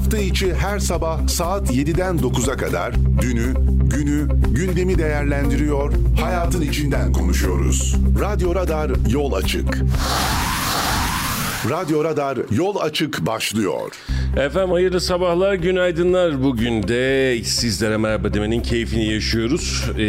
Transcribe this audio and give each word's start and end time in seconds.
Hafta 0.00 0.18
içi 0.18 0.54
her 0.54 0.78
sabah 0.78 1.28
saat 1.28 1.70
7'den 1.70 2.16
9'a 2.16 2.56
kadar 2.56 2.94
dünü, 3.20 3.54
günü, 3.90 4.28
gündemi 4.50 4.98
değerlendiriyor, 4.98 5.92
hayatın 6.20 6.62
içinden 6.62 7.12
konuşuyoruz. 7.12 7.96
Radyo 8.20 8.54
Radar 8.54 8.90
yol 9.08 9.32
açık. 9.32 9.78
Radyo 11.70 12.04
Radar 12.04 12.38
yol 12.50 12.76
açık 12.76 13.26
başlıyor. 13.26 13.90
Efendim 14.36 14.70
hayırlı 14.70 15.00
sabahlar, 15.00 15.54
günaydınlar. 15.54 16.42
Bugün 16.42 16.88
de 16.88 17.38
sizlere 17.44 17.96
merhaba 17.96 18.34
demenin 18.34 18.60
keyfini 18.60 19.12
yaşıyoruz. 19.12 19.84
Ee, 19.98 20.02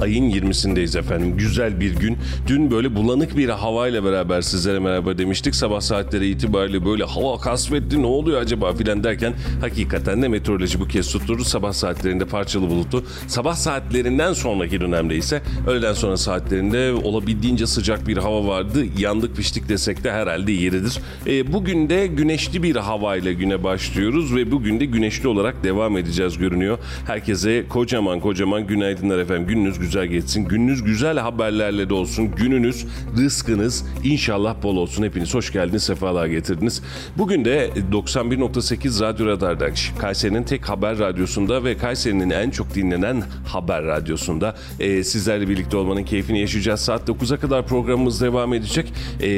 ayın 0.00 0.30
20'sindeyiz 0.30 0.98
efendim. 0.98 1.36
Güzel 1.36 1.80
bir 1.80 1.96
gün. 1.96 2.18
Dün 2.46 2.70
böyle 2.70 2.96
bulanık 2.96 3.36
bir 3.36 3.48
havayla 3.48 4.04
beraber 4.04 4.40
sizlere 4.40 4.78
merhaba 4.78 5.18
demiştik. 5.18 5.54
Sabah 5.54 5.80
saatleri 5.80 6.28
itibariyle 6.28 6.84
böyle 6.84 7.04
hava 7.04 7.40
kasvetli 7.40 8.02
ne 8.02 8.06
oluyor 8.06 8.40
acaba 8.40 8.72
filan 8.72 9.04
derken 9.04 9.34
hakikaten 9.60 10.22
de 10.22 10.28
meteoroloji 10.28 10.80
bu 10.80 10.88
kez 10.88 11.12
tutturdu. 11.12 11.44
Sabah 11.44 11.72
saatlerinde 11.72 12.24
parçalı 12.24 12.70
bulutlu. 12.70 13.04
Sabah 13.26 13.54
saatlerinden 13.54 14.32
sonraki 14.32 14.80
dönemde 14.80 15.16
ise 15.16 15.42
öğleden 15.66 15.94
sonra 15.94 16.16
saatlerinde 16.16 16.92
olabildiğince 16.92 17.66
sıcak 17.66 18.08
bir 18.08 18.16
hava 18.16 18.46
vardı. 18.46 18.84
Yandık 18.98 19.36
piştik 19.36 19.68
desek 19.68 20.04
de 20.04 20.12
herhalde 20.12 20.52
yeridir. 20.52 20.98
Ee, 21.26 21.52
bugün 21.52 21.90
de 21.90 22.06
güneşli 22.06 22.62
bir 22.62 22.76
havayla 22.76 23.32
güne 23.32 23.57
başlıyoruz 23.64 24.34
ve 24.34 24.50
bugün 24.50 24.80
de 24.80 24.84
güneşli 24.84 25.28
olarak 25.28 25.64
devam 25.64 25.96
edeceğiz 25.96 26.38
görünüyor. 26.38 26.78
Herkese 27.06 27.64
kocaman 27.68 28.20
kocaman 28.20 28.66
günaydınlar 28.66 29.18
efendim. 29.18 29.46
Gününüz 29.46 29.78
güzel 29.78 30.06
geçsin. 30.06 30.44
Gününüz 30.44 30.82
güzel 30.82 31.18
haberlerle 31.18 31.88
de 31.88 31.94
olsun. 31.94 32.30
Gününüz, 32.36 32.86
rızkınız 33.18 33.84
inşallah 34.04 34.62
bol 34.62 34.76
olsun. 34.76 35.02
Hepiniz 35.02 35.34
hoş 35.34 35.52
geldiniz, 35.52 35.82
sefalar 35.82 36.26
getirdiniz. 36.26 36.82
Bugün 37.18 37.44
de 37.44 37.70
91.8 37.92 39.00
Radyo 39.00 39.26
Radar'da 39.26 39.68
Kayseri'nin 39.98 40.42
tek 40.42 40.68
haber 40.68 40.98
radyosunda 40.98 41.64
ve 41.64 41.76
Kayseri'nin 41.76 42.30
en 42.30 42.50
çok 42.50 42.74
dinlenen 42.74 43.22
haber 43.46 43.84
radyosunda 43.84 44.56
e, 44.80 45.04
sizlerle 45.04 45.48
birlikte 45.48 45.76
olmanın 45.76 46.04
keyfini 46.04 46.40
yaşayacağız. 46.40 46.80
Saat 46.80 47.08
9'a 47.08 47.36
kadar 47.36 47.66
programımız 47.66 48.20
devam 48.20 48.54
edecek. 48.54 48.92
E, 49.20 49.28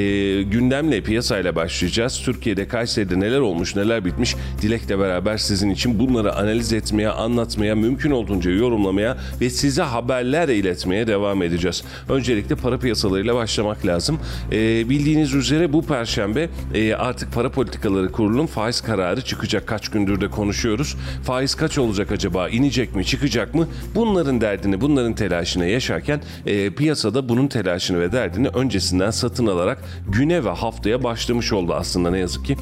gündemle, 0.42 1.00
piyasayla 1.00 1.56
başlayacağız. 1.56 2.20
Türkiye'de, 2.24 2.68
Kayseri'de 2.68 3.20
neler 3.20 3.40
olmuş, 3.40 3.76
neler 3.76 4.04
bitmiş 4.10 4.36
Dilek'le 4.62 4.98
beraber 4.98 5.38
sizin 5.38 5.70
için 5.70 5.98
bunları 5.98 6.34
analiz 6.34 6.72
etmeye, 6.72 7.08
anlatmaya, 7.08 7.74
mümkün 7.74 8.10
olduğunca 8.10 8.50
yorumlamaya 8.50 9.16
ve 9.40 9.50
size 9.50 9.82
haberler 9.82 10.48
iletmeye 10.48 11.06
devam 11.06 11.42
edeceğiz. 11.42 11.84
Öncelikle 12.08 12.54
para 12.54 12.78
piyasalarıyla 12.78 13.34
başlamak 13.34 13.86
lazım. 13.86 14.18
E, 14.52 14.88
bildiğiniz 14.88 15.34
üzere 15.34 15.72
bu 15.72 15.82
perşembe 15.82 16.48
e, 16.74 16.94
artık 16.94 17.32
para 17.32 17.50
politikaları 17.50 18.12
kurulunun 18.12 18.46
faiz 18.46 18.80
kararı 18.80 19.22
çıkacak. 19.22 19.66
Kaç 19.66 19.88
gündür 19.88 20.20
de 20.20 20.28
konuşuyoruz. 20.28 20.96
Faiz 21.24 21.54
kaç 21.54 21.78
olacak 21.78 22.12
acaba? 22.12 22.48
İnecek 22.48 22.96
mi? 22.96 23.04
Çıkacak 23.04 23.54
mı? 23.54 23.68
Bunların 23.94 24.40
derdini, 24.40 24.80
bunların 24.80 25.14
telaşını 25.14 25.66
yaşarken 25.66 26.20
e, 26.46 26.70
piyasada 26.70 27.28
bunun 27.28 27.46
telaşını 27.48 28.00
ve 28.00 28.12
derdini 28.12 28.48
öncesinden 28.48 29.10
satın 29.10 29.46
alarak 29.46 29.84
güne 30.08 30.44
ve 30.44 30.50
haftaya 30.50 31.04
başlamış 31.04 31.52
oldu 31.52 31.74
aslında 31.74 32.10
ne 32.10 32.18
yazık 32.18 32.44
ki 32.44 32.56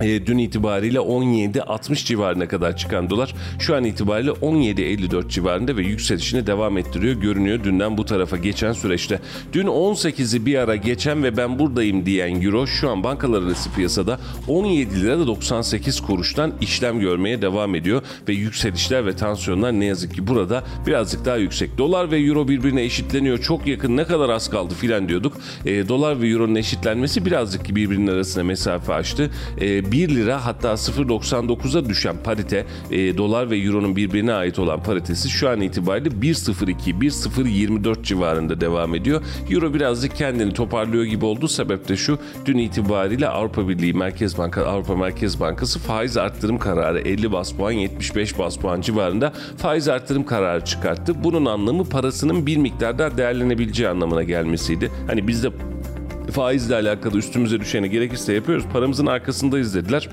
e, 0.00 0.26
dün 0.26 0.38
itibariyle 0.38 0.98
17.60 0.98 2.04
civarına 2.04 2.48
kadar 2.48 2.76
çıkan 2.76 3.10
dolar 3.10 3.34
şu 3.58 3.76
an 3.76 3.84
itibariyle 3.84 4.30
17.54 4.30 5.28
civarında 5.28 5.76
ve 5.76 5.82
yükselişini 5.82 6.46
devam 6.46 6.78
ettiriyor 6.78 7.14
görünüyor 7.14 7.64
dünden 7.64 7.98
bu 7.98 8.04
tarafa 8.04 8.36
geçen 8.36 8.72
süreçte. 8.72 9.20
Dün 9.52 9.66
18'i 9.66 10.46
bir 10.46 10.58
ara 10.58 10.76
geçen 10.76 11.22
ve 11.22 11.36
ben 11.36 11.58
buradayım 11.58 12.06
diyen 12.06 12.42
euro 12.42 12.66
şu 12.66 12.90
an 12.90 13.04
bankalar 13.04 13.42
arası 13.42 13.72
piyasada 13.72 14.20
17 14.48 15.00
lira 15.00 15.18
da 15.18 15.26
98 15.26 16.00
kuruştan 16.00 16.52
işlem 16.60 17.00
görmeye 17.00 17.42
devam 17.42 17.74
ediyor 17.74 18.02
ve 18.28 18.32
yükselişler 18.32 19.06
ve 19.06 19.16
tansiyonlar 19.16 19.72
ne 19.72 19.84
yazık 19.84 20.14
ki 20.14 20.26
burada 20.26 20.64
birazcık 20.86 21.24
daha 21.24 21.36
yüksek. 21.36 21.78
Dolar 21.78 22.10
ve 22.10 22.18
euro 22.18 22.48
birbirine 22.48 22.82
eşitleniyor 22.82 23.38
çok 23.38 23.66
yakın 23.66 23.96
ne 23.96 24.04
kadar 24.04 24.28
az 24.28 24.50
kaldı 24.50 24.74
filan 24.74 25.08
diyorduk. 25.08 25.36
E, 25.66 25.88
dolar 25.88 26.22
ve 26.22 26.28
euronun 26.28 26.54
eşitlenmesi 26.54 27.26
birazcık 27.26 27.74
birbirinin 27.74 28.06
arasına 28.06 28.44
mesafe 28.44 28.94
açtı. 28.94 29.30
E, 29.60 29.81
1 29.90 30.08
lira 30.08 30.46
hatta 30.46 30.68
0.99'a 30.68 31.88
düşen 31.88 32.16
parite 32.24 32.66
e, 32.90 33.16
dolar 33.16 33.50
ve 33.50 33.58
euronun 33.58 33.96
birbirine 33.96 34.32
ait 34.32 34.58
olan 34.58 34.82
paritesi 34.82 35.28
şu 35.28 35.48
an 35.48 35.60
itibariyle 35.60 36.08
1.02 36.08 36.98
1.024 37.00 38.02
civarında 38.02 38.60
devam 38.60 38.94
ediyor. 38.94 39.22
Euro 39.50 39.74
birazcık 39.74 40.16
kendini 40.16 40.52
toparlıyor 40.52 41.04
gibi 41.04 41.24
oldu. 41.24 41.48
Sebep 41.48 41.88
de 41.88 41.96
şu 41.96 42.18
dün 42.46 42.58
itibariyle 42.58 43.28
Avrupa 43.28 43.68
Birliği 43.68 43.94
Merkez 43.94 44.38
Banka 44.38 44.64
Avrupa 44.64 44.96
Merkez 44.96 45.40
Bankası 45.40 45.78
faiz 45.78 46.16
arttırım 46.16 46.58
kararı 46.58 47.00
50 47.00 47.32
bas 47.32 47.52
puan 47.52 47.72
75 47.72 48.38
bas 48.38 48.56
puan 48.56 48.80
civarında 48.80 49.32
faiz 49.56 49.88
arttırım 49.88 50.24
kararı 50.24 50.64
çıkarttı. 50.64 51.24
Bunun 51.24 51.46
anlamı 51.46 51.84
parasının 51.84 52.46
bir 52.46 52.56
miktarda 52.56 53.16
değerlenebileceği 53.16 53.88
anlamına 53.88 54.22
gelmesiydi. 54.22 54.90
Hani 55.06 55.28
bizde 55.28 55.71
faizle 56.32 56.74
alakalı 56.74 57.18
üstümüze 57.18 57.60
düşeni 57.60 57.90
gerekirse 57.90 58.32
yapıyoruz. 58.32 58.64
Paramızın 58.72 59.06
arkasındayız 59.06 59.74
dediler. 59.74 60.08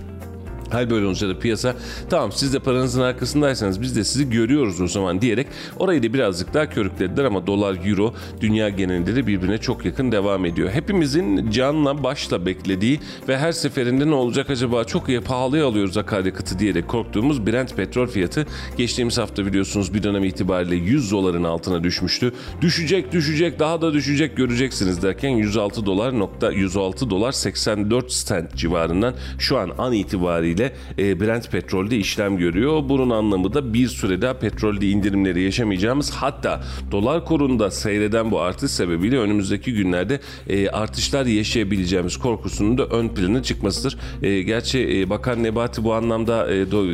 Hal 0.71 0.89
böyle 0.89 1.05
olunca 1.05 1.29
da 1.29 1.39
piyasa 1.39 1.75
tamam 2.09 2.31
siz 2.31 2.53
de 2.53 2.59
paranızın 2.59 3.01
arkasındaysanız 3.01 3.81
biz 3.81 3.95
de 3.95 4.03
sizi 4.03 4.29
görüyoruz 4.29 4.81
o 4.81 4.87
zaman 4.87 5.21
diyerek 5.21 5.47
orayı 5.77 6.03
da 6.03 6.13
birazcık 6.13 6.53
daha 6.53 6.69
körüklediler 6.69 7.25
ama 7.25 7.47
dolar 7.47 7.77
euro 7.85 8.13
dünya 8.41 8.69
genelinde 8.69 9.15
de 9.15 9.27
birbirine 9.27 9.57
çok 9.57 9.85
yakın 9.85 10.11
devam 10.11 10.45
ediyor. 10.45 10.69
Hepimizin 10.69 11.51
canla 11.51 12.03
başla 12.03 12.45
beklediği 12.45 12.99
ve 13.27 13.37
her 13.37 13.51
seferinde 13.51 14.07
ne 14.07 14.15
olacak 14.15 14.49
acaba 14.49 14.83
çok 14.83 15.09
iyi 15.09 15.21
pahalıya 15.21 15.65
alıyoruz 15.65 15.97
akaryakıtı 15.97 16.59
diyerek 16.59 16.87
korktuğumuz 16.87 17.47
Brent 17.47 17.75
petrol 17.75 18.07
fiyatı 18.07 18.45
geçtiğimiz 18.77 19.17
hafta 19.17 19.45
biliyorsunuz 19.45 19.93
bir 19.93 20.03
dönem 20.03 20.23
itibariyle 20.23 20.75
100 20.75 21.11
doların 21.11 21.43
altına 21.43 21.83
düşmüştü. 21.83 22.33
Düşecek 22.61 23.11
düşecek 23.11 23.59
daha 23.59 23.81
da 23.81 23.93
düşecek 23.93 24.37
göreceksiniz 24.37 25.03
derken 25.03 25.29
106 25.29 25.85
dolar 25.85 26.19
nokta 26.19 26.51
106 26.51 27.09
dolar 27.09 27.31
84 27.31 28.25
cent 28.27 28.55
civarından 28.55 29.13
şu 29.39 29.57
an 29.57 29.71
an 29.77 29.93
itibariyle 29.93 30.58
ile 30.59 30.73
e, 30.99 31.19
Brent 31.19 31.51
petrolde 31.51 31.97
işlem 31.97 32.37
görüyor. 32.37 32.89
Bunun 32.89 33.09
anlamı 33.09 33.53
da 33.53 33.73
bir 33.73 33.87
süre 33.87 34.21
daha 34.21 34.33
petrolde 34.33 34.89
indirimleri 34.89 35.41
yaşamayacağımız 35.41 36.11
hatta 36.11 36.63
dolar 36.91 37.25
kurunda 37.25 37.71
seyreden 37.71 38.31
bu 38.31 38.41
artış 38.41 38.71
sebebiyle 38.71 39.17
önümüzdeki 39.17 39.73
günlerde 39.73 40.19
e, 40.49 40.69
artışlar 40.69 41.25
yaşayabileceğimiz 41.25 42.17
korkusunun 42.17 42.77
da 42.77 42.85
ön 42.85 43.09
plana 43.09 43.43
çıkmasıdır. 43.43 43.97
E, 44.21 44.41
gerçi 44.41 45.05
Bakan 45.09 45.43
Nebati 45.43 45.83
bu 45.83 45.93
anlamda 45.93 46.47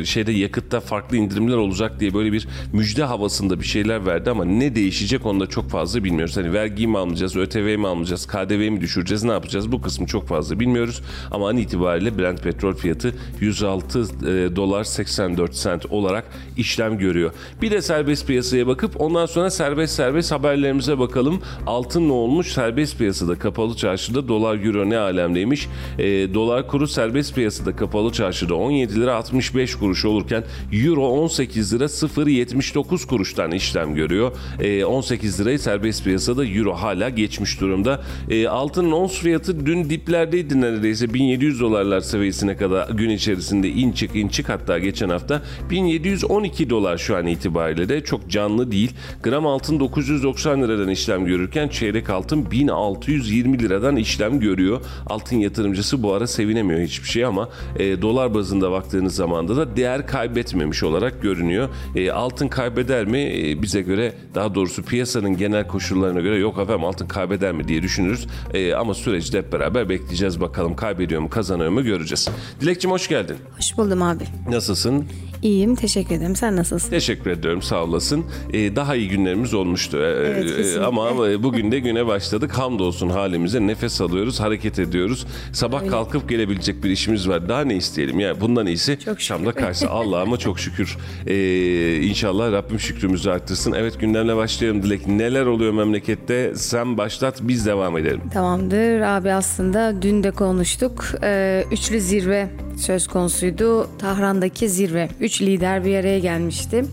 şeyde 0.04 0.32
yakıtta 0.32 0.80
farklı 0.80 1.16
indirimler 1.16 1.56
olacak 1.56 2.00
diye 2.00 2.14
böyle 2.14 2.32
bir 2.32 2.48
müjde 2.72 3.04
havasında 3.04 3.60
bir 3.60 3.64
şeyler 3.64 4.06
verdi 4.06 4.30
ama 4.30 4.44
ne 4.44 4.74
değişecek 4.74 5.26
onu 5.26 5.40
da 5.40 5.46
çok 5.46 5.70
fazla 5.70 6.04
bilmiyoruz. 6.04 6.36
Hani 6.36 6.52
vergi 6.52 6.86
mi 6.86 6.98
almayacağız, 6.98 7.36
ÖTV 7.36 7.78
mi 7.78 7.86
almayacağız, 7.86 8.26
KDV 8.26 8.70
mi 8.70 8.80
düşüreceğiz, 8.80 9.24
ne 9.24 9.32
yapacağız 9.32 9.72
bu 9.72 9.80
kısmı 9.80 10.06
çok 10.06 10.28
fazla 10.28 10.60
bilmiyoruz. 10.60 11.02
Ama 11.30 11.48
an 11.48 11.56
itibariyle 11.56 12.18
Brent 12.18 12.42
petrol 12.42 12.74
fiyatı 12.74 13.14
100 13.40 13.55
106 13.56 14.00
e, 14.00 14.56
dolar 14.56 14.84
84 14.84 15.54
sent 15.54 15.86
olarak 15.86 16.24
işlem 16.56 16.98
görüyor. 16.98 17.32
Bir 17.62 17.70
de 17.70 17.82
serbest 17.82 18.26
piyasaya 18.26 18.66
bakıp 18.66 19.00
ondan 19.00 19.26
sonra 19.26 19.50
serbest 19.50 19.94
serbest 19.94 20.32
haberlerimize 20.32 20.98
bakalım. 20.98 21.40
Altın 21.66 22.08
ne 22.08 22.12
olmuş? 22.12 22.52
Serbest 22.52 22.98
piyasada 22.98 23.38
kapalı 23.38 23.76
çarşıda 23.76 24.28
dolar 24.28 24.64
euro 24.64 24.90
ne 24.90 24.98
alemdeymiş? 24.98 25.68
E, 25.98 26.04
dolar 26.34 26.68
kuru 26.68 26.88
serbest 26.88 27.34
piyasada 27.34 27.76
kapalı 27.76 28.12
çarşıda 28.12 28.54
17 28.54 29.00
lira 29.00 29.14
65 29.14 29.74
kuruş 29.74 30.04
olurken 30.04 30.44
euro 30.72 31.08
18 31.08 31.74
lira 31.74 31.84
0.79 31.84 33.06
kuruştan 33.06 33.52
işlem 33.52 33.94
görüyor. 33.94 34.32
E, 34.60 34.84
18 34.84 35.40
lirayı 35.40 35.58
serbest 35.58 36.04
piyasada 36.04 36.46
euro 36.46 36.74
hala 36.74 37.08
geçmiş 37.08 37.60
durumda. 37.60 38.02
E, 38.30 38.48
altının 38.48 38.92
ons 38.92 39.18
fiyatı 39.18 39.66
dün 39.66 39.90
diplerdeydi 39.90 40.60
neredeyse 40.60 41.14
1700 41.14 41.60
dolarlar 41.60 42.00
seviyesine 42.00 42.56
kadar 42.56 42.88
gün 42.90 43.10
içerisinde 43.10 43.45
içerisinde 43.46 43.68
in 43.68 43.92
çık 43.92 44.16
in 44.16 44.28
çık 44.28 44.48
hatta 44.48 44.78
geçen 44.78 45.08
hafta 45.08 45.42
1712 45.70 46.70
dolar 46.70 46.98
şu 46.98 47.16
an 47.16 47.26
itibariyle 47.26 47.88
de 47.88 48.00
çok 48.04 48.30
canlı 48.30 48.72
değil. 48.72 48.92
Gram 49.22 49.46
altın 49.46 49.80
990 49.80 50.62
liradan 50.62 50.88
işlem 50.88 51.24
görürken 51.24 51.68
çeyrek 51.68 52.10
altın 52.10 52.50
1620 52.50 53.58
liradan 53.58 53.96
işlem 53.96 54.40
görüyor. 54.40 54.80
Altın 55.06 55.36
yatırımcısı 55.36 56.02
bu 56.02 56.12
ara 56.12 56.26
sevinemiyor 56.26 56.80
hiçbir 56.80 57.08
şey 57.08 57.24
ama 57.24 57.48
e, 57.78 58.02
dolar 58.02 58.34
bazında 58.34 58.70
baktığınız 58.70 59.14
zaman 59.14 59.48
da 59.48 59.76
değer 59.76 60.06
kaybetmemiş 60.06 60.82
olarak 60.82 61.22
görünüyor. 61.22 61.68
E, 61.94 62.10
altın 62.10 62.48
kaybeder 62.48 63.04
mi? 63.04 63.18
E, 63.18 63.62
bize 63.62 63.82
göre 63.82 64.12
daha 64.34 64.54
doğrusu 64.54 64.82
piyasanın 64.82 65.36
genel 65.36 65.66
koşullarına 65.66 66.20
göre 66.20 66.38
yok 66.38 66.58
efendim 66.58 66.84
altın 66.84 67.06
kaybeder 67.06 67.52
mi 67.52 67.68
diye 67.68 67.82
düşünürüz. 67.82 68.26
E, 68.54 68.74
ama 68.74 68.94
süreçte 68.94 69.38
hep 69.38 69.52
beraber 69.52 69.88
bekleyeceğiz 69.88 70.40
bakalım 70.40 70.76
kaybediyor 70.76 71.20
mu 71.20 71.30
kazanıyor 71.30 71.70
mu 71.70 71.84
göreceğiz. 71.84 72.28
Dilekçim 72.60 72.90
hoş 72.90 73.08
geldin. 73.08 73.35
Hoş 73.56 73.76
buldum 73.78 74.02
abi. 74.02 74.24
Nasılsın? 74.48 75.06
İyiyim, 75.42 75.74
teşekkür 75.74 76.14
ederim. 76.14 76.36
Sen 76.36 76.56
nasılsın? 76.56 76.90
Teşekkür 76.90 77.30
ediyorum, 77.30 77.62
sağ 77.62 77.84
olasın. 77.84 78.24
Ee, 78.52 78.76
daha 78.76 78.96
iyi 78.96 79.08
günlerimiz 79.08 79.54
olmuştu. 79.54 79.96
Ee, 79.98 80.00
Evet, 80.06 80.44
e, 80.44 80.56
kesinlikle. 80.56 80.84
ama 80.84 81.18
bugün 81.42 81.72
de 81.72 81.78
güne 81.78 82.06
başladık. 82.06 82.52
Hamdolsun 82.58 83.08
halimize 83.08 83.66
nefes 83.66 84.00
alıyoruz, 84.00 84.40
hareket 84.40 84.78
ediyoruz. 84.78 85.26
Sabah 85.52 85.88
kalkıp 85.88 86.28
gelebilecek 86.28 86.84
bir 86.84 86.90
işimiz 86.90 87.28
var. 87.28 87.48
Daha 87.48 87.60
ne 87.60 87.76
isteyelim? 87.76 88.20
Yani 88.20 88.40
bundan 88.40 88.66
iyisi 88.66 88.92
Çok 88.92 89.00
şükür. 89.20 89.20
Şam'da 89.24 89.52
karşı. 89.52 89.90
Allah'ıma 89.90 90.36
çok 90.36 90.58
şükür. 90.60 90.96
Ee, 91.26 91.96
inşallah 92.02 92.52
Rabbim 92.52 92.80
şükrümüzü 92.80 93.30
arttırsın. 93.30 93.72
Evet 93.72 94.00
gündemle 94.00 94.36
başlayalım 94.36 94.82
Dilek. 94.82 95.06
Neler 95.06 95.46
oluyor 95.46 95.72
memlekette? 95.72 96.52
Sen 96.56 96.98
başlat, 96.98 97.38
biz 97.42 97.66
devam 97.66 97.98
edelim. 97.98 98.20
Tamamdır 98.32 99.00
abi 99.00 99.32
aslında 99.32 100.02
dün 100.02 100.22
de 100.22 100.30
konuştuk. 100.30 101.04
Ee, 101.22 101.64
üçlü 101.72 102.00
zirve 102.00 102.48
söz 102.78 103.06
konusuydu. 103.08 103.88
Tahran'daki 103.98 104.68
zirve. 104.68 105.08
Üç 105.26 105.42
lider 105.42 105.84
bir 105.84 105.96
araya 105.96 106.18
gelmişti. 106.18 106.84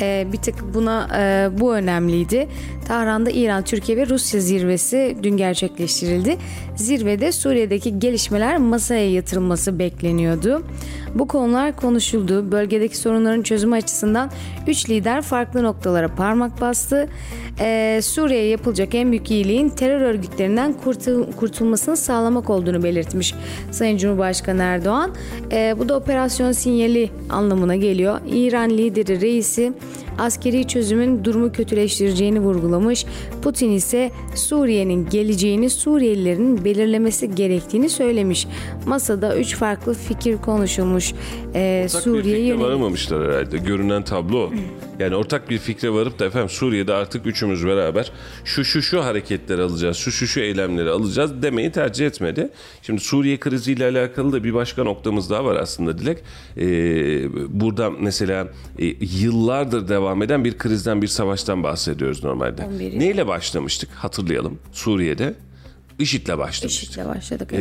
Ee, 0.00 0.26
bir 0.32 0.38
tık 0.38 0.74
buna 0.74 1.08
e, 1.18 1.60
bu 1.60 1.74
önemliydi. 1.74 2.48
Tahran'da 2.88 3.30
İran, 3.30 3.64
Türkiye 3.64 3.98
ve 3.98 4.06
Rusya 4.06 4.40
zirvesi 4.40 5.16
dün 5.22 5.36
gerçekleştirildi. 5.36 6.36
Zirvede 6.76 7.32
Suriye'deki 7.32 7.98
gelişmeler 7.98 8.58
masaya 8.58 9.10
yatırılması 9.10 9.78
bekleniyordu. 9.78 10.62
Bu 11.14 11.28
konular 11.28 11.76
konuşuldu. 11.76 12.52
Bölgedeki 12.52 12.96
sorunların 12.96 13.42
çözümü 13.42 13.74
açısından 13.74 14.30
üç 14.66 14.90
lider 14.90 15.22
farklı 15.22 15.62
noktalara 15.62 16.08
parmak 16.14 16.60
bastı. 16.60 17.08
Ee, 17.60 18.00
Suriye'ye 18.02 18.48
yapılacak 18.48 18.94
en 18.94 19.10
büyük 19.10 19.30
iyiliğin 19.30 19.68
terör 19.68 20.00
örgütlerinden 20.00 20.74
kurtul- 20.84 21.32
kurtulmasını 21.32 21.96
sağlamak 21.96 22.50
olduğunu 22.50 22.82
belirtmiş 22.82 23.34
Sayın 23.70 23.96
Cumhurbaşkanı 23.96 24.62
Erdoğan. 24.62 25.10
Ee, 25.52 25.74
bu 25.78 25.88
da 25.88 25.96
operasyon 25.96 26.52
sinyali 26.52 27.10
anlamına 27.30 27.76
geliyor. 27.76 28.20
İran 28.26 28.70
lideri 28.70 29.20
reisi 29.20 29.72
askeri 30.18 30.66
çözümün 30.68 31.24
durumu 31.24 31.52
kötüleştireceğini 31.52 32.40
vurgulamış. 32.40 33.06
Putin 33.42 33.70
ise 33.70 34.10
Suriye'nin 34.34 35.08
geleceğini 35.10 35.70
Suriyelilerin 35.70 36.64
belirlemesi 36.64 37.34
gerektiğini 37.34 37.88
söylemiş. 37.88 38.46
Masada 38.86 39.36
üç 39.36 39.56
farklı 39.56 39.94
fikir 39.94 40.36
konuşulmuş. 40.38 41.12
Ee, 41.54 41.86
fikre 42.04 42.38
yönelik- 42.38 42.60
varamamışlar 42.60 43.32
herhalde. 43.32 43.58
Görünen 43.58 44.04
tablo. 44.04 44.50
Yani 44.98 45.16
ortak 45.16 45.50
bir 45.50 45.58
fikre 45.58 45.92
varıp 45.92 46.18
da 46.18 46.24
efendim 46.24 46.48
Suriye'de 46.48 46.94
artık 46.94 47.26
üçümüz 47.26 47.66
beraber 47.66 48.12
şu 48.44 48.64
şu 48.64 48.82
şu 48.82 49.04
hareketleri 49.04 49.62
alacağız, 49.62 49.96
şu 49.96 50.12
şu 50.12 50.26
şu 50.26 50.40
eylemleri 50.40 50.90
alacağız 50.90 51.42
demeyi 51.42 51.72
tercih 51.72 52.06
etmedi. 52.06 52.50
Şimdi 52.82 53.00
Suriye 53.00 53.40
kriziyle 53.40 53.84
alakalı 53.84 54.32
da 54.32 54.44
bir 54.44 54.54
başka 54.54 54.84
noktamız 54.84 55.30
daha 55.30 55.44
var 55.44 55.56
aslında 55.56 55.98
Dilek. 55.98 56.18
Ee, 56.56 56.62
burada 57.60 57.90
mesela 57.90 58.48
e, 58.78 58.86
yıllardır 59.00 59.88
devam 59.88 60.22
eden 60.22 60.44
bir 60.44 60.58
krizden, 60.58 61.02
bir 61.02 61.06
savaştan 61.06 61.62
bahsediyoruz 61.62 62.24
normalde. 62.24 62.64
11 62.64 62.92
yıl. 62.92 62.98
Neyle 62.98 63.26
başlamıştık 63.26 63.90
hatırlayalım 63.90 64.58
Suriye'de. 64.72 65.34
IŞİD'le 65.98 66.38
başlamıştık. 66.38 66.90
IŞİD'le 66.90 67.08
başladık. 67.08 67.52
Ee, 67.52 67.58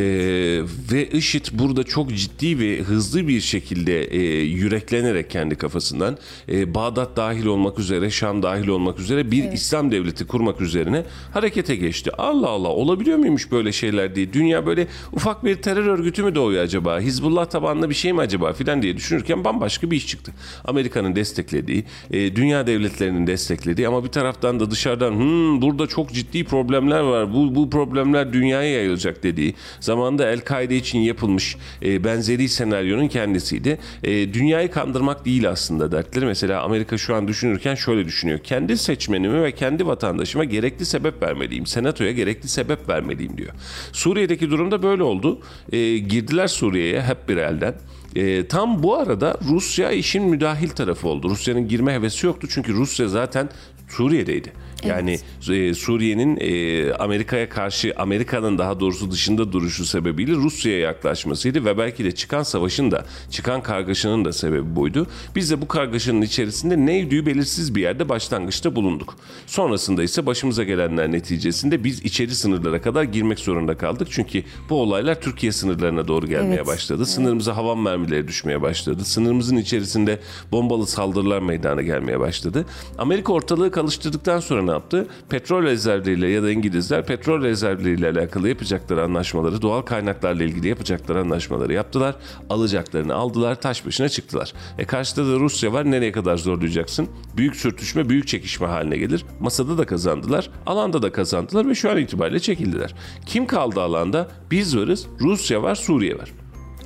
ve 0.92 1.10
IŞİD 1.10 1.46
burada 1.54 1.84
çok 1.84 2.14
ciddi 2.16 2.60
ve 2.60 2.78
hızlı 2.80 3.28
bir 3.28 3.42
şekilde 3.42 4.04
e, 4.04 4.20
yüreklenerek 4.44 5.30
kendi 5.30 5.56
kafasından 5.56 6.18
e, 6.50 6.74
Bağdat 6.76 7.18
dahil 7.18 7.46
olmak 7.46 7.80
üzere, 7.80 8.10
Şam 8.10 8.44
dahil 8.44 8.68
olmak 8.68 9.00
üzere 9.00 9.32
bir 9.32 9.52
İslam 9.52 9.92
devleti 9.92 10.28
kurmak 10.28 10.62
üzerine 10.62 11.04
harekete 11.34 11.76
geçti. 11.76 12.12
Allah 12.18 12.50
Allah 12.50 12.68
olabiliyor 12.68 13.18
muymuş 13.18 13.52
böyle 13.52 13.72
şeyler 13.72 14.16
diye. 14.16 14.34
Dünya 14.34 14.66
böyle 14.66 14.88
ufak 15.12 15.46
bir 15.46 15.56
terör 15.56 15.86
örgütü 15.86 16.24
mü 16.24 16.36
doğuyor 16.36 16.64
acaba? 16.64 17.00
Hizbullah 17.00 17.46
tabanlı 17.46 17.90
bir 17.90 17.96
şey 17.96 18.14
mi 18.14 18.22
acaba 18.22 18.54
filan 18.54 18.82
diye 18.82 18.98
düşünürken 18.98 19.44
bambaşka 19.44 19.92
bir 19.92 19.98
iş 19.98 20.08
çıktı. 20.08 20.32
Amerika'nın 20.66 21.16
desteklediği, 21.16 21.84
e, 22.12 22.36
dünya 22.36 22.68
devletlerinin 22.68 23.28
desteklediği 23.28 23.88
ama 23.88 24.04
bir 24.04 24.10
taraftan 24.10 24.60
da 24.60 24.72
dışarıdan 24.72 25.12
"Hmm, 25.16 25.62
burada 25.62 25.88
çok 25.88 26.14
ciddi 26.14 26.44
problemler 26.44 27.00
var. 27.00 27.34
Bu 27.34 27.56
bu 27.56 27.70
problemler 27.70 28.23
dünyaya 28.34 28.72
yayılacak 28.74 29.24
dediği 29.24 29.56
zamanında 29.80 30.30
El-Kaide 30.30 30.78
için 30.78 31.00
yapılmış 31.00 31.58
e, 31.84 32.04
benzeri 32.04 32.50
senaryonun 32.50 33.08
kendisiydi. 33.08 33.80
E, 34.04 34.34
dünyayı 34.34 34.72
kandırmak 34.72 35.26
değil 35.26 35.50
aslında 35.50 35.92
dertleri. 35.92 36.26
Mesela 36.26 36.62
Amerika 36.62 36.98
şu 36.98 37.16
an 37.16 37.28
düşünürken 37.28 37.76
şöyle 37.76 38.06
düşünüyor. 38.06 38.40
Kendi 38.40 38.78
seçmenime 38.78 39.44
ve 39.44 39.52
kendi 39.52 39.88
vatandaşıma 39.88 40.44
gerekli 40.44 40.86
sebep 40.86 41.24
vermeliyim. 41.24 41.66
Senatoya 41.66 42.12
gerekli 42.12 42.48
sebep 42.48 42.90
vermeliyim 42.90 43.38
diyor. 43.38 43.54
Suriye'deki 43.92 44.50
durumda 44.50 44.84
böyle 44.84 45.04
oldu. 45.04 45.40
E, 45.72 45.98
girdiler 45.98 46.48
Suriye'ye 46.48 47.02
hep 47.02 47.30
bir 47.30 47.38
elden. 47.38 47.76
E, 48.16 48.48
tam 48.48 48.84
bu 48.84 48.98
arada 48.98 49.38
Rusya 49.50 49.92
işin 49.92 50.24
müdahil 50.24 50.70
tarafı 50.70 51.08
oldu. 51.08 51.30
Rusya'nın 51.30 51.68
girme 51.68 51.94
hevesi 51.94 52.26
yoktu 52.26 52.48
çünkü 52.52 52.74
Rusya 52.74 53.08
zaten 53.08 53.50
Suriye'deydi. 53.90 54.54
Yani 54.86 55.20
e, 55.50 55.74
Suriye'nin 55.74 56.38
e, 56.42 56.94
Amerika'ya 56.94 57.50
karşı 57.50 57.94
Amerika'nın 57.98 58.58
daha 58.58 58.80
doğrusu 58.80 59.12
dışında 59.12 59.52
duruşu 59.52 59.86
sebebiyle 59.86 60.32
Rusya'ya 60.32 60.80
yaklaşmasıydı 60.80 61.66
ve 61.66 61.78
belki 61.78 62.06
de 62.06 62.12
çıkan 62.12 62.44
savaşın 62.44 62.92
da 62.92 63.06
çıkan 63.32 63.64
kargaşanın 63.64 64.26
da 64.26 64.34
sebebi 64.34 64.76
buydu. 64.76 65.08
Biz 65.36 65.52
de 65.52 65.62
bu 65.62 65.68
kargaşanın 65.68 66.22
içerisinde 66.22 66.86
neydi 66.86 67.26
belirsiz 67.26 67.76
bir 67.76 67.82
yerde 67.82 68.10
başlangıçta 68.10 68.76
bulunduk. 68.76 69.16
Sonrasında 69.48 70.04
ise 70.04 70.26
başımıza 70.26 70.64
gelenler 70.64 71.12
neticesinde 71.12 71.84
biz 71.84 72.02
içeri 72.02 72.36
sınırlara 72.36 72.82
kadar 72.82 73.04
girmek 73.04 73.40
zorunda 73.40 73.78
kaldık. 73.78 74.08
Çünkü 74.12 74.44
bu 74.70 74.76
olaylar 74.82 75.22
Türkiye 75.22 75.52
sınırlarına 75.52 76.08
doğru 76.08 76.28
gelmeye 76.28 76.56
Evet. 76.56 76.68
başladı. 76.68 77.06
Sınırımıza 77.06 77.56
havan 77.56 77.78
mermileri 77.78 78.28
düşmeye 78.28 78.62
başladı. 78.62 79.06
Sınırımızın 79.06 79.58
içerisinde 79.58 80.20
bombalı 80.52 80.88
saldırılar 80.88 81.40
meydana 81.40 81.82
gelmeye 81.82 82.20
başladı. 82.20 82.66
Amerika 82.98 83.34
ortalığı 83.34 83.72
kalıştırdıktan 83.72 84.40
sonra 84.40 84.73
yaptı? 84.74 85.08
Petrol 85.30 85.64
rezervleriyle 85.64 86.28
ya 86.28 86.44
da 86.44 86.52
İngilizler 86.52 87.06
petrol 87.06 87.42
rezervleriyle 87.42 88.10
alakalı 88.10 88.50
yapacakları 88.50 89.04
anlaşmaları, 89.04 89.62
doğal 89.62 89.82
kaynaklarla 89.82 90.44
ilgili 90.44 90.68
yapacakları 90.68 91.20
anlaşmaları 91.20 91.74
yaptılar. 91.74 92.16
Alacaklarını 92.50 93.16
aldılar, 93.16 93.62
taş 93.62 93.86
başına 93.86 94.10
çıktılar. 94.10 94.54
E 94.78 94.86
karşıda 94.86 95.28
da 95.28 95.40
Rusya 95.40 95.74
var. 95.74 95.92
Nereye 95.92 96.12
kadar 96.12 96.38
zorlayacaksın? 96.38 97.08
Büyük 97.38 97.56
sürtüşme, 97.56 98.10
büyük 98.10 98.28
çekişme 98.28 98.68
haline 98.68 98.98
gelir. 98.98 99.26
Masada 99.40 99.78
da 99.78 99.86
kazandılar, 99.86 100.50
alanda 100.66 101.02
da 101.02 101.12
kazandılar 101.12 101.70
ve 101.70 101.76
şu 101.76 101.92
an 101.92 101.98
itibariyle 101.98 102.40
çekildiler. 102.40 102.96
Kim 103.26 103.48
kaldı 103.48 103.82
alanda? 103.82 104.28
Biz 104.52 104.78
varız, 104.78 105.08
Rusya 105.20 105.64
var, 105.64 105.76
Suriye 105.76 106.18
var. 106.18 106.32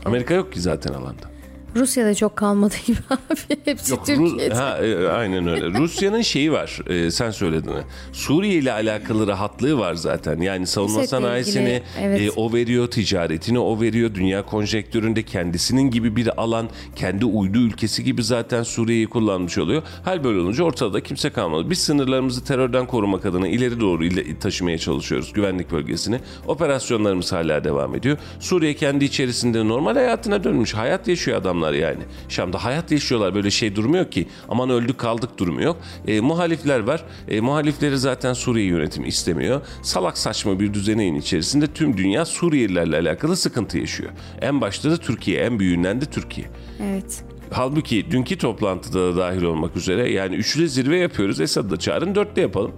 Amerika 0.05 0.33
yok 0.33 0.53
ki 0.53 0.61
zaten 0.61 0.93
alanda. 0.93 1.36
Rusya'da 1.77 2.15
çok 2.15 2.35
kalmadı 2.35 2.75
gibi 2.88 2.97
abi. 3.09 3.59
Hepsi 3.65 3.91
Yok 3.91 4.00
Rus- 4.09 4.29
Türkiye'de. 4.29 4.53
ha, 4.56 4.77
e, 4.77 5.07
aynen 5.07 5.47
öyle. 5.47 5.65
Rusya'nın 5.79 6.21
şeyi 6.21 6.51
var. 6.51 6.79
e, 6.89 7.12
sen 7.12 7.31
söyledin. 7.31 7.71
Suriye 8.13 8.53
ile 8.53 8.71
alakalı 8.71 9.27
rahatlığı 9.27 9.77
var 9.79 9.94
zaten. 9.95 10.41
Yani 10.41 10.68
savunma 10.68 11.01
Esed'le 11.01 11.09
sanayisini 11.09 11.63
ilgili, 11.63 11.83
evet. 12.01 12.21
e, 12.21 12.31
o 12.31 12.53
veriyor, 12.53 12.88
ticaretini 12.88 13.59
o 13.59 13.81
veriyor. 13.81 14.13
Dünya 14.15 14.45
konjektüründe 14.45 15.24
kendisinin 15.24 15.91
gibi 15.91 16.15
bir 16.15 16.41
alan, 16.41 16.69
kendi 16.95 17.25
uydu 17.25 17.57
ülkesi 17.59 18.04
gibi 18.04 18.23
zaten 18.23 18.63
Suriye'yi 18.63 19.07
kullanmış 19.07 19.57
oluyor. 19.57 19.83
Hal 20.06 20.23
böyle 20.23 20.40
olunca 20.40 20.63
ortada 20.63 21.04
kimse 21.04 21.30
kalmadı. 21.30 21.69
Biz 21.69 21.80
sınırlarımızı 21.80 22.44
terörden 22.45 22.85
korumak 22.87 23.25
adına 23.25 23.47
ileri 23.47 23.80
doğru 23.80 24.06
ile 24.06 24.40
taşımaya 24.40 24.78
çalışıyoruz 24.78 25.33
güvenlik 25.33 25.71
bölgesini. 25.71 26.19
Operasyonlarımız 26.47 27.31
hala 27.31 27.63
devam 27.63 27.95
ediyor. 27.95 28.18
Suriye 28.40 28.73
kendi 28.73 29.06
içerisinde 29.06 29.68
normal 29.68 29.94
hayatına 29.94 30.44
dönmüş. 30.44 30.73
Hayat 30.73 31.07
yaşıyor 31.07 31.37
adamlar 31.37 31.67
yani. 31.74 32.04
Şam'da 32.30 32.64
hayat 32.64 32.92
yaşıyorlar. 32.92 33.36
Böyle 33.36 33.52
şey 33.52 33.76
durmuyor 33.76 34.12
ki. 34.12 34.28
Aman 34.50 34.69
öldük 34.69 34.97
kaldık 34.97 35.30
durumu 35.38 35.62
yok. 35.62 35.78
E, 36.07 36.19
muhalifler 36.19 36.80
var. 36.80 37.04
E, 37.28 37.42
muhalifleri 37.42 37.97
zaten 37.97 38.33
Suriye 38.33 38.66
yönetimi 38.66 39.07
istemiyor. 39.07 39.62
Salak 39.81 40.18
saçma 40.18 40.59
bir 40.59 40.74
düzeneğin 40.74 41.16
içerisinde 41.16 41.68
tüm 41.68 41.97
dünya 41.97 42.26
Suriyelilerle 42.26 42.97
alakalı 42.97 43.38
sıkıntı 43.38 43.78
yaşıyor. 43.78 44.12
En 44.42 44.62
başta 44.62 44.92
da 44.92 44.97
Türkiye. 44.97 45.42
En 45.42 45.59
büyüğünden 45.59 46.02
de 46.02 46.06
Türkiye. 46.06 46.47
Evet. 46.83 47.24
Halbuki 47.52 48.12
dünkü 48.12 48.38
toplantıda 48.38 49.00
da 49.00 49.18
dahil 49.18 49.44
olmak 49.44 49.76
üzere 49.76 50.12
yani 50.12 50.36
üçlü 50.36 50.69
zirve 50.69 50.97
yapıyoruz. 50.97 51.42
Esad'ı 51.42 51.69
da 51.69 51.78
çağırın 51.78 52.16
dörtte 52.16 52.42
yapalım. 52.42 52.71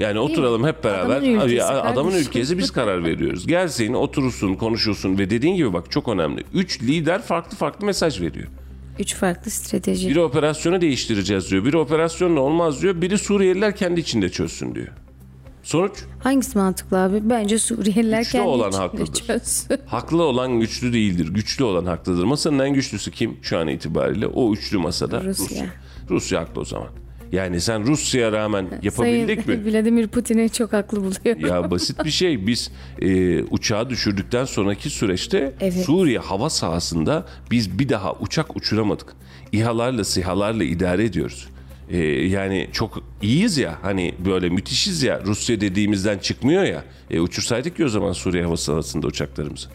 Yani 0.00 0.18
oturalım 0.18 0.66
hep 0.66 0.84
beraber. 0.84 1.16
Adamın 1.16 1.40
ülkesi 1.40 1.62
adamın 1.64 2.10
kardeşim. 2.10 2.28
ülkesi 2.30 2.58
biz 2.58 2.70
karar 2.70 3.04
veriyoruz. 3.04 3.46
Gelsin, 3.46 3.92
oturursun, 3.92 4.54
konuşursun 4.54 5.18
ve 5.18 5.30
dediğin 5.30 5.56
gibi 5.56 5.72
bak 5.72 5.90
çok 5.90 6.08
önemli. 6.08 6.44
Üç 6.54 6.82
lider 6.82 7.22
farklı 7.22 7.56
farklı 7.56 7.86
mesaj 7.86 8.20
veriyor. 8.20 8.46
Üç 8.98 9.14
farklı 9.14 9.50
strateji. 9.50 10.08
Biri 10.08 10.20
operasyonu 10.20 10.80
değiştireceğiz 10.80 11.50
diyor. 11.50 11.64
Biri 11.64 11.76
operasyonla 11.76 12.40
olmaz 12.40 12.82
diyor. 12.82 13.00
Biri 13.02 13.18
Suriyeliler 13.18 13.76
kendi 13.76 14.00
içinde 14.00 14.28
çözsün 14.28 14.74
diyor. 14.74 14.88
Sonuç 15.62 15.92
Hangisi 16.22 16.58
mantıklı 16.58 16.98
abi? 16.98 17.30
Bence 17.30 17.58
Suriyeliler 17.58 18.18
Güçlü 18.18 18.32
kendi 18.32 18.48
olan 18.48 18.72
haklıdır. 18.72 19.22
çözsün. 19.26 19.76
haklı 19.86 20.22
olan 20.22 20.60
güçlü 20.60 20.92
değildir. 20.92 21.28
Güçlü 21.28 21.64
olan 21.64 21.84
haklıdır. 21.86 22.24
Masanın 22.24 22.58
en 22.58 22.74
güçlüsü 22.74 23.10
kim 23.10 23.36
şu 23.42 23.58
an 23.58 23.68
itibariyle? 23.68 24.26
O 24.26 24.52
üçlü 24.52 24.78
masada 24.78 25.24
Rusya. 25.24 25.44
Rusya. 25.46 25.66
Rusya 26.10 26.40
haklı 26.40 26.60
o 26.60 26.64
zaman. 26.64 26.88
Yani 27.32 27.60
sen 27.60 27.86
Rusya'ya 27.86 28.32
rağmen 28.32 28.66
yapabildik 28.82 29.44
Sayın 29.44 29.62
mi? 29.64 29.72
Vladimir 29.72 30.08
Putin'i 30.08 30.50
çok 30.50 30.72
haklı 30.72 30.98
buluyor. 30.98 31.36
Ya 31.36 31.70
basit 31.70 32.04
bir 32.04 32.10
şey. 32.10 32.46
Biz 32.46 32.70
e, 33.02 33.42
uçağı 33.42 33.90
düşürdükten 33.90 34.44
sonraki 34.44 34.90
süreçte 34.90 35.52
Evet. 35.60 35.84
Suriye 35.84 36.18
hava 36.18 36.50
sahasında 36.50 37.26
biz 37.50 37.78
bir 37.78 37.88
daha 37.88 38.12
uçak 38.14 38.56
uçuramadık. 38.56 39.14
İHA'larla 39.52 40.04
SİHA'larla 40.04 40.64
idare 40.64 41.04
ediyoruz. 41.04 41.48
E, 41.90 41.98
yani 42.06 42.68
çok 42.72 43.02
iyiyiz 43.22 43.58
ya 43.58 43.78
hani 43.82 44.14
böyle 44.24 44.48
müthişiz 44.48 45.02
ya 45.02 45.20
Rusya 45.24 45.60
dediğimizden 45.60 46.18
çıkmıyor 46.18 46.62
ya. 46.62 46.84
E, 47.10 47.20
uçursaydık 47.20 47.78
ya 47.78 47.86
o 47.86 47.88
zaman 47.88 48.12
Suriye 48.12 48.44
hava 48.44 48.56
sahasında 48.56 49.06
uçaklarımızı. 49.06 49.68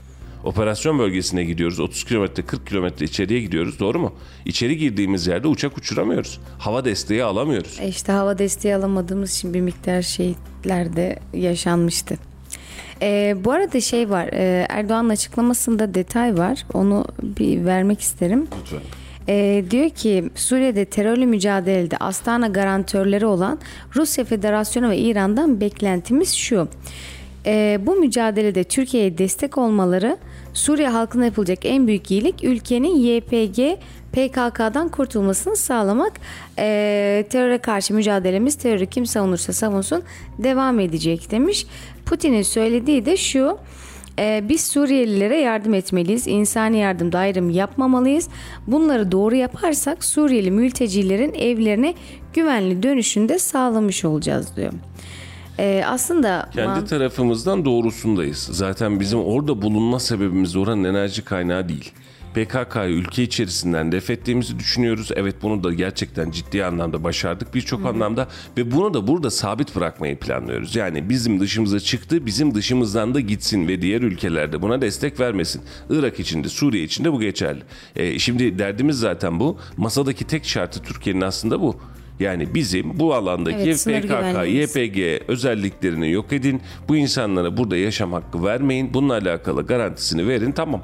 Operasyon 0.44 1.00
bölgesine 1.00 1.44
gidiyoruz. 1.44 1.80
30 1.80 2.04
kilometre 2.04 2.44
40 2.46 2.68
kilometre 2.68 3.06
içeriye 3.06 3.40
gidiyoruz 3.40 3.80
doğru 3.80 4.00
mu? 4.00 4.14
İçeri 4.46 4.78
girdiğimiz 4.78 5.28
yerde 5.28 5.48
uçak 5.48 5.78
uçuramıyoruz. 5.78 6.40
Hava 6.60 6.86
desteği 6.86 7.24
alamıyoruz. 7.24 7.78
E 7.82 7.88
İşte 7.88 8.12
hava 8.12 8.38
desteği 8.38 8.76
alamadığımız 8.76 9.34
için 9.36 9.54
bir 9.54 9.62
miktar 9.62 10.02
şeyler 10.02 10.96
de 10.96 11.20
yaşanmıştı. 11.34 12.16
E, 13.02 13.36
bu 13.46 13.52
arada 13.52 13.82
şey 13.82 14.10
var 14.10 14.28
e, 14.34 14.66
Erdoğan'ın 14.70 15.10
açıklamasında 15.10 15.94
detay 15.94 16.38
var 16.38 16.66
onu 16.74 17.06
bir 17.24 17.66
vermek 17.66 18.02
isterim. 18.02 18.48
Lütfen. 18.62 18.80
E, 19.28 19.66
diyor 19.72 19.90
ki 19.90 20.30
Suriye'de 20.36 20.86
terörle 20.86 21.26
mücadelede 21.26 21.98
Astana 21.98 22.48
garantörleri 22.48 23.26
olan 23.26 23.60
Rusya 23.96 24.26
Federasyonu 24.26 24.90
ve 24.90 24.98
İran'dan 24.98 25.62
beklentimiz 25.62 26.34
şu. 26.34 26.68
E, 27.46 27.80
bu 27.86 27.96
mücadelede 27.96 28.64
Türkiye'ye 28.64 29.18
destek 29.18 29.58
olmaları 29.58 30.18
Suriye 30.54 30.90
halkına 30.90 31.26
yapılacak 31.26 31.60
en 31.66 31.88
büyük 31.88 32.12
iyilik 32.12 32.44
ülkenin 32.44 32.96
YPG 32.96 33.80
PKK'dan 34.12 34.90
kurtulmasını 34.90 35.56
sağlamak. 35.56 36.14
E, 36.60 37.26
teröre 37.30 37.58
karşı 37.58 37.94
mücadelemiz 37.94 38.56
terörü 38.56 38.86
kim 38.86 39.06
savunursa 39.06 39.54
savunsun 39.54 40.04
devam 40.38 40.80
edecek 40.80 41.32
demiş. 41.32 41.66
Putin'in 42.06 42.42
söylediği 42.42 43.06
de 43.06 43.18
şu. 43.18 43.58
Ee, 44.20 44.44
biz 44.50 44.62
Suriyelilere 44.62 45.38
yardım 45.38 45.74
etmeliyiz. 45.74 46.28
İnsani 46.28 46.78
yardım 46.78 47.10
ayrım 47.14 47.50
yapmamalıyız. 47.50 48.30
Bunları 48.68 49.12
doğru 49.12 49.36
yaparsak 49.36 50.06
Suriyeli 50.06 50.52
mültecilerin 50.52 51.34
evlerine 51.34 51.94
güvenli 52.34 52.84
dönüşünde 52.84 53.40
sağlamış 53.40 54.06
olacağız 54.06 54.56
diyor. 54.56 54.74
Ee, 55.60 55.84
aslında 55.88 56.50
Kendi 56.54 56.68
man- 56.68 56.86
tarafımızdan 56.86 57.66
doğrusundayız. 57.66 58.50
Zaten 58.52 59.00
bizim 59.00 59.20
orada 59.20 59.62
bulunma 59.62 60.00
sebebimiz 60.00 60.56
oranın 60.56 60.84
enerji 60.84 61.22
kaynağı 61.26 61.70
değil. 61.70 61.92
PKK'yı 62.34 62.90
ülke 62.96 63.24
içerisinden 63.24 63.92
def 63.92 64.10
ettiğimizi 64.10 64.60
düşünüyoruz. 64.60 65.10
Evet 65.16 65.36
bunu 65.42 65.64
da 65.64 65.74
gerçekten 65.74 66.32
ciddi 66.32 66.66
anlamda 66.66 67.04
başardık 67.04 67.56
birçok 67.56 67.86
anlamda 67.86 68.28
ve 68.58 68.72
bunu 68.72 68.94
da 68.94 69.08
burada 69.08 69.32
sabit 69.32 69.76
bırakmayı 69.76 70.20
planlıyoruz. 70.20 70.76
Yani 70.76 71.10
bizim 71.10 71.40
dışımıza 71.40 71.80
çıktı, 71.80 72.26
bizim 72.26 72.56
dışımızdan 72.56 73.14
da 73.14 73.20
gitsin 73.20 73.68
ve 73.68 73.82
diğer 73.82 74.02
ülkelerde 74.02 74.62
buna 74.62 74.82
destek 74.82 75.20
vermesin. 75.20 75.62
Irak 75.90 76.20
içinde, 76.20 76.50
Suriye 76.50 76.84
içinde 76.84 77.14
bu 77.14 77.20
geçerli. 77.20 77.62
E, 77.96 78.20
şimdi 78.20 78.60
derdimiz 78.60 79.00
zaten 79.00 79.40
bu. 79.40 79.58
Masadaki 79.78 80.28
tek 80.28 80.46
şartı 80.46 80.82
Türkiye'nin 80.82 81.22
aslında 81.22 81.62
bu. 81.62 81.76
Yani 82.20 82.56
bizim 82.56 83.00
bu 83.00 83.14
alandaki 83.14 83.58
Evet, 83.58 83.84
PKK. 83.86 84.48
YPG 84.48 85.30
özelliklerini 85.30 86.12
yok 86.12 86.34
edin. 86.34 86.62
Bu 86.90 86.96
insanlara 86.96 87.58
burada 87.58 87.78
yaşam 87.78 88.14
hakkı 88.14 88.44
vermeyin. 88.44 88.94
Bununla 88.94 89.14
alakalı 89.14 89.66
garantisini 89.66 90.28
verin. 90.28 90.52
Tamam. 90.52 90.82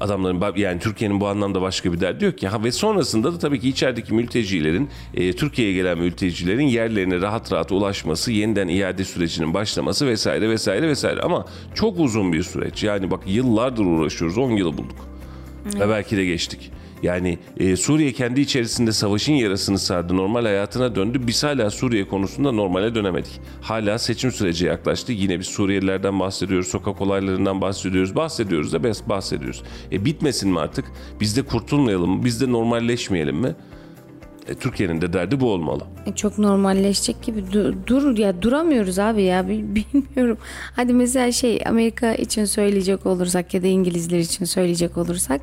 Adamların 0.00 0.56
yani 0.56 0.80
Türkiye'nin 0.80 1.20
bu 1.20 1.28
anlamda 1.28 1.62
başka 1.62 1.92
bir 1.92 2.00
derdi 2.00 2.24
yok 2.24 2.38
ki. 2.38 2.48
Ha 2.48 2.64
ve 2.64 2.72
sonrasında 2.72 3.32
da 3.32 3.38
tabii 3.38 3.60
ki 3.60 3.68
içerideki 3.68 4.14
mültecilerin, 4.14 4.88
e, 5.14 5.32
Türkiye'ye 5.32 5.74
gelen 5.74 5.98
mültecilerin 5.98 6.66
yerlerine 6.66 7.20
rahat 7.20 7.52
rahat 7.52 7.72
ulaşması, 7.72 8.32
yeniden 8.32 8.68
iade 8.68 9.04
sürecinin 9.04 9.54
başlaması 9.54 10.06
vesaire 10.06 10.48
vesaire 10.48 10.88
vesaire. 10.88 11.20
Ama 11.20 11.44
çok 11.74 11.98
uzun 11.98 12.32
bir 12.32 12.42
süreç. 12.42 12.84
Yani 12.84 13.10
bak 13.10 13.20
yıllardır 13.26 13.84
uğraşıyoruz. 13.84 14.38
10 14.38 14.50
yılı 14.50 14.72
bulduk. 14.78 15.08
Ve 15.80 15.88
belki 15.88 16.16
de 16.16 16.24
geçtik. 16.24 16.70
Yani 17.04 17.38
e, 17.56 17.76
Suriye 17.76 18.12
kendi 18.12 18.40
içerisinde 18.40 18.92
savaşın 18.92 19.32
yarasını 19.32 19.78
sardı. 19.78 20.16
Normal 20.16 20.42
hayatına 20.42 20.94
döndü. 20.94 21.20
Biz 21.26 21.44
hala 21.44 21.70
Suriye 21.70 22.08
konusunda 22.08 22.52
normale 22.52 22.94
dönemedik. 22.94 23.40
Hala 23.60 23.98
seçim 23.98 24.32
süreci 24.32 24.66
yaklaştı. 24.66 25.12
Yine 25.12 25.38
biz 25.38 25.46
Suriyelilerden 25.46 26.20
bahsediyoruz. 26.20 26.68
Sokak 26.68 27.00
olaylarından 27.00 27.60
bahsediyoruz. 27.60 28.16
Bahsediyoruz 28.16 28.72
da 28.72 28.84
bahsediyoruz. 29.08 29.62
E 29.92 30.04
bitmesin 30.04 30.50
mi 30.50 30.60
artık? 30.60 30.84
Biz 31.20 31.36
de 31.36 31.42
kurtulmayalım 31.42 32.10
mı? 32.10 32.24
Biz 32.24 32.40
de 32.40 32.52
normalleşmeyelim 32.52 33.36
mi? 33.36 33.54
E, 34.48 34.54
Türkiye'nin 34.54 35.00
de 35.00 35.12
derdi 35.12 35.40
bu 35.40 35.50
olmalı. 35.52 35.82
E, 36.06 36.12
çok 36.14 36.38
normalleşecek 36.38 37.22
gibi 37.22 37.40
Du- 37.40 37.74
dur 37.86 38.18
ya 38.18 38.42
duramıyoruz 38.42 38.98
abi 38.98 39.22
ya 39.22 39.48
Bi- 39.48 39.64
bilmiyorum. 39.74 40.38
Hadi 40.76 40.92
mesela 40.94 41.32
şey 41.32 41.60
Amerika 41.66 42.14
için 42.14 42.44
söyleyecek 42.44 43.06
olursak 43.06 43.54
ya 43.54 43.62
da 43.62 43.66
İngilizler 43.66 44.18
için 44.18 44.44
söyleyecek 44.44 44.98
olursak 44.98 45.40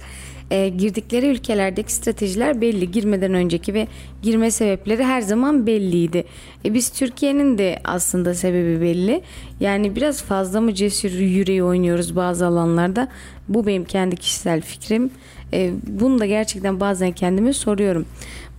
e, 0.51 0.69
girdikleri 0.69 1.27
ülkelerdeki 1.27 1.93
stratejiler 1.93 2.61
belli. 2.61 2.91
Girmeden 2.91 3.33
önceki 3.33 3.73
ve 3.73 3.87
girme 4.21 4.51
sebepleri 4.51 5.03
her 5.03 5.21
zaman 5.21 5.67
belliydi. 5.67 6.23
E, 6.65 6.73
biz 6.73 6.89
Türkiye'nin 6.89 7.57
de 7.57 7.79
aslında 7.83 8.33
sebebi 8.33 8.81
belli. 8.81 9.21
Yani 9.59 9.95
biraz 9.95 10.23
fazla 10.23 10.61
mı 10.61 10.73
cesur 10.73 11.11
yüreği 11.11 11.63
oynuyoruz 11.63 12.15
bazı 12.15 12.45
alanlarda? 12.45 13.07
Bu 13.49 13.67
benim 13.67 13.85
kendi 13.85 14.15
kişisel 14.15 14.61
fikrim. 14.61 15.11
E, 15.53 15.71
bunu 15.87 16.19
da 16.19 16.25
gerçekten 16.25 16.79
bazen 16.79 17.11
kendime 17.11 17.53
soruyorum. 17.53 18.05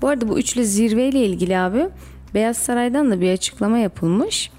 Bu 0.02 0.08
arada 0.08 0.28
bu 0.28 0.38
üçlü 0.38 0.64
zirveyle 0.64 1.26
ilgili 1.26 1.58
abi 1.58 1.88
Beyaz 2.34 2.56
Saray'dan 2.56 3.11
da 3.11 3.20
bir 3.20 3.32
açıklama 3.32 3.78
yapılmış. 3.78 4.50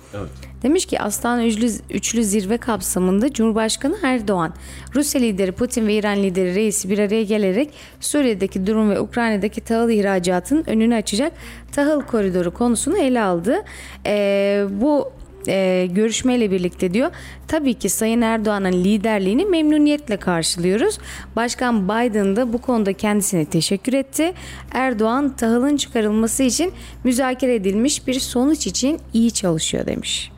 Demiş 0.64 0.86
ki 0.86 1.00
Astana 1.00 1.46
üçlü, 1.46 1.70
üçlü 1.90 2.24
zirve 2.24 2.58
kapsamında 2.58 3.34
Cumhurbaşkanı 3.34 3.98
Erdoğan, 4.04 4.54
Rusya 4.96 5.22
lideri 5.22 5.52
Putin 5.52 5.88
ve 5.88 5.94
İran 5.94 6.24
lideri 6.24 6.56
reisi 6.56 6.90
bir 6.90 7.00
araya 7.00 7.24
gelerek 7.24 7.70
Suriye'deki 8.00 8.68
durum 8.68 8.90
ve 8.90 9.00
Ukrayna'daki 9.00 9.62
tahıl 9.62 9.90
ihracatının 9.90 10.64
önünü 10.68 10.96
açacak 10.96 11.34
tahıl 11.72 12.02
koridoru 12.02 12.54
konusunu 12.54 12.98
ele 12.98 13.22
aldı. 13.22 13.64
Ee, 14.06 14.66
bu 14.70 15.12
e, 15.48 15.88
görüşmeyle 15.92 16.52
birlikte 16.52 16.94
diyor 16.94 17.12
tabii 17.48 17.74
ki 17.74 17.90
Sayın 17.90 18.22
Erdoğan'ın 18.22 18.72
liderliğini 18.72 19.46
memnuniyetle 19.46 20.18
karşılıyoruz. 20.18 20.98
Başkan 21.36 21.86
Biden 21.86 22.36
da 22.36 22.54
bu 22.54 22.58
konuda 22.58 22.94
kendisine 22.94 23.46
teşekkür 23.46 23.94
etti. 23.94 24.34
Erdoğan 24.72 25.36
tahılın 25.36 25.78
çıkarılması 25.78 26.44
için 26.44 26.74
müzakere 27.04 27.56
edilmiş 27.56 28.08
bir 28.08 28.20
sonuç 28.20 28.68
için 28.68 29.00
iyi 29.14 29.32
çalışıyor 29.32 29.86
demiş. 29.86 30.32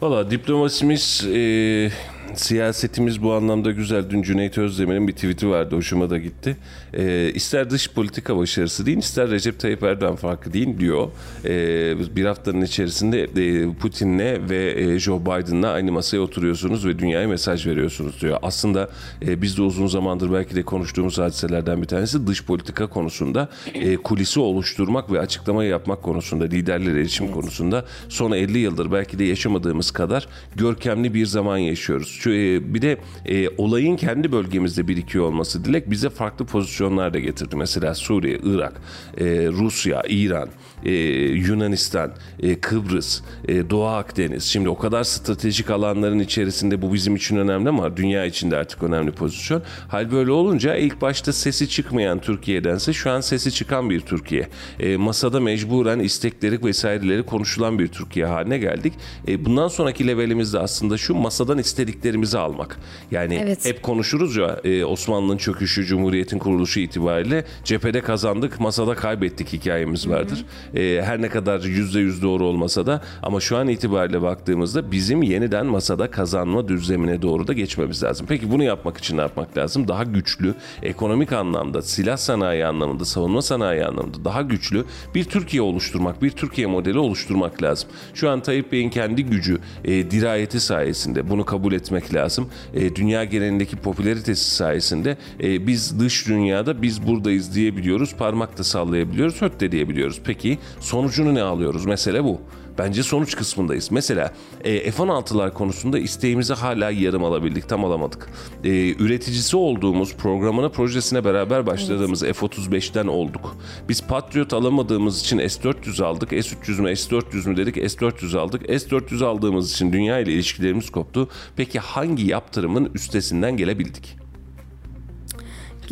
Valla 0.00 0.30
diplomasimiz, 0.30 1.24
e, 1.34 1.90
siyasetimiz 2.34 3.22
bu 3.22 3.32
anlamda 3.32 3.70
güzel. 3.70 4.10
Dün 4.10 4.22
Cüneyt 4.22 4.58
Özdemir'in 4.58 5.08
bir 5.08 5.12
tweet'i 5.12 5.48
vardı. 5.48 5.76
Hoşuma 5.76 6.10
da 6.10 6.18
gitti. 6.18 6.56
E, 6.94 7.30
ister 7.34 7.70
dış 7.70 7.90
politika 7.90 8.36
başarısı 8.36 8.86
deyin, 8.86 8.98
ister 8.98 9.30
Recep 9.30 9.60
Tayyip 9.60 9.82
Erdoğan 9.82 10.16
farkı 10.16 10.52
deyin 10.52 10.78
diyor. 10.78 11.08
E, 11.44 12.16
bir 12.16 12.24
haftanın 12.24 12.62
içerisinde 12.62 13.22
e, 13.22 13.74
Putin'le 13.74 14.50
ve 14.50 14.80
e, 14.80 14.98
Joe 14.98 15.20
Biden'la 15.20 15.70
aynı 15.70 15.92
masaya 15.92 16.20
oturuyorsunuz 16.20 16.86
ve 16.86 16.98
dünyaya 16.98 17.28
mesaj 17.28 17.66
veriyorsunuz 17.66 18.20
diyor. 18.20 18.38
Aslında 18.42 18.90
e, 19.22 19.42
biz 19.42 19.56
de 19.56 19.62
uzun 19.62 19.86
zamandır 19.86 20.32
belki 20.32 20.54
de 20.54 20.62
konuştuğumuz 20.62 21.18
hadiselerden 21.18 21.82
bir 21.82 21.86
tanesi 21.86 22.26
dış 22.26 22.44
politika 22.44 22.86
konusunda 22.86 23.48
e, 23.74 23.96
kulisi 23.96 24.40
oluşturmak 24.40 25.12
ve 25.12 25.20
açıklama 25.20 25.64
yapmak 25.64 26.02
konusunda, 26.02 26.44
liderler 26.44 26.92
iletişim 26.92 27.32
konusunda 27.32 27.84
son 28.08 28.32
50 28.32 28.58
yıldır 28.58 28.92
belki 28.92 29.18
de 29.18 29.24
yaşamadığımız 29.24 29.90
kadar 29.90 30.28
görkemli 30.56 31.14
bir 31.14 31.26
zaman 31.26 31.58
yaşıyoruz. 31.58 32.18
E, 32.30 32.74
bir 32.74 32.82
de 32.82 32.98
e, 33.26 33.48
olayın 33.48 33.96
kendi 33.96 34.32
bölgemizde 34.32 34.88
birikiyor 34.88 35.24
olması 35.24 35.64
Dilek 35.64 35.90
bize 35.90 36.10
farklı 36.10 36.44
pozisyonlar 36.44 37.14
da 37.14 37.18
getirdi. 37.18 37.56
Mesela 37.56 37.94
Suriye, 37.94 38.38
Irak, 38.44 38.80
e, 39.18 39.24
Rusya, 39.48 40.02
İran, 40.08 40.48
e, 40.84 40.92
Yunanistan, 41.32 42.12
e, 42.42 42.60
Kıbrıs, 42.60 43.20
e, 43.48 43.70
Doğu 43.70 43.86
Akdeniz. 43.86 44.44
Şimdi 44.44 44.68
o 44.68 44.78
kadar 44.78 45.04
stratejik 45.04 45.70
alanların 45.70 46.18
içerisinde 46.18 46.82
bu 46.82 46.94
bizim 46.94 47.16
için 47.16 47.36
önemli 47.36 47.68
ama 47.68 47.96
dünya 47.96 48.24
için 48.24 48.50
de 48.50 48.56
artık 48.56 48.82
önemli 48.82 49.10
pozisyon. 49.10 49.62
Hal 49.88 50.12
böyle 50.12 50.30
olunca 50.30 50.76
ilk 50.76 51.00
başta 51.00 51.32
sesi 51.32 51.68
çıkmayan 51.68 52.18
Türkiye'dense 52.18 52.92
şu 52.92 53.10
an 53.10 53.20
sesi 53.20 53.52
çıkan 53.52 53.90
bir 53.90 54.00
Türkiye. 54.00 54.48
E, 54.80 54.96
masada 54.96 55.40
mecburen 55.40 55.98
istekleri 55.98 56.64
vesaireleri 56.64 57.22
konuşulan 57.22 57.78
bir 57.78 57.88
Türkiye 57.88 58.26
haline 58.26 58.58
geldik. 58.58 58.92
E, 59.28 59.44
bundan 59.44 59.68
sonraki 59.68 60.06
levelimizde 60.06 60.58
aslında 60.58 60.98
şu 60.98 61.14
masadan 61.14 61.58
istedikleri 61.58 61.92
istediklerimizi 61.92 62.38
almak. 62.38 62.78
Yani 63.10 63.40
Evet. 63.42 63.64
hep 63.64 63.82
konuşuruz 63.82 64.36
ya 64.36 64.60
e, 64.64 64.84
Osmanlı'nın 64.84 65.36
çöküşü, 65.36 65.84
Cumhuriyet'in 65.84 66.38
kuruluşu 66.38 66.80
itibariyle 66.80 67.44
cephede 67.64 68.00
kazandık, 68.00 68.60
masada 68.60 68.94
kaybettik 68.94 69.52
hikayemiz 69.52 70.08
vardır. 70.08 70.44
E, 70.74 71.02
her 71.04 71.22
ne 71.22 71.28
kadar 71.28 71.60
yüzde 71.60 72.00
yüz 72.00 72.22
doğru 72.22 72.44
olmasa 72.44 72.86
da 72.86 73.02
ama 73.22 73.40
şu 73.40 73.56
an 73.56 73.68
itibariyle 73.68 74.22
baktığımızda 74.22 74.92
bizim 74.92 75.22
yeniden 75.22 75.66
masada 75.66 76.10
kazanma 76.10 76.68
düzlemine 76.68 77.22
doğru 77.22 77.46
da 77.46 77.52
geçmemiz 77.52 78.02
lazım. 78.02 78.26
Peki 78.28 78.50
bunu 78.50 78.62
yapmak 78.62 78.98
için 78.98 79.16
ne 79.16 79.20
yapmak 79.20 79.56
lazım? 79.58 79.88
Daha 79.88 80.04
güçlü, 80.04 80.54
ekonomik 80.82 81.32
anlamda, 81.32 81.82
silah 81.82 82.16
sanayi 82.16 82.66
anlamında, 82.66 83.04
savunma 83.04 83.42
sanayi 83.42 83.84
anlamında 83.84 84.24
daha 84.24 84.42
güçlü 84.42 84.84
bir 85.14 85.24
Türkiye 85.24 85.62
oluşturmak, 85.62 86.22
bir 86.22 86.30
Türkiye 86.30 86.66
modeli 86.66 86.98
oluşturmak 86.98 87.62
lazım. 87.62 87.88
Şu 88.14 88.30
an 88.30 88.40
Tayyip 88.40 88.72
Bey'in 88.72 88.90
kendi 88.90 89.24
gücü, 89.24 89.58
e, 89.84 90.10
dirayeti 90.10 90.60
sayesinde 90.60 91.30
bunu 91.30 91.44
kabul 91.44 91.72
etmek 91.72 92.14
lazım. 92.14 92.48
E, 92.74 92.96
dünya 92.96 93.24
genelindeki 93.24 93.76
popülaritesi 93.76 94.54
sayesinde 94.54 95.16
e, 95.42 95.66
biz 95.66 96.00
dış 96.00 96.28
dünyada 96.28 96.82
biz 96.82 97.06
buradayız 97.06 97.54
diyebiliyoruz, 97.54 98.14
parmak 98.14 98.58
da 98.58 98.64
sallayabiliyoruz, 98.64 99.42
höt 99.42 99.60
de 99.60 99.72
diyebiliyoruz. 99.72 100.20
Peki 100.24 100.58
sonucunu 100.80 101.34
ne 101.34 101.42
alıyoruz? 101.42 101.86
Mesele 101.86 102.24
bu. 102.24 102.40
Bence 102.78 103.02
sonuç 103.02 103.36
kısmındayız. 103.36 103.90
Mesela 103.90 104.32
e, 104.64 104.90
F-16'lar 104.90 105.52
konusunda 105.52 105.98
isteğimizi 105.98 106.54
hala 106.54 106.90
yarım 106.90 107.24
alabildik, 107.24 107.68
tam 107.68 107.84
alamadık. 107.84 108.28
E, 108.64 108.94
üreticisi 108.94 109.56
olduğumuz 109.56 110.16
programına, 110.16 110.68
projesine 110.68 111.24
beraber 111.24 111.66
başladığımız 111.66 112.22
F-35'ten 112.22 113.06
olduk. 113.06 113.56
Biz 113.88 114.06
Patriot 114.06 114.52
alamadığımız 114.52 115.20
için 115.20 115.38
S-400 115.38 116.04
aldık. 116.04 116.30
S-300 116.30 116.82
mü, 116.82 116.96
S-400 116.96 117.48
mü 117.48 117.56
dedik, 117.56 117.74
S-400 117.74 118.38
aldık. 118.38 118.62
S-400 118.68 119.24
aldığımız 119.24 119.72
için 119.72 119.92
dünya 119.92 120.18
ile 120.18 120.32
ilişkilerimiz 120.32 120.90
koptu. 120.90 121.28
Peki 121.56 121.78
hangi 121.78 122.26
yaptırımın 122.26 122.90
üstesinden 122.94 123.56
gelebildik? 123.56 124.21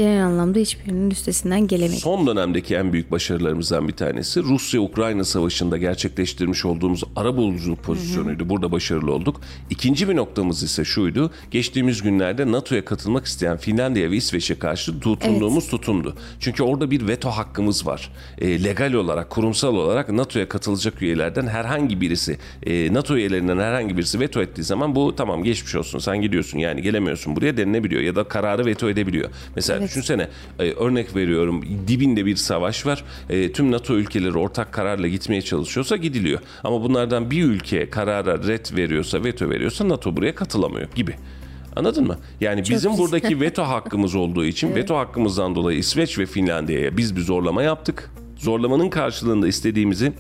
Genel 0.01 0.27
anlamda 0.27 0.59
hiçbirinin 0.59 1.11
üstesinden 1.11 1.67
gelemedik. 1.67 2.01
Son 2.01 2.27
dönemdeki 2.27 2.75
en 2.75 2.93
büyük 2.93 3.11
başarılarımızdan 3.11 3.89
bir 3.89 3.93
tanesi 3.93 4.43
Rusya-Ukrayna 4.43 5.25
savaşında 5.25 5.77
gerçekleştirmiş 5.77 6.65
olduğumuz 6.65 7.05
ara 7.17 7.37
buluculuk 7.37 7.83
pozisyonuydu. 7.83 8.49
Burada 8.49 8.73
başarılı 8.73 9.13
olduk. 9.13 9.41
İkinci 9.71 10.09
bir 10.09 10.17
noktamız 10.17 10.63
ise 10.63 10.85
şuydu. 10.85 11.31
Geçtiğimiz 11.51 12.03
günlerde 12.03 12.53
NATO'ya 12.53 12.85
katılmak 12.85 13.27
isteyen 13.27 13.57
Finlandiya 13.57 14.11
ve 14.11 14.17
İsveç'e 14.17 14.59
karşı 14.59 15.01
tutunduğumuz 15.01 15.69
tutumdu. 15.69 16.17
Çünkü 16.41 16.63
orada 16.63 16.91
bir 16.91 17.09
veto 17.09 17.29
hakkımız 17.29 17.87
var. 17.87 18.13
E, 18.39 18.65
legal 18.65 18.93
olarak, 18.93 19.31
kurumsal 19.31 19.75
olarak 19.75 20.13
NATO'ya 20.13 20.49
katılacak 20.49 21.03
üyelerden 21.03 21.47
herhangi 21.47 22.01
birisi, 22.01 22.39
e, 22.63 22.95
NATO 22.95 23.17
üyelerinden 23.17 23.59
herhangi 23.59 23.97
birisi 23.97 24.21
veto 24.21 24.43
ettiği 24.43 24.63
zaman 24.63 24.95
bu 24.95 25.17
tamam 25.17 25.45
geçmiş 25.45 25.75
olsun 25.75 25.99
sen 25.99 26.23
gidiyorsun 26.23 26.59
yani 26.59 26.83
gelemiyorsun 26.83 27.37
buraya 27.37 27.57
denilebiliyor 27.57 28.03
ya 28.03 28.17
da 28.17 28.25
kararı 28.25 28.67
veto 28.67 28.91
edebiliyor. 28.91 29.31
Mesela 29.57 29.90
düşünsene 29.91 30.29
e, 30.59 30.73
örnek 30.73 31.17
veriyorum 31.17 31.65
dibinde 31.89 32.27
bir 32.27 32.37
savaş 32.37 32.87
var. 32.87 33.05
E, 33.31 33.53
tüm 33.53 33.73
NATO 33.73 33.95
ülkeleri 33.95 34.39
ortak 34.39 34.73
kararla 34.73 35.09
gitmeye 35.09 35.43
çalışıyorsa 35.43 35.97
gidiliyor. 35.97 36.41
Ama 36.65 36.83
bunlardan 36.83 37.31
bir 37.31 37.45
ülke 37.45 37.91
karara 37.91 38.39
red 38.39 38.77
veriyorsa, 38.77 39.25
veto 39.25 39.51
veriyorsa 39.51 39.89
NATO 39.89 40.17
buraya 40.17 40.35
katılamıyor 40.35 40.89
gibi. 40.95 41.15
Anladın 41.77 42.07
mı? 42.07 42.19
Yani 42.41 42.61
bizim 42.61 42.91
güzel. 42.91 42.99
buradaki 43.05 43.41
veto 43.41 43.63
hakkımız 43.63 44.15
olduğu 44.15 44.45
için 44.45 44.75
veto 44.75 44.97
hakkımızdan 44.97 45.55
dolayı 45.55 45.79
İsveç 45.79 46.19
ve 46.19 46.27
Finlandiya'ya 46.27 46.97
biz 46.97 47.17
bir 47.17 47.21
zorlama 47.21 47.63
yaptık. 47.63 48.11
Zorlamanın 48.37 48.91
karşılığında 48.91 49.49
istediğimizi 49.49 50.13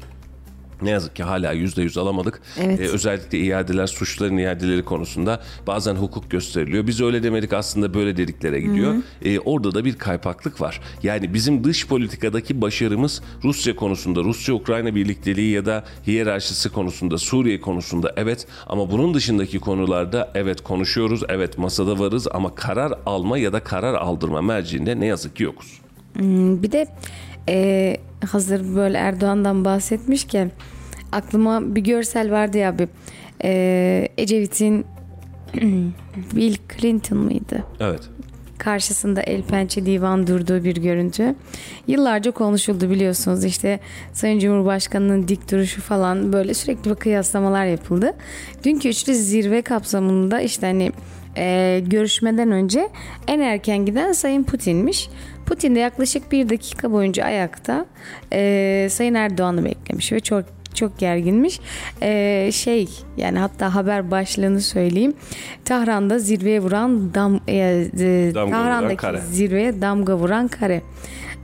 ne 0.82 0.90
yazık 0.90 1.16
ki 1.16 1.22
hala 1.22 1.52
yüzde 1.52 1.82
yüz 1.82 1.99
alamadık. 1.99 2.42
Evet. 2.60 2.80
Ee, 2.80 2.88
özellikle 2.88 3.38
iadeler, 3.38 3.87
suçların 3.87 4.37
iadeleri 4.37 4.84
konusunda 4.84 5.40
bazen 5.66 5.94
hukuk 5.94 6.30
gösteriliyor. 6.30 6.87
Biz 6.87 7.00
öyle 7.00 7.22
demedik 7.22 7.52
aslında 7.52 7.94
böyle 7.94 8.16
dediklere 8.16 8.60
gidiyor. 8.60 8.94
Ee, 9.25 9.38
orada 9.38 9.75
da 9.75 9.84
bir 9.84 9.99
kaypaklık 9.99 10.60
var. 10.60 10.80
Yani 11.02 11.34
bizim 11.34 11.64
dış 11.64 11.87
politikadaki 11.87 12.60
başarımız 12.60 13.22
Rusya 13.44 13.76
konusunda, 13.76 14.20
Rusya-Ukrayna 14.20 14.94
birlikteliği 14.94 15.50
ya 15.50 15.66
da 15.66 15.84
hiyerarşisi 16.06 16.68
konusunda, 16.68 17.18
Suriye 17.18 17.60
konusunda 17.60 18.12
evet 18.16 18.46
ama 18.66 18.90
bunun 18.90 19.14
dışındaki 19.14 19.58
konularda 19.60 20.30
evet 20.34 20.60
konuşuyoruz, 20.60 21.22
evet 21.28 21.58
masada 21.58 21.99
varız 21.99 22.26
ama 22.30 22.54
karar 22.54 22.92
alma 23.06 23.38
ya 23.38 23.52
da 23.52 23.60
karar 23.60 23.94
aldırma 23.94 24.42
merciinde 24.42 25.00
ne 25.00 25.06
yazık 25.06 25.37
ki 25.37 25.42
yokuz. 25.42 25.80
Bir 26.62 26.72
de 26.72 26.87
e, 27.49 27.96
hazır 28.30 28.76
böyle 28.76 28.99
Erdoğan'dan 28.99 29.64
bahsetmişken 29.64 30.52
aklıma 31.12 31.74
bir 31.76 31.80
görsel 31.80 32.30
vardı 32.30 32.58
ya 32.58 32.70
abi. 32.70 32.88
E, 33.44 34.08
Ecevit'in 34.18 34.86
Bill 36.36 36.56
Clinton 36.78 37.18
mıydı? 37.18 37.64
Evet. 37.80 38.00
karşısında 38.58 39.22
el 39.22 39.42
pençe 39.42 39.86
divan 39.86 40.26
durduğu 40.26 40.64
bir 40.64 40.76
görüntü. 40.76 41.34
Yıllarca 41.86 42.30
konuşuldu 42.30 42.90
biliyorsunuz 42.90 43.44
işte 43.44 43.80
Sayın 44.12 44.38
Cumhurbaşkanı'nın 44.38 45.28
dik 45.28 45.50
duruşu 45.52 45.80
falan 45.80 46.32
böyle 46.32 46.54
sürekli 46.54 46.90
bir 46.90 46.94
kıyaslamalar 46.94 47.64
yapıldı. 47.64 48.12
Dünkü 48.64 48.88
üçlü 48.88 49.14
zirve 49.14 49.62
kapsamında 49.62 50.40
işte 50.40 50.66
hani 50.66 50.92
e, 51.36 51.80
görüşmeden 51.86 52.50
önce 52.50 52.88
en 53.28 53.40
erken 53.40 53.86
giden 53.86 54.12
Sayın 54.12 54.42
Putin'miş. 54.42 55.08
Putin 55.46 55.74
de 55.74 55.78
yaklaşık 55.78 56.32
bir 56.32 56.48
dakika 56.48 56.92
boyunca 56.92 57.24
ayakta 57.24 57.86
e, 58.32 58.88
Sayın 58.90 59.14
Erdoğan'ı 59.14 59.64
beklemiş 59.64 60.12
ve 60.12 60.20
çok 60.20 60.59
çok 60.75 60.99
gerginmiş. 60.99 61.61
Ee, 62.02 62.50
şey 62.52 62.89
yani 63.17 63.39
hatta 63.39 63.75
haber 63.75 64.11
başlığını 64.11 64.61
söyleyeyim. 64.61 65.15
Tahran'da 65.65 66.19
zirveye 66.19 66.61
vuran 66.61 67.15
dam 67.15 67.41
e, 67.49 67.54
e, 67.56 68.30
Damga 68.35 68.47
vuran 68.47 68.50
Tahran'daki 68.50 68.97
kare. 68.97 69.21
zirveye 69.30 69.80
damga 69.80 70.17
vuran 70.17 70.49
kare. 70.49 70.83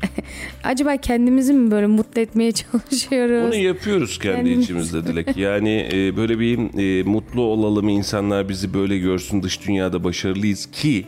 Acaba 0.64 0.96
kendimizi 0.96 1.52
mi 1.52 1.70
böyle 1.70 1.86
mutlu 1.86 2.20
etmeye 2.20 2.52
çalışıyoruz? 2.52 3.46
Onu 3.46 3.54
yapıyoruz 3.62 4.18
kendi 4.18 4.36
Kendimiz- 4.50 4.62
içimizde 4.64 5.06
Dilek. 5.06 5.36
Yani 5.36 5.88
e, 5.92 6.16
böyle 6.16 6.38
bir 6.38 6.58
e, 7.00 7.02
mutlu 7.02 7.42
olalım, 7.42 7.88
insanlar 7.88 8.48
bizi 8.48 8.74
böyle 8.74 8.98
görsün, 8.98 9.42
dış 9.42 9.66
dünyada 9.68 10.04
başarılıyız 10.04 10.66
ki 10.66 11.06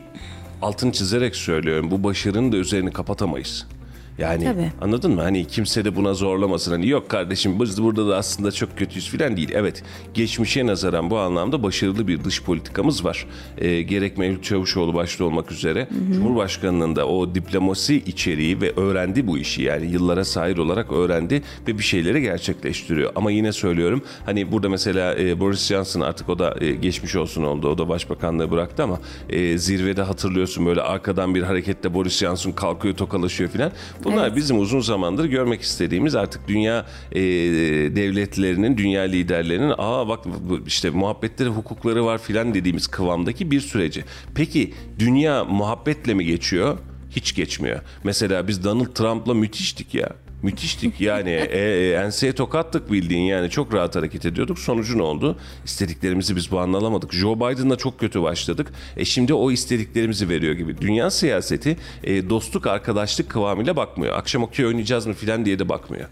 altını 0.63 0.93
çizerek 0.93 1.37
söylüyorum 1.37 1.91
bu 1.91 2.05
başarının 2.05 2.53
da 2.53 2.57
üzerini 2.57 2.91
kapatamayız. 2.93 3.67
Yani 4.19 4.45
Tabii. 4.45 4.73
anladın 4.81 5.15
mı? 5.15 5.23
Hani 5.23 5.45
kimse 5.45 5.85
de 5.85 5.97
buna 5.97 6.15
zorlamasın. 6.15 6.73
Hani 6.73 6.89
yok 6.89 7.09
kardeşim 7.09 7.61
biz 7.61 7.83
burada 7.83 8.09
da 8.09 8.17
aslında 8.17 8.53
çok 8.53 8.79
kötüyüz 8.79 9.11
falan 9.11 9.37
değil. 9.37 9.51
Evet 9.55 9.83
geçmişe 10.15 10.67
nazaran 10.67 11.11
bu 11.11 11.19
anlamda 11.19 11.63
başarılı 11.63 12.09
bir 12.09 12.25
dış 12.25 12.43
politikamız 12.43 13.05
var. 13.05 13.27
E, 13.59 13.83
gerek 13.83 14.19
Mevlüt 14.19 14.45
Çavuşoğlu 14.45 14.95
başta 14.95 15.25
olmak 15.25 15.53
üzere 15.53 15.89
Cumhurbaşkanının 16.13 16.97
da 16.97 17.07
o 17.07 17.35
diplomasi 17.35 17.97
içeriği 17.97 18.61
ve 18.61 18.73
öğrendi 18.77 19.27
bu 19.27 19.39
işi. 19.39 19.63
Yani 19.63 19.91
yıllara 19.91 20.25
sahir 20.25 20.59
olarak 20.59 20.93
öğrendi 20.93 21.43
ve 21.69 21.79
bir 21.79 21.85
şeyleri 21.85 22.23
gerçekleştiriyor. 22.23 23.13
Ama 23.17 23.31
yine 23.31 23.53
söylüyorum 23.53 24.03
hani 24.27 24.53
burada 24.53 24.69
mesela 24.69 25.19
e, 25.19 25.41
Boris 25.41 25.67
Johnson 25.67 26.01
artık 26.01 26.29
o 26.29 26.39
da 26.39 26.57
e, 26.61 26.71
geçmiş 26.71 27.17
olsun 27.17 27.43
oldu. 27.43 27.69
O 27.69 27.79
da 27.79 27.89
başbakanlığı 27.89 28.51
bıraktı 28.51 28.83
ama 28.83 29.01
e, 29.31 29.59
zirvede 29.59 30.03
hatırlıyorsun 30.03 30.67
böyle 30.67 30.81
arkadan 30.83 31.35
bir 31.35 31.43
hareketle 31.43 31.95
Boris 31.95 32.19
Johnson 32.19 32.53
kalkıyor 32.53 32.97
tokalaşıyor 32.97 33.51
filan. 33.51 33.73
Bunlar 34.13 34.27
Evet. 34.27 34.37
bizim 34.37 34.59
uzun 34.61 34.81
zamandır 34.81 35.25
görmek 35.25 35.61
istediğimiz 35.63 36.15
artık 36.15 36.49
dünya 36.49 36.87
e, 37.13 37.21
devletlerinin, 37.97 38.77
dünya 38.77 39.03
liderlerinin 39.03 39.73
aa 39.79 40.09
bak 40.09 40.25
işte 40.67 40.91
muhabbetleri, 40.91 41.49
hukukları 41.49 42.05
var 42.05 42.19
filan 42.19 42.55
dediğimiz 42.55 42.87
kıvamdaki 42.87 43.51
bir 43.51 43.61
süreci. 43.61 44.05
Peki 44.35 44.75
dünya 44.99 45.45
muhabbetle 45.45 46.15
mi 46.15 46.25
geçiyor? 46.25 46.79
Hiç 47.11 47.35
geçmiyor. 47.35 47.81
Mesela 48.05 48.49
biz 48.49 48.65
Donald 48.65 48.95
Trump'la 48.95 49.35
müthiştik 49.35 49.95
ya. 49.95 50.09
Müthiştik 50.43 51.01
yani 51.01 51.31
e, 51.31 51.59
e, 51.59 51.93
enseye 51.93 52.33
tokattık 52.33 52.93
bildiğin 52.93 53.23
yani 53.23 53.51
çok 53.51 53.75
rahat 53.75 53.97
hareket 53.97 54.27
ediyorduk. 54.27 54.59
Sonucu 54.59 54.99
ne 54.99 55.03
oldu? 55.03 55.39
İstediklerimizi 55.65 56.37
biz 56.37 56.51
bu 56.51 56.61
alamadık. 56.61 57.13
Joe 57.13 57.37
Biden'la 57.37 57.77
çok 57.77 58.01
kötü 58.01 58.23
başladık. 58.23 58.73
E 58.97 59.05
şimdi 59.05 59.35
o 59.35 59.51
istediklerimizi 59.51 60.29
veriyor 60.29 60.55
gibi. 60.55 60.81
Dünya 60.81 61.11
siyaseti 61.11 61.77
e, 62.05 62.31
dostluk 62.31 62.67
arkadaşlık 62.67 63.31
kıvamıyla 63.31 63.77
bakmıyor. 63.77 64.17
Akşam 64.17 64.43
okey 64.43 64.67
oynayacağız 64.67 65.07
mı 65.07 65.15
filan 65.15 65.45
diye 65.45 65.59
de 65.59 65.69
bakmıyor. 65.69 66.09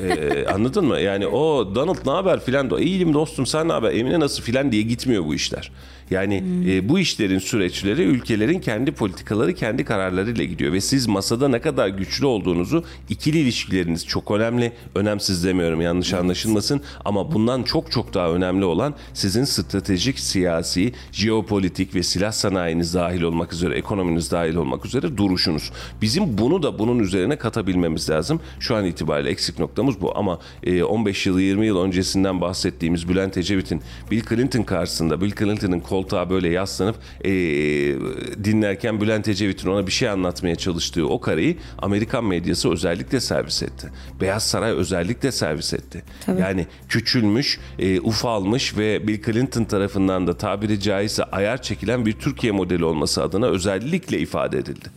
Ee, 0.00 0.46
anladın 0.54 0.84
mı? 0.84 1.00
Yani 1.00 1.26
o 1.26 1.74
Donald 1.74 2.06
ne 2.06 2.12
haber 2.12 2.40
filan 2.40 2.78
iyiyim 2.78 3.14
dostum 3.14 3.46
sen 3.46 3.68
ne 3.68 3.72
haber 3.72 3.92
Emine 3.92 4.20
nasıl 4.20 4.42
filan 4.42 4.72
diye 4.72 4.82
gitmiyor 4.82 5.24
bu 5.24 5.34
işler. 5.34 5.72
Yani 6.10 6.44
e, 6.66 6.88
bu 6.88 6.98
işlerin 6.98 7.38
süreçleri 7.38 8.02
ülkelerin 8.02 8.60
kendi 8.60 8.92
politikaları 8.92 9.54
kendi 9.54 9.84
kararlarıyla 9.84 10.44
gidiyor 10.44 10.72
ve 10.72 10.80
siz 10.80 11.06
masada 11.06 11.48
ne 11.48 11.60
kadar 11.60 11.88
güçlü 11.88 12.26
olduğunuzu 12.26 12.84
ikili 13.08 13.38
ilişkileriniz 13.38 14.06
çok 14.06 14.30
önemli. 14.30 14.72
Önemsiz 14.94 15.44
demiyorum 15.44 15.80
yanlış 15.80 16.14
anlaşılmasın 16.14 16.80
ama 17.04 17.32
bundan 17.32 17.62
çok 17.62 17.92
çok 17.92 18.14
daha 18.14 18.30
önemli 18.30 18.64
olan 18.64 18.94
sizin 19.14 19.44
stratejik, 19.44 20.18
siyasi, 20.18 20.92
jeopolitik 21.12 21.94
ve 21.94 22.02
silah 22.02 22.32
sanayiniz 22.32 22.94
dahil 22.94 23.22
olmak 23.22 23.52
üzere, 23.52 23.74
ekonominiz 23.74 24.30
dahil 24.30 24.54
olmak 24.54 24.86
üzere 24.86 25.16
duruşunuz. 25.16 25.70
Bizim 26.02 26.38
bunu 26.38 26.62
da 26.62 26.78
bunun 26.78 26.98
üzerine 26.98 27.36
katabilmemiz 27.36 28.10
lazım. 28.10 28.40
Şu 28.60 28.76
an 28.76 28.84
itibariyle 28.84 29.30
eksik 29.30 29.58
noktamız 29.58 30.00
bu. 30.00 30.18
Ama 30.18 30.38
e, 30.62 30.82
15 30.82 31.26
yıl 31.26 31.38
20 31.38 31.66
yıl 31.66 31.80
öncesinden 31.80 32.40
bahsettiğimiz 32.40 33.08
Bülent 33.08 33.36
Ecevit'in 33.36 33.82
Bill 34.10 34.22
Clinton 34.28 34.62
karşısında 34.62 35.20
Bill 35.20 35.30
Clinton'ın 35.30 35.80
koltuğa 35.98 36.30
böyle 36.30 36.48
yaslanıp 36.48 36.96
e, 37.24 37.30
dinlerken 38.44 39.00
Bülent 39.00 39.28
Ecevit'in 39.28 39.68
ona 39.68 39.86
bir 39.86 39.92
şey 39.92 40.08
anlatmaya 40.08 40.56
çalıştığı 40.56 41.08
o 41.08 41.20
kareyi 41.20 41.56
Amerikan 41.78 42.24
medyası 42.24 42.72
özellikle 42.72 43.20
servis 43.20 43.62
etti. 43.62 43.90
Beyaz 44.20 44.42
Saray 44.42 44.72
özellikle 44.72 45.32
servis 45.32 45.74
etti. 45.74 46.02
Tabii. 46.26 46.40
Yani 46.40 46.66
küçülmüş, 46.88 47.58
e, 47.78 48.00
ufalmış 48.00 48.76
ve 48.76 49.08
Bill 49.08 49.22
Clinton 49.22 49.64
tarafından 49.64 50.26
da 50.26 50.36
tabiri 50.36 50.80
caizse 50.80 51.24
ayar 51.24 51.62
çekilen 51.62 52.06
bir 52.06 52.12
Türkiye 52.12 52.52
modeli 52.52 52.84
olması 52.84 53.22
adına 53.22 53.46
özellikle 53.46 54.18
ifade 54.18 54.58
edildi. 54.58 54.88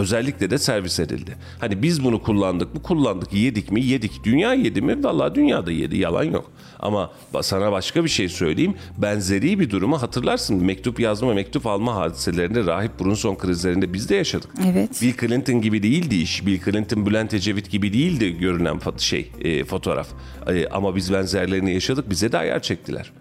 Özellikle 0.00 0.50
de 0.50 0.58
servis 0.58 1.00
edildi. 1.00 1.36
Hani 1.58 1.82
biz 1.82 2.04
bunu 2.04 2.22
kullandık 2.22 2.74
mı? 2.74 2.82
Kullandık. 2.82 3.32
Yedik 3.32 3.72
mi? 3.72 3.84
Yedik. 3.84 4.24
Dünya 4.24 4.54
yedi 4.54 4.82
mi? 4.82 5.04
Vallahi 5.04 5.34
dünya 5.34 5.66
da 5.66 5.72
yedi. 5.72 5.96
Yalan 5.96 6.24
yok. 6.24 6.50
Ama 6.78 7.10
sana 7.42 7.72
başka 7.72 8.04
bir 8.04 8.08
şey 8.08 8.28
söyleyeyim. 8.28 8.74
Benzeri 8.98 9.60
bir 9.60 9.70
durumu 9.70 10.02
hatırlarsın. 10.02 10.64
Mektup 10.64 11.00
yazma, 11.00 11.34
mektup 11.34 11.66
alma 11.66 11.94
hadiselerinde 11.94 12.66
rahip 12.66 13.00
Brunson 13.00 13.34
krizlerinde 13.34 13.92
biz 13.92 14.08
de 14.08 14.14
yaşadık. 14.14 14.50
Evet. 14.66 15.02
Bill 15.02 15.12
Clinton 15.20 15.60
gibi 15.60 15.82
değildi 15.82 16.16
iş. 16.16 16.46
Bill 16.46 16.60
Clinton, 16.64 17.06
Bülent 17.06 17.34
Ecevit 17.34 17.70
gibi 17.70 17.92
değildi 17.92 18.38
görünen 18.38 18.80
şey 18.98 19.32
e, 19.40 19.64
fotoğraf. 19.64 20.08
E, 20.48 20.66
ama 20.66 20.96
biz 20.96 21.12
benzerlerini 21.12 21.74
yaşadık. 21.74 22.10
Bize 22.10 22.32
de 22.32 22.38
ayar 22.38 22.62
çektiler. 22.62 23.12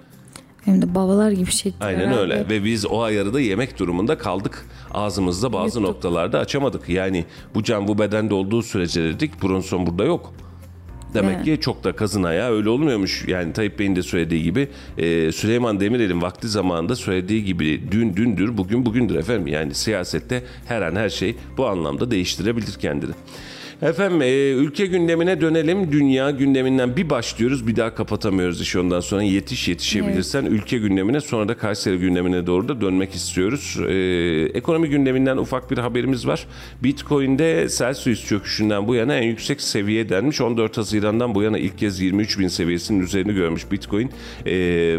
Hem 0.66 0.82
de 0.82 0.96
babalar 0.96 1.32
gibi 1.32 1.52
çektiler. 1.52 1.88
Aynen 1.88 2.08
abi. 2.08 2.16
öyle 2.16 2.50
ve 2.50 2.64
biz 2.64 2.86
o 2.86 3.02
ayarı 3.02 3.34
da 3.34 3.40
yemek 3.42 3.80
durumunda 3.80 4.18
kaldık. 4.18 4.66
Ağzımızda 4.92 5.54
bazı 5.54 5.80
Yuttuk. 5.80 5.94
noktalarda 5.96 6.40
açamadık. 6.40 6.90
Yani 6.90 7.26
bu 7.56 7.64
can 7.64 7.88
bu 7.88 8.00
bedende 8.00 8.34
olduğu 8.34 8.64
sürece 8.64 9.04
dedik 9.04 9.44
Brunson 9.44 9.88
burada 9.88 10.04
yok. 10.04 10.34
Demek 11.14 11.34
Yani. 11.36 11.46
ki 11.46 11.62
çok 11.62 11.84
da 11.84 11.92
kazın 11.96 12.24
ayağı 12.24 12.52
öyle 12.52 12.70
olmuyormuş. 12.70 13.26
Yani 13.28 13.54
Tayyip 13.54 13.80
Bey'in 13.80 13.96
de 13.96 14.04
söylediği 14.04 14.44
gibi 14.44 14.68
e, 14.98 15.32
Süleyman 15.32 15.80
Demirel'in 15.80 16.22
vakti 16.22 16.48
zamanında 16.48 16.96
söylediği 16.96 17.44
gibi 17.46 17.82
dün 17.92 18.16
dündür 18.16 18.58
bugün 18.58 18.86
bugündür 18.86 19.16
efendim. 19.16 19.48
Yani 19.48 19.74
siyasette 19.74 20.44
her 20.66 20.82
an 20.82 20.96
her 20.96 21.10
şey 21.10 21.36
bu 21.58 21.68
anlamda 21.68 22.12
değiştirebilir 22.12 22.74
kendini. 22.74 23.12
Efendim 23.82 24.22
e, 24.22 24.50
ülke 24.52 24.86
gündemine 24.86 25.42
dönelim. 25.42 25.92
Dünya 25.92 26.32
gündeminden 26.32 26.96
bir 26.96 27.10
başlıyoruz. 27.10 27.68
Bir 27.68 27.76
daha 27.76 27.96
kapatamıyoruz 27.96 28.62
işi 28.62 28.80
ondan 28.80 29.00
sonra. 29.00 29.24
Yetiş 29.24 29.68
yetişebilirsen 29.68 30.46
ülke 30.46 30.78
gündemine 30.78 31.22
sonra 31.22 31.48
da 31.48 31.58
Kayseri 31.58 31.98
gündemine 31.98 32.48
doğru 32.48 32.68
da 32.68 32.82
dönmek 32.82 33.16
istiyoruz. 33.16 33.78
E, 33.88 34.58
ekonomi 34.58 34.90
gündeminden 34.90 35.38
ufak 35.38 35.72
bir 35.72 35.78
haberimiz 35.78 36.28
var. 36.28 36.48
Bitcoin'de 36.84 37.68
Celsius 37.78 38.26
çöküşünden 38.26 38.88
bu 38.88 38.96
yana 38.96 39.16
en 39.16 39.28
yüksek 39.28 39.62
seviye 39.62 40.10
denmiş. 40.10 40.42
14 40.42 40.78
Haziran'dan 40.78 41.36
bu 41.36 41.44
yana 41.44 41.58
ilk 41.58 41.78
kez 41.78 42.00
23 42.00 42.40
bin 42.40 42.48
seviyesinin 42.48 43.00
üzerini 43.00 43.34
görmüş 43.34 43.72
Bitcoin. 43.72 44.10
E, 44.46 44.52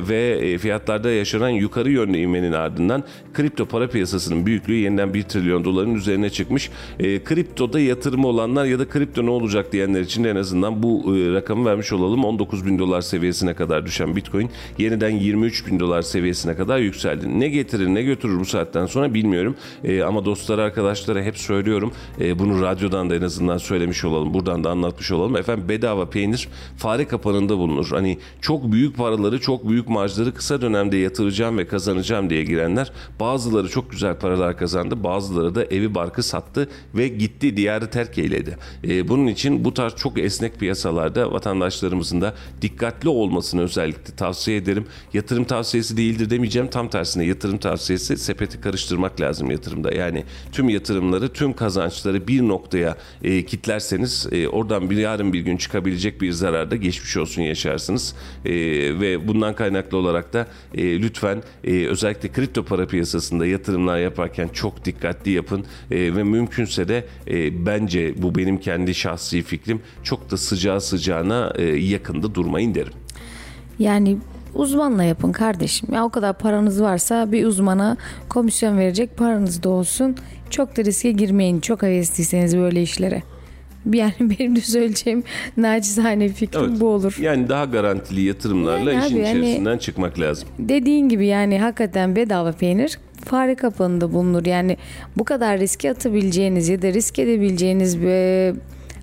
ve 0.09 0.39
e, 0.43 0.59
fiyatlarda 0.59 1.11
yaşanan 1.11 1.49
yukarı 1.49 1.91
yönlü 1.91 2.19
ivmenin 2.19 2.53
ardından 2.53 3.05
kripto 3.35 3.67
para 3.67 3.89
piyasasının 3.89 4.47
büyüklüğü 4.47 4.77
yeniden 4.77 5.15
1 5.15 5.23
trilyon 5.23 5.65
doların 5.65 5.95
üzerine 5.95 6.31
çıkmış. 6.31 6.71
E, 7.01 7.25
kriptoda 7.25 7.81
yatırımı 7.81 8.27
olanlar 8.27 8.70
ya 8.71 8.79
da 8.79 8.89
kripto 8.89 9.27
ne 9.27 9.31
olacak 9.31 9.73
diyenler 9.73 10.01
için 10.01 10.25
en 10.25 10.37
azından 10.37 10.83
bu 10.83 11.17
e, 11.17 11.33
rakamı 11.33 11.65
vermiş 11.65 11.93
olalım. 11.93 12.25
19 12.25 12.67
bin 12.67 12.79
dolar 12.79 13.01
seviyesine 13.01 13.55
kadar 13.55 13.87
düşen 13.87 14.17
Bitcoin 14.17 14.51
yeniden 14.79 15.11
23 15.11 15.67
bin 15.67 15.81
dolar 15.81 16.03
seviyesine 16.03 16.57
kadar 16.57 16.79
yükseldi. 16.79 17.41
Ne 17.41 17.49
getirir 17.49 17.87
ne 17.87 18.03
götürür 18.03 18.41
bu 18.41 18.45
saatten 18.45 18.87
sonra 18.87 19.15
bilmiyorum. 19.15 19.57
E, 19.85 20.03
ama 20.03 20.25
dostlara 20.25 20.63
arkadaşlara 20.63 21.23
hep 21.23 21.39
söylüyorum. 21.39 21.93
E, 22.21 22.39
bunu 22.39 22.63
radyodan 22.63 23.11
da 23.11 23.17
en 23.17 23.23
azından 23.23 23.59
söylemiş 23.59 24.05
olalım. 24.05 24.35
Buradan 24.35 24.65
da 24.65 24.71
anlatmış 24.71 25.13
olalım. 25.13 25.37
Efendim 25.37 25.69
bedava 25.69 26.11
peynir 26.11 26.49
fare 26.77 27.09
kapanında 27.09 27.59
bulunur. 27.59 27.89
Hani 27.91 28.19
çok 28.41 28.73
büyük 28.73 28.97
paraları 28.97 29.41
çok 29.41 29.69
büyük 29.69 29.89
marjları 29.89 30.35
kısa 30.35 30.61
dönemde 30.61 30.97
yatıracağım 30.97 31.59
ve 31.59 31.67
kazanacağım 31.67 32.31
diye 32.31 32.45
girenler 32.45 32.93
bazıları 33.21 33.69
çok 33.69 33.91
güzel 33.91 34.19
paralar 34.19 34.57
kazandı. 34.57 35.05
Bazıları 35.05 35.55
da 35.55 35.65
evi 35.65 35.95
barkı 35.95 36.23
sattı 36.23 36.69
ve 36.95 37.09
gitti 37.09 37.57
diyarı 37.57 37.91
terk 37.91 38.19
eyledi. 38.19 38.57
E, 38.89 39.09
bunun 39.09 39.27
için 39.27 39.65
bu 39.65 39.75
tarz 39.75 39.97
çok 39.97 40.19
esnek 40.19 40.59
piyasalarda 40.61 41.33
vatandaşlarımızın 41.33 42.21
da 42.21 42.35
dikkatli 42.63 43.09
olmasını 43.09 43.63
özellikle 43.63 44.15
tavsiye 44.17 44.57
ederim. 44.57 44.87
Yatırım 45.13 45.45
tavsiyesi 45.45 45.97
değildir 45.97 46.31
demeyeceğim. 46.31 46.69
Tam 46.69 46.89
tersine 46.89 47.25
yatırım 47.25 47.59
tavsiyesi 47.59 48.17
sepeti 48.17 48.61
karıştırmak 48.61 49.21
lazım 49.21 49.51
yatırımda. 49.51 49.95
Yani 49.95 50.25
tüm 50.53 50.69
yatırımları, 50.69 51.29
tüm 51.29 51.53
kazançları 51.53 52.29
bir 52.29 52.43
noktaya 52.43 52.97
e, 53.23 53.45
kitlerseniz 53.45 54.27
e, 54.33 54.49
oradan 54.49 54.91
bir 54.91 54.97
yarın 54.97 55.33
bir 55.33 55.41
gün 55.41 55.57
çıkabilecek 55.57 56.21
bir 56.21 56.33
zararda 56.33 56.77
geçmiş 56.77 57.17
olsun 57.17 57.43
yaşarsınız. 57.43 58.15
E, 58.45 58.51
ve 59.01 59.29
bundan 59.29 59.55
kaynaklı 59.55 59.99
olarak 59.99 60.33
da 60.33 60.47
e, 60.75 61.03
lütfen 61.03 61.43
e, 61.65 61.87
özellikle 61.87 62.33
kripto 62.33 62.65
para 62.65 62.87
piyasasında 62.87 63.47
yatırımlar 63.47 63.99
yaparken 63.99 64.49
çok 64.49 64.85
dikkatli 64.85 65.31
yapın 65.31 65.65
E, 65.91 66.17
ve 66.17 66.23
mümkünse 66.23 66.89
de 66.89 67.05
e, 67.31 67.67
bence 67.67 68.23
bu 68.23 68.35
benim 68.35 68.50
kendi 68.57 68.95
şahsi 68.95 69.43
fikrim 69.43 69.83
çok 70.03 70.31
da 70.31 70.37
sıcağı 70.37 70.81
sıcağına 70.81 71.53
e, 71.57 71.63
yakında 71.65 72.35
durmayın 72.35 72.75
derim. 72.75 72.93
Yani 73.79 74.19
uzmanla 74.55 75.05
yapın 75.05 75.33
kardeşim. 75.33 75.95
Ya 75.95 76.05
o 76.05 76.09
kadar 76.09 76.39
paranız 76.39 76.83
varsa 76.83 77.33
bir 77.33 77.47
uzmana 77.47 77.97
komisyon 78.29 78.79
verecek 78.79 79.17
paranız 79.17 79.63
da 79.63 79.69
olsun. 79.69 80.17
Çok 80.51 80.77
da 80.77 80.85
riske 80.85 81.13
girmeyin. 81.13 81.61
Çok 81.61 81.83
hevesliyseniz 81.83 82.57
böyle 82.57 82.83
işlere. 82.83 83.23
Yani 83.93 84.13
benim 84.21 84.57
de 84.57 84.61
söyleyeceğim 84.61 85.23
nacizane 85.57 86.29
fikrim 86.29 86.65
Evet. 86.71 86.81
bu 86.81 86.87
olur. 86.89 87.17
Yani 87.21 87.49
daha 87.49 87.65
garantili 87.65 88.21
yatırımlarla 88.23 88.93
Yani 88.93 89.07
işin 89.07 89.17
abi, 89.17 89.27
hani- 89.27 89.39
içerisinden 89.39 89.79
çıkmak 89.79 90.21
lazım. 90.21 90.49
Dediğin 90.59 91.09
gibi 91.09 91.27
yani 91.27 91.59
hakikaten 91.61 92.17
bedava 92.17 92.53
peynir 92.53 92.99
fare 93.25 93.55
kapanında 93.55 94.13
bulunur. 94.13 94.47
Yani 94.47 94.77
bu 95.17 95.25
kadar 95.25 95.59
riske 95.61 95.91
atabileceğiniz 95.91 96.69
ya 96.69 96.83
da 96.83 96.93
risk 96.93 97.19
edebileceğiniz 97.19 98.01
bir 98.03 98.55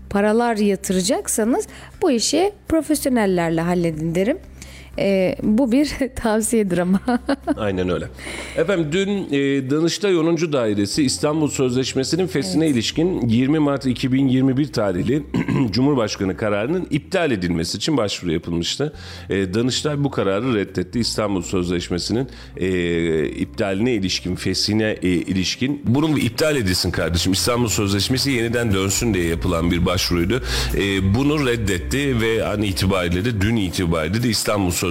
paralar 0.10 0.58
yatıracaksanız 0.58 1.68
bu 2.02 2.12
işi 2.12 2.52
profesyonellerle 2.68 3.62
halledin 3.62 4.16
derim. 4.16 4.38
Ee, 5.00 5.36
bu 5.44 5.72
bir 5.72 5.90
tavsiyedir 6.16 6.78
ama. 6.78 7.02
Aynen 7.58 7.90
öyle. 7.90 8.08
Efendim 8.58 8.88
dün 8.92 9.10
e, 9.32 9.70
Danıştay 9.70 10.18
10. 10.18 10.38
Dairesi 10.38 11.04
İstanbul 11.04 11.48
Sözleşmesi'nin 11.48 12.28
feshine 12.28 12.68
ilişkin 12.68 13.28
20 13.30 13.60
Mart 13.60 13.86
2021 13.86 14.74
tarihli 14.74 15.24
Cumhurbaşkanı 15.72 16.38
kararının 16.38 16.88
iptal 16.90 17.32
edilmesi 17.32 17.78
için 17.78 17.98
başvuru 17.98 18.32
yapılmıştı. 18.32 18.94
E, 19.30 19.54
Danıştay 19.54 20.04
bu 20.04 20.12
kararı 20.12 20.56
reddetti. 20.56 21.00
İstanbul 21.00 21.42
Sözleşmesi'nin 21.42 22.28
e, 22.58 23.26
iptaline 23.26 23.94
ilişkin, 23.94 24.36
feshine 24.36 24.98
e, 25.04 25.10
ilişkin. 25.10 25.82
Bunun 25.86 26.16
iptal 26.16 26.56
edilsin 26.56 26.92
kardeşim. 26.92 27.34
İstanbul 27.34 27.68
Sözleşmesi 27.68 28.32
yeniden 28.32 28.74
dönsün 28.74 29.14
diye 29.14 29.26
yapılan 29.26 29.72
bir 29.72 29.86
başvuruydu. 29.86 30.42
E, 30.76 31.16
bunu 31.16 31.48
reddetti 31.48 32.22
ve 32.22 32.46
an 32.46 32.62
itibariyle 32.62 33.26
de 33.26 33.42
dün 33.42 33.56
itibariyle 33.56 34.24
de 34.24 34.30
İstanbul 34.30 34.72
Sözleşmesi 34.72 34.87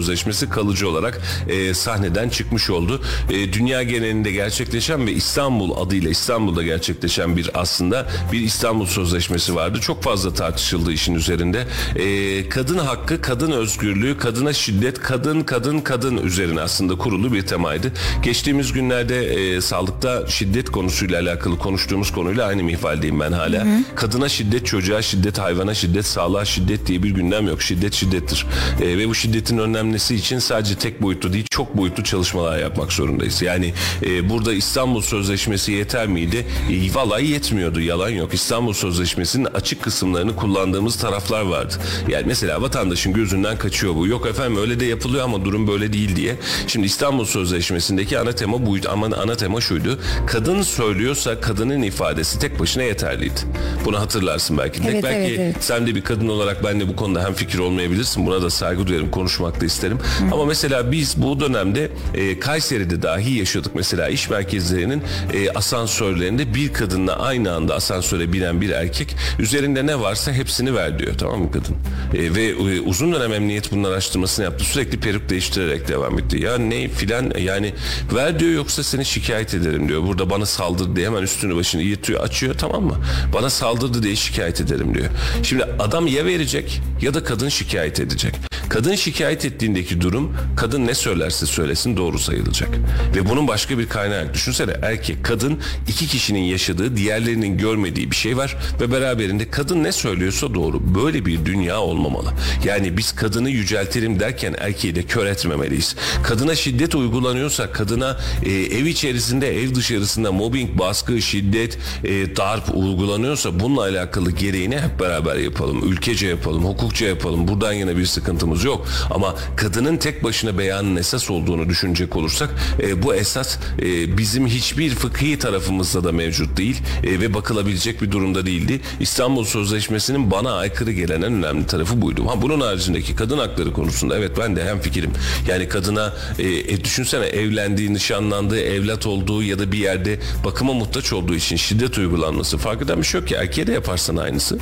kalıcı 0.51 0.89
olarak 0.89 1.21
e, 1.49 1.75
sahneden 1.75 2.29
çıkmış 2.29 2.71
oldu. 2.71 3.01
E, 3.31 3.53
dünya 3.53 3.83
genelinde 3.83 4.33
gerçekleşen 4.33 5.07
ve 5.07 5.13
İstanbul 5.13 5.87
adıyla 5.87 6.11
İstanbul'da 6.11 6.63
gerçekleşen 6.63 7.37
bir 7.37 7.51
aslında 7.55 8.07
bir 8.33 8.41
İstanbul 8.41 8.87
Sözleşmesi 8.87 9.55
vardı. 9.55 9.81
Çok 9.81 10.03
fazla 10.03 10.35
tartışıldı 10.35 10.93
işin 10.93 11.15
üzerinde. 11.15 11.67
E, 11.97 12.49
kadın 12.49 12.79
hakkı, 12.79 13.21
kadın 13.21 13.53
özgürlüğü, 13.53 14.19
kadına 14.19 14.53
şiddet, 14.53 15.01
kadın 15.01 15.41
kadın 15.41 15.81
kadın 15.81 16.17
üzerine 16.17 16.61
aslında 16.61 16.99
kurulu 16.99 17.33
bir 17.33 17.43
temaydı. 17.43 17.93
Geçtiğimiz 18.23 18.73
günlerde 18.73 19.25
e, 19.25 19.61
sağlıkta 19.61 20.27
şiddet 20.27 20.71
konusuyla 20.71 21.21
alakalı 21.21 21.59
konuştuğumuz 21.59 22.13
konuyla 22.13 22.47
aynı 22.47 22.63
mihvaldeyim 22.63 23.21
ben 23.21 23.33
hala. 23.33 23.67
Kadına 23.95 24.29
şiddet, 24.29 24.67
çocuğa 24.67 25.03
şiddet, 25.03 25.39
hayvana 25.39 25.75
şiddet, 25.75 26.07
sağlığa 26.07 26.45
şiddet 26.45 26.87
diye 26.87 27.03
bir 27.03 27.11
gündem 27.11 27.49
yok. 27.49 27.63
Şiddet 27.63 27.95
şiddettir. 27.95 28.47
E, 28.83 28.99
ve 28.99 29.09
bu 29.09 29.15
şiddetin 29.15 29.59
önlenmesi 29.59 29.86
için 29.95 30.39
sadece 30.39 30.75
tek 30.75 31.03
boyutlu 31.03 31.33
değil 31.33 31.47
çok 31.51 31.77
boyutlu 31.77 32.05
çalışmalar 32.05 32.59
yapmak 32.59 32.93
zorundayız. 32.93 33.43
Yani 33.43 33.75
e, 34.03 34.29
burada 34.31 34.53
İstanbul 34.53 35.03
Sözleşmesi 35.03 35.73
yeter 35.73 36.07
miydi? 36.07 36.47
E, 36.71 36.95
vallahi 36.95 37.27
yetmiyordu 37.27 37.81
yalan 37.81 38.09
yok. 38.09 38.35
İstanbul 38.35 38.73
Sözleşmesi'nin 38.73 39.45
açık 39.45 39.83
kısımlarını 39.83 40.37
kullandığımız 40.37 40.97
taraflar 40.97 41.41
vardı. 41.41 41.75
Yani 42.09 42.25
mesela 42.27 42.63
vatandaşın 42.63 43.13
gözünden 43.13 43.59
kaçıyor 43.59 43.95
bu. 43.95 44.07
Yok 44.07 44.27
efendim 44.27 44.59
öyle 44.61 44.81
de 44.81 44.85
yapılıyor 44.85 45.25
ama 45.25 45.45
durum 45.45 45.69
böyle 45.69 45.93
değil 45.93 46.17
diye. 46.17 46.37
Şimdi 46.67 46.87
İstanbul 46.87 47.25
Sözleşmesi'ndeki 47.25 48.19
ana 48.19 48.33
tema 48.33 48.67
buydu 48.67 48.89
ama 48.93 49.07
ana 49.07 49.35
tema 49.35 49.61
şuydu. 49.61 49.99
Kadın 50.27 50.63
söylüyorsa 50.63 51.41
kadının 51.41 51.83
ifadesi 51.83 52.39
tek 52.39 52.61
başına 52.61 52.83
yeterliydi. 52.83 53.41
Bunu 53.85 54.01
hatırlarsın 54.01 54.59
belki. 54.59 54.81
Evet, 54.89 55.05
belki 55.05 55.19
evet, 55.19 55.41
evet. 55.41 55.57
sen 55.61 55.87
de 55.87 55.95
bir 55.95 56.03
kadın 56.03 56.29
olarak 56.29 56.65
benle 56.65 56.89
bu 56.89 56.97
konuda 56.97 57.25
hem 57.25 57.35
fikir 57.35 57.59
olmayabilirsin. 57.59 58.27
Buna 58.27 58.43
da 58.43 58.51
saygı 58.51 58.87
duyarım. 58.87 59.11
Konuşmakta 59.11 59.66
isterim. 59.67 59.99
Hı. 59.99 60.35
Ama 60.35 60.45
mesela 60.45 60.93
biz 60.93 61.23
bu 61.23 61.41
dönemde 61.41 61.91
e, 62.15 62.41
Kayseri'de 62.41 63.03
dahi 63.03 63.39
yaşadık. 63.39 63.73
Mesela 63.75 64.09
iş 64.09 64.31
merkezlerinin 64.31 65.03
e, 65.33 65.51
asansörlerinde 65.51 66.55
bir 66.55 66.73
kadınla 66.73 67.19
aynı 67.19 67.53
anda 67.53 67.75
asansöre 67.75 68.33
binen 68.33 68.61
bir 68.61 68.71
erkek 68.71 69.17
üzerinde 69.39 69.87
ne 69.87 70.01
varsa 70.01 70.33
hepsini 70.33 70.75
ver 70.75 70.99
diyor 70.99 71.15
tamam 71.19 71.41
mı 71.41 71.53
kadın? 71.53 71.77
E, 72.15 72.35
ve 72.35 72.45
e, 72.45 72.81
uzun 72.81 73.13
dönem 73.13 73.33
emniyet 73.33 73.73
bunun 73.73 73.85
araştırmasını 73.85 74.45
yaptı. 74.45 74.65
Sürekli 74.65 75.01
peruk 75.01 75.29
değiştirerek 75.29 75.89
devam 75.89 76.19
etti. 76.19 76.43
Ya 76.43 76.59
ne 76.59 76.89
filan 76.89 77.33
yani 77.39 77.75
ver 78.15 78.41
diyor 78.41 78.53
yoksa 78.53 78.83
seni 78.83 79.05
şikayet 79.05 79.55
ederim 79.55 79.89
diyor. 79.89 80.03
Burada 80.03 80.31
bana 80.31 80.47
saldırdı 80.47 80.97
diye 80.97 81.07
hemen 81.07 81.23
üstünü 81.23 81.57
başını 81.57 81.83
yırtıyor 81.83 82.21
açıyor 82.21 82.55
tamam 82.59 82.85
mı? 82.85 82.97
Bana 83.35 83.51
saldırdı 83.51 84.03
diye 84.03 84.17
şikayet 84.17 84.61
ederim 84.61 84.95
diyor. 84.95 85.07
Şimdi 85.43 85.65
adam 85.79 86.07
ya 86.07 86.25
verecek 86.25 86.81
ya 87.03 87.15
da 87.15 87.25
kadın 87.25 87.49
şikayet 87.49 88.01
edecek. 88.01 88.35
Kadın 88.69 88.95
şikayet 88.95 89.45
ettiğindeki 89.45 90.01
durum 90.01 90.37
kadın 90.57 90.87
ne 90.87 90.95
söylerse 90.95 91.47
söylesin 91.47 91.97
doğru 91.97 92.19
sayılacak. 92.19 92.69
Ve 93.17 93.29
bunun 93.29 93.49
başka 93.49 93.79
bir 93.79 93.89
kaynağı 93.89 94.35
düşünsene 94.35 94.73
erkek 94.83 95.25
kadın 95.25 95.61
iki 95.89 96.07
kişinin 96.07 96.41
yaşadığı 96.41 96.97
diğerlerinin 96.97 97.59
görmediği 97.59 98.11
bir 98.11 98.17
şey 98.17 98.37
var 98.37 98.57
ve 98.81 98.93
beraberinde 98.93 99.51
kadın 99.51 99.85
ne 99.85 99.93
söylüyorsa 99.93 100.55
doğru. 100.55 100.95
Böyle 100.95 101.27
bir 101.27 101.45
dünya 101.45 101.81
olmamalı. 101.81 102.33
Yani 102.65 102.97
biz 102.97 103.13
kadını 103.13 103.51
yüceltelim 103.51 104.21
derken 104.21 104.55
erkeği 104.59 104.95
de 104.95 105.03
kör 105.03 105.27
etmemeliyiz. 105.27 105.97
Kadına 106.23 106.55
şiddet 106.55 106.95
uygulanıyorsa 106.95 107.73
kadına 107.73 108.17
e, 108.43 108.51
ev 108.51 108.85
içerisinde 108.85 109.63
ev 109.63 109.75
dışarısında 109.75 110.33
mobbing, 110.33 110.79
baskı, 110.79 111.23
şiddet, 111.23 111.79
e, 112.05 112.37
darp 112.37 112.75
uygulanıyorsa 112.75 113.61
bununla 113.61 113.83
alakalı 113.83 114.31
gereğini 114.31 114.81
hep 114.81 115.01
beraber 115.01 115.37
yapalım. 115.37 115.93
Ülkece 115.93 116.27
yapalım, 116.27 116.65
hukukça 116.65 117.07
yapalım. 117.07 117.49
Buradan 117.49 117.73
yine 117.73 117.97
bir 117.97 118.07
sıkıntımız 118.07 118.56
yok. 118.65 118.87
Ama 119.11 119.35
kadının 119.57 119.97
tek 119.97 120.25
başına 120.25 120.59
beyanın 120.59 120.97
esas 120.97 121.31
olduğunu 121.31 121.69
düşünecek 121.69 122.17
olursak 122.17 122.51
e, 122.83 123.03
bu 123.03 123.15
esas 123.15 123.59
e, 123.83 124.19
bizim 124.19 124.47
hiçbir 124.47 124.91
fıkhi 124.91 125.39
tarafımızda 125.39 126.05
da 126.05 126.13
mevcut 126.13 126.57
değil 126.57 126.83
e, 127.05 127.21
ve 127.21 127.35
bakılabilecek 127.35 128.03
bir 128.03 128.13
durumda 128.13 128.47
değildi. 128.47 128.81
İstanbul 129.01 129.45
Sözleşmesi'nin 129.45 130.31
bana 130.31 130.53
aykırı 130.53 130.93
gelen 130.93 131.23
en 131.23 131.33
önemli 131.33 131.67
tarafı 131.67 132.03
buydu. 132.03 132.29
Ha 132.29 132.43
bunun 132.43 132.61
haricindeki 132.61 133.17
kadın 133.17 133.39
hakları 133.39 133.73
konusunda 133.73 134.19
evet 134.19 134.33
ben 134.39 134.57
de 134.57 134.65
hem 134.65 134.81
fikrim. 134.81 135.11
Yani 135.49 135.69
kadına 135.69 136.13
e, 136.39 136.49
e, 136.49 136.85
düşünsene 136.85 137.27
evlendiği, 137.27 137.95
nişanlandığı, 137.95 138.61
evlat 138.61 139.07
olduğu 139.07 139.43
ya 139.43 139.59
da 139.59 139.73
bir 139.73 139.79
yerde 139.79 140.19
bakıma 140.45 140.73
muhtaç 140.73 141.13
olduğu 141.13 141.35
için 141.35 141.57
şiddet 141.57 141.99
uygulanması 141.99 142.59
fark 142.59 142.83
eden 142.83 142.99
bir 142.99 143.07
şey 143.07 143.21
yok 143.21 143.29
ki. 143.29 143.35
Erkeğe 143.35 143.67
de 143.67 143.73
yaparsan 143.73 144.17
aynısı. 144.17 144.59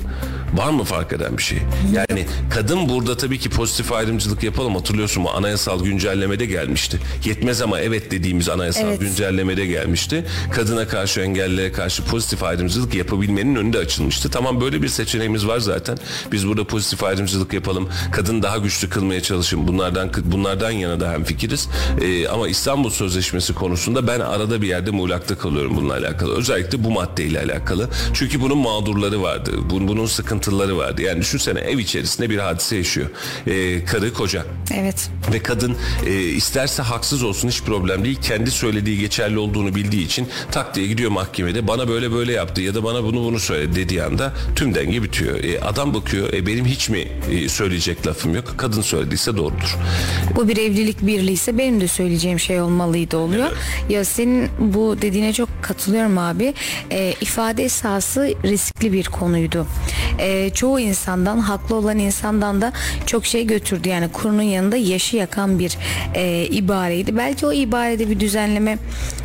Var 0.55 0.71
mı 0.71 0.85
fark 0.85 1.13
eden 1.13 1.39
bir 1.39 1.43
şey? 1.43 1.59
Yani 1.93 2.27
kadın 2.51 2.89
burada 2.89 3.17
tabii 3.17 3.39
ki 3.39 3.51
pozitif 3.51 3.84
ayrımcılık 3.93 4.43
yapalım. 4.43 4.75
Hatırlıyorsun 4.75 5.23
mu? 5.23 5.31
Anayasal 5.35 5.85
güncellemede 5.85 6.47
gelmişti. 6.47 6.99
Yetmez 7.25 7.63
ama 7.63 7.81
evet 7.81 8.11
dediğimiz 8.11 8.49
anayasal 8.49 8.89
evet. 8.89 9.01
güncellemede 9.01 9.67
gelmişti. 9.67 10.25
Kadına 10.53 10.89
karşı 10.89 11.21
engellilere 11.21 11.73
karşı 11.73 12.05
pozitif 12.05 12.43
ayrımcılık 12.43 12.95
yapabilmenin 12.95 13.55
önünde 13.55 13.79
açılmıştı. 13.79 14.31
Tamam 14.31 14.61
böyle 14.61 14.83
bir 14.83 14.89
seçeneğimiz 14.89 15.47
var 15.47 15.59
zaten. 15.59 15.99
Biz 16.33 16.49
burada 16.49 16.65
pozitif 16.65 17.05
ayrımcılık 17.05 17.53
yapalım. 17.53 17.89
Kadın 18.13 18.43
daha 18.43 18.59
güçlü 18.59 18.89
kılmaya 18.89 19.23
çalışın. 19.23 19.69
Bunlardan 19.69 20.11
bunlardan 20.25 20.71
yana 20.71 21.01
da 21.01 21.13
hem 21.13 21.25
fikiriz. 21.25 21.69
Ee, 22.01 22.29
ama 22.29 22.49
İstanbul 22.49 22.91
Sözleşmesi 22.91 23.55
konusunda 23.55 24.07
ben 24.07 24.21
arada 24.21 24.63
bir 24.63 24.69
yerde 24.69 24.91
muğlakta 24.91 25.39
kalıyorum 25.39 25.77
bununla 25.77 25.93
alakalı. 25.93 26.37
Özellikle 26.37 26.85
bu 26.85 26.91
maddeyle 26.91 27.41
alakalı. 27.41 27.89
Çünkü 28.15 28.41
bunun 28.41 28.59
mağdurları 28.59 29.23
vardı. 29.23 29.51
Bunun, 29.71 29.89
bunun 29.89 30.07
sıkıntıları 30.07 30.79
vardı. 30.79 31.03
Yani 31.03 31.21
düşünsene 31.21 31.61
ev 31.61 31.79
içerisinde 31.79 32.31
bir 32.31 32.39
hadise 32.39 32.77
yaşıyor. 32.77 33.07
Ee, 33.47 33.74
karı 33.85 34.13
koca. 34.13 34.47
Evet. 34.75 35.11
Ve 35.33 35.39
kadın 35.39 35.77
e, 36.07 36.13
isterse 36.21 36.83
haksız 36.83 37.23
olsun 37.23 37.49
hiç 37.49 37.63
problem 37.63 38.05
değil. 38.05 38.19
Kendi 38.23 38.51
söylediği 38.51 38.99
geçerli 38.99 39.39
olduğunu 39.39 39.75
bildiği 39.75 40.05
için 40.05 40.29
tak 40.53 40.75
diye 40.75 40.87
gidiyor 40.87 41.11
mahkemede. 41.11 41.69
Bana 41.69 41.89
böyle 41.89 42.13
böyle 42.13 42.33
yaptı 42.33 42.61
ya 42.61 42.75
da 42.75 42.85
bana 42.85 43.05
bunu 43.05 43.25
bunu 43.25 43.41
söyledi 43.41 43.77
dediği 43.77 44.03
anda 44.03 44.33
tüm 44.57 44.75
denge 44.75 45.03
bitiyor. 45.03 45.45
E, 45.45 45.61
adam 45.61 45.95
bakıyor 45.95 46.33
e, 46.33 46.47
benim 46.47 46.65
hiç 46.65 46.89
mi 46.89 47.09
e, 47.31 47.49
söyleyecek 47.49 48.07
lafım 48.07 48.35
yok. 48.35 48.55
Kadın 48.57 48.83
söylediyse 48.83 49.37
doğrudur. 49.37 49.79
Bu 50.37 50.49
bir 50.49 50.57
evlilik 50.57 51.03
birliği 51.03 51.33
ise 51.33 51.59
benim 51.59 51.81
de 51.81 51.89
söyleyeceğim 51.89 52.41
şey 52.41 52.61
olmalıydı 52.61 53.17
oluyor. 53.17 53.47
Evet. 53.49 53.91
Ya 53.91 54.05
senin 54.05 54.49
bu 54.59 54.97
dediğine 55.03 55.33
çok 55.33 55.49
katılıyorum 55.63 56.19
abi. 56.19 56.55
E, 56.91 57.15
ifade 57.21 57.65
esası 57.65 58.35
riskli 58.45 58.93
bir 58.93 59.05
konuydu. 59.05 59.67
E, 60.19 60.51
çoğu 60.51 60.81
insandan 60.81 61.39
haklı 61.39 61.75
olan 61.75 61.99
insandan 61.99 62.61
da 62.61 62.73
çok 63.07 63.27
şey 63.27 63.45
götürdü. 63.65 63.89
Yani 63.89 64.09
kurunun 64.09 64.43
yanında 64.43 64.77
yaşı 64.77 65.17
yakan 65.17 65.59
bir 65.59 65.79
e, 66.15 66.47
ibareydi. 66.47 67.17
Belki 67.17 67.47
o 67.47 67.53
ibarede 67.53 68.11
bir 68.11 68.21
düzenleme 68.21 68.79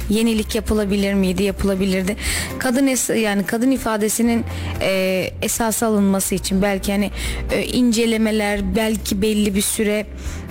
yenilik 0.10 0.56
yapılabilir 0.56 1.14
miydi? 1.14 1.44
Yapılabilirdi. 1.44 2.16
Kadın 2.60 2.88
es 2.88 3.10
yani 3.10 3.46
kadın 3.46 3.72
ifadesinin 3.72 4.46
e, 4.82 5.32
esas 5.42 5.84
alınması 5.84 6.36
için 6.36 6.62
belki 6.62 6.92
hani 6.92 7.12
e, 7.52 7.66
incelemeler 7.66 8.76
belki 8.76 9.22
belli 9.22 9.56
bir 9.56 9.62
süre 9.62 10.06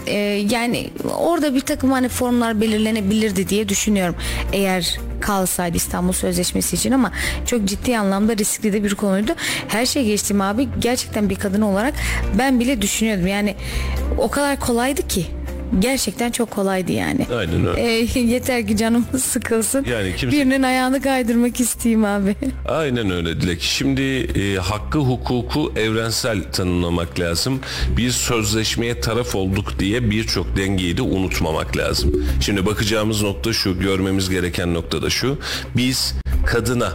e, 0.08 0.46
yani 0.50 0.90
orada 1.18 1.54
bir 1.54 1.60
takım 1.60 1.92
hani 1.92 2.08
formlar 2.08 2.60
belirlenebilirdi 2.60 3.48
diye 3.48 3.68
düşünüyorum. 3.68 4.16
Eğer 4.52 4.98
kalsaydı 5.20 5.76
İstanbul 5.76 6.12
Sözleşmesi 6.12 6.76
için 6.76 6.92
ama 6.92 7.12
çok 7.46 7.64
ciddi 7.64 7.98
anlamda 7.98 8.36
riskli 8.36 8.72
de 8.72 8.84
bir 8.84 8.94
konuydu. 8.94 9.32
Her 9.68 9.86
şey 9.86 10.04
geçtim 10.04 10.40
abi 10.40 10.68
gerçekten 10.78 11.30
bir 11.30 11.36
kadın 11.36 11.62
olarak 11.62 11.94
ben 12.38 12.60
bile 12.60 12.82
düşünüyordum. 12.82 13.26
Yani 13.26 13.54
o 14.18 14.30
kadar 14.30 14.60
kolaydı 14.60 15.08
ki 15.08 15.26
gerçekten 15.78 16.30
çok 16.30 16.50
kolaydı 16.50 16.92
yani. 16.92 17.26
Aynen 17.36 17.66
öyle. 17.66 17.80
E, 17.80 18.20
yeter 18.20 18.66
ki 18.66 18.76
canımız 18.76 19.24
sıkılsın. 19.24 19.84
Yani 19.84 20.16
kimse... 20.16 20.36
Birinin 20.36 20.62
ayağını 20.62 21.02
kaydırmak 21.02 21.60
isteyeyim 21.60 22.04
abi. 22.04 22.36
Aynen 22.68 23.10
öyle 23.10 23.40
Dilek. 23.40 23.62
Şimdi 23.62 24.02
e, 24.02 24.56
hakkı 24.56 24.98
hukuku 24.98 25.72
evrensel 25.76 26.52
tanımlamak 26.52 27.20
lazım. 27.20 27.60
Bir 27.96 28.10
sözleşmeye 28.10 29.00
taraf 29.00 29.34
olduk 29.34 29.78
diye 29.78 30.10
birçok 30.10 30.56
dengeyi 30.56 30.96
de 30.96 31.02
unutmamak 31.02 31.76
lazım. 31.76 32.26
Şimdi 32.40 32.66
bakacağımız 32.66 33.22
nokta 33.22 33.52
şu, 33.52 33.80
görmemiz 33.80 34.30
gereken 34.30 34.74
nokta 34.74 35.02
da 35.02 35.10
şu. 35.10 35.38
Biz 35.76 36.14
kadına, 36.46 36.92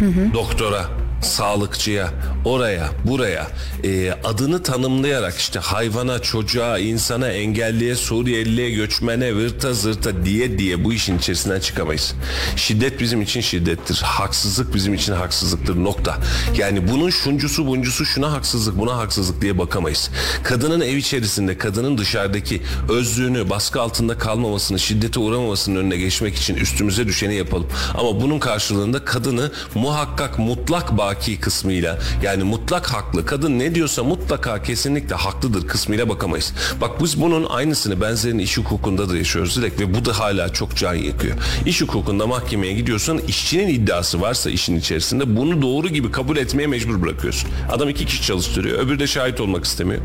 hı 0.00 0.06
hı. 0.06 0.34
doktora, 0.34 1.03
sağlıkçıya, 1.24 2.10
oraya, 2.44 2.88
buraya 3.04 3.46
e, 3.84 4.12
adını 4.24 4.62
tanımlayarak 4.62 5.38
işte 5.38 5.58
hayvana, 5.58 6.18
çocuğa, 6.18 6.78
insana, 6.78 7.28
engelliye, 7.28 7.94
Suriyeliye, 7.94 8.70
göçmene, 8.70 9.34
vırta 9.36 9.74
zırta 9.74 10.24
diye 10.24 10.58
diye 10.58 10.84
bu 10.84 10.92
işin 10.92 11.18
içerisinden 11.18 11.60
çıkamayız. 11.60 12.14
Şiddet 12.56 13.00
bizim 13.00 13.22
için 13.22 13.40
şiddettir. 13.40 14.00
Haksızlık 14.04 14.74
bizim 14.74 14.94
için 14.94 15.12
haksızlıktır. 15.12 15.84
Nokta. 15.84 16.18
Yani 16.58 16.88
bunun 16.88 17.10
şuncusu 17.10 17.66
buncusu 17.66 18.04
şuna 18.04 18.32
haksızlık, 18.32 18.78
buna 18.78 18.96
haksızlık 18.96 19.42
diye 19.42 19.58
bakamayız. 19.58 20.10
Kadının 20.42 20.80
ev 20.80 20.96
içerisinde, 20.96 21.58
kadının 21.58 21.98
dışarıdaki 21.98 22.62
özlüğünü, 22.88 23.50
baskı 23.50 23.80
altında 23.80 24.18
kalmamasını, 24.18 24.78
şiddete 24.78 25.20
uğramamasının 25.20 25.76
önüne 25.76 25.96
geçmek 25.96 26.36
için 26.36 26.54
üstümüze 26.56 27.06
düşeni 27.06 27.34
yapalım. 27.34 27.66
Ama 27.94 28.20
bunun 28.20 28.38
karşılığında 28.38 29.04
kadını 29.04 29.52
muhakkak 29.74 30.38
mutlak 30.38 30.98
baki 31.14 31.40
kısmıyla 31.40 31.98
yani 32.22 32.44
mutlak 32.44 32.86
haklı. 32.86 33.26
Kadın 33.26 33.58
ne 33.58 33.74
diyorsa 33.74 34.04
mutlaka 34.04 34.62
kesinlikle 34.62 35.14
haklıdır 35.14 35.68
kısmıyla 35.68 36.08
bakamayız. 36.08 36.52
Bak 36.80 37.02
biz 37.02 37.20
bunun 37.20 37.44
aynısını 37.44 38.00
benzerini 38.00 38.42
iş 38.42 38.58
hukukunda 38.58 39.08
da 39.08 39.16
yaşıyoruz 39.16 39.56
direkt 39.56 39.80
ve 39.80 39.94
bu 39.94 40.04
da 40.04 40.18
hala 40.18 40.52
çok 40.52 40.76
can 40.76 40.94
yakıyor. 40.94 41.36
İş 41.66 41.82
hukukunda 41.82 42.26
mahkemeye 42.26 42.72
gidiyorsan 42.72 43.18
işçinin 43.18 43.68
iddiası 43.68 44.20
varsa 44.20 44.50
işin 44.50 44.76
içerisinde 44.76 45.36
bunu 45.36 45.62
doğru 45.62 45.88
gibi 45.88 46.10
kabul 46.10 46.36
etmeye 46.36 46.66
mecbur 46.66 47.02
bırakıyorsun. 47.02 47.50
Adam 47.72 47.88
iki 47.88 48.06
kişi 48.06 48.22
çalıştırıyor 48.22 48.78
öbürü 48.78 48.98
de 48.98 49.06
şahit 49.06 49.40
olmak 49.40 49.64
istemiyor. 49.64 50.02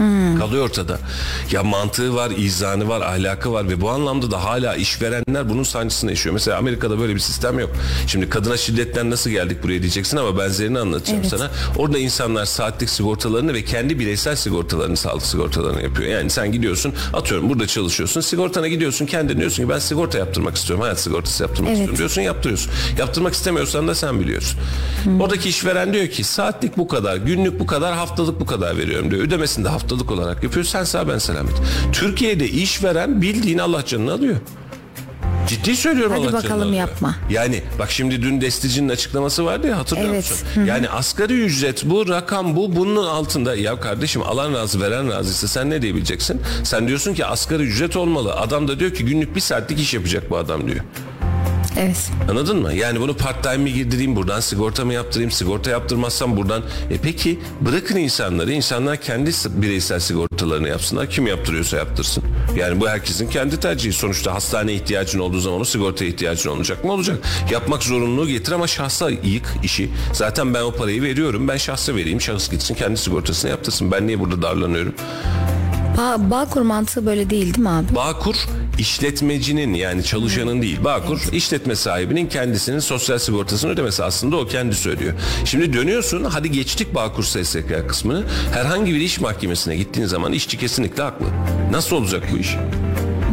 Hmm. 0.00 0.38
Kalıyor 0.38 0.64
ortada. 0.64 0.98
Ya 1.50 1.62
mantığı 1.62 2.14
var, 2.14 2.30
izanı 2.30 2.88
var, 2.88 3.00
ahlakı 3.00 3.52
var 3.52 3.68
ve 3.68 3.80
bu 3.80 3.90
anlamda 3.90 4.30
da 4.30 4.44
hala 4.44 4.74
işverenler 4.74 5.48
bunun 5.48 5.62
sancısını 5.62 6.10
yaşıyor. 6.10 6.32
Mesela 6.32 6.58
Amerika'da 6.58 6.98
böyle 6.98 7.14
bir 7.14 7.20
sistem 7.20 7.58
yok. 7.58 7.70
Şimdi 8.06 8.28
kadına 8.28 8.56
şiddetten 8.56 9.10
nasıl 9.10 9.30
geldik 9.30 9.62
buraya 9.62 9.82
diyeceksin 9.82 10.16
ama 10.16 10.38
benzerini 10.38 10.78
anlatacağım 10.78 11.20
evet. 11.20 11.30
sana. 11.30 11.50
Orada 11.76 11.98
insanlar 11.98 12.44
saatlik 12.44 12.90
sigortalarını 12.90 13.54
ve 13.54 13.64
kendi 13.64 13.98
bireysel 13.98 14.36
sigortalarını, 14.36 14.96
sağlık 14.96 15.22
sigortalarını 15.22 15.82
yapıyor. 15.82 16.10
Yani 16.10 16.30
sen 16.30 16.52
gidiyorsun, 16.52 16.94
atıyorum 17.12 17.48
burada 17.48 17.66
çalışıyorsun, 17.66 18.20
sigortana 18.20 18.68
gidiyorsun, 18.68 19.06
kendin 19.06 19.38
diyorsun 19.38 19.62
ki 19.62 19.68
ben 19.68 19.78
sigorta 19.78 20.18
yaptırmak 20.18 20.56
istiyorum, 20.56 20.82
hayat 20.82 21.00
sigortası 21.00 21.42
yaptırmak 21.42 21.68
evet. 21.68 21.78
istiyorum 21.78 21.98
diyorsun, 21.98 22.22
yaptırıyorsun. 22.22 22.72
Yaptırmak 22.98 23.34
istemiyorsan 23.34 23.88
da 23.88 23.94
sen 23.94 24.20
biliyorsun. 24.20 24.60
Hmm. 25.04 25.20
Oradaki 25.20 25.48
işveren 25.48 25.92
diyor 25.92 26.08
ki 26.08 26.24
saatlik 26.24 26.76
bu 26.76 26.88
kadar, 26.88 27.16
günlük 27.16 27.60
bu 27.60 27.66
kadar, 27.66 27.94
haftalık 27.94 28.40
bu 28.40 28.46
kadar 28.46 28.78
veriyorum 28.78 29.10
diyor. 29.10 29.22
Ödemesini 29.22 29.64
de 29.64 29.68
haftalık 29.68 29.89
haftalık 29.90 30.10
olarak 30.10 30.42
yapıyor. 30.44 30.64
Sen 30.64 30.84
sağ 30.84 31.08
ben 31.08 31.18
selamet. 31.18 31.52
Türkiye'de 31.92 32.48
işveren 32.48 33.22
bildiğin 33.22 33.58
Allah 33.58 33.84
canını 33.84 34.12
alıyor. 34.12 34.36
Ciddi 35.48 35.76
söylüyorum 35.76 36.12
Hadi 36.16 36.28
Allah 36.28 36.32
bakalım 36.32 36.60
canına. 36.60 36.76
yapma. 36.76 37.14
Yani 37.30 37.62
bak 37.78 37.90
şimdi 37.90 38.22
dün 38.22 38.40
Destici'nin 38.40 38.88
açıklaması 38.88 39.44
vardı 39.44 39.66
ya 39.68 39.78
hatırlıyor 39.78 40.08
Evet. 40.14 40.30
musun? 40.30 40.46
Hı 40.54 40.60
hı. 40.60 40.66
Yani 40.66 40.88
asgari 40.88 41.32
ücret 41.44 41.84
bu 41.84 42.08
rakam 42.08 42.56
bu 42.56 42.76
bunun 42.76 43.06
altında. 43.06 43.54
Ya 43.54 43.80
kardeşim 43.80 44.22
alan 44.22 44.54
razı 44.54 44.80
veren 44.80 45.10
razıysa 45.10 45.48
sen 45.48 45.70
ne 45.70 45.82
diyebileceksin? 45.82 46.40
Sen 46.64 46.88
diyorsun 46.88 47.14
ki 47.14 47.26
asgari 47.26 47.62
ücret 47.62 47.96
olmalı. 47.96 48.34
Adam 48.34 48.68
da 48.68 48.80
diyor 48.80 48.94
ki 48.94 49.04
günlük 49.04 49.34
bir 49.36 49.40
saatlik 49.40 49.80
iş 49.80 49.94
yapacak 49.94 50.30
bu 50.30 50.36
adam 50.36 50.66
diyor. 50.66 50.80
Evet. 51.78 52.10
Anladın 52.30 52.62
mı? 52.62 52.74
Yani 52.74 53.00
bunu 53.00 53.16
part 53.16 53.42
time 53.42 53.56
mi 53.56 53.72
girdireyim 53.72 54.16
buradan 54.16 54.40
sigorta 54.40 54.84
mı 54.84 54.92
yaptırayım 54.92 55.30
sigorta 55.30 55.70
yaptırmazsam 55.70 56.36
buradan. 56.36 56.62
E 56.90 56.98
peki 57.02 57.38
bırakın 57.60 57.96
insanları 57.96 58.52
insanlar 58.52 58.96
kendi 58.96 59.30
bireysel 59.48 60.00
sigortalarını 60.00 60.68
yapsınlar. 60.68 61.10
Kim 61.10 61.26
yaptırıyorsa 61.26 61.76
yaptırsın. 61.76 62.24
Yani 62.56 62.80
bu 62.80 62.88
herkesin 62.88 63.30
kendi 63.30 63.60
tercihi. 63.60 63.92
Sonuçta 63.92 64.34
hastane 64.34 64.72
ihtiyacın 64.72 65.18
olduğu 65.18 65.40
zaman 65.40 65.60
o 65.60 65.64
sigortaya 65.64 66.10
ihtiyacın 66.10 66.50
olacak 66.50 66.84
mı? 66.84 66.92
Olacak. 66.92 67.18
Yapmak 67.50 67.82
zorunluluğu 67.82 68.28
getir 68.28 68.52
ama 68.52 68.66
şahsa 68.66 69.10
yık 69.10 69.54
işi. 69.62 69.90
Zaten 70.12 70.54
ben 70.54 70.62
o 70.62 70.72
parayı 70.72 71.02
veriyorum. 71.02 71.48
Ben 71.48 71.56
şahsa 71.56 71.94
vereyim. 71.96 72.20
Şahıs 72.20 72.50
gitsin 72.50 72.74
kendi 72.74 72.96
sigortasını 72.96 73.50
yaptırsın. 73.50 73.90
Ben 73.92 74.06
niye 74.06 74.20
burada 74.20 74.42
darlanıyorum? 74.42 74.94
Ba 75.96 76.30
Bağkur 76.30 76.60
mantığı 76.62 77.06
böyle 77.06 77.30
değil 77.30 77.44
değil 77.44 77.58
mi 77.58 77.68
abi? 77.68 77.94
Bağkur 77.94 78.36
işletmecinin 78.78 79.74
yani 79.74 80.04
çalışanın 80.04 80.62
değil. 80.62 80.84
Bağkur 80.84 81.20
işletme 81.32 81.74
sahibinin 81.74 82.26
kendisinin 82.26 82.78
sosyal 82.78 83.18
sigortasını 83.18 83.70
ödemesi 83.70 84.04
aslında 84.04 84.36
o 84.36 84.46
kendisi 84.46 84.88
ödüyor. 84.88 85.12
Şimdi 85.44 85.72
dönüyorsun 85.72 86.24
hadi 86.24 86.50
geçtik 86.50 86.94
Bağkur 86.94 87.24
SSK 87.24 87.88
kısmını. 87.88 88.24
Herhangi 88.52 88.94
bir 88.94 89.00
iş 89.00 89.20
mahkemesine 89.20 89.76
gittiğin 89.76 90.06
zaman 90.06 90.32
işçi 90.32 90.58
kesinlikle 90.58 91.02
haklı. 91.02 91.26
Nasıl 91.72 91.96
olacak 91.96 92.22
bu 92.32 92.38
iş? 92.38 92.56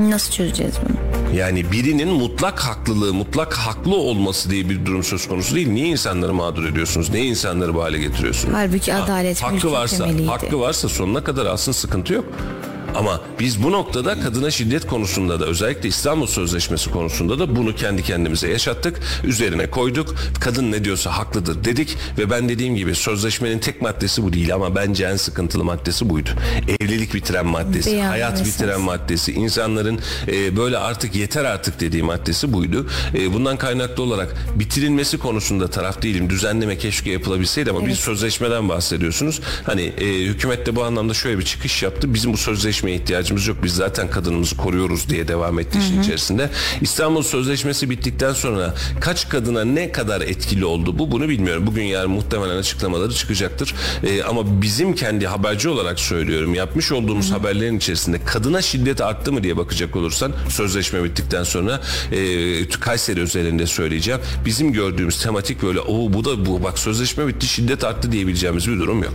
Nasıl 0.09 0.31
çözeceğiz 0.31 0.73
bunu? 0.85 1.06
Yani 1.35 1.71
birinin 1.71 2.07
mutlak 2.09 2.59
haklılığı, 2.59 3.13
mutlak 3.13 3.53
haklı 3.53 3.95
olması 3.95 4.49
diye 4.49 4.69
bir 4.69 4.85
durum 4.85 5.03
söz 5.03 5.27
konusu 5.27 5.55
değil. 5.55 5.67
Niye 5.69 5.87
insanları 5.87 6.33
mağdur 6.33 6.65
ediyorsunuz? 6.65 7.09
Niye 7.09 7.25
insanları 7.25 7.73
bu 7.75 7.83
hale 7.83 7.97
getiriyorsunuz? 7.99 8.53
Halbuki 8.57 8.93
Ha, 8.93 9.03
adalet 9.03 9.43
hakkı 9.43 9.53
mülkün 9.53 9.71
varsa, 9.71 9.97
temeliydi. 10.05 10.27
hakkı 10.29 10.59
varsa 10.59 10.89
sonuna 10.89 11.23
kadar 11.23 11.45
alsın 11.45 11.71
sıkıntı 11.71 12.13
yok. 12.13 12.25
Ama 12.95 13.21
biz 13.39 13.63
bu 13.63 13.71
noktada 13.71 14.19
kadına 14.19 14.51
şiddet 14.51 14.87
konusunda 14.87 15.39
da 15.39 15.45
özellikle 15.45 15.89
İstanbul 15.89 16.27
Sözleşmesi 16.27 16.91
konusunda 16.91 17.39
da 17.39 17.55
bunu 17.55 17.75
kendi 17.75 18.03
kendimize 18.03 18.49
yaşattık. 18.49 18.99
Üzerine 19.23 19.69
koyduk. 19.69 20.15
Kadın 20.39 20.71
ne 20.71 20.83
diyorsa 20.83 21.17
haklıdır 21.17 21.63
dedik 21.63 21.97
ve 22.17 22.29
ben 22.29 22.49
dediğim 22.49 22.75
gibi 22.75 22.95
sözleşmenin 22.95 23.59
tek 23.59 23.81
maddesi 23.81 24.23
bu 24.23 24.33
değil 24.33 24.53
ama 24.53 24.75
bence 24.75 25.05
en 25.05 25.15
sıkıntılı 25.15 25.63
maddesi 25.63 26.09
buydu. 26.09 26.29
Evlilik 26.79 27.13
bitiren 27.13 27.45
maddesi, 27.45 27.91
Beyan 27.91 28.09
hayat 28.09 28.33
esas. 28.41 28.47
bitiren 28.47 28.81
maddesi, 28.81 29.33
insanların 29.33 29.99
e, 30.27 30.57
böyle 30.57 30.77
artık 30.77 31.15
yeter 31.15 31.45
artık 31.45 31.79
dediği 31.79 32.03
maddesi 32.03 32.53
buydu. 32.53 32.87
E, 33.15 33.33
bundan 33.33 33.57
kaynaklı 33.57 34.03
olarak 34.03 34.35
bitirilmesi 34.55 35.17
konusunda 35.17 35.67
taraf 35.67 36.01
değilim. 36.01 36.29
Düzenleme 36.29 36.77
keşke 36.77 37.11
yapılabilseydi 37.11 37.69
ama 37.69 37.85
bir 37.87 37.95
sözleşmeden 37.95 38.69
bahsediyorsunuz. 38.69 39.41
Hani 39.63 39.81
e, 39.81 40.25
hükümet 40.25 40.65
de 40.65 40.75
bu 40.75 40.83
anlamda 40.83 41.13
şöyle 41.13 41.39
bir 41.39 41.45
çıkış 41.45 41.83
yaptı. 41.83 42.13
Bizim 42.13 42.33
bu 42.33 42.37
sözleşmeye 42.77 42.97
ihtiyacımız 42.97 43.47
yok. 43.47 43.57
Biz 43.63 43.73
zaten 43.73 44.09
kadınımızı 44.09 44.57
koruyoruz 44.57 45.09
diye 45.09 45.27
devam 45.27 45.59
etti 45.59 45.79
işin 45.79 46.01
içerisinde. 46.01 46.49
İstanbul 46.81 47.23
Sözleşmesi 47.23 47.89
bittikten 47.89 48.33
sonra 48.33 48.73
kaç 49.01 49.29
kadına 49.29 49.65
ne 49.65 49.91
kadar 49.91 50.21
etkili 50.21 50.65
oldu 50.65 50.99
bu 50.99 51.11
bunu 51.11 51.29
bilmiyorum. 51.29 51.67
Bugün 51.67 51.83
yarın 51.83 52.11
muhtemelen 52.11 52.57
açıklamaları 52.57 53.13
çıkacaktır. 53.13 53.75
E, 54.03 54.23
ama 54.23 54.61
bizim 54.61 54.95
kendi 54.95 55.27
haberci 55.27 55.69
olarak 55.69 55.99
söylüyorum. 55.99 56.53
Yapmış 56.53 56.91
olduğumuz 56.91 57.31
haberlerin 57.31 57.77
içerisinde 57.77 58.23
kadına 58.25 58.61
şiddet 58.61 59.01
arttı 59.01 59.31
mı 59.31 59.43
diye 59.43 59.57
bakacak 59.57 59.95
olursan 59.95 60.31
sözleşme 60.49 61.03
bittikten 61.03 61.43
sonra 61.43 61.81
e, 62.11 62.69
Kayseri 62.69 63.21
özelinde 63.21 63.65
söyleyeceğim. 63.65 64.19
Bizim 64.45 64.73
gördüğümüz 64.73 65.23
tematik 65.23 65.63
böyle 65.63 65.79
o 65.79 66.13
bu 66.13 66.25
da 66.25 66.45
bu 66.45 66.63
bak 66.63 66.79
sözleşme 66.79 67.27
bitti 67.27 67.47
şiddet 67.47 67.83
arttı 67.83 68.11
diyebileceğimiz 68.11 68.67
bir 68.67 68.79
durum 68.79 69.03
yok. 69.03 69.13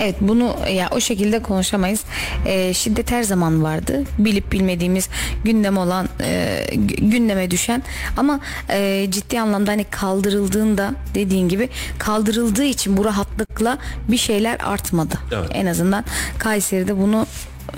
Evet 0.00 0.14
bunu 0.20 0.56
ya 0.72 0.88
o 0.92 1.00
şekilde 1.00 1.42
konuşamayız. 1.42 2.00
Ee, 2.46 2.74
şiddet 2.74 3.03
her 3.10 3.22
zaman 3.22 3.62
vardı. 3.62 4.02
Bilip 4.18 4.52
bilmediğimiz 4.52 5.08
gündem 5.44 5.76
olan 5.78 6.08
e, 6.20 6.60
gü- 6.72 7.10
gündeme 7.10 7.50
düşen 7.50 7.82
ama 8.16 8.40
e, 8.70 9.06
ciddi 9.10 9.40
anlamda 9.40 9.70
hani 9.70 9.84
kaldırıldığında 9.84 10.94
dediğin 11.14 11.48
gibi 11.48 11.68
kaldırıldığı 11.98 12.64
için 12.64 12.96
bu 12.96 13.04
rahatlıkla 13.04 13.78
bir 14.08 14.16
şeyler 14.16 14.58
artmadı. 14.64 15.14
Evet. 15.32 15.48
En 15.52 15.66
azından 15.66 16.04
Kayseri'de 16.38 16.98
bunu 16.98 17.26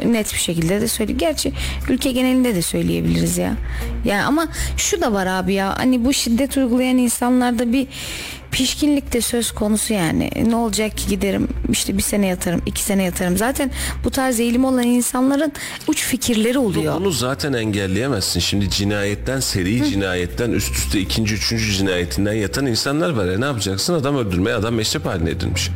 net 0.04 0.32
bir 0.32 0.38
şekilde 0.38 0.80
de 0.80 0.88
söyle. 0.88 1.12
Gerçi 1.12 1.52
ülke 1.88 2.12
genelinde 2.12 2.54
de 2.54 2.62
söyleyebiliriz 2.62 3.38
ya. 3.38 3.52
Yani 4.04 4.22
ama 4.24 4.48
şu 4.76 5.00
da 5.00 5.12
var 5.12 5.26
abi 5.26 5.54
ya. 5.54 5.78
Hani 5.78 6.04
bu 6.04 6.12
şiddet 6.12 6.56
uygulayan 6.56 6.98
insanlarda 6.98 7.72
bir 7.72 7.86
pişkinlik 8.56 9.12
de 9.12 9.20
söz 9.20 9.52
konusu 9.52 9.94
yani. 9.94 10.30
Ne 10.46 10.56
olacak 10.56 10.96
ki 10.96 11.08
giderim 11.08 11.48
işte 11.72 11.96
bir 11.96 12.02
sene 12.02 12.26
yatarım, 12.26 12.62
iki 12.66 12.82
sene 12.82 13.04
yatarım. 13.04 13.36
Zaten 13.36 13.70
bu 14.04 14.10
tarz 14.10 14.40
eğilim 14.40 14.64
olan 14.64 14.82
insanların 14.82 15.52
uç 15.86 16.04
fikirleri 16.04 16.58
oluyor. 16.58 16.94
Bunu 17.00 17.10
zaten 17.10 17.52
engelleyemezsin. 17.52 18.40
Şimdi 18.40 18.70
cinayetten, 18.70 19.40
seri 19.40 19.90
cinayetten, 19.90 20.50
üst 20.50 20.74
üste 20.76 21.00
ikinci, 21.00 21.34
üçüncü 21.34 21.72
cinayetinden 21.72 22.32
yatan 22.32 22.66
insanlar 22.66 23.10
var. 23.10 23.26
E 23.26 23.40
ne 23.40 23.44
yapacaksın? 23.44 23.94
Adam 23.94 24.16
öldürmeye 24.16 24.56
adam 24.56 24.74
meşrep 24.74 25.06
haline 25.06 25.30
edilmiş. 25.30 25.70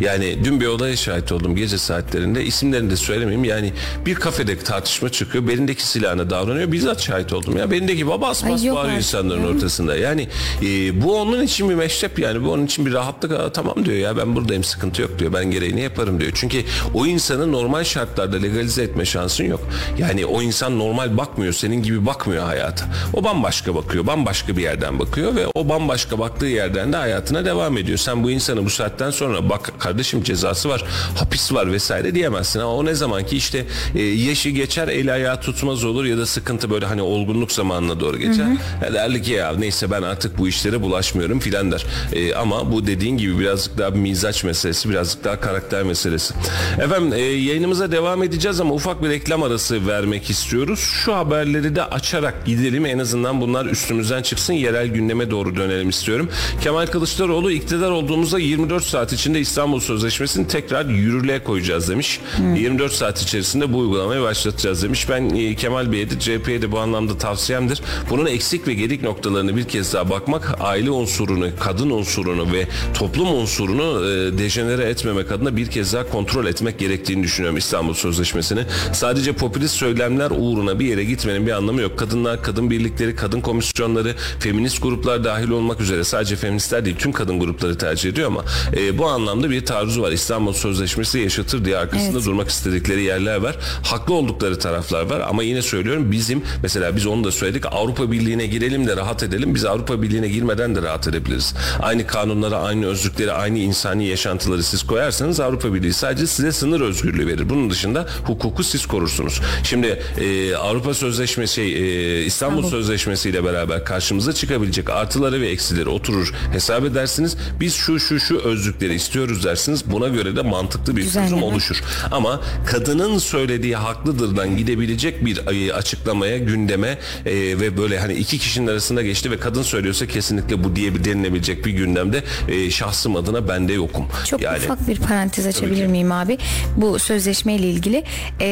Yani 0.00 0.44
dün 0.44 0.60
bir 0.60 0.66
olaya 0.66 0.96
şahit 0.96 1.32
oldum 1.32 1.56
gece 1.56 1.78
saatlerinde. 1.78 2.44
İsimlerini 2.44 2.90
de 2.90 2.96
söylemeyeyim. 2.96 3.44
Yani 3.44 3.72
bir 4.06 4.14
kafede 4.14 4.58
tartışma 4.58 5.08
çıkıyor. 5.08 5.48
Belindeki 5.48 5.86
silahına 5.86 6.30
davranıyor. 6.30 6.72
Bizzat 6.72 7.02
şahit 7.02 7.32
oldum 7.32 7.56
ya. 7.56 7.70
Belindeki 7.70 8.06
baba 8.06 8.26
yok 8.26 8.36
bağırıyor 8.48 8.76
artık 8.76 8.96
insanların 8.96 9.56
ortasında. 9.56 9.96
Yani 9.96 10.28
e, 10.62 11.02
bu 11.02 11.20
onun 11.20 11.42
için 11.42 11.70
bir 11.70 11.74
meşrep 11.74 12.23
yani. 12.24 12.44
Bu 12.44 12.52
onun 12.52 12.66
için 12.66 12.86
bir 12.86 12.92
rahatlık. 12.92 13.54
Tamam 13.54 13.84
diyor 13.84 13.96
ya 13.96 14.16
ben 14.16 14.34
buradayım 14.36 14.64
sıkıntı 14.64 15.02
yok 15.02 15.18
diyor. 15.18 15.32
Ben 15.32 15.50
gereğini 15.50 15.80
yaparım 15.80 16.20
diyor. 16.20 16.32
Çünkü 16.34 16.64
o 16.94 17.06
insanı 17.06 17.52
normal 17.52 17.84
şartlarda 17.84 18.36
legalize 18.36 18.82
etme 18.82 19.04
şansın 19.04 19.44
yok. 19.44 19.60
Yani 19.98 20.26
o 20.26 20.42
insan 20.42 20.78
normal 20.78 21.16
bakmıyor. 21.16 21.52
Senin 21.52 21.82
gibi 21.82 22.06
bakmıyor 22.06 22.44
hayata. 22.44 22.84
O 23.12 23.24
bambaşka 23.24 23.74
bakıyor. 23.74 24.06
Bambaşka 24.06 24.56
bir 24.56 24.62
yerden 24.62 24.98
bakıyor 24.98 25.36
ve 25.36 25.46
o 25.54 25.68
bambaşka 25.68 26.18
baktığı 26.18 26.46
yerden 26.46 26.92
de 26.92 26.96
hayatına 26.96 27.44
devam 27.44 27.78
ediyor. 27.78 27.98
Sen 27.98 28.24
bu 28.24 28.30
insanı 28.30 28.64
bu 28.64 28.70
saatten 28.70 29.10
sonra 29.10 29.48
bak 29.48 29.72
kardeşim 29.78 30.22
cezası 30.22 30.68
var, 30.68 30.84
hapis 31.18 31.52
var 31.52 31.72
vesaire 31.72 32.14
diyemezsin. 32.14 32.60
Ama 32.60 32.74
o 32.74 32.84
ne 32.84 32.94
zaman 32.94 33.26
ki 33.26 33.36
işte 33.36 33.66
e, 33.94 34.02
yaşı 34.02 34.50
geçer, 34.50 34.88
el 34.88 35.14
ayağı 35.14 35.40
tutmaz 35.40 35.84
olur 35.84 36.04
ya 36.04 36.18
da 36.18 36.26
sıkıntı 36.26 36.70
böyle 36.70 36.86
hani 36.86 37.02
olgunluk 37.02 37.52
zamanına 37.52 38.00
doğru 38.00 38.18
geçer. 38.18 38.46
Ya 38.84 38.94
derli 38.94 39.22
ki 39.22 39.32
ya 39.32 39.52
neyse 39.58 39.90
ben 39.90 40.02
artık 40.02 40.38
bu 40.38 40.48
işlere 40.48 40.82
bulaşmıyorum 40.82 41.40
filan 41.40 41.72
der. 41.72 41.86
E, 42.12 42.34
ama 42.34 42.72
bu 42.72 42.86
dediğin 42.86 43.16
gibi 43.16 43.38
birazcık 43.38 43.78
daha 43.78 43.94
bir 43.94 44.00
mizaç 44.00 44.44
meselesi, 44.44 44.90
birazcık 44.90 45.24
daha 45.24 45.40
karakter 45.40 45.82
meselesi. 45.82 46.34
Efendim 46.78 47.12
e, 47.12 47.20
yayınımıza 47.20 47.92
devam 47.92 48.22
edeceğiz 48.22 48.60
ama 48.60 48.74
ufak 48.74 49.02
bir 49.02 49.08
reklam 49.08 49.42
arası 49.42 49.86
vermek 49.86 50.30
istiyoruz. 50.30 50.80
Şu 50.80 51.14
haberleri 51.14 51.76
de 51.76 51.84
açarak 51.84 52.46
gidelim. 52.46 52.86
En 52.86 52.98
azından 52.98 53.40
bunlar 53.40 53.66
üstümüzden 53.66 54.22
çıksın. 54.22 54.52
Yerel 54.52 54.88
gündeme 54.88 55.30
doğru 55.30 55.56
dönelim 55.56 55.88
istiyorum. 55.88 56.28
Kemal 56.60 56.86
Kılıçdaroğlu 56.86 57.50
iktidar 57.50 57.90
olduğumuzda 57.90 58.38
24 58.38 58.84
saat 58.84 59.12
içinde 59.12 59.40
İstanbul 59.40 59.80
Sözleşmesi'ni 59.80 60.48
tekrar 60.48 60.86
yürürlüğe 60.86 61.44
koyacağız 61.44 61.88
demiş. 61.88 62.20
24 62.56 62.92
saat 62.92 63.22
içerisinde 63.22 63.72
bu 63.72 63.78
uygulamayı 63.78 64.22
başlatacağız 64.22 64.82
demiş. 64.82 65.08
Ben 65.08 65.30
e, 65.30 65.54
Kemal 65.54 65.92
Bey'e 65.92 66.10
de 66.10 66.20
CHP'ye 66.20 66.62
de 66.62 66.72
bu 66.72 66.78
anlamda 66.78 67.18
tavsiyemdir. 67.18 67.82
Bunun 68.10 68.26
eksik 68.26 68.68
ve 68.68 68.74
gedik 68.74 69.02
noktalarını 69.02 69.56
bir 69.56 69.64
kez 69.64 69.94
daha 69.94 70.10
bakmak, 70.10 70.56
aile 70.60 70.90
unsurunu, 70.90 71.48
kadın 71.60 71.90
unsurunu 71.94 72.52
ve 72.52 72.66
toplum 72.94 73.34
unsurunu 73.34 74.06
e, 74.06 74.38
dejenere 74.38 74.84
etmemek 74.84 75.32
adına 75.32 75.56
bir 75.56 75.66
kez 75.66 75.92
daha 75.92 76.08
kontrol 76.08 76.46
etmek 76.46 76.78
gerektiğini 76.78 77.22
düşünüyorum 77.22 77.56
İstanbul 77.56 77.94
Sözleşmesi'ni. 77.94 78.60
Sadece 78.92 79.32
popülist 79.32 79.74
söylemler 79.74 80.30
uğruna 80.30 80.78
bir 80.80 80.86
yere 80.86 81.04
gitmenin 81.04 81.46
bir 81.46 81.52
anlamı 81.52 81.80
yok. 81.80 81.98
Kadınlar, 81.98 82.42
kadın 82.42 82.70
birlikleri, 82.70 83.16
kadın 83.16 83.40
komisyonları, 83.40 84.14
feminist 84.38 84.82
gruplar 84.82 85.24
dahil 85.24 85.48
olmak 85.50 85.80
üzere 85.80 86.04
sadece 86.04 86.36
feministler 86.36 86.84
değil 86.84 86.96
tüm 86.98 87.12
kadın 87.12 87.40
grupları 87.40 87.78
tercih 87.78 88.10
ediyor 88.10 88.26
ama 88.26 88.44
e, 88.76 88.98
bu 88.98 89.06
anlamda 89.06 89.50
bir 89.50 89.66
taarruzu 89.66 90.02
var. 90.02 90.12
İstanbul 90.12 90.52
Sözleşmesi 90.52 91.18
yaşatır 91.18 91.64
diye 91.64 91.76
arkasında 91.76 92.16
Evet. 92.16 92.26
durmak 92.26 92.48
istedikleri 92.48 93.02
yerler 93.02 93.36
var. 93.36 93.56
Haklı 93.82 94.14
oldukları 94.14 94.58
taraflar 94.58 95.02
var 95.10 95.20
ama 95.20 95.42
yine 95.42 95.62
söylüyorum 95.62 96.12
bizim 96.12 96.42
mesela 96.62 96.96
biz 96.96 97.06
onu 97.06 97.24
da 97.24 97.32
söyledik 97.32 97.64
Avrupa 97.70 98.12
Birliği'ne 98.12 98.46
girelim 98.46 98.86
de 98.86 98.96
rahat 98.96 99.22
edelim. 99.22 99.54
Biz 99.54 99.64
Avrupa 99.64 100.02
Birliği'ne 100.02 100.28
girmeden 100.28 100.74
de 100.74 100.82
rahat 100.82 101.08
edebiliriz. 101.08 101.54
Aynı 101.84 102.06
kanunlara, 102.06 102.56
aynı 102.56 102.86
özlükleri, 102.86 103.32
aynı 103.32 103.58
insani 103.58 104.06
yaşantıları 104.06 104.62
siz 104.62 104.82
koyarsanız 104.82 105.40
Avrupa 105.40 105.74
Birliği 105.74 105.92
sadece 105.92 106.26
size 106.26 106.52
sınır 106.52 106.80
özgürlüğü 106.80 107.26
verir. 107.26 107.48
Bunun 107.50 107.70
dışında 107.70 108.06
hukuku 108.24 108.64
siz 108.64 108.86
korursunuz. 108.86 109.40
Şimdi 109.64 110.02
e, 110.20 110.56
Avrupa 110.56 110.94
Sözleşmesi, 110.94 111.54
şey, 111.54 112.20
e, 112.20 112.24
İstanbul 112.24 112.56
tamam. 112.56 112.70
Sözleşmesi 112.70 113.30
ile 113.30 113.44
beraber 113.44 113.84
karşımıza 113.84 114.32
çıkabilecek 114.32 114.90
artıları 114.90 115.40
ve 115.40 115.48
eksileri 115.48 115.88
oturur 115.88 116.32
hesap 116.52 116.84
edersiniz. 116.84 117.36
Biz 117.60 117.74
şu 117.74 118.00
şu 118.00 118.20
şu 118.20 118.38
özlükleri 118.38 118.94
istiyoruz 118.94 119.44
dersiniz. 119.44 119.84
Buna 119.86 120.08
göre 120.08 120.36
de 120.36 120.42
mantıklı 120.42 120.96
bir 120.96 121.02
Güzel 121.02 121.22
çözüm 121.22 121.42
oluşur. 121.42 121.82
Ama 122.10 122.40
kadının 122.66 123.18
söylediği 123.18 123.76
haklıdırdan 123.76 124.56
gidebilecek 124.56 125.24
bir 125.24 125.36
e, 125.46 125.72
açıklamaya, 125.72 126.38
gündeme 126.38 126.98
e, 127.26 127.34
ve 127.34 127.76
böyle 127.76 127.98
hani 127.98 128.14
iki 128.14 128.38
kişinin 128.38 128.66
arasında 128.66 129.02
geçti 129.02 129.30
ve 129.30 129.38
kadın 129.38 129.62
söylüyorsa 129.62 130.06
kesinlikle 130.06 130.64
bu 130.64 130.76
diye 130.76 130.94
bir 130.94 131.04
denilebilecek 131.04 131.66
bir 131.66 131.73
gündemde 131.74 132.24
e, 132.48 132.70
şahsım 132.70 133.16
adına 133.16 133.48
bende 133.48 133.72
yokum. 133.72 134.06
Çok 134.24 134.42
yani, 134.42 134.58
ufak 134.58 134.88
bir 134.88 134.98
parantez 134.98 135.46
açabilir 135.46 135.86
miyim 135.86 136.12
abi? 136.12 136.38
Bu 136.76 136.98
sözleşmeyle 136.98 137.70
ilgili 137.70 138.04
e, 138.40 138.46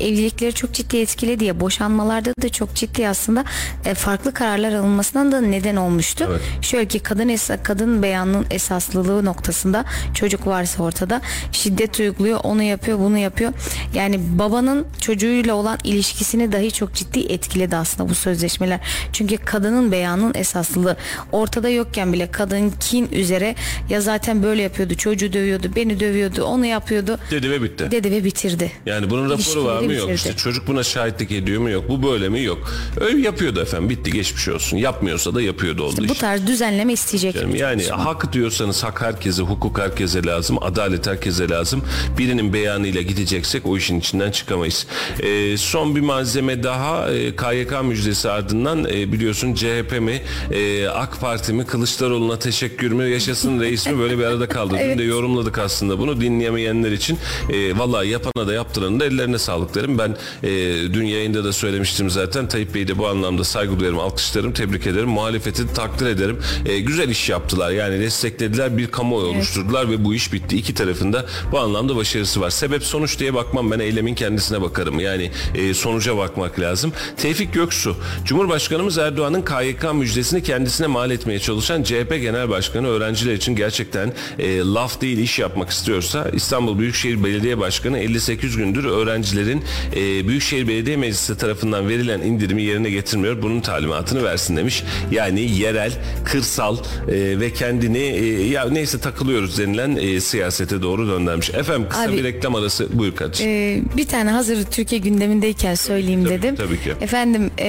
evlilikleri 0.00 0.52
çok 0.52 0.72
ciddi 0.72 0.96
etkiledi 0.96 1.44
ya 1.44 1.60
boşanmalarda 1.60 2.32
da 2.42 2.48
çok 2.48 2.74
ciddi 2.74 3.08
aslında 3.08 3.44
e, 3.84 3.94
farklı 3.94 4.34
kararlar 4.34 4.72
alınmasından 4.72 5.32
da 5.32 5.40
neden 5.40 5.76
olmuştu. 5.76 6.26
Evet. 6.30 6.40
Şöyle 6.60 6.88
ki 6.88 6.98
kadın 6.98 7.28
esa, 7.28 7.62
kadın 7.62 8.02
beyanının 8.02 8.46
esaslılığı 8.50 9.24
noktasında 9.24 9.84
çocuk 10.14 10.46
varsa 10.46 10.82
ortada 10.82 11.20
şiddet 11.52 12.00
uyguluyor, 12.00 12.40
onu 12.42 12.62
yapıyor, 12.62 12.98
bunu 12.98 13.18
yapıyor. 13.18 13.52
Yani 13.94 14.20
babanın 14.38 14.86
çocuğuyla 15.00 15.54
olan 15.54 15.78
ilişkisini 15.84 16.52
dahi 16.52 16.72
çok 16.72 16.94
ciddi 16.94 17.20
etkiledi 17.20 17.76
aslında 17.76 18.08
bu 18.08 18.14
sözleşmeler. 18.14 18.80
Çünkü 19.12 19.36
kadının 19.36 19.92
beyanının 19.92 20.34
esaslılığı 20.34 20.96
ortada 21.32 21.68
yokken 21.68 22.12
bile 22.12 22.30
kadın 22.30 22.65
kin 22.80 23.08
üzere 23.12 23.54
ya 23.90 24.00
zaten 24.00 24.42
böyle 24.42 24.62
yapıyordu, 24.62 24.94
çocuğu 24.94 25.32
dövüyordu, 25.32 25.70
beni 25.76 26.00
dövüyordu, 26.00 26.42
onu 26.42 26.66
yapıyordu. 26.66 27.18
Dedi 27.30 27.50
ve 27.50 27.62
bitti. 27.62 27.88
Dedi 27.90 28.10
ve 28.10 28.24
bitirdi. 28.24 28.72
Yani 28.86 29.10
bunun 29.10 29.30
raporu 29.30 29.64
var 29.64 29.80
mı 29.80 29.92
yok. 29.94 30.10
İşte 30.14 30.32
çocuk 30.36 30.66
buna 30.66 30.82
şahitlik 30.82 31.32
ediyor 31.32 31.62
mu 31.62 31.70
yok. 31.70 31.84
Bu 31.88 32.02
böyle 32.02 32.28
mi 32.28 32.42
yok. 32.42 32.72
Öyle 33.00 33.20
yapıyordu 33.20 33.60
efendim. 33.60 33.90
Bitti 33.90 34.12
geçmiş 34.12 34.48
olsun. 34.48 34.76
Yapmıyorsa 34.76 35.34
da 35.34 35.42
yapıyordu 35.42 35.82
oldu 35.84 36.02
işte. 36.02 36.08
Bu 36.08 36.14
tarz 36.14 36.46
düzenleme 36.46 36.92
isteyecek. 36.92 37.34
Yani, 37.34 37.58
yani 37.58 37.84
hak 37.86 38.32
diyorsanız 38.32 38.84
hak 38.84 39.02
herkese, 39.02 39.42
hukuk 39.42 39.78
herkese 39.78 40.24
lazım. 40.24 40.62
Adalet 40.62 41.06
herkese 41.06 41.48
lazım. 41.48 41.82
Birinin 42.18 42.52
beyanıyla 42.52 43.02
gideceksek 43.02 43.66
o 43.66 43.76
işin 43.76 44.00
içinden 44.00 44.30
çıkamayız. 44.30 44.86
E, 45.20 45.56
son 45.56 45.96
bir 45.96 46.00
malzeme 46.00 46.62
daha 46.62 47.10
e, 47.10 47.36
KYK 47.36 47.84
müjdesi 47.84 48.30
ardından 48.30 48.84
e, 48.84 49.12
biliyorsun 49.12 49.54
CHP 49.54 50.00
mi 50.00 50.22
e, 50.52 50.88
AK 50.88 51.20
Parti 51.20 51.52
mi 51.52 51.66
Kılıçdaroğlu'na 51.66 52.38
teşekkür 52.38 52.55
mü 52.62 53.08
yaşasın 53.08 53.60
reis 53.60 53.86
mi 53.86 53.98
böyle 53.98 54.18
bir 54.18 54.24
arada 54.24 54.48
kaldı. 54.48 54.74
evet. 54.78 54.98
Dün 54.98 54.98
de 54.98 55.02
yorumladık 55.02 55.58
aslında 55.58 55.98
bunu 55.98 56.20
dinleyemeyenler 56.20 56.92
için. 56.92 57.18
E, 57.52 57.78
vallahi 57.78 58.08
yapana 58.08 58.46
da 58.48 58.54
yaptıranın 58.54 59.00
da 59.00 59.04
ellerine 59.04 59.38
sağlık 59.38 59.74
derim. 59.74 59.98
Ben 59.98 60.16
e, 60.42 60.48
dün 60.94 61.04
yayında 61.04 61.44
da 61.44 61.52
söylemiştim 61.52 62.10
zaten. 62.10 62.48
Tayyip 62.48 62.74
Bey'i 62.74 62.88
de 62.88 62.98
bu 62.98 63.08
anlamda 63.08 63.44
saygı 63.44 63.80
duyarım, 63.80 63.98
alkışlarım, 63.98 64.52
tebrik 64.52 64.86
ederim. 64.86 65.08
Muhalefeti 65.08 65.74
takdir 65.74 66.06
ederim. 66.06 66.38
E, 66.66 66.80
güzel 66.80 67.08
iş 67.08 67.28
yaptılar. 67.28 67.70
Yani 67.70 68.00
desteklediler, 68.00 68.78
bir 68.78 68.86
kamuoyu 68.86 69.26
evet. 69.26 69.36
oluşturdular 69.36 69.90
ve 69.90 70.04
bu 70.04 70.14
iş 70.14 70.32
bitti. 70.32 70.56
İki 70.56 70.74
tarafında 70.74 71.26
bu 71.52 71.58
anlamda 71.58 71.96
başarısı 71.96 72.40
var. 72.40 72.50
Sebep 72.50 72.82
sonuç 72.82 73.18
diye 73.18 73.34
bakmam 73.34 73.70
ben 73.70 73.78
eylemin 73.78 74.14
kendisine 74.14 74.62
bakarım. 74.62 75.00
Yani 75.00 75.30
e, 75.54 75.74
sonuca 75.74 76.16
bakmak 76.16 76.60
lazım. 76.60 76.92
Tevfik 77.16 77.54
Göksu, 77.54 77.96
Cumhurbaşkanımız 78.24 78.98
Erdoğan'ın 78.98 79.42
KYK 79.42 79.94
müjdesini 79.94 80.42
kendisine 80.42 80.86
mal 80.86 81.10
etmeye 81.10 81.38
çalışan 81.38 81.82
CHP 81.82 82.10
Genel 82.22 82.45
Başkanı 82.48 82.86
öğrenciler 82.86 83.34
için 83.34 83.56
gerçekten 83.56 84.12
e, 84.38 84.58
laf 84.58 85.00
değil 85.00 85.18
iş 85.18 85.38
yapmak 85.38 85.70
istiyorsa 85.70 86.28
İstanbul 86.32 86.78
Büyükşehir 86.78 87.24
Belediye 87.24 87.58
Başkanı 87.58 87.98
58 87.98 88.56
gündür 88.56 88.84
öğrencilerin 88.84 89.64
e, 89.96 90.28
Büyükşehir 90.28 90.68
Belediye 90.68 90.96
Meclisi 90.96 91.38
tarafından 91.38 91.88
verilen 91.88 92.20
indirimi 92.20 92.62
yerine 92.62 92.90
getirmiyor. 92.90 93.42
Bunun 93.42 93.60
talimatını 93.60 94.24
versin 94.24 94.56
demiş. 94.56 94.84
Yani 95.10 95.40
yerel, 95.40 95.92
kırsal 96.24 96.76
e, 96.76 97.40
ve 97.40 97.52
kendini 97.52 97.98
e, 97.98 98.46
ya 98.48 98.68
neyse 98.70 99.00
takılıyoruz 99.00 99.58
denilen 99.58 99.96
e, 99.96 100.20
siyasete 100.20 100.82
doğru 100.82 101.08
döndürmüş. 101.08 101.50
Efendim 101.50 101.88
kısa 101.88 102.02
Abi, 102.02 102.12
bir 102.12 102.24
reklam 102.24 102.54
arası 102.54 102.98
buyur 102.98 103.16
kardeşim. 103.16 103.48
E, 103.48 103.82
bir 103.96 104.06
tane 104.06 104.30
hazır 104.30 104.64
Türkiye 104.64 105.00
gündemindeyken 105.00 105.74
söyleyeyim 105.74 106.24
tabii, 106.24 106.42
dedim. 106.42 106.56
Tabii 106.56 106.80
ki. 106.80 106.92
Efendim 107.00 107.50
e, 107.58 107.68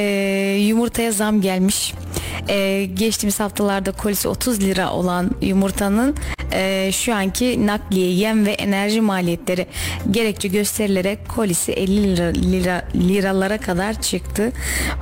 yumurtaya 0.67 1.11
zam 1.11 1.41
gelmiş. 1.41 1.93
E, 2.49 2.86
geçtiğimiz 2.93 3.39
haftalarda 3.39 3.91
kolisi 3.91 4.28
30 4.28 4.59
lira 4.68 4.91
olan 4.91 5.32
yumurtanın 5.41 6.15
e, 6.53 6.91
şu 6.91 7.15
anki 7.15 7.68
nakliye, 7.68 8.11
yem 8.11 8.45
ve 8.45 8.51
enerji 8.51 9.01
maliyetleri 9.01 9.68
gerekçe 10.11 10.47
gösterilerek 10.47 11.30
kolisi 11.30 11.72
50 11.72 12.15
lira, 12.15 12.24
lira 12.24 12.86
liralara 12.95 13.57
kadar 13.57 14.01
çıktı. 14.01 14.51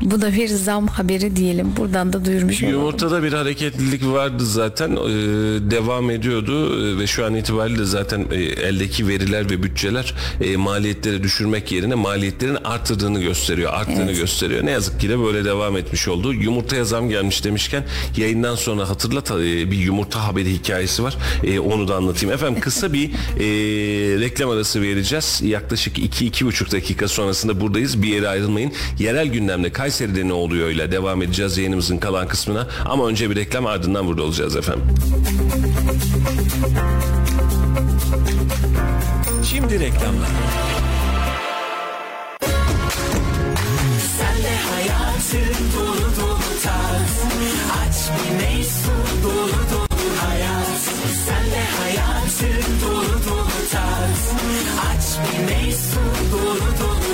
Bu 0.02 0.22
da 0.22 0.34
bir 0.34 0.48
zam 0.48 0.88
haberi 0.88 1.36
diyelim. 1.36 1.74
Buradan 1.78 2.14
da 2.14 2.26
duyurmuş 2.26 2.64
olalım. 2.64 2.76
Yumurtada 2.78 3.24
bir 3.24 3.34
hareketlilik 3.34 4.06
vardı 4.06 4.46
zaten. 4.46 4.92
Ee, 4.92 5.08
devam 5.72 6.10
ediyordu 6.10 6.86
ee, 6.96 7.00
ve 7.00 7.08
şu 7.08 7.26
an 7.26 7.36
itibariyle 7.36 7.86
zaten 7.86 8.26
e, 8.32 8.36
eldeki 8.36 9.08
veriler 9.08 9.50
ve 9.50 9.64
bütçeler 9.64 10.14
e, 10.42 10.58
maliyetleri 10.58 11.24
düşürmek 11.24 11.72
yerine 11.72 11.96
maliyetlerin 11.96 12.58
artırdığını 12.64 13.22
gösteriyor, 13.22 13.74
arttığını 13.74 14.06
evet. 14.06 14.18
gösteriyor. 14.18 14.66
Ne 14.66 14.72
yazık 14.72 15.00
ki 15.00 15.10
de 15.10 15.20
böyle 15.20 15.46
devam 15.46 15.78
etmiş 15.78 16.08
oldu. 16.08 16.34
Yumurtaya 16.34 16.86
zam 16.86 17.10
gelmiş 17.10 17.44
demişken 17.44 17.84
yayından 18.18 18.56
sonra 18.56 18.90
hatırlat 18.90 19.32
e, 19.46 19.72
bir 19.72 19.78
yumurta 19.78 20.28
haberi 20.28 20.54
hikayesi 20.54 21.04
var. 21.04 21.18
E, 21.44 21.60
onu 21.60 21.88
da 21.88 21.96
anlatayım. 21.96 22.36
Efendim 22.36 22.62
kısa 22.62 22.94
bir 22.94 23.10
e, 23.10 23.46
reklam 24.20 24.50
arası 24.50 24.82
vereceğiz. 24.82 25.42
Yaklaşık 25.44 25.98
2-2,5 25.98 26.72
dakika 26.72 27.08
sonrasında 27.08 27.62
buradayız. 27.62 28.02
Bir 28.02 28.08
yere 28.08 28.28
ayrılmayın. 28.28 28.72
Yerel 29.00 29.28
gündemde 29.28 29.72
Kayseri'de 29.72 30.28
ne 30.28 30.34
oluyor 30.34 30.70
ile 30.70 30.92
devam 30.92 31.22
edeceğiz 31.22 31.58
yayınımızın 31.58 31.98
kalan 31.98 32.28
kısmına. 32.28 32.68
Ama 32.86 33.08
önce 33.08 33.30
bir 33.30 33.36
reklam 33.36 33.66
ardından 33.66 34.08
burada 34.08 34.24
olacağız 34.24 34.56
efendim. 34.56 34.86
Şimdi 39.44 39.80
reklamlar. 39.80 40.30
Sen 44.18 44.44
de 44.44 44.56
hayatın 44.72 45.56
dolu 45.78 46.02
dolu 46.22 46.62
tarz. 46.64 47.24
Aç 47.72 48.10
bir 48.20 48.40
dolu 48.40 48.95
dolu 50.20 50.88
sen 51.26 51.46
de 51.52 51.64
hayatın 51.80 52.64
dolu 52.82 53.26
dolu 53.26 53.58
tarz 53.72 54.24
Aç 54.90 55.06
bir 55.20 55.40
mevsim 55.46 56.02
dolu 56.32 56.70
dolu 56.80 57.05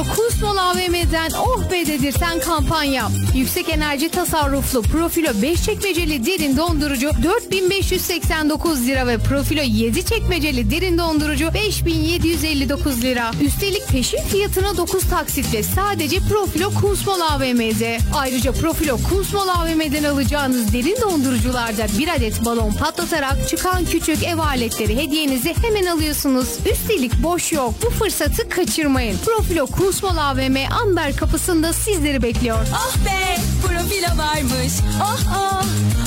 Profilo 0.00 0.14
Kusmol 0.14 0.56
AVM'den 0.56 1.30
oh 1.38 1.70
be 1.70 1.86
dedirten 1.86 2.40
kampanya. 2.40 3.08
Yüksek 3.34 3.68
enerji 3.68 4.08
tasarruflu 4.08 4.82
Profilo 4.82 5.42
5 5.42 5.64
çekmeceli 5.64 6.26
derin 6.26 6.56
dondurucu 6.56 7.10
4589 7.22 8.86
lira 8.86 9.06
ve 9.06 9.18
Profilo 9.18 9.62
7 9.62 10.04
çekmeceli 10.04 10.70
derin 10.70 10.98
dondurucu 10.98 11.54
5759 11.54 13.02
lira. 13.02 13.30
Üstelik 13.40 13.88
peşin 13.88 14.22
fiyatına 14.22 14.76
9 14.76 15.04
taksitle 15.04 15.62
sadece 15.62 16.18
Profilo 16.20 16.70
Kusmol 16.74 17.20
AVM'de. 17.20 17.98
Ayrıca 18.14 18.52
Profilo 18.52 18.98
Kusmol 19.10 19.48
AVM'den 19.48 20.04
alacağınız 20.04 20.72
derin 20.72 20.96
dondurucularda 21.02 21.86
bir 21.98 22.08
adet 22.08 22.44
balon 22.44 22.72
patlatarak 22.72 23.48
çıkan 23.48 23.84
küçük 23.84 24.22
ev 24.22 24.38
aletleri 24.38 24.96
hediyenizi 24.96 25.54
hemen 25.62 25.86
alıyorsunuz. 25.86 26.48
Üstelik 26.72 27.22
boş 27.22 27.52
yok. 27.52 27.74
Bu 27.82 27.90
fırsatı 27.90 28.48
kaçırmayın. 28.48 29.18
Profilo 29.24 29.66
Kusmol 29.66 29.89
AVM 29.98 30.56
Amber 30.82 31.16
kapısında 31.16 31.72
sizleri 31.72 32.22
bekliyor. 32.22 32.66
Oh 32.72 32.96
be 33.06 33.36
profilo 33.66 34.18
varmış. 34.18 34.72
Oh 35.02 35.20
oh 35.36 35.64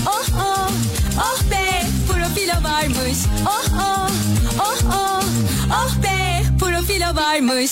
oh 0.08 0.28
oh 0.38 0.70
oh 1.18 1.52
be 1.52 1.88
profilo 2.08 2.64
varmış. 2.64 3.18
Oh 3.48 3.66
oh 3.80 4.10
oh 4.60 4.94
oh 4.94 5.24
oh 5.72 6.04
be 6.04 6.44
profilo 6.60 7.16
varmış. 7.16 7.72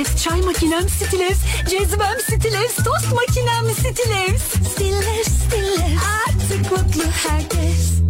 Stilevs 0.00 0.22
Çay 0.22 0.40
makinem 0.40 0.88
Stilevs, 0.88 1.38
cezvem 1.70 2.20
Stilevs, 2.20 2.76
tost 2.76 3.12
makinem 3.12 3.74
Stilevs. 3.74 4.42
Stilevs, 4.72 5.28
Stilevs. 5.28 6.02
Artık 6.26 6.70
mutlu 6.72 7.02
herkes. 7.28 8.09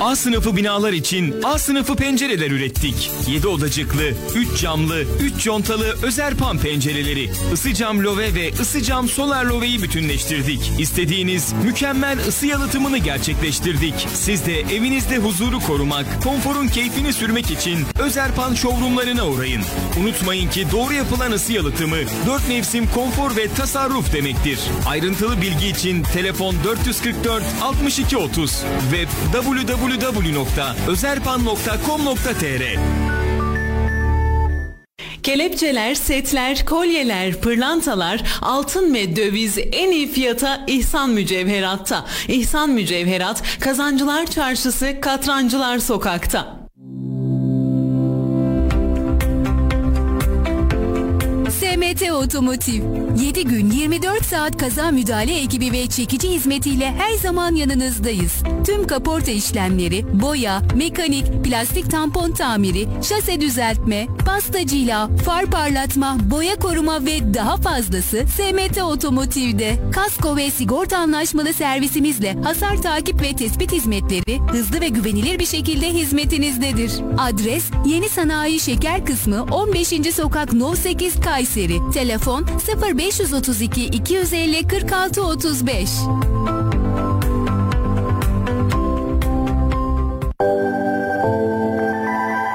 A 0.00 0.16
sınıfı 0.16 0.56
binalar 0.56 0.92
için 0.92 1.34
A 1.44 1.58
sınıfı 1.58 1.96
pencereler 1.96 2.50
ürettik. 2.50 3.10
7 3.28 3.48
odacıklı, 3.48 4.02
3 4.34 4.60
camlı, 4.60 5.04
3 5.20 5.44
contalı 5.44 5.94
Özerpan 6.02 6.58
pencereleri. 6.58 7.30
Isı 7.52 7.74
cam 7.74 8.04
love 8.04 8.34
ve 8.34 8.50
ısı 8.60 8.82
cam 8.82 9.08
solar 9.08 9.44
loveyi 9.44 9.82
bütünleştirdik. 9.82 10.72
İstediğiniz 10.78 11.52
mükemmel 11.64 12.18
ısı 12.28 12.46
yalıtımını 12.46 12.98
gerçekleştirdik. 12.98 13.94
Siz 14.14 14.46
de 14.46 14.60
evinizde 14.60 15.16
huzuru 15.16 15.60
korumak, 15.60 16.22
konforun 16.22 16.68
keyfini 16.68 17.12
sürmek 17.12 17.50
için 17.50 17.78
Özerpan 17.98 18.54
showroomlarına 18.54 19.28
uğrayın. 19.28 19.62
Unutmayın 20.00 20.50
ki 20.50 20.66
doğru 20.72 20.94
yapılan 20.94 21.32
ısı 21.32 21.52
yalıtımı 21.52 21.96
4 22.26 22.48
mevsim 22.48 22.86
konfor 22.86 23.36
ve 23.36 23.48
tasarruf 23.54 24.12
demektir. 24.12 24.60
Ayrıntılı 24.88 25.42
bilgi 25.42 25.66
için 25.68 26.02
telefon 26.02 26.56
444 26.64 27.44
62 27.62 28.16
30 28.16 28.62
ve 28.92 29.06
www.özerpan.com.tr 29.84 32.78
Kelepçeler, 35.22 35.94
setler, 35.94 36.66
kolyeler, 36.66 37.40
pırlantalar, 37.40 38.22
altın 38.42 38.94
ve 38.94 39.16
döviz 39.16 39.58
en 39.72 39.90
iyi 39.90 40.12
fiyata 40.12 40.64
İhsan 40.66 41.10
Mücevherat'ta. 41.10 42.04
İhsan 42.28 42.70
Mücevherat, 42.70 43.42
Kazancılar 43.60 44.26
Çarşısı, 44.26 45.00
Katrancılar 45.00 45.78
Sokak'ta. 45.78 46.68
SMT 51.50 52.12
Otomotiv 52.12 53.03
7 53.20 53.44
gün 53.44 53.70
24 53.70 54.24
saat 54.24 54.58
kaza 54.58 54.90
müdahale 54.90 55.40
ekibi 55.40 55.72
ve 55.72 55.86
çekici 55.86 56.30
hizmetiyle 56.30 56.94
her 56.98 57.12
zaman 57.12 57.54
yanınızdayız. 57.54 58.32
Tüm 58.66 58.86
kaporta 58.86 59.30
işlemleri, 59.30 60.22
boya, 60.22 60.62
mekanik, 60.74 61.44
plastik 61.44 61.90
tampon 61.90 62.32
tamiri, 62.32 62.88
şase 63.08 63.40
düzeltme, 63.40 64.06
pastacıyla, 64.26 65.08
far 65.24 65.46
parlatma, 65.46 66.16
boya 66.30 66.56
koruma 66.56 67.06
ve 67.06 67.34
daha 67.34 67.56
fazlası 67.56 68.24
SMT 68.36 68.82
Otomotiv'de. 68.82 69.76
Kasko 69.92 70.36
ve 70.36 70.50
sigorta 70.50 70.98
anlaşmalı 70.98 71.52
servisimizle 71.52 72.32
hasar 72.44 72.82
takip 72.82 73.22
ve 73.22 73.32
tespit 73.32 73.72
hizmetleri 73.72 74.38
hızlı 74.50 74.80
ve 74.80 74.88
güvenilir 74.88 75.38
bir 75.38 75.46
şekilde 75.46 75.92
hizmetinizdedir. 75.92 76.92
Adres 77.18 77.64
Yeni 77.86 78.08
Sanayi 78.08 78.60
Şeker 78.60 79.06
Kısmı 79.06 79.42
15. 79.42 79.88
Sokak 80.14 80.52
No 80.52 80.74
8 80.74 81.20
Kayseri. 81.20 81.78
Telefon 81.94 82.46
0532 83.10 83.90
250 83.90 84.64
46 84.68 85.18
35. 85.18 85.90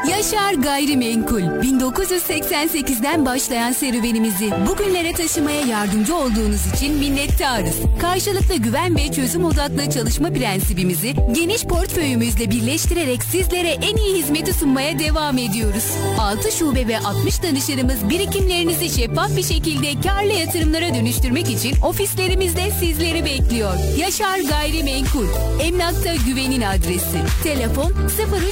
Yaşar 0.10 0.54
Gayrimenkul 0.54 1.59
1988'den 1.90 3.26
başlayan 3.26 3.72
serüvenimizi 3.72 4.52
bugünlere 4.68 5.14
taşımaya 5.14 5.62
yardımcı 5.62 6.16
olduğunuz 6.16 6.74
için 6.76 6.96
minnettarız. 6.96 7.76
Karşılıklı 8.02 8.56
güven 8.56 8.98
ve 8.98 9.12
çözüm 9.12 9.46
odaklı 9.46 9.90
çalışma 9.90 10.30
prensibimizi 10.30 11.16
geniş 11.32 11.64
portföyümüzle 11.64 12.52
birleştirerek 12.52 13.24
sizlere 13.24 13.70
en 13.70 13.96
iyi 13.96 14.18
hizmeti 14.18 14.54
sunmaya 14.54 15.00
devam 15.00 15.38
ediyoruz. 15.38 15.84
6 16.20 16.52
şube 16.52 16.88
ve 16.88 17.00
60 17.00 17.44
danışanımız 17.44 18.10
birikimlerinizi 18.10 18.90
şeffaf 18.90 19.38
bir 19.38 19.44
şekilde 19.44 20.02
karlı 20.02 20.34
yatırımlara 20.34 20.94
dönüştürmek 20.94 21.50
için 21.50 21.82
ofislerimizde 21.82 22.72
sizleri 22.80 23.26
bekliyor. 23.26 23.74
Yaşar 23.98 24.40
Gayrimenkul, 24.40 25.28
emlakta 25.62 26.16
güvenin 26.16 26.62
adresi. 26.62 27.18
Telefon 27.44 27.94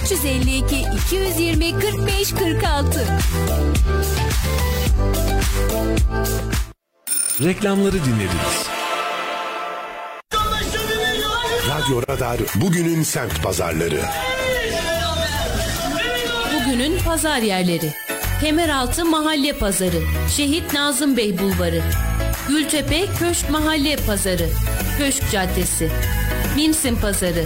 0352 0.01 0.85
220 1.05 1.79
45 1.79 2.29
46. 2.31 3.26
Reklamları 7.43 7.93
dinlediniz. 8.05 8.67
Radyo 11.69 12.01
Radar 12.09 12.37
bugünün 12.55 13.03
semt 13.03 13.43
pazarları. 13.43 14.01
Bugünün 16.55 16.99
pazar 16.99 17.37
yerleri. 17.37 17.93
Kemeraltı 18.41 19.05
Mahalle 19.05 19.53
Pazarı, 19.53 20.01
Şehit 20.35 20.73
Nazım 20.73 21.17
Bey 21.17 21.39
Bulvarı, 21.39 21.81
Gültepe 22.47 23.05
Köşk 23.19 23.49
Mahalle 23.49 23.95
Pazarı, 23.95 24.49
Köşk 24.97 25.31
Caddesi, 25.31 25.91
Minsin 26.55 26.95
Pazarı, 26.95 27.45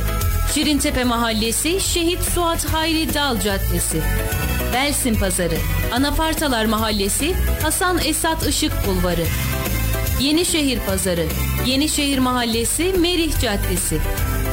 Şirintepe 0.53 1.03
Mahallesi, 1.03 1.79
Şehit 1.79 2.21
Suat 2.21 2.65
Hayri 2.65 3.13
Dal 3.13 3.39
Caddesi, 3.39 4.01
Belsin 4.73 5.15
Pazarı, 5.15 5.57
Anafartalar 5.91 6.65
Mahallesi, 6.65 7.35
Hasan 7.61 7.99
Esat 8.05 8.47
Işık 8.47 8.87
Bulvarı, 8.87 9.25
Yenişehir 10.19 10.79
Pazarı, 10.79 11.25
Yenişehir 11.65 12.19
Mahallesi, 12.19 12.93
Merih 12.99 13.39
Caddesi, 13.41 13.97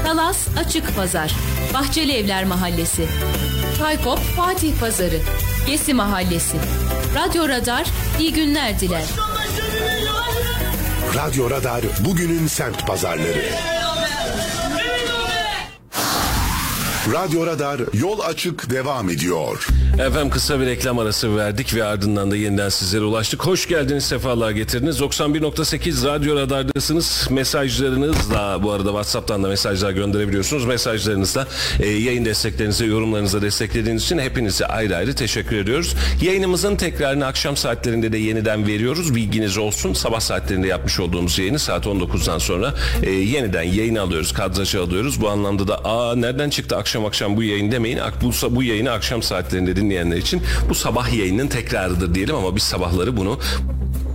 Talas 0.06 0.48
Açık 0.58 0.96
Pazar, 0.96 1.32
Bahçeli 1.74 2.12
Evler 2.12 2.44
Mahallesi, 2.44 3.06
Çaykop 3.78 4.18
Fatih 4.18 4.72
Pazarı, 4.80 5.20
Gesi 5.66 5.94
Mahallesi, 5.94 6.56
Radyo 7.14 7.48
Radar 7.48 7.86
iyi 8.18 8.32
günler 8.32 8.80
diler. 8.80 9.04
Radyo 11.14 11.50
Radar 11.50 11.84
bugünün 12.04 12.46
semt 12.46 12.86
pazarları. 12.86 13.44
Radyo 17.12 17.46
Radar 17.46 17.80
yol 17.92 18.20
açık 18.20 18.70
devam 18.70 19.10
ediyor. 19.10 19.66
Efendim 19.94 20.30
kısa 20.30 20.60
bir 20.60 20.66
reklam 20.66 20.98
arası 20.98 21.36
verdik 21.36 21.74
ve 21.74 21.84
ardından 21.84 22.30
da 22.30 22.36
yeniden 22.36 22.68
sizlere 22.68 23.04
ulaştık. 23.04 23.46
Hoş 23.46 23.68
geldiniz, 23.68 24.04
sefalar 24.04 24.50
getirdiniz. 24.50 25.00
91.8 25.00 26.06
Radyo 26.06 26.36
Radar'dasınız. 26.36 27.28
Mesajlarınızla 27.30 28.62
bu 28.62 28.72
arada 28.72 28.88
WhatsApp'tan 28.88 29.44
da 29.44 29.48
mesajlar 29.48 29.90
gönderebiliyorsunuz. 29.90 30.64
Mesajlarınızla 30.64 31.46
e, 31.80 31.88
yayın 31.88 32.24
desteklerinize, 32.24 32.86
yorumlarınıza 32.86 33.42
desteklediğiniz 33.42 34.02
için 34.02 34.18
hepinize 34.18 34.66
ayrı 34.66 34.96
ayrı 34.96 35.14
teşekkür 35.14 35.56
ediyoruz. 35.56 35.94
Yayınımızın 36.22 36.76
tekrarını 36.76 37.26
akşam 37.26 37.56
saatlerinde 37.56 38.12
de 38.12 38.18
yeniden 38.18 38.66
veriyoruz. 38.66 39.14
Bilginiz 39.14 39.58
olsun. 39.58 39.92
Sabah 39.92 40.20
saatlerinde 40.20 40.66
yapmış 40.66 41.00
olduğumuz 41.00 41.38
yayını 41.38 41.58
saat 41.58 41.86
19'dan 41.86 42.38
sonra 42.38 42.74
e, 43.02 43.10
yeniden 43.10 43.62
yayın 43.62 43.96
alıyoruz, 43.96 44.32
kadrajı 44.32 44.82
alıyoruz. 44.82 45.20
Bu 45.20 45.28
anlamda 45.28 45.68
da 45.68 45.84
aa 45.84 46.16
nereden 46.16 46.50
çıktı 46.50 46.76
akşam 46.76 46.97
akşam 47.06 47.36
bu 47.36 47.42
yayın 47.42 47.72
demeyin. 47.72 47.98
Bu, 48.22 48.56
bu 48.56 48.62
yayını 48.62 48.90
akşam 48.90 49.22
saatlerinde 49.22 49.76
dinleyenler 49.76 50.16
için 50.16 50.42
bu 50.68 50.74
sabah 50.74 51.12
yayının 51.12 51.48
tekrarıdır 51.48 52.14
diyelim 52.14 52.34
ama 52.34 52.56
biz 52.56 52.62
sabahları 52.62 53.16
bunu 53.16 53.38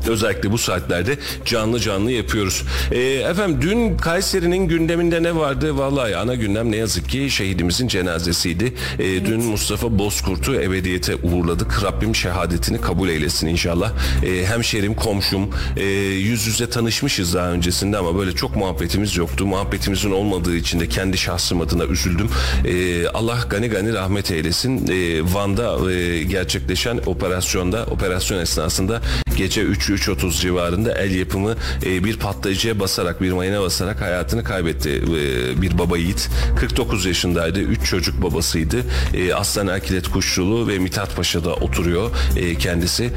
Özellikle 0.07 0.51
bu 0.51 0.57
saatlerde 0.57 1.17
canlı 1.45 1.79
canlı 1.79 2.11
yapıyoruz. 2.11 2.63
Ee, 2.91 2.99
efendim 2.99 3.57
dün 3.61 3.97
Kayseri'nin 3.97 4.67
gündeminde 4.67 5.23
ne 5.23 5.35
vardı? 5.35 5.77
Vallahi 5.77 6.17
ana 6.17 6.35
gündem 6.35 6.71
ne 6.71 6.75
yazık 6.75 7.09
ki 7.09 7.29
şehidimizin 7.29 7.87
cenazesiydi. 7.87 8.73
Ee, 8.99 9.25
Dün 9.25 9.43
Mustafa 9.43 9.99
Bozkurt'u 9.99 10.55
ebediyete 10.55 11.15
uğurladık. 11.15 11.83
Rabbim 11.83 12.15
şehadetini 12.15 12.81
kabul 12.81 13.09
eylesin 13.09 13.47
inşallah. 13.47 13.91
Ee, 14.25 14.45
hemşerim, 14.45 14.95
komşum, 14.95 15.49
e, 15.77 15.83
yüz 15.83 16.47
yüze 16.47 16.69
tanışmışız 16.69 17.33
daha 17.33 17.47
öncesinde 17.51 17.97
ama 17.97 18.17
böyle 18.17 18.31
çok 18.31 18.55
muhabbetimiz 18.55 19.17
yoktu. 19.17 19.45
Muhabbetimizin 19.45 20.11
olmadığı 20.11 20.55
için 20.55 20.79
de 20.79 20.87
kendi 20.89 21.17
şahsım 21.17 21.61
adına 21.61 21.83
üzüldüm. 21.85 22.29
Ee, 22.65 23.07
Allah 23.07 23.39
gani 23.49 23.67
gani 23.67 23.93
rahmet 23.93 24.31
eylesin. 24.31 24.87
Ee, 24.87 25.33
Van'da 25.33 25.91
e, 25.91 26.23
gerçekleşen 26.23 26.99
operasyonda, 27.05 27.85
operasyon 27.91 28.39
esnasında 28.39 29.01
gece 29.37 29.61
3 29.61 29.89
3.30 29.89 30.41
civarında 30.41 30.91
el 30.91 31.15
yapımı 31.15 31.55
e, 31.85 32.03
bir 32.03 32.17
patlayıcıya 32.17 32.79
basarak 32.79 33.21
bir 33.21 33.31
mayına 33.31 33.61
basarak 33.61 34.01
hayatını 34.01 34.43
kaybetti. 34.43 34.89
E, 34.89 35.61
bir 35.61 35.77
baba 35.77 35.97
yiğit. 35.97 36.29
49 36.59 37.05
yaşındaydı. 37.05 37.59
3 37.59 37.85
çocuk 37.85 38.21
babasıydı. 38.23 38.77
E, 39.13 39.33
Aslan 39.33 39.67
Erkilet 39.67 40.07
Kuşçulu 40.07 40.67
ve 40.67 40.79
Mithat 40.79 41.15
Paşa'da 41.15 41.53
oturuyor 41.53 42.11
e, 42.35 42.55
kendisi. 42.55 43.09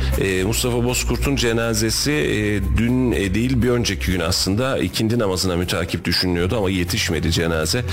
Mustafa 0.46 0.84
Bozkurt'un 0.84 1.36
cenazesi 1.36 2.12
dün 2.76 3.12
değil 3.12 3.62
bir 3.62 3.68
önceki 3.68 4.12
gün 4.12 4.20
aslında 4.20 4.78
ikindi 4.78 5.18
namazına 5.18 5.56
mütakip 5.56 6.04
düşünülüyordu 6.04 6.56
ama 6.56 6.70
yetişmedi 6.70 7.30
cenaze. 7.30 7.84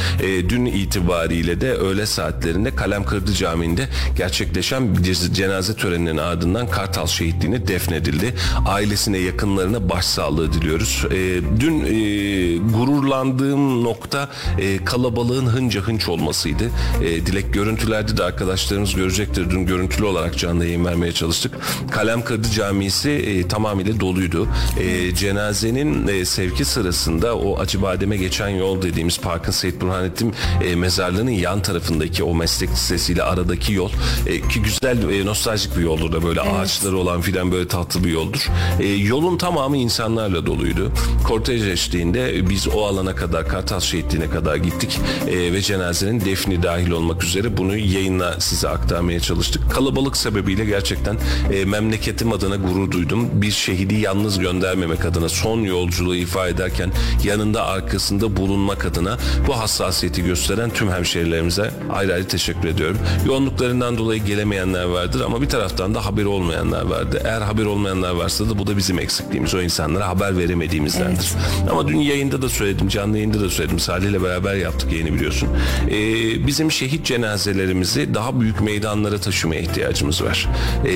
Dün 0.49 0.65
itibariyle 0.65 1.61
de 1.61 1.73
öğle 1.73 2.05
saatlerinde 2.05 2.75
Kalem 2.75 3.05
Kırdı 3.05 3.33
Camii'nde 3.33 3.87
gerçekleşen 4.17 4.97
cenaze 5.33 5.75
töreninin 5.75 6.17
ardından 6.17 6.69
Kartal 6.69 7.07
şehitliğine 7.07 7.67
defnedildi 7.67 8.12
edildi. 8.13 8.33
Ailesine, 8.65 9.17
yakınlarına 9.17 9.89
başsağlığı 9.89 10.53
diliyoruz. 10.53 11.05
E, 11.11 11.41
dün 11.59 11.79
e, 11.79 12.57
gururlandığım 12.57 13.83
nokta 13.83 14.29
e, 14.59 14.85
kalabalığın 14.85 15.45
hınca 15.45 15.81
hınç 15.81 16.09
olmasıydı. 16.09 16.63
E, 17.03 17.25
Dilek 17.25 17.53
görüntülerde 17.53 18.17
de 18.17 18.23
arkadaşlarımız 18.23 18.95
görecektir. 18.95 19.49
Dün 19.49 19.65
görüntülü 19.65 20.05
olarak 20.05 20.37
canlı 20.37 20.65
yayın 20.65 20.85
vermeye 20.85 21.11
çalıştık. 21.11 21.57
Kalem 21.91 22.23
Kırdı 22.23 22.49
Camisi 22.49 23.09
e, 23.09 23.47
tamamıyla 23.47 23.99
doluydu. 23.99 24.47
E, 24.79 25.15
cenazenin 25.15 26.07
e, 26.07 26.25
sevki 26.25 26.65
sırasında 26.65 27.37
o 27.37 27.59
Acıbadem'e 27.59 28.17
geçen 28.17 28.49
yol 28.49 28.81
dediğimiz 28.81 29.19
Parkın 29.19 29.51
Seyit 29.51 29.81
Burhanettin 29.81 30.33
e, 30.63 30.75
mezarlığının 30.75 31.31
yan 31.31 31.61
tarafındaki 31.61 32.23
o 32.23 32.35
meslek 32.35 32.69
lisesiyle 32.69 33.23
aradaki 33.23 33.73
yol 33.73 33.91
e, 34.27 34.41
ki 34.41 34.61
güzel 34.61 35.09
e, 35.09 35.25
nostaljik 35.25 35.77
bir 35.77 35.81
yoldur 35.81 36.11
da 36.11 36.23
böyle 36.23 36.41
ağaçları 36.41 36.97
olan 36.97 37.21
filan 37.21 37.51
böyle 37.51 37.67
tatlı 37.67 38.02
bir 38.03 38.09
yoldur. 38.09 38.49
E, 38.79 38.87
yolun 38.87 39.37
tamamı 39.37 39.77
insanlarla 39.77 40.45
doluydu. 40.45 40.91
Kortej 41.27 41.67
eşliğinde 41.67 42.49
biz 42.49 42.67
o 42.67 42.85
alana 42.85 43.15
kadar 43.15 43.47
Kartal 43.47 43.79
Şehitliği'ne 43.79 44.29
kadar 44.29 44.55
gittik 44.55 44.99
e, 45.27 45.53
ve 45.53 45.61
cenazenin 45.61 46.21
defni 46.21 46.63
dahil 46.63 46.91
olmak 46.91 47.23
üzere 47.23 47.57
bunu 47.57 47.77
yayınla 47.77 48.39
size 48.39 48.69
aktarmaya 48.69 49.19
çalıştık. 49.19 49.71
Kalabalık 49.71 50.17
sebebiyle 50.17 50.65
gerçekten 50.65 51.17
e, 51.53 51.65
memleketim 51.65 52.33
adına 52.33 52.55
gurur 52.55 52.91
duydum. 52.91 53.29
Bir 53.33 53.51
şehidi 53.51 53.95
yalnız 53.95 54.39
göndermemek 54.39 55.05
adına 55.05 55.29
son 55.29 55.59
yolculuğu 55.59 56.15
ifa 56.15 56.47
ederken 56.47 56.91
yanında 57.23 57.65
arkasında 57.65 58.37
bulunmak 58.37 58.85
adına 58.85 59.17
bu 59.47 59.57
hassasiyeti 59.59 60.23
gösteren 60.23 60.69
tüm 60.69 60.91
hemşehrilerimize 60.91 61.71
ayrı 61.93 62.13
ayrı 62.13 62.27
teşekkür 62.27 62.67
ediyorum. 62.67 62.97
Yoğunluklarından 63.25 63.97
dolayı 63.97 64.23
gelemeyenler 64.23 64.83
vardır 64.83 65.21
ama 65.25 65.41
bir 65.41 65.49
taraftan 65.49 65.95
da 65.95 66.05
haberi 66.05 66.27
olmayanlar 66.27 66.85
vardı. 66.85 67.21
Eğer 67.25 67.41
haber 67.41 67.65
olmayanlar 67.93 68.23
varsa 68.23 68.49
da 68.49 68.57
bu 68.57 68.67
da 68.67 68.77
bizim 68.77 68.99
eksikliğimiz. 68.99 69.53
O 69.55 69.61
insanlara 69.61 70.07
haber 70.07 70.37
veremediğimizdendir. 70.37 71.31
Ama 71.71 71.87
dün 71.87 71.97
yayında 71.97 72.41
da 72.41 72.49
söyledim, 72.49 72.87
canlı 72.87 73.17
yayında 73.17 73.41
da 73.41 73.49
söyledim. 73.49 73.79
Salih 73.79 74.09
ile 74.09 74.23
beraber 74.23 74.55
yaptık 74.55 74.91
yayını 74.91 75.13
biliyorsun. 75.13 75.49
Ee, 75.89 76.47
bizim 76.47 76.71
şehit 76.71 77.05
cenazelerimizi 77.05 78.13
daha 78.13 78.39
büyük 78.39 78.61
meydanlara 78.61 79.17
taşımaya 79.17 79.61
ihtiyacımız 79.61 80.23
var. 80.23 80.49
Ee, 80.85 80.89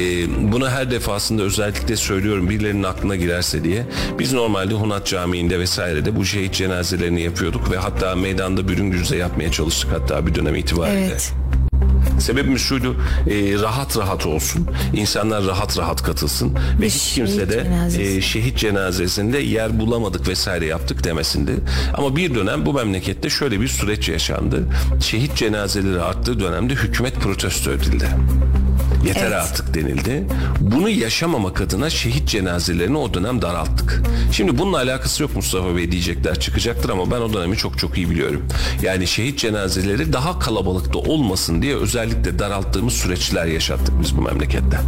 bunu 0.52 0.70
her 0.70 0.92
defasında 0.92 1.44
özellikle 1.44 1.96
söylüyorum 1.96 2.50
birilerinin 2.50 2.84
aklına 2.84 3.16
girerse 3.16 3.64
diye. 3.64 3.86
Biz 4.20 4.34
normalde 4.34 4.74
Hunat 4.74 5.08
Camii'nde 5.08 5.60
vesairede 5.60 6.16
bu 6.16 6.26
şehit 6.26 6.54
cenazelerini 6.54 7.22
yapıyorduk 7.22 7.72
ve 7.72 7.78
hatta 7.78 8.16
meydanda 8.16 8.68
bürün 8.68 8.92
yüzde 8.92 9.18
yapmaya 9.18 9.52
çalıştık 9.52 9.92
hatta 9.92 10.28
bir 10.28 10.36
dönem 10.36 10.56
itibariyle. 10.56 11.06
Evet. 11.06 11.34
Sebebimiz 12.20 12.62
şuydu 12.62 12.96
e, 13.28 13.62
rahat 13.62 13.98
rahat 13.98 14.26
olsun 14.26 14.68
insanlar 14.94 15.46
rahat 15.46 15.78
rahat 15.78 16.04
katılsın 16.04 16.56
ve 16.82 16.86
hiç 16.86 17.14
kimse 17.16 17.50
de 17.50 17.64
cenazesi. 17.64 18.18
e, 18.18 18.22
şehit 18.22 18.58
cenazesinde 18.58 19.38
yer 19.38 19.80
bulamadık 19.80 20.28
vesaire 20.28 20.66
yaptık 20.66 21.04
demesindi. 21.04 21.52
Ama 21.94 22.16
bir 22.16 22.36
dönem 22.36 22.66
bu 22.66 22.74
memlekette 22.74 23.30
şöyle 23.30 23.62
bir 23.62 23.68
süreç 23.68 24.10
yaşandı. 24.10 24.64
Şehit 25.02 25.36
cenazeleri 25.36 26.02
arttığı 26.02 26.40
dönemde 26.40 26.74
hükümet 26.74 27.16
protesto 27.16 27.72
edildi. 27.72 28.08
Yeter 29.08 29.22
Evet. 29.22 29.34
artık 29.34 29.74
denildi. 29.74 30.24
Bunu 30.60 30.90
yaşamamak 30.90 31.62
adına 31.62 31.90
şehit 31.90 32.28
cenazelerini 32.30 32.98
o 32.98 33.14
dönem 33.14 33.42
daralttık. 33.42 34.02
Şimdi 34.32 34.58
bununla 34.58 34.78
alakası 34.78 35.24
yok 35.24 35.36
Mustafa 35.36 35.76
Bey 35.76 35.92
diyecekler 35.92 36.40
çıkacaktır 36.40 36.90
ama 36.90 37.12
ben 37.12 37.22
o 37.22 37.34
dönemi 37.34 37.58
çok 37.58 37.78
çok 37.78 37.98
iyi 37.98 38.10
biliyorum. 38.10 38.46
Yani 38.82 39.08
şehit 39.08 39.40
cenazeleri 39.40 40.14
daha 40.14 40.40
kalabalıkta 40.40 41.00
olmasın 41.00 41.62
diye 41.62 41.76
özellikle 41.76 42.40
daralttığımız 42.40 42.94
süreçler 42.94 43.46
yaşattık 43.46 44.02
biz 44.02 44.18
bu 44.18 44.22
memlekette. 44.22 44.80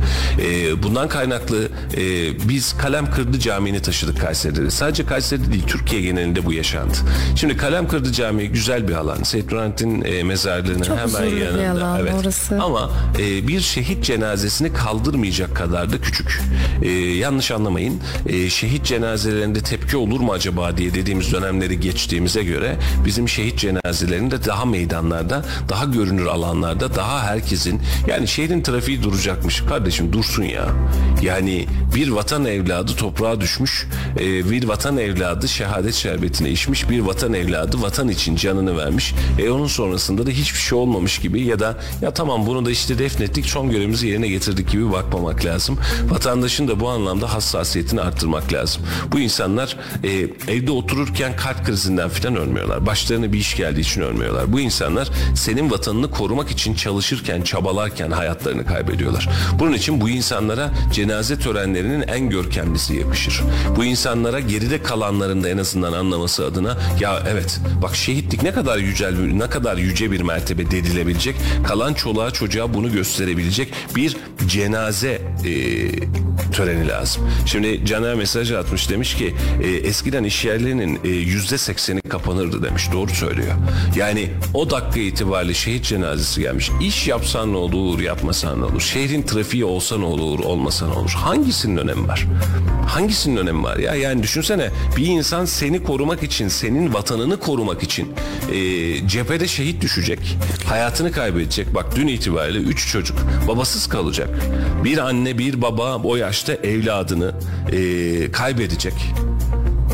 Ee, 0.42 0.84
bundan 0.84 1.08
kaynaklı 1.10 1.68
e, 1.98 2.02
biz 2.50 2.78
Kalem 2.78 3.12
Kırdı 3.12 3.40
Camii'ni 3.40 3.82
taşıdık 3.82 4.22
Kayseri'de. 4.22 4.72
Sadece 4.72 5.06
Kayseri'de 5.06 5.52
değil 5.52 5.64
Türkiye 5.68 6.02
genelinde 6.02 6.46
bu 6.46 6.54
yaşandı. 6.54 6.94
Şimdi 7.36 7.58
Kalem 7.58 7.88
Kırdı 7.88 8.12
Camii 8.12 8.48
güzel 8.50 8.88
bir 8.88 8.94
alan. 8.94 9.24
Seyit 9.24 9.52
Nurhanettin 9.52 10.02
e, 10.02 10.24
mezarlığının 10.24 10.84
Çok 10.84 10.98
hemen 10.98 11.24
yanında. 11.36 11.86
alan 11.86 12.00
evet. 12.00 12.14
orası. 12.22 12.62
Ama 12.62 12.92
e, 13.20 13.48
bir 13.48 13.60
şehit 13.62 14.06
cenazesini 14.10 14.74
kaldırmayacak 14.74 15.56
kadar 15.56 15.92
da 15.92 16.02
küçük. 16.02 16.42
E, 16.82 16.90
yanlış 16.92 17.52
anlamayın. 17.52 18.00
E, 18.26 18.50
şehit 18.50 18.86
cenazelerinde 18.86 19.62
tepki 19.62 19.98
olur 19.98 20.20
mu 20.20 20.32
acaba 20.32 20.78
diye 20.78 20.94
dediğimiz 20.94 21.34
dönemleri 21.34 21.80
geçtiğimize 21.80 22.44
göre 22.44 22.76
bizim 23.06 23.30
şehit 23.30 23.60
cenazelerinde 23.60 24.46
daha 24.46 24.66
meydanlarda, 24.66 25.46
daha 25.70 25.86
görünür 25.86 26.26
alanlarda, 26.26 26.96
daha 26.96 27.24
herkesin 27.24 27.82
yani 28.08 28.28
şehrin 28.28 28.62
trafiği 28.62 29.04
duracakmış. 29.04 29.62
Kardeşim 29.62 30.14
dursun 30.14 30.44
ya. 30.44 30.68
Yani 31.22 31.66
bir 31.96 32.10
vatan 32.10 32.46
evladı 32.46 32.96
toprağa 32.96 33.42
düşmüş, 33.42 33.88
e, 34.20 34.52
bir 34.52 34.68
vatan 34.68 34.98
evladı 34.98 35.48
şehadet 35.48 35.94
şerbetine 35.94 36.50
içmiş, 36.50 36.90
bir 36.90 37.00
vatan 37.00 37.34
evladı 37.34 37.82
vatan 37.82 38.10
için 38.10 38.36
canını 38.36 38.78
vermiş. 38.78 39.14
E 39.40 39.50
onun 39.50 39.68
sonrasında 39.68 40.26
da 40.26 40.30
hiçbir 40.30 40.60
şey 40.60 40.78
olmamış 40.78 41.20
gibi 41.20 41.42
ya 41.42 41.60
da 41.60 41.78
ya 42.02 42.12
tamam 42.12 42.46
bunu 42.46 42.66
da 42.66 42.72
işte 42.72 43.00
defnettik 43.00 43.46
son 43.46 43.70
görevimizi 44.00 44.08
yerine 44.08 44.28
getirdik 44.28 44.72
gibi 44.72 44.92
bakmamak 44.92 45.46
lazım. 45.46 45.78
Vatandaşın 46.10 46.68
da 46.68 46.80
bu 46.80 46.90
anlamda 46.90 47.34
hassasiyetini 47.34 48.02
arttırmak 48.02 48.54
lazım. 48.54 48.82
Bu 49.12 49.20
insanlar 49.20 49.78
e, 50.04 50.10
evde 50.54 50.72
otururken 50.72 51.36
kalp 51.36 51.66
krizinden 51.66 52.10
falan 52.10 52.36
ölmüyorlar. 52.36 52.86
Başlarına 52.86 53.34
bir 53.34 53.38
iş 53.38 53.56
geldiği 53.56 53.82
için 53.82 54.02
ölmüyorlar. 54.02 54.54
Bu 54.54 54.60
insanlar 54.60 55.10
senin 55.36 55.72
vatanını 55.72 56.12
korumak 56.12 56.52
için 56.52 56.74
çalışırken, 56.74 57.42
çabalarken 57.42 58.12
hayatlarını 58.12 58.66
kaybediyorlar. 58.66 59.30
Bunun 59.60 59.74
için 59.74 60.02
bu 60.02 60.10
insanlara 60.10 60.70
cenaze 60.94 61.40
törenlerinin 61.40 62.02
en 62.02 62.30
görkemlisi 62.30 62.96
yakışır. 62.96 63.42
Bu 63.76 63.86
insanlara 63.86 64.40
geride 64.40 64.84
kalanların 64.84 65.44
da 65.44 65.50
en 65.50 65.58
azından 65.58 65.94
anlaması 65.94 66.46
adına 66.46 66.78
ya 67.00 67.24
evet 67.28 67.60
bak 67.82 67.96
şehitlik 67.96 68.44
ne 68.44 68.52
kadar 68.52 68.78
yücel 68.78 69.20
ne 69.20 69.50
kadar 69.50 69.78
yüce 69.78 70.12
bir 70.12 70.22
mertebe 70.22 70.72
dedilebilecek. 70.72 71.36
Kalan 71.68 71.94
çoluğa 71.94 72.32
çocuğa 72.32 72.74
bunu 72.74 72.92
gösterebilecek 72.92 73.74
bir 73.96 74.18
cenaze 74.48 75.22
e, 75.46 75.52
töreni 76.52 76.88
lazım. 76.88 77.30
Şimdi 77.46 77.86
Caner 77.86 78.16
mesaj 78.16 78.52
atmış 78.52 78.90
demiş 78.90 79.16
ki 79.16 79.36
e, 79.64 79.68
eskiden 79.68 80.24
iş 80.24 80.46
yerlerinin 80.46 81.00
e, 81.04 81.08
yüzde 81.08 81.58
sekseni 81.58 82.02
kapanırdı 82.02 82.64
demiş. 82.64 82.90
Doğru 82.94 83.12
söylüyor. 83.12 83.54
Yani 83.96 84.30
o 84.54 84.70
dakika 84.70 85.00
itibariyle 85.00 85.54
şehit 85.54 85.84
cenazesi 85.84 86.42
gelmiş. 86.42 86.72
İş 86.82 87.08
yapsan 87.08 87.54
ne 87.54 87.58
olur, 87.58 88.00
yapmasan 88.00 88.62
ne 88.62 88.66
olur? 88.66 88.82
Şehrin 88.82 89.22
trafiği 89.22 89.66
olsa 89.66 89.98
ne 89.98 90.06
olur, 90.06 90.40
olmasa 90.40 90.88
ne 90.88 90.94
olur? 90.94 91.12
Hangisinin 91.12 91.78
önemi 91.78 92.08
var? 92.08 92.28
Hangisinin 92.88 93.38
önemi 93.38 93.64
var 93.64 93.78
ya? 93.78 93.96
Yani 93.96 94.24
düşünsene 94.24 94.70
bir 94.98 95.06
insan 95.06 95.46
seni 95.46 95.84
korumak 95.84 96.24
için, 96.24 96.48
senin 96.48 96.94
vatanını 96.94 97.40
korumak 97.40 97.84
için 97.84 98.14
e, 98.54 99.08
cephede 99.08 99.48
şehit 99.48 99.82
düşecek. 99.82 100.38
Hayatını 100.66 101.12
kaybedecek. 101.12 101.76
Bak 101.76 101.96
dün 101.96 102.08
itibariyle 102.08 102.60
üç 102.60 102.92
çocuk 102.92 103.18
babasız 103.70 103.88
kalacak. 103.88 104.30
Bir 104.84 104.98
anne 104.98 105.38
bir 105.38 105.62
baba 105.62 105.98
o 106.04 106.16
yaşta 106.16 106.54
evladını 106.54 107.34
e, 107.72 108.32
kaybedecek. 108.32 108.94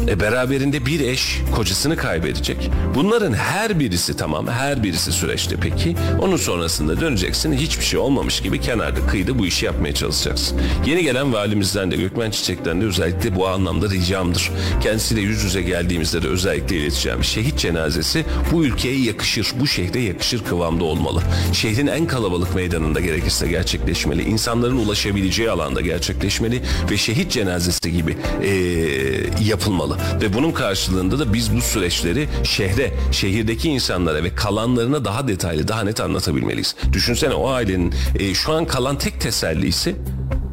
E, 0.07 0.19
beraberinde 0.19 0.85
bir 0.85 0.99
eş 0.99 1.41
kocasını 1.55 1.95
kaybedecek. 1.95 2.69
Bunların 2.95 3.33
her 3.33 3.79
birisi 3.79 4.17
tamam 4.17 4.47
her 4.47 4.83
birisi 4.83 5.11
süreçte 5.11 5.55
peki. 5.61 5.95
Onun 6.21 6.37
sonrasında 6.37 7.01
döneceksin 7.01 7.53
hiçbir 7.53 7.83
şey 7.83 7.99
olmamış 7.99 8.41
gibi 8.41 8.61
kenarda 8.61 9.07
kıyıda 9.07 9.39
bu 9.39 9.45
işi 9.45 9.65
yapmaya 9.65 9.93
çalışacaksın. 9.93 10.61
Yeni 10.85 11.03
gelen 11.03 11.33
valimizden 11.33 11.91
de 11.91 11.95
Gökmen 11.95 12.31
Çiçek'ten 12.31 12.81
de 12.81 12.85
özellikle 12.85 13.35
bu 13.35 13.47
anlamda 13.47 13.89
ricamdır. 13.89 14.51
Kendisiyle 14.83 15.21
yüz 15.21 15.43
yüze 15.43 15.61
geldiğimizde 15.61 16.21
de 16.21 16.27
özellikle 16.27 16.77
ileteceğim. 16.77 17.23
Şehit 17.23 17.59
cenazesi 17.59 18.25
bu 18.51 18.65
ülkeye 18.65 18.99
yakışır, 18.99 19.47
bu 19.59 19.67
şehre 19.67 19.99
yakışır 19.99 20.43
kıvamda 20.43 20.83
olmalı. 20.83 21.21
Şehrin 21.53 21.87
en 21.87 22.07
kalabalık 22.07 22.55
meydanında 22.55 22.99
gerekirse 22.99 23.47
gerçekleşmeli. 23.47 24.23
İnsanların 24.23 24.77
ulaşabileceği 24.77 25.49
alanda 25.49 25.81
gerçekleşmeli 25.81 26.61
ve 26.91 26.97
şehit 26.97 27.31
cenazesi 27.31 27.91
gibi 27.91 28.17
e, 28.43 28.49
yapılmalı. 29.43 29.94
Ve 30.21 30.33
bunun 30.33 30.51
karşılığında 30.51 31.19
da 31.19 31.33
biz 31.33 31.55
bu 31.55 31.61
süreçleri 31.61 32.27
şehre, 32.43 32.93
şehirdeki 33.11 33.69
insanlara 33.69 34.23
ve 34.23 34.35
kalanlarına 34.35 35.05
daha 35.05 35.27
detaylı, 35.27 35.67
daha 35.67 35.83
net 35.83 35.99
anlatabilmeliyiz. 35.99 36.75
Düşünsene 36.93 37.33
o 37.33 37.49
ailenin 37.49 37.93
e, 38.19 38.33
şu 38.33 38.53
an 38.53 38.65
kalan 38.65 38.97
tek 38.97 39.21
tesellisi 39.21 39.95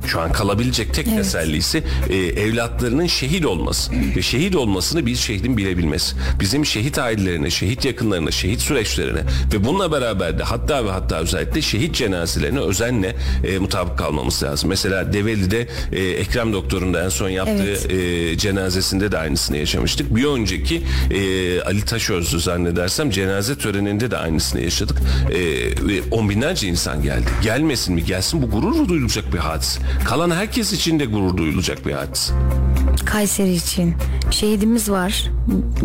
şu 0.06 0.20
an 0.20 0.32
kalabilecek 0.32 0.94
tek 0.94 1.06
tesellisi 1.06 1.82
e, 2.10 2.16
evlatlarının 2.16 3.06
şehit 3.06 3.46
olması 3.46 3.92
ve 4.16 4.22
şehit 4.22 4.56
olmasını 4.56 5.06
bir 5.06 5.16
şehrin 5.16 5.56
bilebilmesi. 5.56 6.16
Bizim 6.40 6.66
şehit 6.66 6.98
ailelerine, 6.98 7.50
şehit 7.50 7.84
yakınlarına, 7.84 8.30
şehit 8.30 8.60
süreçlerine 8.60 9.20
ve 9.52 9.64
bununla 9.64 9.92
beraber 9.92 10.38
de 10.38 10.42
hatta 10.42 10.84
ve 10.84 10.90
hatta 10.90 11.18
özellikle 11.18 11.62
şehit 11.62 11.94
cenazelerine 11.94 12.60
özenle 12.60 13.16
e, 13.46 13.58
mutabık 13.58 13.98
kalmamız 13.98 14.42
lazım. 14.42 14.68
Mesela 14.68 15.12
Develi'de 15.12 15.68
e, 15.92 16.02
Ekrem 16.04 16.52
Doktor'un 16.52 16.94
da 16.94 17.04
en 17.04 17.08
son 17.08 17.28
yaptığı 17.28 17.52
Evet. 17.62 17.90
e, 17.90 18.38
cenazesinde 18.38 19.12
de 19.12 19.18
aynısını 19.18 19.56
yaşamıştık. 19.56 20.14
Bir 20.16 20.24
önceki 20.24 20.82
e, 21.10 21.60
Ali 21.62 21.84
Taşözlü 21.84 22.40
zannedersem 22.40 23.10
cenaze 23.10 23.58
töreninde 23.58 24.10
de 24.10 24.16
aynısını 24.18 24.60
yaşadık. 24.60 24.96
E, 25.34 26.02
on 26.10 26.30
binlerce 26.30 26.68
insan 26.68 27.02
geldi. 27.02 27.26
Gelmesin 27.42 27.94
mi? 27.94 28.04
Gelsin 28.04 28.42
bu 28.42 28.50
gurur 28.50 28.88
duyulacak 28.88 29.32
bir 29.32 29.38
hadise. 29.38 29.80
Kalan 30.04 30.30
herkes 30.30 30.72
için 30.72 31.00
de 31.00 31.04
gurur 31.04 31.36
duyulacak 31.36 31.86
bir 31.86 31.92
hadise. 31.92 32.34
Kayseri 33.04 33.52
için 33.52 33.94
şehidimiz 34.30 34.90
var. 34.90 35.30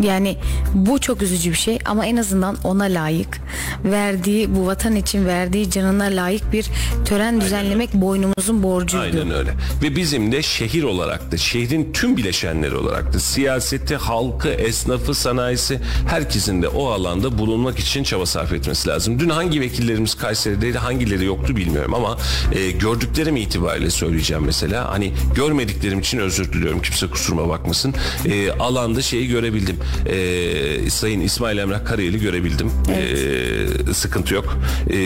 Yani 0.02 0.36
bu 0.74 0.98
çok 0.98 1.22
üzücü 1.22 1.50
bir 1.50 1.56
şey 1.56 1.78
ama 1.84 2.06
en 2.06 2.16
azından 2.16 2.56
ona 2.64 2.84
layık 2.84 3.40
verdiği 3.84 4.54
bu 4.54 4.66
vatan 4.66 4.96
için 4.96 5.26
verdiği 5.26 5.70
canına 5.70 6.04
layık 6.04 6.52
bir 6.52 6.66
tören 7.04 7.40
düzenlemek 7.40 7.94
boynumuzun 7.94 8.62
borcuydu. 8.62 9.04
Aynen 9.04 9.30
öyle. 9.30 9.50
Ve 9.82 9.96
bizim 9.96 10.32
de 10.32 10.42
şehir 10.42 10.82
olarak 10.82 11.32
da 11.32 11.36
şehrin 11.36 11.92
tüm 11.92 12.16
bileşenleri 12.16 12.76
olarak 12.76 13.12
da 13.12 13.20
siyaseti, 13.20 13.96
halkı, 13.96 14.48
esnafı, 14.48 15.14
sanayisi 15.14 15.80
herkesin 16.08 16.62
de 16.62 16.68
o 16.68 16.86
alanda 16.86 17.38
bulunmak 17.38 17.78
için 17.78 18.02
çaba 18.02 18.26
sarf 18.26 18.52
etmesi 18.52 18.88
lazım. 18.88 19.18
Dün 19.20 19.28
hangi 19.28 19.60
vekillerimiz 19.60 20.14
Kayseri'deydi 20.14 20.78
hangileri 20.78 21.24
yoktu 21.24 21.56
bilmiyorum 21.56 21.94
ama 21.94 22.18
e, 22.52 22.70
gördüklerim 22.70 23.36
itibariyle 23.36 23.90
söyleyeceğim 23.98 24.42
mesela. 24.46 24.90
Hani 24.90 25.12
görmediklerim 25.34 26.00
için 26.00 26.18
özür 26.18 26.52
diliyorum 26.52 26.82
kimse 26.82 27.06
kusuruma 27.06 27.48
bakmasın. 27.48 27.94
E, 28.26 28.50
alanda 28.50 29.02
şeyi 29.02 29.28
görebildim. 29.28 29.76
E, 30.06 30.90
Sayın 30.90 31.20
İsmail 31.20 31.58
Emrah 31.58 31.84
Karayel'i 31.84 32.20
görebildim. 32.20 32.70
E, 32.88 33.94
sıkıntı 33.94 34.34
yok. 34.34 34.58
E, 34.90 34.96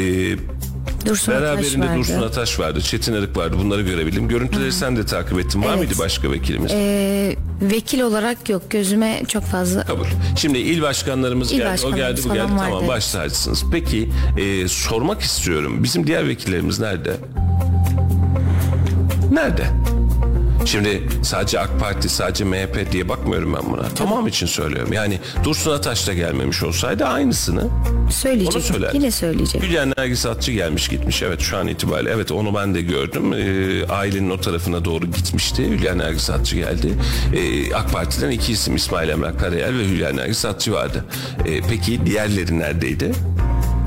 Dursun 1.07 1.33
Ataş 1.33 1.43
Beraberinde 1.43 1.87
vardı. 1.87 1.99
Dursun 1.99 2.23
Ataş 2.23 2.59
vardı, 2.61 2.81
Çetin 2.81 3.13
Arık 3.15 3.37
vardı. 3.37 3.57
Bunları 3.59 3.83
görebildim. 3.83 4.29
Görüntüleri 4.29 4.73
sen 4.73 4.97
de 4.97 5.07
takip 5.07 5.39
ettin. 5.41 5.63
Var 5.63 5.69
Evet. 5.69 5.79
mıydı 5.79 5.95
başka 5.99 6.31
vekilimiz? 6.31 6.73
Ee, 6.75 7.37
vekil 7.63 8.01
olarak 8.01 8.49
yok 8.49 8.63
gözüme 8.71 9.23
çok 9.29 9.45
fazla 9.45 9.85
Kabul. 9.85 10.05
Şimdi 10.37 10.59
il 10.59 10.83
başkanlarımız 10.83 11.53
İl 11.53 11.57
geldi. 11.59 11.83
O 11.87 11.95
geldi, 11.95 12.21
bu 12.25 12.29
geldi. 12.35 12.39
falan 12.39 12.59
Tamam 12.59 12.73
vardı. 12.73 12.89
baş 12.89 13.09
tacısınız. 13.13 13.65
Peki 13.73 14.09
e, 14.39 14.69
sormak 14.69 15.21
istiyorum. 15.23 15.83
Bizim 15.85 16.07
diğer 16.07 16.29
vekillerimiz 16.29 16.81
nerede? 16.81 17.17
Nerede? 19.33 19.67
Şimdi 20.65 21.03
sadece 21.23 21.61
AK 21.61 21.81
Parti, 21.81 22.09
sadece 22.09 22.45
MHP 22.45 22.93
diye 22.93 23.09
bakmıyorum 23.09 23.55
ben 23.55 23.73
buna. 23.73 23.83
Tamam 23.95 24.27
için 24.27 24.47
söylüyorum. 24.47 24.93
Yani 24.93 25.21
Dursun 25.45 25.71
Ataş 25.71 26.09
da 26.09 26.13
gelmemiş 26.13 26.63
olsaydı 26.63 27.05
aynısını 27.05 27.69
söyleyecek. 28.11 28.55
Onu 28.55 28.63
söyler. 28.63 28.91
Yine 28.95 29.11
söyleyecek. 29.11 29.63
Hülya 29.63 29.87
Nergis 29.99 30.27
Atçı 30.27 30.53
gelmiş 30.53 30.89
gitmiş. 30.89 31.23
Evet 31.23 31.41
şu 31.41 31.57
an 31.57 31.67
itibariyle. 31.67 32.11
Evet 32.11 32.33
onu 32.33 32.55
ben 32.55 32.75
de 32.75 32.83
gördüm. 32.83 33.33
Ee, 33.33 33.87
ailenin 33.87 34.31
o 34.31 34.41
tarafına 34.41 34.85
doğru 34.85 35.07
gitmişti. 35.07 35.65
Hülya 35.69 35.95
Nergis 35.95 36.31
Atçı 36.31 36.57
geldi. 36.57 36.93
Ee, 37.37 37.75
AK 37.75 37.93
Parti'den 37.93 38.31
iki 38.31 38.53
isim 38.53 38.77
İsmail 38.77 39.09
Emrah 39.09 39.39
Karayel 39.39 39.79
ve 39.79 39.85
Hülya 39.85 40.13
Nergis 40.13 40.45
Atçı 40.45 40.73
vardı. 40.73 41.05
Ee, 41.47 41.61
peki 41.71 42.07
diğerleri 42.07 42.59
neredeydi? 42.59 43.13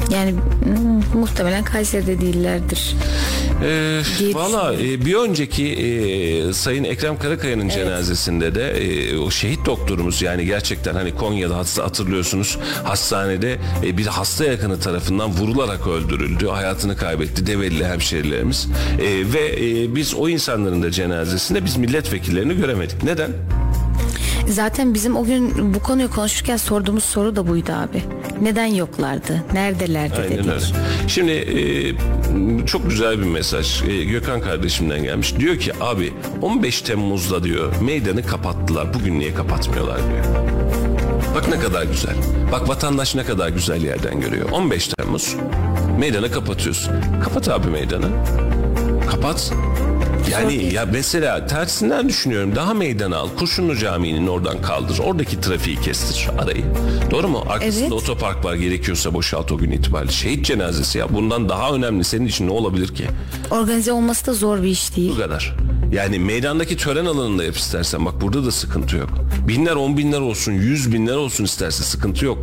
Yani 0.09 0.31
hmm, 0.31 1.19
muhtemelen 1.19 1.63
Kayseri'de 1.63 2.21
değillerdir. 2.21 2.95
Ee, 3.63 4.01
Valla 4.33 4.73
e, 4.73 5.05
bir 5.05 5.15
önceki 5.15 5.67
e, 5.67 6.53
Sayın 6.53 6.83
Ekrem 6.83 7.19
Karakaya'nın 7.19 7.69
cenazesinde 7.69 8.55
de 8.55 8.71
e, 8.71 9.17
o 9.17 9.31
şehit 9.31 9.65
doktorumuz 9.65 10.21
yani 10.21 10.45
gerçekten 10.45 10.93
hani 10.93 11.15
Konya'da 11.15 11.57
hatırlıyorsunuz 11.57 12.57
hastanede 12.83 13.57
e, 13.83 13.97
bir 13.97 14.05
hasta 14.05 14.45
yakını 14.45 14.79
tarafından 14.79 15.31
vurularak 15.31 15.87
öldürüldü. 15.87 16.47
Hayatını 16.47 16.97
kaybetti 16.97 17.47
Develi 17.47 17.85
hemşerilerimiz. 17.85 18.67
E, 18.99 19.33
ve 19.33 19.47
e, 19.47 19.95
biz 19.95 20.15
o 20.15 20.29
insanların 20.29 20.83
da 20.83 20.91
cenazesinde 20.91 21.65
biz 21.65 21.77
milletvekillerini 21.77 22.57
göremedik. 22.57 23.03
Neden? 23.03 23.31
Zaten 24.47 24.93
bizim 24.93 25.15
o 25.17 25.23
gün 25.23 25.73
bu 25.73 25.79
konuyu 25.79 26.09
konuşurken 26.09 26.57
sorduğumuz 26.57 27.03
soru 27.03 27.35
da 27.35 27.47
buydu 27.47 27.71
abi. 27.71 28.03
Neden 28.41 28.65
yoklardı? 28.65 29.43
Neredelerdi 29.53 30.15
Aynen 30.15 30.29
dedik. 30.31 30.45
öyle. 30.49 30.59
Şimdi 31.07 31.31
e, 31.31 32.65
çok 32.65 32.89
güzel 32.89 33.19
bir 33.19 33.25
mesaj 33.25 33.83
e, 33.83 34.03
Gökhan 34.03 34.41
kardeşimden 34.41 35.03
gelmiş. 35.03 35.35
Diyor 35.39 35.57
ki 35.57 35.71
abi 35.81 36.13
15 36.41 36.81
Temmuz'da 36.81 37.43
diyor 37.43 37.73
meydanı 37.81 38.23
kapattılar. 38.23 38.93
Bugün 38.93 39.19
niye 39.19 39.33
kapatmıyorlar 39.33 39.97
diyor. 39.97 40.25
Bak 41.35 41.47
ne 41.49 41.59
kadar 41.59 41.83
güzel. 41.83 42.15
Bak 42.51 42.69
vatandaş 42.69 43.15
ne 43.15 43.23
kadar 43.23 43.49
güzel 43.49 43.83
yerden 43.83 44.21
görüyor. 44.21 44.49
15 44.51 44.87
Temmuz 44.87 45.35
meydanı 45.99 46.31
kapatıyorsun. 46.31 46.93
Kapat 47.23 47.49
abi 47.49 47.67
meydanı. 47.67 48.07
Kapat. 49.11 49.53
Yani 50.31 50.73
ya 50.73 50.85
mesela 50.91 51.47
tersinden 51.47 52.09
düşünüyorum. 52.09 52.55
Daha 52.55 52.73
meydana 52.73 53.17
al. 53.17 53.29
Kurşunlu 53.39 53.75
Camii'nin 53.75 54.27
oradan 54.27 54.61
kaldır. 54.61 54.99
Oradaki 54.99 55.41
trafiği 55.41 55.81
kestir 55.81 56.29
arayı. 56.39 56.65
Doğru 57.11 57.27
mu? 57.27 57.43
Arkasında 57.49 57.81
Evet. 57.83 57.91
otopark 57.91 58.45
var. 58.45 58.53
Gerekiyorsa 58.55 59.13
boşalt 59.13 59.51
o 59.51 59.57
gün 59.57 59.71
itibariyle. 59.71 60.11
Şehit 60.11 60.45
cenazesi 60.45 60.97
ya. 60.97 61.13
Bundan 61.13 61.49
daha 61.49 61.71
önemli 61.73 62.03
senin 62.03 62.25
için 62.25 62.47
ne 62.47 62.51
olabilir 62.51 62.87
ki? 62.87 63.05
Organize 63.51 63.91
olması 63.91 64.25
da 64.25 64.33
zor 64.33 64.63
bir 64.63 64.67
iş 64.67 64.95
değil. 64.95 65.11
Bu 65.15 65.17
kadar. 65.17 65.55
Yani 65.91 66.19
meydandaki 66.19 66.77
tören 66.77 67.05
alanında 67.05 67.43
yap 67.43 67.55
istersen. 67.57 68.05
Bak 68.05 68.21
burada 68.21 68.45
da 68.45 68.51
sıkıntı 68.51 68.95
yok. 68.97 69.09
Binler, 69.47 69.75
on 69.75 69.97
binler 69.97 70.19
olsun, 70.19 70.51
yüz 70.51 70.93
binler 70.93 71.15
olsun 71.15 71.43
isterse 71.43 71.83
sıkıntı 71.83 72.25
yok. 72.25 72.37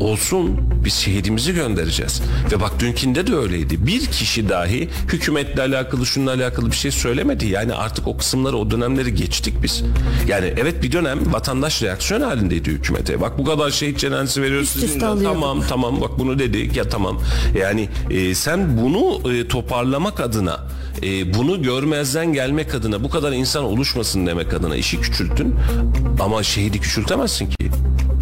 Olsun 0.00 0.60
biz 0.84 0.94
şehidimizi 0.94 1.54
göndereceğiz. 1.54 2.22
Ve 2.52 2.60
bak 2.60 2.80
dünkinde 2.80 3.26
de 3.26 3.34
öyleydi. 3.36 3.86
Bir 3.86 4.06
kişi 4.06 4.48
dahi 4.48 4.88
hükümetle 5.12 5.62
alakalı 5.62 6.06
şununla 6.06 6.32
alakalı 6.32 6.70
bir 6.70 6.76
şey 6.76 6.90
söylemedi. 6.90 7.46
Yani 7.46 7.74
artık 7.74 8.08
o 8.08 8.16
kısımları 8.16 8.56
o 8.56 8.70
dönemleri 8.70 9.14
geçtik 9.14 9.62
biz. 9.62 9.82
Yani 10.28 10.54
evet 10.56 10.82
bir 10.82 10.92
dönem 10.92 11.32
vatandaş 11.32 11.82
reaksiyon 11.82 12.20
halindeydi 12.20 12.70
hükümete. 12.70 13.20
Bak 13.20 13.38
bu 13.38 13.44
kadar 13.44 13.70
şehit 13.70 13.98
cenazesi 13.98 14.42
veriyoruz. 14.42 14.76
Üst. 14.76 15.00
Tamam 15.00 15.62
tamam 15.68 16.00
bak 16.00 16.18
bunu 16.18 16.38
dedik 16.38 16.76
ya 16.76 16.88
tamam. 16.88 17.20
Yani 17.60 17.88
e, 18.10 18.34
sen 18.34 18.78
bunu 18.78 19.32
e, 19.34 19.48
toparlamak 19.48 20.20
adına 20.20 20.60
e, 21.02 21.34
bunu 21.34 21.62
görmezden 21.62 22.32
gelmek 22.32 22.74
adına 22.74 23.04
bu 23.04 23.10
kadar 23.10 23.32
insan 23.32 23.64
oluşmasın 23.64 24.26
demek 24.26 24.54
adına 24.54 24.76
işi 24.76 25.00
küçültün. 25.00 25.54
Ama 26.20 26.42
şehidi 26.42 26.80
küçültemezsin 26.80 27.46
ki. 27.46 27.70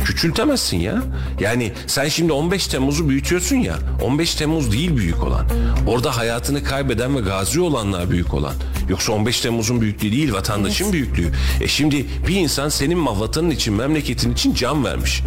Küçültemezsin 0.05 0.77
ya. 0.77 1.03
Yani 1.41 1.73
sen 1.87 2.09
şimdi 2.09 2.33
15 2.33 2.67
Temmuz'u 2.67 3.09
büyütüyorsun 3.09 3.57
ya. 3.57 3.75
15 4.03 4.35
Temmuz 4.35 4.73
değil 4.73 4.97
büyük 4.97 5.23
olan. 5.23 5.47
Orada 5.87 6.17
hayatını 6.17 6.65
kaybeden 6.65 7.17
ve 7.17 7.21
gazi 7.21 7.61
olanlar 7.61 8.11
büyük 8.11 8.35
olan. 8.35 8.55
Yoksa 8.89 9.13
15 9.13 9.41
Temmuz'un 9.41 9.81
büyüklüğü 9.81 10.13
değil 10.13 10.33
vatandaşın 10.33 10.93
büyüklüğü. 10.93 11.29
E 11.61 11.69
şimdi 11.69 12.07
bir 12.29 12.37
insan 12.37 12.69
senin 12.69 13.07
vatanın 13.07 13.51
için 13.51 13.75
memleketin 13.75 14.33
için 14.33 14.55
can 14.55 14.85
vermiş. 14.85 15.23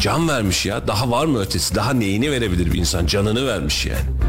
Can 0.00 0.28
vermiş 0.28 0.66
ya. 0.66 0.88
Daha 0.88 1.10
var 1.10 1.26
mı 1.26 1.40
ötesi? 1.40 1.74
Daha 1.74 1.92
neyini 1.92 2.30
verebilir 2.30 2.72
bir 2.72 2.78
insan? 2.78 3.06
Canını 3.06 3.46
vermiş 3.46 3.86
yani. 3.86 4.27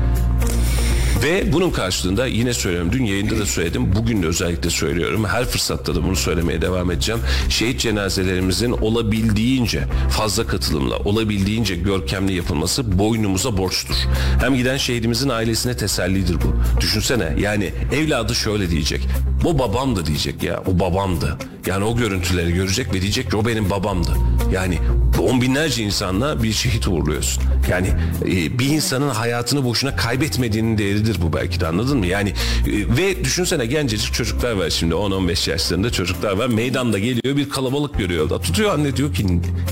Ve 1.23 1.53
bunun 1.53 1.69
karşılığında 1.69 2.25
yine 2.25 2.53
söylüyorum 2.53 2.91
dün 2.91 3.05
yayında 3.05 3.39
da 3.39 3.45
söyledim 3.45 3.95
bugün 3.95 4.23
de 4.23 4.27
özellikle 4.27 4.69
söylüyorum 4.69 5.25
her 5.25 5.45
fırsatta 5.45 5.95
da 5.95 6.03
bunu 6.03 6.15
söylemeye 6.15 6.61
devam 6.61 6.91
edeceğim. 6.91 7.21
Şehit 7.49 7.79
cenazelerimizin 7.79 8.71
olabildiğince 8.71 9.83
fazla 10.11 10.47
katılımla 10.47 10.97
olabildiğince 10.97 11.75
görkemli 11.75 12.33
yapılması 12.33 12.99
boynumuza 12.99 13.57
borçtur. 13.57 13.95
Hem 14.41 14.55
giden 14.55 14.77
şehidimizin 14.77 15.29
ailesine 15.29 15.77
tesellidir 15.77 16.35
bu. 16.35 16.79
Düşünsene 16.81 17.35
yani 17.39 17.73
evladı 17.93 18.35
şöyle 18.35 18.69
diyecek 18.69 19.01
o 19.45 19.59
babamdı 19.59 20.05
diyecek 20.05 20.43
ya 20.43 20.63
o 20.67 20.79
babamdı. 20.79 21.37
Yani 21.69 21.83
o 21.83 21.97
görüntüleri 21.97 22.53
görecek 22.53 22.93
ve 22.93 23.01
diyecek 23.01 23.31
ki 23.31 23.37
o 23.37 23.45
benim 23.45 23.69
babamdı. 23.69 24.11
Yani 24.51 24.77
on 25.19 25.41
binlerce 25.41 25.83
insanla 25.83 26.43
bir 26.43 26.51
şehit 26.53 26.87
uğurluyorsun. 26.87 27.43
Yani 27.69 27.87
e, 28.25 28.59
bir 28.59 28.65
insanın 28.65 29.09
hayatını 29.09 29.65
boşuna 29.65 29.95
kaybetmediğinin 29.95 30.77
değeridir 30.77 31.17
bu 31.21 31.33
belki 31.33 31.59
de 31.59 31.67
anladın 31.67 31.97
mı? 31.97 32.05
Yani 32.05 32.29
e, 32.29 32.97
ve 32.97 33.23
düşünsene 33.23 33.65
gencecik 33.65 34.13
çocuklar 34.13 34.51
var 34.51 34.69
şimdi 34.69 34.93
10-15 34.93 35.49
yaşlarında 35.49 35.91
çocuklar 35.91 36.31
var. 36.31 36.47
Meydanda 36.47 36.99
geliyor 36.99 37.37
bir 37.37 37.49
kalabalık 37.49 37.97
görüyor 37.97 38.29
da. 38.29 38.41
Tutuyor 38.41 38.73
anne 38.73 38.95
diyor 38.95 39.13
ki 39.13 39.25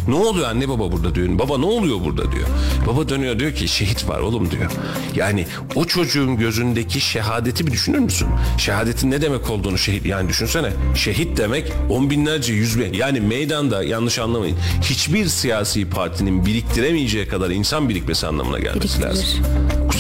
ne 0.08 0.16
oluyor 0.16 0.48
anne 0.48 0.70
baba 0.70 0.92
burada 0.92 1.16
diyor. 1.16 1.40
Baba 1.40 1.58
ne 1.58 1.66
oluyor 1.66 1.98
burada 2.06 2.32
diyor. 2.32 2.48
Baba 2.88 3.10
dönüyor 3.10 3.40
diyor 3.40 3.52
ki 3.56 3.68
şehit 3.68 4.10
var 4.10 4.20
oğlum 4.20 4.52
diyor. 4.52 4.72
Yani 5.16 5.46
o 5.76 5.86
çocuğun 5.86 6.38
gözündeki 6.38 7.02
şehadeti 7.02 7.68
bir 7.68 7.72
düşünür 7.72 8.00
müsün? 8.00 8.28
Şehadetin 8.58 9.12
ne 9.12 9.22
demek 9.22 9.50
olduğunu 9.50 9.78
şehit 9.78 10.06
yani 10.06 10.30
düşünsene. 10.30 10.70
Şehit 10.96 11.38
demek 11.38 11.72
on 11.90 12.10
binlerce 12.10 12.54
yüz 12.54 12.80
bin. 12.80 12.94
Yani 12.94 13.22
meydanda 13.22 13.84
yanlış 13.84 14.20
anlamayın. 14.20 14.58
Hiçbir 14.82 15.26
siyasi 15.26 15.90
partinin 15.90 16.46
biriktiremeyeceği 16.46 17.28
kadar 17.28 17.50
insan 17.50 17.90
birikmesi 17.90 18.28
anlamına 18.28 18.60
gelmesi 18.60 18.82
Biriktirir. 18.82 19.06
lazım. 19.06 19.28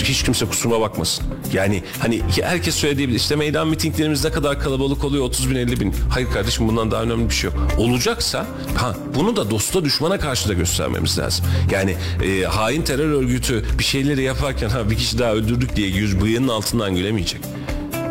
Hiç 0.07 0.23
kimse 0.23 0.45
kusuruma 0.45 0.81
bakmasın. 0.81 1.25
Yani 1.53 1.83
hani 1.99 2.21
herkes 2.41 2.75
söyleyebilir 2.75 3.17
işte 3.17 3.35
meydan 3.35 3.67
mitinglerimiz 3.67 4.25
ne 4.25 4.31
kadar 4.31 4.59
kalabalık 4.59 5.03
oluyor 5.03 5.23
30 5.25 5.49
bin 5.49 5.55
50 5.55 5.79
bin. 5.79 5.95
Hayır 6.09 6.27
kardeşim 6.31 6.67
bundan 6.67 6.91
daha 6.91 7.03
önemli 7.03 7.29
bir 7.29 7.33
şey 7.33 7.49
yok. 7.49 7.59
Olacaksa 7.77 8.45
ha, 8.75 8.95
bunu 9.15 9.35
da 9.35 9.51
dosta 9.51 9.85
düşmana 9.85 10.19
karşı 10.19 10.49
da 10.49 10.53
göstermemiz 10.53 11.19
lazım. 11.19 11.45
Yani 11.71 11.95
e, 12.23 12.43
hain 12.43 12.81
terör 12.81 13.11
örgütü 13.11 13.65
bir 13.79 13.83
şeyleri 13.83 14.21
yaparken 14.21 14.69
ha 14.69 14.89
bir 14.89 14.95
kişi 14.95 15.19
daha 15.19 15.33
öldürdük 15.33 15.75
diye 15.75 15.87
yüz 15.87 16.21
bıyığının 16.21 16.47
altından 16.47 16.95
gülemeyecek. 16.95 17.41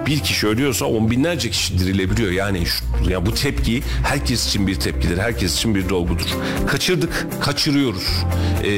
Bir 0.07 0.21
kişi 0.21 0.47
ölüyorsa 0.47 0.85
on 0.87 1.11
binlerce 1.11 1.51
kişi 1.51 1.79
dirilebiliyor. 1.79 2.33
Yani 2.33 2.67
şu, 2.67 3.11
ya 3.11 3.27
bu 3.27 3.35
tepki 3.35 3.83
herkes 4.05 4.47
için 4.47 4.67
bir 4.67 4.75
tepkidir. 4.75 5.19
Herkes 5.19 5.57
için 5.57 5.75
bir 5.75 5.89
dolgudur. 5.89 6.27
Kaçırdık, 6.67 7.27
kaçırıyoruz 7.41 8.25
ee, 8.65 8.71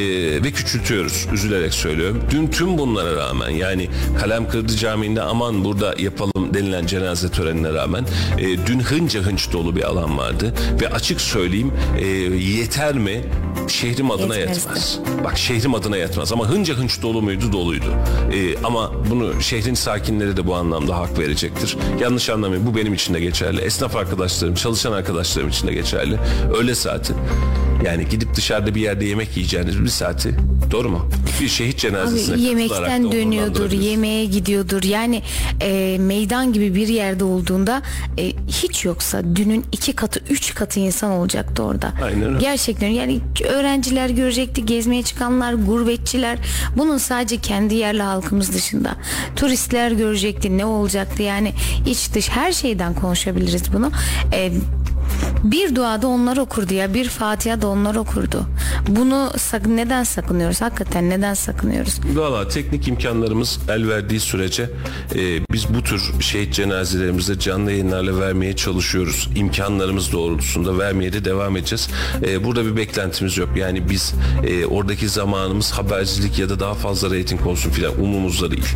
ve 0.45 0.51
küçültüyoruz. 0.51 1.27
Üzülerek 1.33 1.75
söylüyorum. 1.75 2.23
Dün 2.31 2.47
tüm 2.47 2.79
bunlara 2.79 3.17
rağmen 3.17 3.51
yani 3.51 3.89
Kalem 4.21 4.49
Kırdı 4.49 4.77
Camii'nde 4.77 5.23
aman 5.23 5.65
burada 5.65 5.95
yapalım 5.99 6.55
denilen 6.55 6.87
cenaze 6.87 7.29
törenine 7.29 7.73
rağmen 7.73 8.05
e, 8.39 8.67
dün 8.67 8.81
hınca 8.81 9.21
hınç 9.21 9.53
dolu 9.53 9.77
bir 9.77 9.83
alan 9.83 10.19
vardı 10.19 10.55
ve 10.81 10.89
açık 10.89 11.21
söyleyeyim 11.21 11.73
e, 11.99 12.07
yeter 12.37 12.95
mi? 12.95 13.25
Şehrim 13.69 14.11
adına 14.11 14.37
Yetmezdi. 14.37 14.61
yetmez. 14.61 14.99
Bak 15.25 15.39
şehrim 15.39 15.75
adına 15.75 15.97
yetmez 15.97 16.33
ama 16.33 16.49
hınca 16.49 16.75
hınç 16.75 17.03
dolu 17.03 17.23
muydu? 17.23 17.53
Doluydu. 17.53 17.95
Ee, 18.33 18.65
ama 18.65 18.93
bunu 19.11 19.43
şehrin 19.43 19.75
sakinleri 19.75 20.37
de 20.37 20.47
bu 20.47 20.55
anlamda 20.55 20.99
verecektir. 21.19 21.77
Yanlış 22.01 22.31
anlamayın 22.31 22.67
bu 22.67 22.77
benim 22.77 22.95
için 22.95 23.15
de 23.15 23.21
geçerli. 23.21 23.61
Esnaf 23.61 23.97
arkadaşlarım, 23.97 24.55
çalışan 24.55 24.93
arkadaşlarım 24.93 25.49
için 25.49 25.69
de 25.69 25.73
geçerli. 25.73 26.19
Öğle 26.59 26.75
saati. 26.75 27.15
Yani 27.85 28.09
gidip 28.09 28.35
dışarıda 28.35 28.75
bir 28.75 28.81
yerde 28.81 29.05
yemek 29.05 29.37
yiyeceğiniz 29.37 29.83
bir 29.85 29.89
saati. 29.89 30.35
Doğru 30.71 30.89
mu? 30.89 31.09
Bir 31.41 31.49
şehit 31.49 31.79
cenazesine 31.79 32.35
Abi 32.35 32.43
yemekten 32.43 33.13
dönüyordur, 33.13 33.73
yemeğe 33.73 34.25
gidiyordur. 34.25 34.83
Yani 34.83 35.23
e, 35.61 35.97
meydan 36.01 36.53
gibi 36.53 36.75
bir 36.75 36.89
yerde 36.89 37.25
olduğunda 37.25 37.83
e, 38.19 38.33
hiç 38.49 38.85
yoksa 38.85 39.23
dünün 39.37 39.65
iki 39.73 39.93
katı, 39.93 40.21
üç 40.31 40.55
katı 40.55 40.81
insan 40.81 41.11
olacaktı 41.11 41.63
orada. 41.63 41.93
Aynen 42.05 42.29
öyle. 42.29 42.39
Gerçekten 42.39 42.89
yani 42.89 43.21
öğrenciler 43.49 44.11
görecekti, 44.11 44.67
gezmeye 44.67 45.03
çıkanlar, 45.03 45.53
gurbetçiler. 45.53 46.39
Bunun 46.77 46.99
sadece 46.99 47.37
kendi 47.37 47.75
yerli 47.75 48.03
halkımız 48.03 48.55
dışında. 48.55 48.97
Turistler 49.37 49.91
görecekti, 49.91 50.59
ne 50.59 50.65
olacaktı 50.65 51.23
yani 51.23 51.53
iç 51.87 52.15
dış 52.15 52.29
her 52.29 52.53
şeyden 52.53 52.95
konuşabiliriz 52.95 53.73
bunu. 53.73 53.91
E, 54.33 54.53
bir 55.45 55.75
duada 55.77 56.07
onlar 56.09 56.37
okurdu 56.37 56.75
ya 56.75 56.95
bir 56.95 57.09
Fatiha 57.09 57.63
da 57.63 57.69
onlar 57.69 57.95
okurdu. 57.95 58.47
Bunu 58.89 59.31
sak- 59.39 59.67
neden 59.67 60.05
sakınıyoruz? 60.05 60.61
Hakikaten 60.61 61.11
neden 61.11 61.35
sakınıyoruz? 61.35 62.01
Valla 62.15 62.49
teknik 62.49 62.89
imkanlarımız 62.89 63.59
el 63.69 63.89
verdiği 63.89 64.21
sürece 64.21 64.63
e, 65.15 65.19
biz 65.53 65.75
bu 65.75 65.83
tür 65.83 66.03
şehit 66.21 66.55
cenazelerimizi 66.55 67.39
canlı 67.39 67.71
yayınlarla 67.73 68.21
vermeye 68.21 68.57
çalışıyoruz. 68.57 69.29
İmkanlarımız 69.37 70.13
doğrultusunda 70.13 70.79
vermeye 70.79 71.13
de 71.13 71.25
devam 71.25 71.57
edeceğiz. 71.57 71.89
E, 72.27 72.45
burada 72.45 72.65
bir 72.67 72.77
beklentimiz 72.77 73.37
yok. 73.39 73.49
Yani 73.57 73.91
biz 73.91 74.15
e, 74.47 74.67
oradaki 74.67 75.09
zamanımız 75.09 75.71
habercilik 75.73 76.39
ya 76.39 76.49
da 76.49 76.61
daha 76.61 76.75
fazla 76.75 77.11
reyting 77.11 77.47
olsun 77.47 77.71
filan 77.71 78.01
umumuzda 78.01 78.51
değil. 78.51 78.67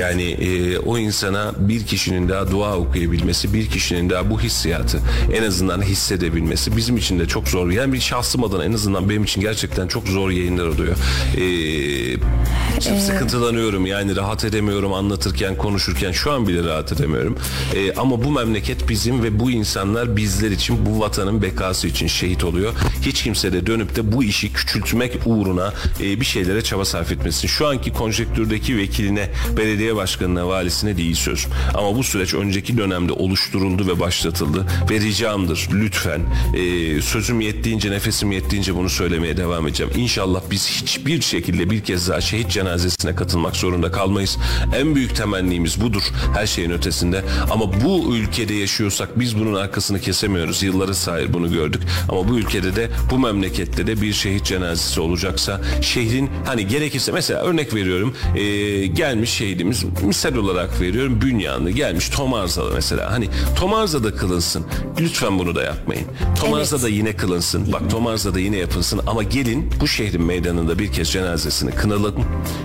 Yani 0.00 0.22
e, 0.22 0.78
o 0.78 0.98
insana 0.98 1.52
bir 1.58 1.86
kişinin 1.86 2.28
daha 2.28 2.50
dua 2.50 2.76
okuyabilmesi, 2.76 3.54
bir 3.54 3.66
kişinin 3.66 4.10
daha 4.10 4.30
bu 4.30 4.40
hissiyatı 4.40 5.00
en 5.34 5.42
azından 5.42 5.82
hissedebilmesi 5.92 6.76
bizim 6.76 6.96
için 6.96 7.18
de 7.18 7.26
çok 7.26 7.48
zor. 7.48 7.70
Yani 7.70 7.92
bir 7.92 8.00
şahsım 8.00 8.44
adına 8.44 8.64
en 8.64 8.72
azından 8.72 9.08
benim 9.08 9.24
için 9.24 9.40
gerçekten 9.40 9.88
çok 9.88 10.08
zor 10.08 10.30
yayınlar 10.30 10.66
oluyor. 10.66 10.96
E, 11.36 13.00
sıkıntılanıyorum 13.00 13.86
yani 13.86 14.16
rahat 14.16 14.44
edemiyorum 14.44 14.92
anlatırken 14.92 15.56
konuşurken 15.56 16.12
şu 16.12 16.32
an 16.32 16.48
bile 16.48 16.64
rahat 16.64 16.92
edemiyorum. 16.92 17.36
Ee, 17.74 17.94
ama 17.94 18.24
bu 18.24 18.30
memleket 18.30 18.88
bizim 18.88 19.22
ve 19.22 19.40
bu 19.40 19.50
insanlar 19.50 20.16
bizler 20.16 20.50
için 20.50 20.86
bu 20.86 21.00
vatanın 21.00 21.42
bekası 21.42 21.88
için 21.88 22.06
şehit 22.06 22.44
oluyor. 22.44 22.72
Hiç 23.02 23.22
kimse 23.22 23.52
de 23.52 23.66
dönüp 23.66 23.96
de 23.96 24.12
bu 24.12 24.24
işi 24.24 24.52
küçültmek 24.52 25.18
uğruna 25.26 25.72
e, 26.00 26.20
bir 26.20 26.24
şeylere 26.24 26.62
çaba 26.62 26.84
sarf 26.84 27.12
etmesin. 27.12 27.48
Şu 27.48 27.66
anki 27.66 27.92
konjektürdeki 27.92 28.76
vekiline, 28.76 29.30
belediye 29.56 29.96
başkanına, 29.96 30.48
valisine 30.48 30.96
değil 30.96 31.14
söz. 31.14 31.46
Ama 31.74 31.96
bu 31.96 32.02
süreç 32.02 32.34
önceki 32.34 32.78
dönemde 32.78 33.12
oluşturuldu 33.12 33.86
ve 33.86 34.00
başlatıldı 34.00 34.66
ve 34.90 35.00
ricamdır 35.00 35.68
lütfen 35.82 36.20
e, 36.54 37.00
sözüm 37.02 37.40
yettiğince 37.40 37.90
nefesim 37.90 38.32
yettiğince 38.32 38.74
bunu 38.74 38.88
söylemeye 38.88 39.36
devam 39.36 39.66
edeceğim. 39.66 39.92
İnşallah 39.96 40.40
biz 40.50 40.68
hiçbir 40.68 41.20
şekilde 41.22 41.70
bir 41.70 41.80
kez 41.80 42.08
daha 42.08 42.20
şehit 42.20 42.50
cenazesine 42.50 43.14
katılmak 43.14 43.56
zorunda 43.56 43.92
kalmayız. 43.92 44.38
En 44.76 44.94
büyük 44.94 45.16
temennimiz 45.16 45.80
budur 45.80 46.02
her 46.34 46.46
şeyin 46.46 46.70
ötesinde. 46.70 47.24
Ama 47.50 47.82
bu 47.84 48.16
ülkede 48.16 48.54
yaşıyorsak 48.54 49.20
biz 49.20 49.38
bunun 49.38 49.54
arkasını 49.54 50.00
kesemiyoruz. 50.00 50.62
Yıllara 50.62 50.94
sahip 50.94 51.32
bunu 51.32 51.52
gördük. 51.52 51.82
Ama 52.08 52.28
bu 52.28 52.38
ülkede 52.38 52.76
de 52.76 52.90
bu 53.10 53.18
memlekette 53.18 53.86
de 53.86 54.02
bir 54.02 54.12
şehit 54.12 54.44
cenazesi 54.44 55.00
olacaksa 55.00 55.60
şehrin 55.80 56.30
hani 56.46 56.66
gerekirse 56.66 57.12
mesela 57.12 57.42
örnek 57.42 57.74
veriyorum 57.74 58.14
e, 58.36 58.42
gelmiş 58.86 59.30
şehidimiz 59.30 59.84
misal 60.02 60.34
olarak 60.34 60.80
veriyorum 60.80 61.20
Bünyanlı 61.20 61.70
gelmiş 61.70 62.08
Tomarza'da 62.08 62.70
mesela 62.74 63.12
hani 63.12 63.28
Tomarza'da 63.56 64.14
kılınsın. 64.14 64.66
Lütfen 65.00 65.38
bunu 65.38 65.54
da 65.54 65.62
yapmayın. 65.76 66.06
Tomarza'da 66.40 66.88
yine 66.88 67.12
kılınsın. 67.16 67.72
Bak 67.72 67.90
Tomarza'da 67.90 68.40
yine 68.40 68.56
yapılsın 68.56 69.00
ama 69.06 69.22
gelin 69.22 69.70
bu 69.80 69.88
şehrin 69.88 70.22
meydanında 70.22 70.78
bir 70.78 70.92
kez 70.92 71.10
cenazesini 71.12 71.70
kınalım. 71.70 72.14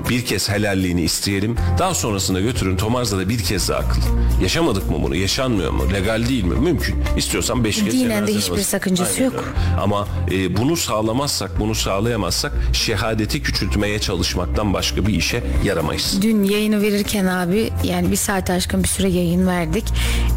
Bir 0.09 0.25
kez 0.25 0.49
helalliğini 0.49 1.01
isteyelim. 1.01 1.55
Daha 1.79 1.93
sonrasında 1.93 2.41
götürün 2.41 2.77
Tomarza'da 2.77 3.29
bir 3.29 3.39
kez 3.43 3.69
daha 3.69 3.89
kıl. 3.89 4.01
Yaşamadık 4.41 4.89
mı 4.91 4.97
bunu? 5.03 5.15
Yaşanmıyor 5.15 5.71
mu? 5.71 5.83
Legal 5.93 6.27
değil 6.29 6.43
mi? 6.43 6.59
Mümkün. 6.59 6.95
İstiyorsan 7.17 7.63
beş 7.63 7.83
kez 7.83 7.93
Dinen 7.93 8.27
de 8.27 8.33
hiçbir 8.33 8.51
namazı. 8.51 8.69
sakıncası 8.69 9.13
Aynen 9.13 9.25
yok. 9.25 9.43
Ama 9.81 10.07
e, 10.31 10.57
bunu 10.57 10.77
sağlamazsak, 10.77 11.59
bunu 11.59 11.75
sağlayamazsak 11.75 12.51
şehadeti 12.73 13.41
küçültmeye 13.41 13.99
çalışmaktan 13.99 14.73
başka 14.73 15.07
bir 15.07 15.13
işe 15.13 15.43
yaramayız. 15.63 16.19
Dün 16.21 16.43
yayını 16.43 16.81
verirken 16.81 17.25
abi 17.25 17.69
yani 17.83 18.11
bir 18.11 18.15
saat 18.15 18.49
aşkın 18.49 18.83
bir 18.83 18.87
süre 18.87 19.09
yayın 19.09 19.47
verdik. 19.47 19.85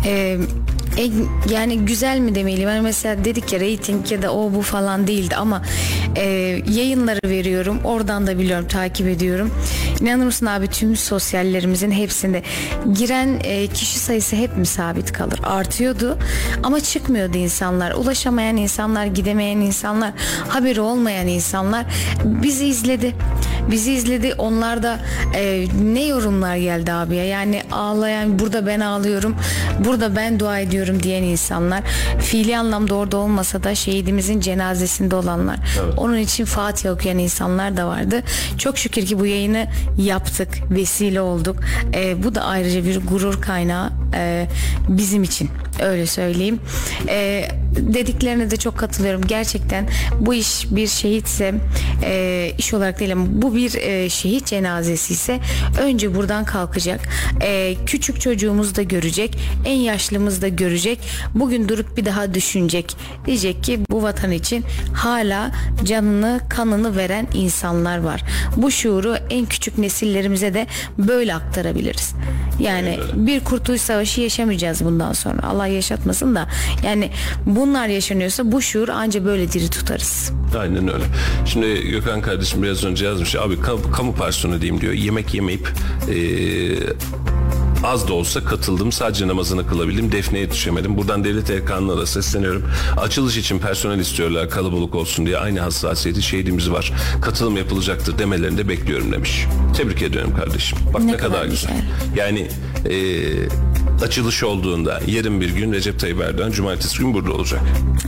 Ee, 0.05 0.39
en- 1.01 1.51
yani 1.53 1.79
güzel 1.79 2.19
mi 2.19 2.35
demeliyim? 2.35 2.69
Yani 2.69 2.81
mesela 2.81 3.25
dedik 3.25 3.53
ya 3.53 3.61
reyting 3.61 4.13
ya 4.13 4.23
da 4.23 4.35
o 4.35 4.53
bu 4.55 4.63
falan 4.63 5.07
değildi 5.07 5.37
ama 5.37 5.63
e, 6.17 6.25
yayınları 6.71 7.19
veriyorum. 7.25 7.79
Oradan 7.85 8.27
da 8.27 8.39
biliyorum 8.39 8.67
takip 8.69 9.09
ediyorum. 9.09 9.51
İnanır 10.01 10.25
mısın 10.25 10.47
abi 10.47 10.67
tüm 10.69 10.97
sosyallerimizin 10.97 11.91
hepsinde 11.91 12.43
giren 12.95 13.41
e, 13.45 13.67
kişi 13.67 13.99
sayısı 13.99 14.37
hep 14.37 14.57
mi 14.57 14.67
sabit 14.67 15.13
kalır? 15.13 15.41
Artıyordu 15.43 16.19
ama 16.63 16.81
çıkmıyordu 16.81 17.37
insanlar. 17.39 17.93
Ulaşamayan 17.93 18.57
insanlar, 18.57 19.07
gidemeyen 19.07 19.57
insanlar, 19.59 20.13
haberi 20.49 20.81
olmayan 20.81 21.27
insanlar 21.27 21.87
bizi 22.25 22.67
izledi. 22.67 23.15
Bizi 23.71 23.93
izledi. 23.93 24.35
Onlar 24.39 24.83
da 24.83 24.99
e, 25.35 25.65
ne 25.93 26.07
yorumlar 26.07 26.57
geldi 26.57 26.93
abiye. 26.93 27.25
Yani 27.25 27.63
ağlayan 27.73 28.39
burada 28.39 28.67
ben 28.67 28.81
ağlıyorum. 28.81 29.37
Burada 29.85 30.17
ben 30.17 30.41
dua 30.41 30.59
ediyorum 30.59 30.90
diyen 31.03 31.23
insanlar. 31.23 31.83
Fiili 32.19 32.59
anlamda 32.59 32.95
orada 32.95 33.17
olmasa 33.17 33.63
da 33.63 33.75
şehidimizin 33.75 34.41
cenazesinde 34.41 35.17
olanlar. 35.17 35.57
Onun 35.97 36.19
için 36.19 36.45
Fatiha 36.45 36.95
okuyan 36.95 37.19
insanlar 37.19 37.77
da 37.77 37.87
vardı. 37.87 38.23
Çok 38.59 38.79
şükür 38.79 39.07
ki 39.07 39.19
bu 39.19 39.27
yayını 39.27 39.67
yaptık. 39.99 40.49
Vesile 40.71 41.21
olduk. 41.21 41.57
E, 41.95 42.23
bu 42.23 42.35
da 42.35 42.45
ayrıca 42.45 42.85
bir 42.85 43.07
gurur 43.07 43.41
kaynağı 43.41 43.91
e, 44.15 44.47
bizim 44.89 45.23
için. 45.23 45.51
Öyle 45.81 46.07
söyleyeyim. 46.07 46.61
E, 47.09 47.49
dediklerine 47.77 48.51
de 48.51 48.57
çok 48.57 48.79
katılıyorum. 48.79 49.23
Gerçekten 49.27 49.89
bu 50.21 50.35
iş 50.35 50.67
bir 50.71 50.87
şehitse 50.87 51.55
e, 52.05 52.53
iş 52.59 52.75
olarak 52.75 53.01
değil 53.01 53.13
ama 53.13 53.27
bu 53.29 53.55
bir 53.55 53.75
e, 53.75 54.09
şehit 54.09 54.47
cenazesi 54.47 55.13
ise 55.13 55.41
önce 55.81 56.15
buradan 56.15 56.45
kalkacak. 56.45 57.01
E, 57.43 57.75
küçük 57.87 58.21
çocuğumuz 58.21 58.77
da 58.77 58.83
görecek. 58.83 59.39
En 59.65 59.77
yaşlımız 59.77 60.43
da 60.43 60.49
görecek. 60.49 60.99
Bugün 61.35 61.69
durup 61.69 61.97
bir 61.97 62.05
daha 62.05 62.35
düşünecek. 62.35 62.97
Diyecek 63.27 63.65
ki 63.65 63.81
bu 63.91 64.03
vatan 64.03 64.31
için 64.31 64.65
hala 64.95 65.51
canını 65.85 66.41
kanını 66.49 66.97
veren 66.97 67.27
insanlar 67.35 67.99
var. 67.99 68.23
Bu 68.57 68.71
şuuru 68.71 69.17
en 69.31 69.47
küçük 69.47 69.79
nesillerimize 69.79 70.55
de 70.55 70.67
böyle 70.99 71.35
aktarabiliriz. 71.35 72.15
Yani 72.61 72.99
bir 73.15 73.41
kurtuluş 73.41 73.81
savaşı 73.81 74.21
yaşamayacağız 74.21 74.85
bundan 74.85 75.13
sonra. 75.13 75.43
Allah 75.43 75.67
yaşatmasın 75.71 76.35
da 76.35 76.49
yani 76.85 77.11
bunlar 77.47 77.89
yaşanıyorsa 77.89 78.53
bu 78.53 78.63
şuur 78.63 78.89
anca 78.89 79.25
böyle 79.25 79.53
diri 79.53 79.71
tutarız. 79.71 80.33
Aynen 80.59 80.89
öyle. 80.95 81.05
Şimdi 81.47 81.89
Gökhan 81.91 82.21
kardeşim 82.23 82.63
biraz 82.63 82.85
önce 82.85 83.07
yazmış. 83.07 83.35
Abi 83.37 83.61
kamu, 83.61 83.91
kamu 83.93 84.15
personeli 84.15 84.61
diyeyim 84.61 84.81
diyor. 84.81 84.93
Yemek 84.93 85.35
yemeyip 85.35 85.69
eee, 86.11 86.77
az 87.85 88.09
da 88.09 88.13
olsa 88.13 88.45
katıldım. 88.45 88.93
Sadece 88.93 89.29
namazını 89.29 89.67
kılabildim. 89.67 90.13
Defneye 90.13 90.41
yetişemedim. 90.45 90.97
Buradan 90.99 91.25
devlet 91.25 91.51
erkanına 91.51 91.97
da 91.97 92.07
sesleniyorum. 92.07 92.65
Açılış 92.97 93.37
için 93.37 93.59
personel 93.59 93.99
istiyorlar 93.99 94.51
kalabalık 94.51 94.95
olsun 94.95 95.27
diye. 95.27 95.39
Aynı 95.39 95.61
hassasiyeti 95.61 96.23
şehidimiz 96.23 96.71
var. 96.71 96.93
Katılım 97.23 97.57
yapılacaktır 97.57 98.19
demelerini 98.19 98.59
de 98.59 98.69
bekliyorum 98.69 99.13
demiş. 99.13 99.47
Tebrik 99.77 100.03
ediyorum 100.03 100.35
kardeşim. 100.37 100.79
Bak 100.95 101.03
ne, 101.03 101.13
Ne 101.13 101.17
kadar, 101.17 101.33
kadar 101.33 101.45
güzel. 101.45 101.73
güzel. 101.75 102.19
Yani 102.27 102.49
eee, 102.91 103.49
açılış 104.03 104.43
olduğunda 104.43 105.01
yarın 105.07 105.41
bir 105.41 105.51
gün 105.51 105.73
Recep 105.73 106.01
Tayyip 106.01 106.21
Erdoğan 106.21 106.51
cumartesi 106.51 106.99
gün 106.99 107.15
burada 107.15 107.33
olacak. 107.33 107.61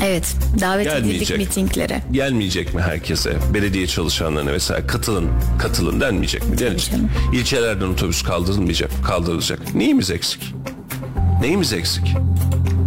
Evet 0.05 0.37
davet 0.61 0.87
edildik 0.87 1.03
Gelmeyecek. 1.29 1.39
mitinglere. 1.39 2.03
Gelmeyecek 2.13 2.75
mi 2.75 2.83
herkese? 2.83 3.37
Belediye 3.55 3.87
çalışanlarına 3.87 4.53
vesaire 4.53 4.87
katılın, 4.87 5.29
katılın 5.59 6.01
denmeyecek 6.01 6.49
mi? 6.49 6.59
Denecek. 6.59 6.95
İlçelerden 7.33 7.87
otobüs 7.87 8.23
kaldırılmayacak, 8.23 8.91
kaldırılacak. 9.05 9.75
Neyimiz 9.75 10.11
eksik? 10.11 10.55
Neyimiz 11.41 11.73
eksik? 11.73 12.05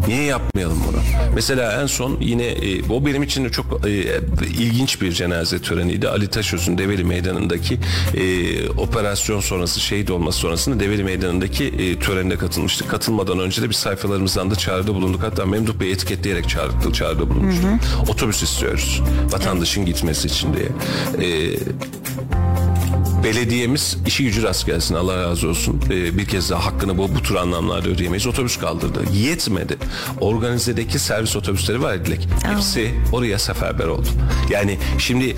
Niye 0.08 0.24
yapmayalım 0.24 0.78
bunu? 0.88 0.98
Mesela 1.36 1.82
en 1.82 1.86
son 1.86 2.18
yine 2.22 2.46
e, 2.46 2.84
o 2.90 3.06
benim 3.06 3.24
için 3.24 3.46
de 3.46 3.50
çok 3.50 3.88
e, 3.88 3.90
ilginç 4.60 5.02
bir 5.02 5.12
cenaze 5.12 5.60
töreniydi. 5.60 6.10
Ali 6.10 6.28
Taşöz'ün 6.28 6.78
Develi 6.78 7.04
Meydanı'ndaki 7.04 7.80
e, 8.14 8.70
operasyon 8.70 9.40
sonrası 9.40 9.80
şehit 9.80 10.12
olması 10.12 10.40
sonrasında 10.40 10.80
Develi 10.80 11.04
Meydanı'ndaki 11.04 11.66
e, 11.66 12.00
törenine 12.00 12.36
katılmıştık. 12.36 12.90
Katılmadan 12.90 13.40
önce 13.40 13.62
de 13.62 13.70
bir 13.70 13.74
sayfalarımızdan 13.74 14.52
da 14.52 14.56
çağrıda 14.56 14.96
bulunduk. 14.96 15.24
Hatta 15.24 15.46
Memduh 15.46 15.80
Bey 15.80 15.92
etiketleyerek 15.92 16.50
çağrıda, 16.50 16.94
çağrıda 16.94 17.30
bulunmuştuk. 17.30 17.70
Otobüs 18.08 18.44
istiyoruz. 18.44 19.02
Vatandaşın 19.32 19.86
gitmesi 19.86 20.28
için 20.28 20.50
diye. 20.54 20.70
E, 21.30 21.58
Belediyemiz 23.26 23.98
işi 24.08 24.24
gücü 24.24 24.44
rast 24.44 24.66
gelsin 24.66 24.96
Allah 24.96 25.18
razı 25.18 25.50
olsun. 25.50 25.82
Ee, 25.90 26.18
bir 26.18 26.26
kez 26.26 26.50
daha 26.50 26.66
hakkını 26.66 26.98
bu, 26.98 27.16
bu 27.16 27.22
tür 27.22 27.36
anlamlarda 27.36 27.90
ödeyemeyiz. 27.90 28.28
Otobüs 28.28 28.58
kaldırdı. 28.58 29.00
Yetmedi. 29.14 29.78
Organizedeki 30.22 31.00
servis 31.00 31.36
otobüsleri 31.36 31.82
var 31.82 32.06
Dilek. 32.06 32.28
Hepsi 32.44 32.92
oraya 33.12 33.40
seferber 33.40 33.88
oldu. 33.88 34.08
Yani 34.50 34.78
şimdi 34.98 35.36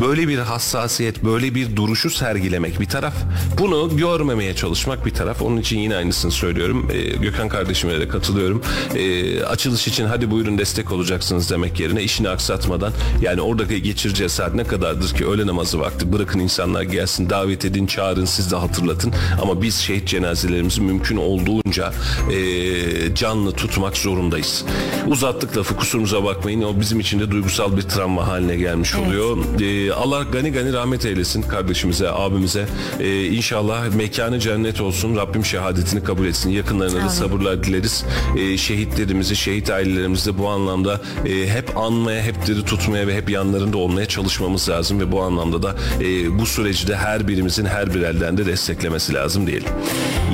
böyle 0.00 0.28
bir 0.28 0.38
hassasiyet, 0.38 1.24
böyle 1.24 1.54
bir 1.54 1.76
duruşu 1.76 2.10
sergilemek 2.10 2.80
bir 2.80 2.86
taraf. 2.86 3.14
Bunu 3.58 3.96
görmemeye 3.96 4.54
çalışmak 4.54 5.06
bir 5.06 5.10
taraf. 5.10 5.42
Onun 5.42 5.56
için 5.56 5.78
yine 5.78 5.96
aynısını 5.96 6.30
söylüyorum. 6.30 6.88
Ee, 6.92 7.00
Gökhan 7.00 7.48
kardeşime 7.48 8.00
de 8.00 8.08
katılıyorum. 8.08 8.62
Ee, 8.94 9.42
açılış 9.44 9.88
için 9.88 10.06
hadi 10.06 10.30
buyurun 10.30 10.58
destek 10.58 10.92
olacaksınız 10.92 11.50
demek 11.50 11.80
yerine 11.80 12.02
işini 12.02 12.28
aksatmadan 12.28 12.92
yani 13.22 13.40
oradaki 13.40 13.82
geçireceği 13.82 14.28
saat 14.28 14.54
ne 14.54 14.64
kadardır 14.64 15.14
ki 15.14 15.26
öğle 15.26 15.46
namazı 15.46 15.80
vakti 15.80 16.12
bırakın 16.12 16.38
insanlar 16.38 16.82
gelsin 16.82 17.30
davet 17.30 17.64
edin 17.64 17.86
çağırın 17.86 18.24
siz 18.24 18.52
de 18.52 18.56
hatırlatın 18.56 19.12
ama 19.42 19.62
biz 19.62 19.74
şehit 19.76 20.08
cenazelerimizi 20.08 20.80
mümkün 20.80 21.16
olduğunca 21.16 21.92
e, 22.32 23.14
canlı 23.14 23.52
tutmak 23.52 23.96
zorundayız. 23.96 24.64
Uzattık 25.06 25.56
lafı 25.56 25.76
kusurumuza 25.76 26.24
bakmayın 26.24 26.62
o 26.62 26.80
bizim 26.80 27.00
için 27.00 27.20
de 27.20 27.30
duygusal 27.30 27.76
bir 27.76 27.82
travma 27.82 28.28
haline 28.28 28.56
gelmiş 28.56 28.94
oluyor. 28.94 29.38
E, 29.60 29.79
Allah 29.88 30.22
gani 30.32 30.52
gani 30.52 30.72
rahmet 30.72 31.04
eylesin 31.04 31.42
kardeşimize 31.42 32.10
abimize 32.10 32.66
E, 33.00 33.24
inşallah 33.26 33.94
mekanı 33.94 34.38
cennet 34.40 34.80
olsun 34.80 35.16
Rabbim 35.16 35.44
şehadetini 35.44 36.04
kabul 36.04 36.26
etsin 36.26 36.50
yakınlarına 36.50 37.04
da 37.04 37.08
sabırlar 37.08 37.64
dileriz. 37.64 38.04
E, 38.38 38.56
şehitlerimizi 38.58 39.36
şehit 39.36 39.70
ailelerimizi 39.70 40.38
bu 40.38 40.48
anlamda 40.48 41.00
e, 41.26 41.48
hep 41.48 41.76
anmaya 41.76 42.22
hep 42.22 42.46
diri 42.46 42.64
tutmaya 42.64 43.06
ve 43.06 43.16
hep 43.16 43.30
yanlarında 43.30 43.76
olmaya 43.78 44.06
çalışmamız 44.06 44.68
lazım 44.68 45.00
ve 45.00 45.12
bu 45.12 45.22
anlamda 45.22 45.62
da 45.62 45.74
e, 46.00 46.38
bu 46.38 46.46
süreci 46.46 46.88
de 46.88 46.96
her 46.96 47.28
birimizin 47.28 47.64
her 47.64 47.94
bir 47.94 48.02
elden 48.02 48.38
de 48.38 48.46
desteklemesi 48.46 49.14
lazım 49.14 49.46
diyelim. 49.46 49.68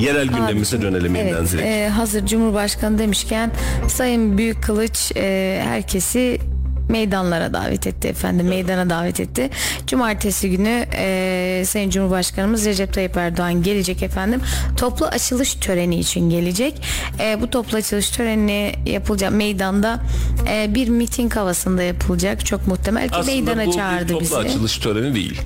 Yerel 0.01 0.27
gündemimize 0.27 0.81
dönelim 0.81 1.15
yeniden 1.15 1.37
Evet, 1.37 1.51
direkt. 1.51 1.67
e, 1.67 1.89
hazır 1.89 2.25
Cumhurbaşkanı 2.25 2.97
demişken 2.97 3.51
Sayın 3.87 4.37
Büyük 4.37 4.63
Kılıç 4.63 5.11
e, 5.15 5.61
herkesi 5.67 6.39
meydanlara 6.89 7.53
davet 7.53 7.87
etti 7.87 8.07
efendim 8.07 8.47
meydana 8.47 8.89
davet 8.89 9.19
etti. 9.19 9.49
Cumartesi 9.87 10.49
günü 10.49 10.85
e, 10.93 11.63
Sayın 11.67 11.89
Cumhurbaşkanımız 11.89 12.65
Recep 12.65 12.93
Tayyip 12.93 13.17
Erdoğan 13.17 13.63
gelecek 13.63 14.03
efendim. 14.03 14.41
Toplu 14.77 15.05
açılış 15.05 15.53
töreni 15.53 15.99
için 15.99 16.29
gelecek. 16.29 16.81
E, 17.19 17.41
bu 17.41 17.49
toplu 17.49 17.77
açılış 17.77 18.09
töreni 18.09 18.71
yapılacak 18.85 19.31
meydanda 19.31 19.99
e, 20.49 20.75
bir 20.75 20.89
miting 20.89 21.35
havasında 21.35 21.83
yapılacak. 21.83 22.45
Çok 22.45 22.67
muhtemel 22.67 23.09
ki 23.09 23.15
Aslında 23.15 23.31
meydana 23.35 23.65
bu 23.65 23.71
bir 23.71 23.75
çağırdı 23.75 24.07
toplu 24.07 24.21
bizi. 24.23 24.37
açılış 24.37 24.77
töreni 24.77 25.15
değil. 25.15 25.41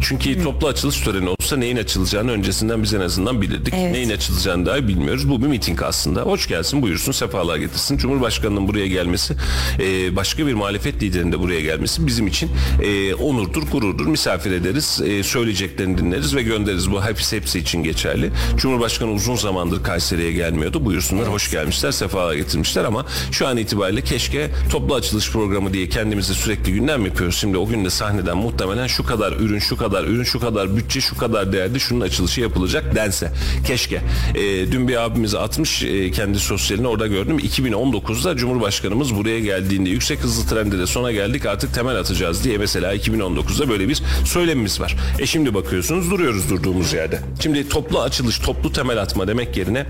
Çünkü 0.00 0.42
toplu 0.42 0.68
açılış 0.68 1.00
töreni 1.00 1.28
olsa 1.28 1.56
neyin 1.56 1.76
açılacağını 1.76 2.30
öncesinden 2.30 2.82
biz 2.82 2.94
en 2.94 3.00
azından 3.00 3.42
bilirdik. 3.42 3.74
Evet. 3.76 3.92
Neyin 3.92 4.10
açılacağını 4.10 4.66
dahi 4.66 4.88
bilmiyoruz. 4.88 5.28
Bu 5.28 5.42
bir 5.42 5.46
miting 5.46 5.82
aslında. 5.82 6.22
Hoş 6.22 6.48
gelsin, 6.48 6.82
buyursun, 6.82 7.12
sefalar 7.12 7.56
getirsin. 7.56 7.96
Cumhurbaşkanının 7.96 8.68
buraya 8.68 8.86
gelmesi, 8.86 9.36
e, 9.80 10.16
başka 10.16 10.46
bir 10.46 10.54
muhalefet 10.54 11.02
liderinin 11.02 11.32
de 11.32 11.40
buraya 11.40 11.60
gelmesi 11.60 12.06
bizim 12.06 12.26
için 12.26 12.50
e, 12.82 13.14
onurdur, 13.14 13.62
gururdur. 13.62 14.06
Misafir 14.06 14.52
ederiz, 14.52 15.00
e, 15.04 15.22
söyleyeceklerini 15.22 15.98
dinleriz 15.98 16.36
ve 16.36 16.42
göndeririz. 16.42 16.90
Bu 16.90 17.04
hepsi 17.04 17.36
hepsi 17.36 17.58
için 17.58 17.82
geçerli. 17.82 18.30
Cumhurbaşkanı 18.56 19.10
uzun 19.10 19.36
zamandır 19.36 19.82
Kayseri'ye 19.82 20.32
gelmiyordu. 20.32 20.84
Buyursunlar, 20.84 21.28
hoş 21.28 21.50
gelmişler, 21.50 21.90
sefalar 21.90 22.34
getirmişler 22.34 22.84
ama 22.84 23.06
şu 23.32 23.46
an 23.46 23.56
itibariyle 23.56 24.02
keşke 24.02 24.50
toplu 24.70 24.94
açılış 24.94 25.30
programı 25.32 25.72
diye 25.72 25.88
kendimize 25.88 26.34
sürekli 26.34 26.72
gündem 26.72 27.06
yapıyoruz. 27.06 27.36
Şimdi 27.36 27.58
o 27.58 27.66
gün 27.66 27.84
de 27.84 27.90
sahneden 27.90 28.36
muhtemelen 28.36 28.86
şu 28.86 29.06
kadar 29.06 29.32
ürün, 29.32 29.58
şu 29.58 29.76
kadar 29.76 29.87
ürün, 29.96 30.24
şu 30.24 30.40
kadar 30.40 30.76
bütçe, 30.76 31.00
şu 31.00 31.16
kadar 31.16 31.52
değerde 31.52 31.78
şunun 31.78 32.00
açılışı 32.00 32.40
yapılacak 32.40 32.94
dense. 32.94 33.32
Keşke. 33.66 34.02
E, 34.34 34.72
dün 34.72 34.88
bir 34.88 34.96
abimiz 35.04 35.34
atmış 35.34 35.82
e, 35.82 36.10
kendi 36.10 36.38
sosyaline 36.38 36.88
orada 36.88 37.06
gördüm. 37.06 37.38
2019'da 37.38 38.36
Cumhurbaşkanımız 38.36 39.14
buraya 39.14 39.40
geldiğinde 39.40 39.90
yüksek 39.90 40.20
hızlı 40.20 40.48
trende 40.48 40.78
de 40.78 40.86
sona 40.86 41.12
geldik 41.12 41.46
artık 41.46 41.74
temel 41.74 41.96
atacağız 41.96 42.44
diye 42.44 42.58
mesela 42.58 42.94
2019'da 42.94 43.68
böyle 43.68 43.88
bir 43.88 44.02
söylemimiz 44.24 44.80
var. 44.80 44.96
E 45.18 45.26
şimdi 45.26 45.54
bakıyorsunuz 45.54 46.10
duruyoruz 46.10 46.50
durduğumuz 46.50 46.92
yerde. 46.92 47.20
Şimdi 47.42 47.68
toplu 47.68 48.00
açılış, 48.00 48.38
toplu 48.38 48.72
temel 48.72 49.02
atma 49.02 49.28
demek 49.28 49.56
yerine 49.56 49.86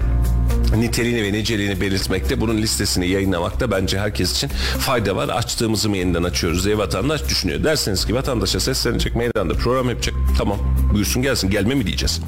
niteliğini 0.77 1.23
ve 1.23 1.33
niceliğini 1.33 1.81
belirtmekte 1.81 2.41
bunun 2.41 2.59
listesini 2.59 3.09
yayınlamakta 3.09 3.71
bence 3.71 3.99
herkes 3.99 4.33
için 4.33 4.49
fayda 4.79 5.17
var. 5.17 5.29
Açtığımızı 5.29 5.89
mı 5.89 5.97
yeniden 5.97 6.23
açıyoruz 6.23 6.65
diye 6.65 6.79
vatandaş 6.79 7.29
düşünüyor. 7.29 7.65
Derseniz 7.65 8.07
ki 8.07 8.15
vatandaşa 8.15 8.61
seslenecek 8.61 9.17
meydanda 9.17 9.55
program 9.55 9.89
yapacak. 9.89 10.15
Tamam 10.39 10.59
buyursun 10.93 11.23
gelsin 11.23 11.51
gelme 11.51 11.75
mi 11.75 11.87
diyeceğiz. 11.87 12.21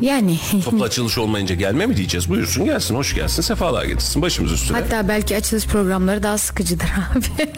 Yani 0.00 0.38
Toplu 0.64 0.84
açılış 0.84 1.18
olmayınca 1.18 1.54
gelme 1.54 1.86
mi 1.86 1.96
diyeceğiz. 1.96 2.28
Buyursun 2.28 2.64
gelsin 2.64 2.94
hoş 2.94 3.14
gelsin 3.14 3.42
sefalar 3.42 3.84
getirsin 3.84 4.22
başımız 4.22 4.52
üstüne. 4.52 4.78
hatta 4.78 5.08
belki 5.08 5.36
açılış 5.36 5.66
programları 5.66 6.22
daha 6.22 6.38
sıkıcıdır 6.38 6.86
abi. 7.16 7.50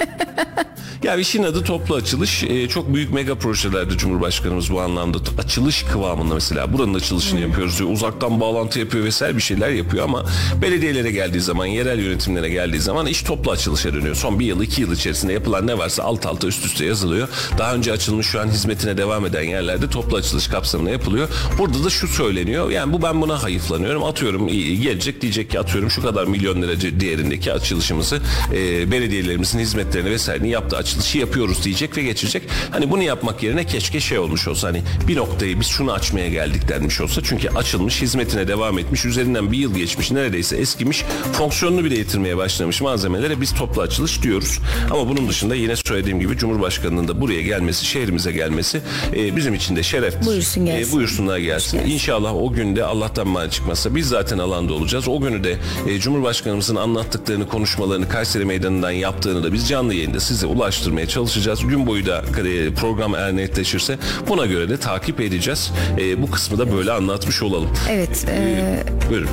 Ya 1.03 1.17
işin 1.17 1.43
adı 1.43 1.65
toplu 1.65 1.95
açılış. 1.95 2.45
Ee, 2.45 2.69
çok 2.69 2.95
büyük 2.95 3.13
mega 3.13 3.35
projelerde 3.35 3.97
Cumhurbaşkanımız 3.97 4.73
bu 4.73 4.81
anlamda 4.81 5.19
açılış 5.39 5.83
kıvamında 5.83 6.35
mesela 6.35 6.73
buranın 6.73 6.95
açılışını 6.95 7.41
yapıyoruz 7.41 7.79
diyor. 7.79 7.91
Uzaktan 7.91 8.41
bağlantı 8.41 8.79
yapıyor 8.79 9.05
vesaire 9.05 9.37
bir 9.37 9.43
şeyler 9.43 9.69
yapıyor 9.69 10.05
ama 10.05 10.25
belediyelere 10.63 11.11
geldiği 11.11 11.41
zaman, 11.41 11.67
yerel 11.67 11.99
yönetimlere 11.99 12.49
geldiği 12.49 12.81
zaman 12.81 13.07
iş 13.07 13.23
toplu 13.23 13.51
açılışa 13.51 13.95
dönüyor. 13.95 14.15
Son 14.15 14.41
bir 14.41 14.47
yıl, 14.47 14.63
iki 14.63 14.81
yıl 14.81 14.93
içerisinde 14.93 15.33
yapılan 15.33 15.67
ne 15.67 15.79
varsa 15.79 16.03
alt 16.03 16.27
alta 16.27 16.47
üst 16.47 16.67
üste 16.67 16.85
yazılıyor. 16.85 17.29
Daha 17.59 17.75
önce 17.75 17.93
açılmış 17.93 18.27
şu 18.27 18.41
an 18.41 18.49
hizmetine 18.49 18.97
devam 18.99 19.27
eden 19.27 19.43
yerlerde 19.43 19.91
toplu 19.91 20.17
açılış 20.17 20.49
kapsamında 20.49 20.91
yapılıyor. 20.91 21.29
Burada 21.59 21.85
da 21.85 21.91
şu 21.91 22.09
söyleniyor. 22.09 22.28
Yani 22.71 22.93
bu 22.93 23.03
ben 23.03 23.21
buna 23.21 23.43
hayıflanıyorum. 23.43 24.05
Atıyorum 24.05 24.49
gelecek 24.49 25.21
diyecek 25.21 25.51
ki 25.51 25.61
atıyorum 25.61 25.91
şu 25.91 26.03
kadar 26.03 26.27
milyon 26.27 26.63
lira 26.63 27.01
değerindeki 27.01 27.53
açılışımızı 27.53 28.21
e, 28.53 28.91
belediyelerimizin 28.91 29.59
hizmetlerini 29.59 30.11
vesairenin 30.11 30.49
yaptığı 30.49 30.77
açılışı 30.77 31.19
yapıyoruz 31.19 31.65
diyecek 31.65 31.97
ve 31.97 32.03
geçecek. 32.03 32.43
Hani 32.71 32.91
bunu 32.91 33.03
yapmak 33.03 33.43
yerine 33.43 33.67
keşke 33.67 34.01
şey 34.01 34.19
olmuş 34.19 34.49
olsa 34.49 34.69
hani 34.69 34.83
bir 35.09 35.17
noktayı 35.17 35.61
biz 35.61 35.67
şunu 35.67 35.93
açmaya 35.93 36.29
geldik 36.29 36.69
denmiş 36.69 37.01
olsa. 37.01 37.21
Çünkü 37.25 37.49
açılmış, 37.49 38.03
hizmetine 38.03 38.49
devam 38.49 38.79
etmiş, 38.79 39.05
üzerinden 39.05 39.53
bir 39.53 39.59
yıl 39.59 39.75
geçmiş, 39.75 40.11
neredeyse 40.11 40.57
eskimiş, 40.57 41.05
fonksiyonunu 41.33 41.85
bile 41.85 41.95
yitirmeye 41.99 42.37
başlamış 42.37 42.81
malzemelere 42.81 43.41
biz 43.41 43.55
toplu 43.55 43.83
açılış 43.83 44.23
diyoruz. 44.23 44.59
Ama 44.91 45.09
bunun 45.09 45.29
dışında 45.29 45.55
yine 45.55 45.77
söylediğim 45.77 46.21
gibi 46.21 46.37
Cumhurbaşkanı'nın 46.37 47.09
da 47.09 47.21
buraya 47.21 47.43
gelmesi, 47.43 47.87
şehrimize 47.87 48.33
gelmesi 48.33 48.81
e, 49.17 49.37
bizim 49.37 49.55
için 49.55 49.77
de 49.77 49.83
şereftir. 49.83 50.27
Buyursun 50.27 50.67
gelsin. 50.67 50.91
E, 50.91 50.93
buyursunlar 50.93 51.39
gelsin. 51.39 51.79
İnşallah 51.79 52.18
o 52.27 52.53
günde 52.53 52.85
Allah'tan 52.85 53.29
mal 53.29 53.51
çıkmazsa 53.51 53.95
biz 53.95 54.09
zaten 54.09 54.39
alanda 54.39 54.75
olacağız. 54.75 55.09
O 55.09 55.21
günü 55.21 55.45
de 55.45 55.57
e, 55.87 55.99
Cumhurbaşkanımızın 55.99 56.77
anlattıklarını, 56.77 57.49
konuşmalarını 57.49 58.09
Kayseri 58.09 58.45
Meydanı'ndan 58.45 58.91
yaptığını 58.91 59.43
da 59.45 59.53
biz 59.53 59.69
canlı 59.69 59.95
yayında 59.95 60.21
size 60.21 60.47
ulaştırmaya 60.47 61.09
çalışacağız. 61.09 61.61
Gün 61.67 61.87
boyu 61.87 62.07
da 62.07 62.25
e, 62.49 62.75
program 62.75 63.15
eğer 63.15 63.37
netleşirse 63.37 63.99
buna 64.29 64.47
göre 64.47 64.69
de 64.69 64.77
takip 64.77 65.21
edeceğiz. 65.21 65.73
E, 65.99 66.23
bu 66.23 66.31
kısmı 66.31 66.59
da 66.59 66.73
böyle 66.73 66.93
anlatmış 66.93 67.43
olalım. 67.43 67.71
Evet. 67.91 68.27
e, 68.29 68.85
Buyurun. 69.11 69.29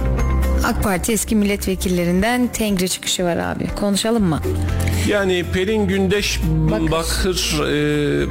AK 0.64 0.84
Parti 0.84 1.12
eski 1.12 1.36
milletvekillerinden 1.36 2.48
tengri 2.48 2.90
çıkışı 2.90 3.24
var 3.24 3.38
abi. 3.38 3.68
Konuşalım 3.76 4.24
mı? 4.24 4.42
Yani 5.08 5.46
Pelin 5.54 5.88
Gündeş 5.88 6.40
Bakır. 6.44 6.92
Bakır 6.92 7.64
e, 7.68 8.24
e, 8.24 8.28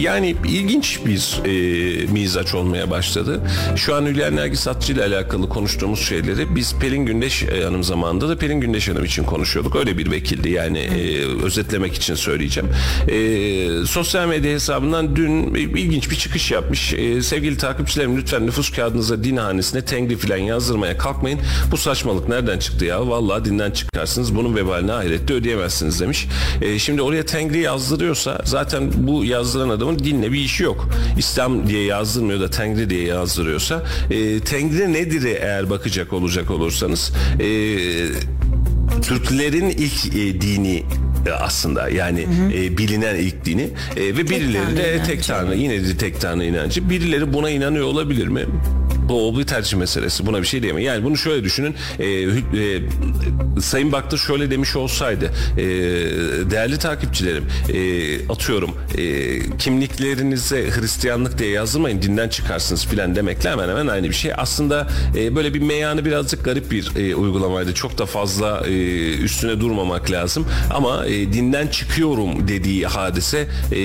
yani 0.00 0.36
ilginç 0.48 1.00
bir 1.06 1.40
e, 1.44 2.06
mizaç 2.06 2.54
olmaya 2.54 2.90
başladı. 2.90 3.40
Şu 3.76 3.94
an 3.94 4.06
Hülya 4.06 4.30
Nergis 4.30 4.68
Atçı 4.68 4.92
ile 4.92 5.04
alakalı 5.04 5.48
konuştuğumuz 5.48 6.00
şeyleri 6.00 6.56
biz 6.56 6.74
Pelin 6.78 7.06
Gündeş 7.06 7.42
e, 7.42 7.64
Hanım 7.64 7.84
zamanında 7.84 8.28
da 8.28 8.38
Pelin 8.38 8.60
Gündeş 8.60 8.88
Hanım 8.88 9.04
için 9.04 9.24
konuşuyorduk. 9.24 9.76
Öyle 9.76 9.98
bir 9.98 10.10
vekildi 10.10 10.50
yani 10.50 10.78
e, 10.78 11.24
özetlemek 11.44 11.94
için 11.94 12.14
söyleyeceğim. 12.14 12.68
E, 13.08 13.86
sosyal 13.86 14.28
medya 14.28 14.52
hesabından 14.52 15.16
dün 15.16 15.54
ilginç 15.54 16.10
bir 16.10 16.16
çıkış 16.16 16.50
yapmış. 16.50 16.94
E, 16.94 17.22
sevgili 17.22 17.56
takipçilerim 17.56 18.16
lütfen 18.16 18.46
nüfus 18.46 18.72
kağıdınıza 18.72 19.24
din 19.24 19.36
hanesine 19.36 19.84
tengri 19.84 20.16
filan 20.16 20.36
yazdırmaya 20.36 20.98
kalkmayın. 20.98 21.40
Bu 21.70 21.76
saçmalık 21.76 22.28
nereden 22.28 22.58
çıktı 22.58 22.84
ya? 22.84 23.08
Vallahi 23.08 23.44
dinden 23.44 23.70
çıkarsınız. 23.70 24.34
Bunun 24.34 24.56
vebalini 24.56 24.92
ahirette 24.92 25.34
ödeyemezsiniz 25.34 26.00
demiş. 26.00 26.26
E, 26.62 26.78
şimdi 26.78 27.02
oraya 27.02 27.26
tengri 27.26 27.58
yazdırıyorsa 27.58 28.40
zaten 28.44 28.90
bu 28.96 29.24
yazdırma 29.24 29.59
yazdıran 29.60 29.68
adamın 29.68 29.98
dinle 29.98 30.32
bir 30.32 30.38
işi 30.38 30.62
yok. 30.62 30.88
İslam 31.18 31.66
diye 31.66 31.84
yazdırmıyor 31.84 32.40
da 32.40 32.50
Tengri 32.50 32.90
diye 32.90 33.04
yazdırıyorsa 33.04 33.82
e, 34.10 34.40
Tengri 34.40 34.92
nedir 34.92 35.24
eğer 35.24 35.70
bakacak 35.70 36.12
olacak 36.12 36.50
olursanız 36.50 37.12
e, 37.40 37.46
Türklerin 39.02 39.70
ilk 39.70 40.16
e, 40.16 40.40
dini 40.40 40.84
e, 41.26 41.30
aslında 41.30 41.88
yani 41.88 42.26
e, 42.54 42.78
bilinen 42.78 43.16
ilk 43.16 43.44
dini 43.44 43.70
E, 43.96 44.02
ve 44.02 44.28
birileri 44.28 44.64
tanrı 44.64 44.76
de 44.76 45.02
tek 45.02 45.24
tanrı 45.24 45.56
yine 45.56 45.84
de 45.88 45.96
tek 45.96 46.20
tanrı 46.20 46.44
inancı 46.44 46.90
birileri 46.90 47.32
buna 47.32 47.50
inanıyor 47.50 47.84
olabilir 47.84 48.28
mi? 48.28 48.44
Bu 49.10 49.28
o 49.28 49.38
bir 49.38 49.44
tercih 49.44 49.76
meselesi. 49.76 50.26
Buna 50.26 50.40
bir 50.42 50.46
şey 50.46 50.62
diyemem. 50.62 50.82
Yani 50.82 51.04
bunu 51.04 51.16
şöyle 51.16 51.44
düşünün. 51.44 51.74
E, 51.98 52.06
e, 52.06 52.30
Sayın 53.60 53.92
Baktır 53.92 54.18
şöyle 54.18 54.50
demiş 54.50 54.76
olsaydı. 54.76 55.30
e, 55.58 55.62
değerli 56.50 56.78
takipçilerim 56.78 57.44
e, 57.72 58.32
atıyorum 58.32 58.70
e, 58.98 59.56
kimliklerinize 59.56 60.70
Hristiyanlık 60.70 61.38
diye 61.38 61.50
yazdırmayın 61.50 62.02
dinden 62.02 62.28
çıkarsınız 62.28 62.86
filan 62.86 63.16
demekle 63.16 63.50
hemen 63.50 63.68
hemen 63.68 63.86
aynı 63.86 64.08
bir 64.08 64.14
şey. 64.14 64.32
Aslında 64.36 64.88
e, 65.16 65.36
böyle 65.36 65.54
bir 65.54 65.60
meyanı 65.62 66.04
birazcık 66.04 66.44
garip 66.44 66.70
bir 66.70 66.96
e, 66.96 67.14
uygulamaydı. 67.14 67.74
Çok 67.74 67.98
da 67.98 68.06
fazla 68.06 68.62
e, 68.66 68.70
üstüne 69.14 69.60
durmamak 69.60 70.10
lazım. 70.10 70.46
Ama 70.70 71.06
e, 71.06 71.32
dinden 71.32 71.66
çıkıyorum 71.66 72.48
dediği 72.48 72.86
hadise 72.86 73.48
e, 73.72 73.78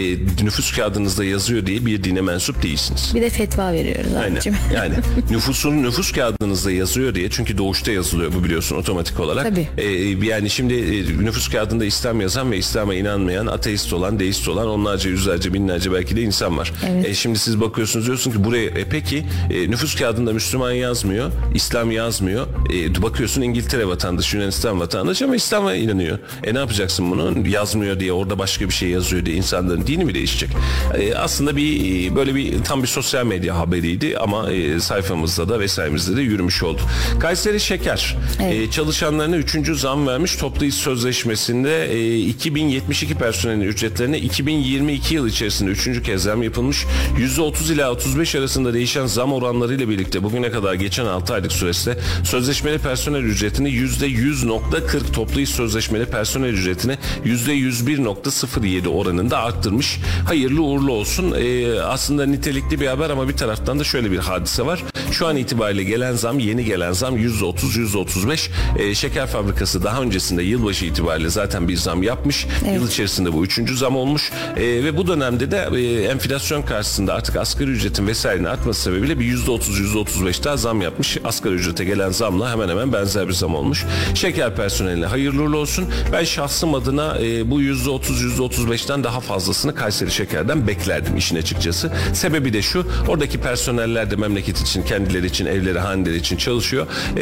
nüfus 0.46 0.76
kağıdınızda 0.76 1.24
yazıyor 1.26 1.66
diye 1.66 1.86
bir 1.86 2.04
dine 2.04 2.22
mensup 2.22 2.64
değilsiniz. 2.64 3.12
Bir 3.16 3.22
de 3.22 3.30
fetva 3.30 3.74
veriyoruz 3.74 4.14
Aynen. 4.20 4.36
abicim. 4.36 4.56
Yani 4.74 4.94
nüfusun 5.30 5.84
nüfus 5.84 6.12
kağıdınızda 6.12 6.72
yazıyor 6.72 7.16
diye 7.16 7.30
çünkü 7.30 7.58
doğuşta 7.58 7.92
yazılıyor 7.92 8.34
bu 8.34 8.44
biliyorsun 8.44 8.76
otomatik 8.76 9.20
olarak. 9.20 9.44
Tabii. 9.44 9.68
Ee, 9.78 9.86
yani 10.26 10.50
şimdi 10.50 10.74
e, 10.74 11.26
nüfus 11.26 11.50
kağıdında 11.50 11.86
İslam 11.86 12.22
yazan 12.22 12.52
ve 12.52 12.58
İslam'a 12.58 12.96
inanmayan, 12.96 13.48
ateist 13.48 13.94
olan, 13.94 14.20
deist 14.20 14.48
olan 14.48 14.68
onlarca, 14.68 15.10
yüzlerce, 15.10 15.54
binlerce 15.54 15.94
belki 15.94 16.16
de 16.16 16.22
insan 16.22 16.58
var. 16.58 16.74
Evet. 16.90 17.06
E, 17.06 17.14
şimdi 17.14 17.40
siz 17.40 17.62
bakıyorsunuz 17.62 18.06
diyorsun 18.06 18.32
ki 18.32 18.44
buraya 18.44 18.66
e, 18.66 18.86
peki 18.90 19.26
e, 19.50 19.72
nüfus 19.72 19.96
kağıdında 19.96 20.34
Müslüman 20.34 20.72
yazmıyor, 20.72 21.32
İslam 21.54 21.92
yazmıyor. 21.92 22.48
E, 22.74 23.02
bakıyorsun 23.02 23.42
İngiltere 23.42 23.88
vatandaşı, 23.88 24.38
Yunanistan 24.38 24.80
vatandaşı 24.80 25.26
ama 25.26 25.36
İslam'a 25.36 25.76
inanıyor. 25.76 26.20
E 26.44 26.54
ne 26.54 26.60
yapacaksın 26.60 27.12
bunu? 27.12 27.48
Yazmıyor 27.48 28.00
diye 28.00 28.14
orada 28.14 28.40
başka 28.40 28.66
bir 28.66 28.74
şey 28.74 28.90
yazıyor 28.90 29.26
diye 29.26 29.36
insanların 29.36 29.88
dini 29.88 30.06
mi 30.06 30.14
değişecek? 30.14 30.50
E, 30.98 31.16
aslında 31.16 31.58
bir 31.58 32.12
e, 32.12 32.16
böyle 32.16 32.36
bir 32.36 32.64
tam 32.64 32.84
bir 32.84 32.88
sosyal 32.88 33.26
medya 33.26 33.58
haberiydi 33.58 34.18
ama 34.18 34.52
e, 34.52 34.80
sayfamızda 35.06 35.50
da 35.50 35.60
vesairemizde 35.60 36.18
de 36.18 36.22
yürümüş 36.22 36.64
oldu. 36.64 36.82
Kayseri 37.20 37.60
Şeker 37.60 38.18
e, 38.40 38.72
çalışanlarına 38.72 39.38
3. 39.38 39.70
zam 39.80 40.08
vermiş. 40.08 40.36
Toplu 40.36 40.66
iş 40.66 40.76
sözleşmesinde 40.76 41.92
e, 41.92 42.18
2072 42.18 43.16
personelin 43.16 43.62
ücretlerine 43.62 44.20
2022 44.20 45.16
yıl 45.16 45.28
içerisinde 45.28 45.72
3. 45.72 46.04
kez 46.04 46.24
zam 46.24 46.44
yapılmış. 46.44 46.86
%30 47.18 47.74
ila 47.74 47.92
35 47.92 48.36
arasında 48.36 48.74
değişen 48.74 49.06
zam 49.06 49.34
oranlarıyla 49.34 49.90
birlikte 49.90 50.24
bugüne 50.24 50.52
kadar 50.52 50.74
geçen 50.74 51.06
6 51.06 51.34
aylık 51.34 51.52
süreçte 51.52 51.98
sözleşmeli 52.24 52.80
personel 52.80 53.24
ücretini 53.24 53.70
%100.40 53.70 55.12
toplu 55.14 55.42
iş 55.42 55.50
sözleşmeli 55.50 56.06
personel 56.06 56.54
ücretine 56.54 56.98
%101.07 57.26 58.88
oranında 58.88 59.38
arttırmış. 59.38 60.00
Hayırlı 60.28 60.62
uğurlu 60.62 60.92
olsun. 60.92 61.32
E, 61.38 61.80
aslında 61.82 62.26
nitelikli 62.26 62.80
bir 62.80 62.88
haber 62.88 63.10
ama 63.10 63.28
bir 63.28 63.38
taraftan 63.38 63.80
da 63.80 63.84
şöyle 63.84 64.12
bir 64.12 64.18
hadise 64.18 64.66
var. 64.66 64.84
Şu 65.12 65.28
an 65.28 65.36
itibariyle 65.36 65.84
gelen 65.84 66.14
zam, 66.14 66.40
yeni 66.40 66.66
gelen 66.66 66.92
zam 66.92 67.18
%30, 67.18 67.54
%35. 67.56 68.50
E, 68.80 68.96
şeker 68.96 69.28
fabrikası 69.28 69.84
daha 69.84 70.02
öncesinde 70.02 70.44
yılbaşı 70.44 70.86
itibariyle 70.86 71.30
zaten 71.30 71.68
bir 71.68 71.78
zam 71.78 72.04
yapmış. 72.04 72.48
Yıl 72.74 72.88
içerisinde 72.88 73.34
bu 73.34 73.46
üçüncü 73.46 73.78
zam 73.78 73.96
olmuş. 73.96 74.32
E, 74.58 74.62
ve 74.62 74.98
bu 74.98 75.08
dönemde 75.08 75.52
de 75.52 75.70
e, 75.76 76.04
enflasyon 76.04 76.62
karşısında 76.62 77.14
artık 77.14 77.36
asgari 77.36 77.70
ücretin 77.70 78.08
vesairenin 78.08 78.46
artması 78.46 78.82
sebebiyle 78.82 79.20
bir 79.20 79.38
%30, 79.38 80.06
%35 80.06 80.44
daha 80.44 80.58
zam 80.58 80.82
yapmış. 80.82 81.18
Asgari 81.24 81.54
ücrete 81.54 81.86
gelen 81.86 82.10
zamla 82.12 82.52
hemen 82.52 82.70
hemen 82.70 82.94
benzer 82.94 83.28
bir 83.28 83.34
zam 83.34 83.56
olmuş. 83.56 83.86
Şeker 84.14 84.56
personeline 84.56 85.06
hayırlı 85.06 85.42
uğurlu 85.42 85.58
olsun. 85.58 85.86
Ben 86.14 86.24
şahsım 86.24 86.74
adına 86.74 87.18
e, 87.20 87.52
bu 87.52 87.62
%30, 87.62 88.00
%35'ten 88.38 89.04
daha 89.04 89.20
fazlasını 89.20 89.76
Kayseri 89.76 90.12
Şeker'den 90.12 90.68
beklerdim 90.68 91.18
işin 91.18 91.36
açıkçası. 91.36 91.92
Sebebi 92.14 92.54
de 92.54 92.62
şu, 92.62 92.88
oradaki 93.08 93.38
personeller 93.38 94.12
de 94.12 94.16
memleket 94.16 94.62
için, 94.62 94.84
kendileri 94.86 95.26
için, 95.26 95.46
evleri, 95.46 95.80
haneleri 95.80 96.18
için 96.18 96.38
çalışıyor. 96.38 96.88
E, 97.18 97.22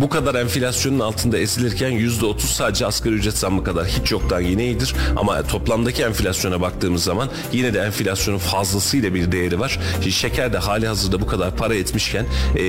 bu 0.00 0.08
kadar 0.08 0.34
enflasyonun 0.34 1.00
altında 1.00 1.38
ezilirken 1.38 1.92
%30 1.92 2.38
sadece 2.40 2.86
asgari 2.86 3.14
ücret 3.14 3.38
zammı 3.38 3.64
kadar 3.64 3.86
hiç 3.86 4.12
yoktan 4.12 4.40
yine 4.40 4.64
iyidir. 4.64 4.94
Ama 5.16 5.42
toplamdaki 5.42 6.02
enflasyona 6.02 6.60
baktığımız 6.60 7.04
zaman 7.04 7.28
yine 7.52 7.74
de 7.74 7.78
enflasyonun 7.80 8.38
fazlasıyla 8.38 9.14
bir 9.14 9.32
değeri 9.32 9.60
var. 9.60 9.78
Şimdi 9.94 10.12
şeker 10.12 10.52
de 10.52 10.58
hali 10.58 10.86
hazırda 10.86 11.20
bu 11.20 11.26
kadar 11.26 11.56
para 11.56 11.74
etmişken 11.74 12.26
e, 12.56 12.62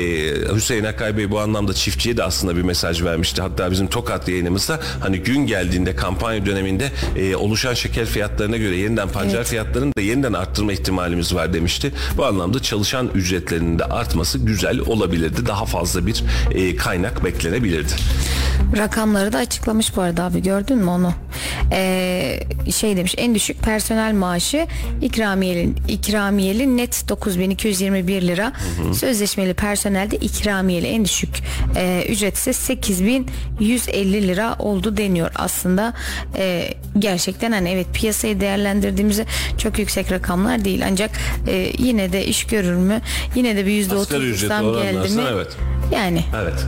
Hüseyin 0.56 0.84
Akay 0.84 1.18
Bey 1.18 1.32
bu 1.32 1.40
anlamda 1.40 1.74
çiftçiye 1.74 2.18
de 2.18 2.24
aslında 2.24 2.56
bir 2.56 2.62
mesaj 2.62 3.04
vermişti. 3.04 3.42
Hatta 3.42 3.72
bizim 3.72 3.88
Tokat 3.88 4.28
yayınımızda 4.28 4.80
hani 5.00 5.20
gün 5.20 5.48
geldiğinde 5.48 5.96
kampanya 5.96 6.46
döneminde 6.46 6.92
e, 7.16 7.36
oluşan 7.36 7.74
şeker 7.74 8.06
fiyatlarına 8.06 8.58
göre 8.58 8.76
yeniden 8.76 9.10
pancar 9.10 9.36
Evet. 9.38 9.48
fiyatlarını 9.48 9.96
da 9.98 10.02
yeniden 10.02 10.34
arttırma 10.34 10.74
ihtimalimiz 10.74 11.36
var 11.36 11.54
demişti. 11.54 11.92
Bu 12.18 12.26
anlamda 12.26 12.62
çalışan 12.62 13.10
ücretlerinin 13.16 13.71
de 13.80 13.86
artması 13.86 14.38
güzel 14.38 14.80
olabilirdi. 14.80 15.46
Daha 15.46 15.66
fazla 15.66 16.06
bir 16.06 16.24
e, 16.52 16.76
kaynak 16.76 17.24
beklenebilirdi. 17.24 17.94
Rakamları 18.78 19.34
da 19.34 19.38
açıklamış 19.38 19.96
bu 19.96 20.02
arada 20.02 20.24
abi 20.24 20.42
gördün 20.44 20.78
mü 20.78 20.90
onu? 20.90 21.14
Ee, 21.72 22.40
şey 22.76 22.98
demiş 22.98 23.16
en 23.18 23.36
düşük 23.36 23.60
personel 23.62 24.14
maaşı 24.14 24.68
ikramiyeli, 25.02 25.70
ikramiyeli 25.88 26.78
net 26.78 27.10
9221 27.10 28.22
lira. 28.22 28.54
Sözleşmeli 28.94 29.54
personelde 29.54 30.18
ikramiyeli 30.18 30.88
en 30.88 31.06
düşük 31.06 31.30
e, 31.76 32.06
ücret 32.10 32.38
ise 32.38 32.54
8150 32.54 34.28
lira 34.28 34.56
oldu 34.60 34.98
deniyor. 34.98 35.32
Aslında 35.36 35.94
e, 36.38 36.74
gerçekten 37.00 37.52
hani 37.52 37.70
evet 37.70 37.88
piyasayı 37.94 38.40
değerlendirdiğimizde 38.40 39.26
çok 39.58 39.80
yüksek 39.80 40.12
rakamlar 40.12 40.66
değil 40.66 40.82
ancak 40.88 41.12
e, 41.48 41.72
yine 41.78 42.14
de 42.14 42.26
iş 42.26 42.44
görür 42.48 42.76
mü? 42.76 43.02
Yine 43.36 43.56
de 43.56 43.66
bir 43.66 43.92
Asgari 43.92 44.24
%30 44.24 44.26
ücret 44.26 44.50
zam 44.50 44.74
geldi 44.74 45.16
mi? 45.16 45.22
evet. 45.32 45.58
Yani 45.92 46.24
Evet. 46.42 46.66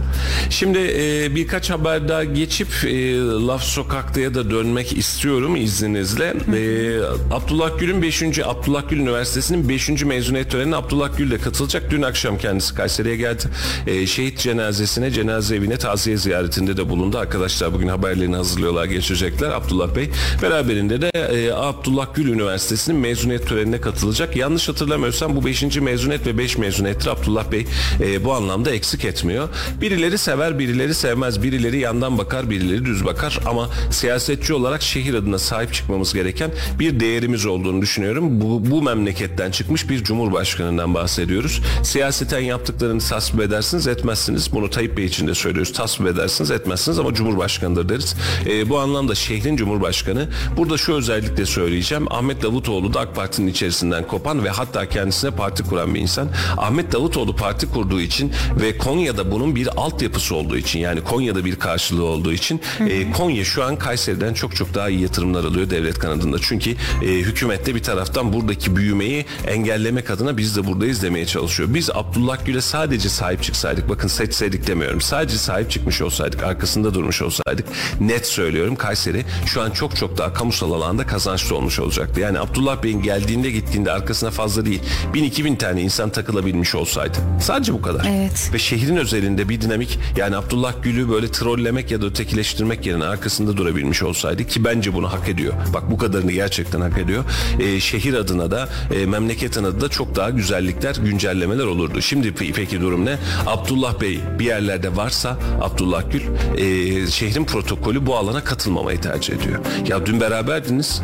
Şimdi 0.49 0.79
e, 0.79 1.35
birkaç 1.35 1.69
haber 1.69 1.82
daha 1.83 2.23
geçip 2.23 2.67
e, 2.85 3.17
Laf 3.17 3.63
Sokak'ta'ya 3.63 4.33
da 4.33 4.51
dönmek 4.51 4.97
istiyorum 4.97 5.55
izninizle. 5.55 6.25
E, 6.25 6.99
Abdullah 7.31 7.79
Gül'ün 7.79 8.01
5. 8.01 8.23
Abdullah 8.45 8.89
Gül 8.89 8.99
Üniversitesi'nin 8.99 9.69
5. 9.69 9.89
mezuniyet 9.89 10.51
törenine 10.51 10.75
Abdullah 10.75 11.17
Gül 11.17 11.31
de 11.31 11.37
katılacak. 11.37 11.91
Dün 11.91 12.01
akşam 12.01 12.37
kendisi 12.37 12.75
Kayseri'ye 12.75 13.15
geldi. 13.15 13.43
E, 13.87 14.07
şehit 14.07 14.39
cenazesine, 14.39 15.11
cenaze 15.11 15.55
evine 15.55 15.77
taziye 15.77 16.17
ziyaretinde 16.17 16.77
de 16.77 16.89
bulundu. 16.89 17.17
Arkadaşlar 17.17 17.73
bugün 17.73 17.87
haberlerini 17.87 18.35
hazırlıyorlar, 18.35 18.85
geçecekler. 18.85 19.49
Abdullah 19.49 19.95
Bey 19.95 20.09
beraberinde 20.41 21.01
de 21.01 21.09
e, 21.09 21.51
Abdullah 21.51 22.07
Gül 22.15 22.29
Üniversitesi'nin 22.29 22.99
mezuniyet 22.99 23.47
törenine 23.47 23.81
katılacak. 23.81 24.35
Yanlış 24.35 24.69
hatırlamıyorsam 24.69 25.35
bu 25.35 25.45
5. 25.45 25.63
mezuniyet 25.63 26.27
ve 26.27 26.37
5 26.37 26.57
mezuniyettir 26.57 27.07
Abdullah 27.07 27.51
Bey 27.51 27.65
e, 28.01 28.25
bu 28.25 28.33
anlamda 28.33 28.71
eksik 28.71 29.05
etmiyor. 29.05 29.49
Birileri 29.81 30.17
sever, 30.17 30.59
birileri 30.59 30.93
sevmez. 30.93 31.43
Birileri 31.43 31.72
yandan 31.77 32.17
bakar, 32.17 32.49
birileri 32.49 32.85
düz 32.85 33.05
bakar. 33.05 33.39
Ama 33.45 33.69
siyasetçi 33.91 34.53
olarak 34.53 34.81
şehir 34.81 35.13
adına 35.13 35.37
sahip 35.37 35.73
çıkmamız 35.73 36.13
gereken 36.13 36.51
bir 36.79 36.99
değerimiz 36.99 37.45
olduğunu 37.45 37.81
düşünüyorum. 37.81 38.41
Bu, 38.41 38.71
bu 38.71 38.81
memleketten 38.81 39.51
çıkmış 39.51 39.89
bir 39.89 40.03
cumhurbaşkanından 40.03 40.93
bahsediyoruz. 40.93 41.61
Siyaseten 41.83 42.39
yaptıklarını 42.39 42.99
tasvip 42.99 43.41
edersiniz, 43.41 43.87
etmezsiniz. 43.87 44.53
Bunu 44.53 44.69
Tayyip 44.69 44.97
Bey 44.97 45.05
için 45.05 45.27
de 45.27 45.35
söylüyoruz. 45.35 45.73
Tasvip 45.73 46.07
edersiniz, 46.07 46.51
etmezsiniz 46.51 46.99
ama 46.99 47.13
cumhurbaşkanıdır 47.13 47.89
deriz. 47.89 48.15
E, 48.45 48.69
bu 48.69 48.79
anlamda 48.79 49.15
şehrin 49.15 49.55
cumhurbaşkanı. 49.55 50.29
Burada 50.57 50.77
şu 50.77 50.93
özellikle 50.93 51.45
söyleyeceğim. 51.45 52.13
Ahmet 52.13 52.43
Davutoğlu 52.43 52.93
da 52.93 52.99
AK 52.99 53.15
Parti'nin 53.15 53.47
içerisinden 53.47 54.07
kopan 54.07 54.43
ve 54.43 54.49
hatta 54.49 54.89
kendisine 54.89 55.31
parti 55.31 55.63
kuran 55.63 55.95
bir 55.95 55.99
insan. 55.99 56.27
Ahmet 56.57 56.91
Davutoğlu 56.91 57.35
parti 57.35 57.69
kurduğu 57.69 58.01
için 58.01 58.31
ve 58.61 58.77
Konya'da 58.77 59.31
bunun 59.31 59.55
bir 59.55 59.67
altyapısı 59.77 60.35
olduğu 60.35 60.57
için 60.57 60.79
yani 60.79 61.03
Konya'da 61.03 61.45
bir 61.45 61.55
karşılığı 61.63 62.03
olduğu 62.03 62.33
için 62.33 62.61
e, 62.89 63.11
Konya 63.11 63.45
şu 63.45 63.63
an 63.63 63.75
Kayseri'den 63.75 64.33
çok 64.33 64.55
çok 64.55 64.73
daha 64.73 64.89
iyi 64.89 65.01
yatırımlar 65.01 65.43
alıyor 65.43 65.69
devlet 65.69 65.99
kanadında. 65.99 66.37
Çünkü 66.41 66.71
e, 67.01 67.07
hükümette 67.07 67.75
bir 67.75 67.83
taraftan 67.83 68.33
buradaki 68.33 68.75
büyümeyi 68.75 69.25
engellemek 69.47 70.09
adına 70.09 70.37
biz 70.37 70.55
de 70.55 70.67
buradayız 70.67 71.03
demeye 71.03 71.25
çalışıyor. 71.25 71.69
Biz 71.73 71.89
Abdullah 71.89 72.45
Gül'e 72.45 72.61
sadece 72.61 73.09
sahip 73.09 73.43
çıksaydık 73.43 73.89
bakın 73.89 74.07
seçseydik 74.07 74.67
demiyorum. 74.67 75.01
Sadece 75.01 75.37
sahip 75.37 75.71
çıkmış 75.71 76.01
olsaydık 76.01 76.43
arkasında 76.43 76.93
durmuş 76.93 77.21
olsaydık 77.21 77.67
net 77.99 78.27
söylüyorum 78.27 78.75
Kayseri 78.75 79.25
şu 79.45 79.61
an 79.61 79.71
çok 79.71 79.95
çok 79.95 80.17
daha 80.17 80.33
kamusal 80.33 80.71
alanda 80.71 81.07
kazançlı 81.07 81.55
olmuş 81.55 81.79
olacaktı. 81.79 82.19
Yani 82.19 82.39
Abdullah 82.39 82.83
Bey'in 82.83 83.01
geldiğinde 83.01 83.51
gittiğinde 83.51 83.91
arkasına 83.91 84.31
fazla 84.31 84.65
değil 84.65 84.81
1000-2000 85.13 85.57
tane 85.57 85.81
insan 85.81 86.09
takılabilmiş 86.09 86.75
olsaydı. 86.75 87.17
Sadece 87.41 87.73
bu 87.73 87.81
kadar. 87.81 88.05
Evet. 88.09 88.49
Ve 88.53 88.59
şehrin 88.59 88.97
özelinde 88.97 89.49
bir 89.49 89.61
dinamik 89.61 89.99
yani 90.17 90.35
Abdullah 90.35 90.73
Gül'ü 90.83 91.09
böyle 91.09 91.31
trollemek 91.53 91.91
ya 91.91 92.01
da 92.01 92.05
ötekileştirmek 92.05 92.85
yerine 92.85 93.05
arkasında 93.05 93.57
durabilmiş 93.57 94.03
olsaydı 94.03 94.43
ki 94.43 94.65
bence 94.65 94.93
bunu 94.93 95.13
hak 95.13 95.29
ediyor. 95.29 95.53
Bak 95.73 95.91
bu 95.91 95.97
kadarını 95.97 96.31
gerçekten 96.31 96.81
hak 96.81 96.97
ediyor. 96.97 97.23
E, 97.59 97.79
şehir 97.79 98.13
adına 98.13 98.51
da 98.51 98.69
e, 98.95 99.05
memleket 99.05 99.57
adına 99.57 99.81
da 99.81 99.89
çok 99.89 100.15
daha 100.15 100.29
güzellikler, 100.29 100.95
güncellemeler 100.95 101.65
olurdu. 101.65 102.01
Şimdi 102.01 102.27
pe- 102.27 102.53
peki 102.53 102.81
durum 102.81 103.05
ne? 103.05 103.17
Abdullah 103.45 104.01
Bey 104.01 104.19
bir 104.39 104.45
yerlerde 104.45 104.95
varsa 104.95 105.37
Abdullah 105.61 106.03
Gül 106.11 106.21
e, 106.57 107.07
şehrin 107.07 107.45
protokolü 107.45 108.05
bu 108.05 108.15
alana 108.17 108.43
katılmamayı 108.43 109.01
tercih 109.01 109.33
ediyor. 109.33 109.59
Ya 109.87 110.05
dün 110.05 110.21
beraberdiniz. 110.21 111.01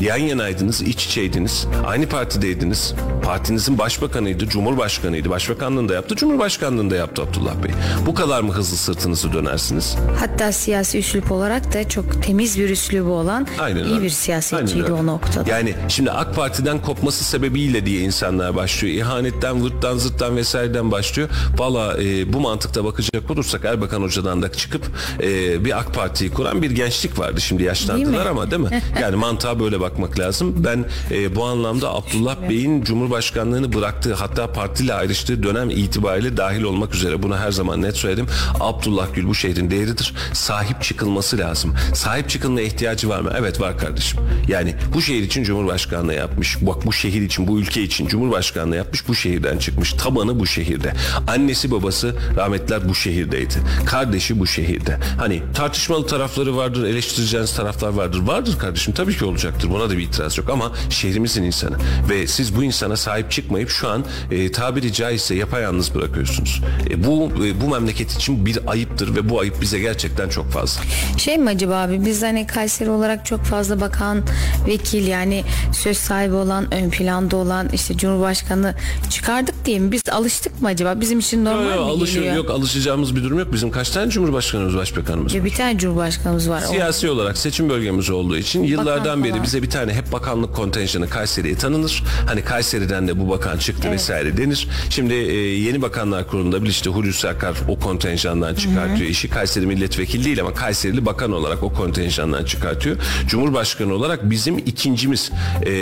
Yan 0.00 0.16
yanaydınız, 0.16 0.82
iç 0.82 1.06
içeydiniz, 1.06 1.66
aynı 1.86 2.08
partideydiniz. 2.08 2.94
Partinizin 3.24 3.78
başbakanıydı, 3.78 4.48
cumhurbaşkanıydı. 4.48 5.30
Başbakanlığını 5.30 5.88
da 5.88 5.94
yaptı, 5.94 6.16
cumhurbaşkanlığını 6.16 6.90
da 6.90 6.96
yaptı 6.96 7.22
Abdullah 7.22 7.62
Bey. 7.64 7.70
Bu 8.06 8.14
kadar 8.14 8.40
mı 8.40 8.52
hızlı 8.52 8.76
sırtınızı 8.76 9.32
dönersiniz? 9.32 9.75
Hatta 10.18 10.52
siyasi 10.52 10.98
üslup 10.98 11.32
olarak 11.32 11.74
da 11.74 11.88
çok 11.88 12.22
temiz 12.22 12.58
bir 12.58 12.70
üslubu 12.70 13.10
olan 13.10 13.46
Aynen 13.58 13.84
iyi 13.84 13.94
öyle. 13.94 14.02
bir 14.04 14.10
siyasetçiydi 14.10 14.92
o 14.92 15.06
noktada. 15.06 15.50
Yani 15.50 15.74
şimdi 15.88 16.10
AK 16.10 16.34
Parti'den 16.36 16.82
kopması 16.82 17.24
sebebiyle 17.24 17.86
diye 17.86 18.00
insanlar 18.00 18.54
başlıyor. 18.56 18.94
İhanetten, 18.94 19.62
vırttan, 19.64 19.96
zırttan 19.98 20.36
vesaireden 20.36 20.90
başlıyor. 20.92 21.28
Valla 21.58 22.02
e, 22.02 22.32
bu 22.32 22.40
mantıkta 22.40 22.84
bakacak 22.84 23.30
olursak 23.30 23.64
Erbakan 23.64 24.02
Hoca'dan 24.02 24.42
da 24.42 24.52
çıkıp 24.52 24.82
e, 25.22 25.64
bir 25.64 25.78
AK 25.78 25.94
Parti'yi 25.94 26.30
kuran 26.30 26.62
bir 26.62 26.70
gençlik 26.70 27.18
vardı. 27.18 27.40
Şimdi 27.40 27.62
yaşlandılar 27.62 28.12
Değil 28.12 28.24
mi? 28.24 28.30
ama 28.30 28.50
değil 28.50 28.62
mi? 28.62 28.82
Yani 29.00 29.16
mantığa 29.16 29.60
böyle 29.60 29.80
bakmak 29.80 30.18
lazım. 30.18 30.54
Ben 30.64 30.84
e, 31.10 31.34
bu 31.36 31.44
anlamda 31.44 31.94
Abdullah 31.94 32.48
Bey'in 32.48 32.82
Cumhurbaşkanlığını 32.82 33.72
bıraktığı 33.72 34.14
hatta 34.14 34.52
partiyle 34.52 34.94
ayrıştığı 34.94 35.42
dönem 35.42 35.70
itibariyle 35.70 36.36
dahil 36.36 36.62
olmak 36.62 36.94
üzere 36.94 37.22
bunu 37.22 37.36
her 37.38 37.52
zaman 37.52 37.82
net 37.82 37.96
söyledim. 37.96 38.26
Abdullah 38.60 39.06
Gül 39.14 39.26
bu 39.28 39.34
şehrin 39.34 39.55
değeridir. 39.56 40.14
Sahip 40.32 40.82
çıkılması 40.82 41.38
lazım. 41.38 41.74
Sahip 41.94 42.30
çıkılmaya 42.30 42.66
ihtiyacı 42.66 43.08
var 43.08 43.20
mı? 43.20 43.32
Evet 43.38 43.60
var 43.60 43.78
kardeşim. 43.78 44.20
Yani 44.48 44.74
bu 44.94 45.02
şehir 45.02 45.22
için 45.22 45.44
Cumhurbaşkanlığı 45.44 46.14
yapmış. 46.14 46.56
Bak 46.60 46.86
bu 46.86 46.92
şehir 46.92 47.22
için, 47.22 47.48
bu 47.48 47.58
ülke 47.58 47.82
için 47.82 48.06
Cumhurbaşkanlığı 48.06 48.76
yapmış. 48.76 49.08
Bu 49.08 49.14
şehirden 49.14 49.58
çıkmış. 49.58 49.92
Tabanı 49.92 50.40
bu 50.40 50.46
şehirde. 50.46 50.92
Annesi 51.28 51.70
babası 51.70 52.16
rahmetler 52.36 52.88
bu 52.88 52.94
şehirdeydi. 52.94 53.54
Kardeşi 53.86 54.40
bu 54.40 54.46
şehirde. 54.46 54.98
Hani 55.18 55.42
tartışmalı 55.54 56.06
tarafları 56.06 56.56
vardır, 56.56 56.84
eleştireceğiniz 56.84 57.54
taraflar 57.54 57.88
vardır. 57.88 58.18
Vardır 58.18 58.58
kardeşim 58.58 58.94
tabii 58.94 59.16
ki 59.16 59.24
olacaktır. 59.24 59.70
Buna 59.70 59.90
da 59.90 59.98
bir 59.98 60.02
itiraz 60.02 60.38
yok 60.38 60.50
ama 60.50 60.72
şehrimizin 60.90 61.42
insanı. 61.42 61.76
Ve 62.08 62.26
siz 62.26 62.56
bu 62.56 62.64
insana 62.64 62.96
sahip 62.96 63.30
çıkmayıp 63.30 63.70
şu 63.70 63.88
an 63.88 64.04
e, 64.30 64.52
tabiri 64.52 64.92
caizse 64.92 65.34
yapayalnız 65.34 65.94
bırakıyorsunuz. 65.94 66.62
E, 66.90 67.04
bu 67.04 67.30
e, 67.44 67.60
bu 67.60 67.68
memleket 67.68 68.12
için 68.12 68.46
bir 68.46 68.58
ayıptır 68.66 69.16
ve 69.16 69.28
bu 69.28 69.40
ayıp 69.40 69.45
bize 69.60 69.78
gerçekten 69.78 70.28
çok 70.28 70.50
fazla. 70.50 70.80
Şey 71.18 71.38
mi 71.38 71.50
acaba 71.50 71.76
abi 71.82 72.04
biz 72.04 72.22
hani 72.22 72.46
Kayseri 72.46 72.90
olarak 72.90 73.26
çok 73.26 73.40
fazla 73.44 73.80
bakan 73.80 74.22
vekil 74.66 75.06
yani 75.06 75.44
söz 75.72 75.96
sahibi 75.98 76.34
olan 76.34 76.74
ön 76.74 76.90
planda 76.90 77.36
olan 77.36 77.68
işte 77.72 77.96
Cumhurbaşkanı 77.96 78.74
çıkardık 79.10 79.64
diye 79.64 79.78
mi 79.78 79.92
biz 79.92 80.02
alıştık 80.12 80.62
mı 80.62 80.68
acaba 80.68 81.00
bizim 81.00 81.18
için 81.18 81.44
normal 81.44 81.62
Yok, 81.64 81.76
yok, 81.76 81.86
mi 81.86 81.92
alışır- 81.92 82.14
geliyor? 82.14 82.34
yok 82.36 82.50
alışacağımız 82.50 83.16
bir 83.16 83.22
durum 83.24 83.38
yok. 83.38 83.52
Bizim 83.52 83.70
kaç 83.70 83.90
tane 83.90 84.10
Cumhurbaşkanımız, 84.10 84.76
başbakanımız 84.76 85.34
var? 85.34 85.44
Bir 85.44 85.54
tane 85.54 85.78
Cumhurbaşkanımız 85.78 86.50
var. 86.50 86.62
O- 86.68 86.72
Siyasi 86.72 87.10
olarak 87.10 87.38
seçim 87.38 87.68
bölgemiz 87.68 88.10
olduğu 88.10 88.36
için 88.36 88.62
yıllardan 88.64 89.04
Bakan 89.04 89.24
beri 89.24 89.30
falan. 89.32 89.44
bize 89.44 89.62
bir 89.62 89.70
tane 89.70 89.94
hep 89.94 90.12
bakanlık 90.12 90.54
kontenjanı 90.56 91.08
Kayseri'ye 91.08 91.54
tanınır. 91.58 92.02
Hani 92.26 92.42
Kayseri'den 92.44 93.08
de 93.08 93.20
bu 93.20 93.28
bakan 93.30 93.58
çıktı 93.58 93.90
vesaire 93.90 94.36
denir. 94.36 94.68
Şimdi 94.90 95.14
e, 95.14 95.34
yeni 95.36 95.82
bakanlar 95.82 96.28
kurulunda 96.28 96.62
bir 96.64 96.68
işte 96.68 96.90
Hulusi 96.90 97.28
Akar 97.28 97.54
o 97.68 97.78
kontenjandan 97.80 98.54
çıkartıyor. 98.54 99.10
işi 99.10 99.28
Kayseri 99.36 99.66
milletvekili 99.66 100.24
değil 100.24 100.40
ama 100.40 100.54
Kayserili 100.54 101.06
bakan 101.06 101.32
olarak 101.32 101.62
o 101.62 101.72
kontenjandan 101.72 102.44
çıkartıyor. 102.44 102.96
Cumhurbaşkanı 103.26 103.94
olarak 103.94 104.30
bizim 104.30 104.58
ikincimiz. 104.58 105.30
E, 105.62 105.72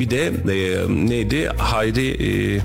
bir 0.00 0.10
de 0.10 0.26
e, 0.26 0.86
neydi? 1.08 1.48
Hayri 1.58 2.08
e, 2.08 2.60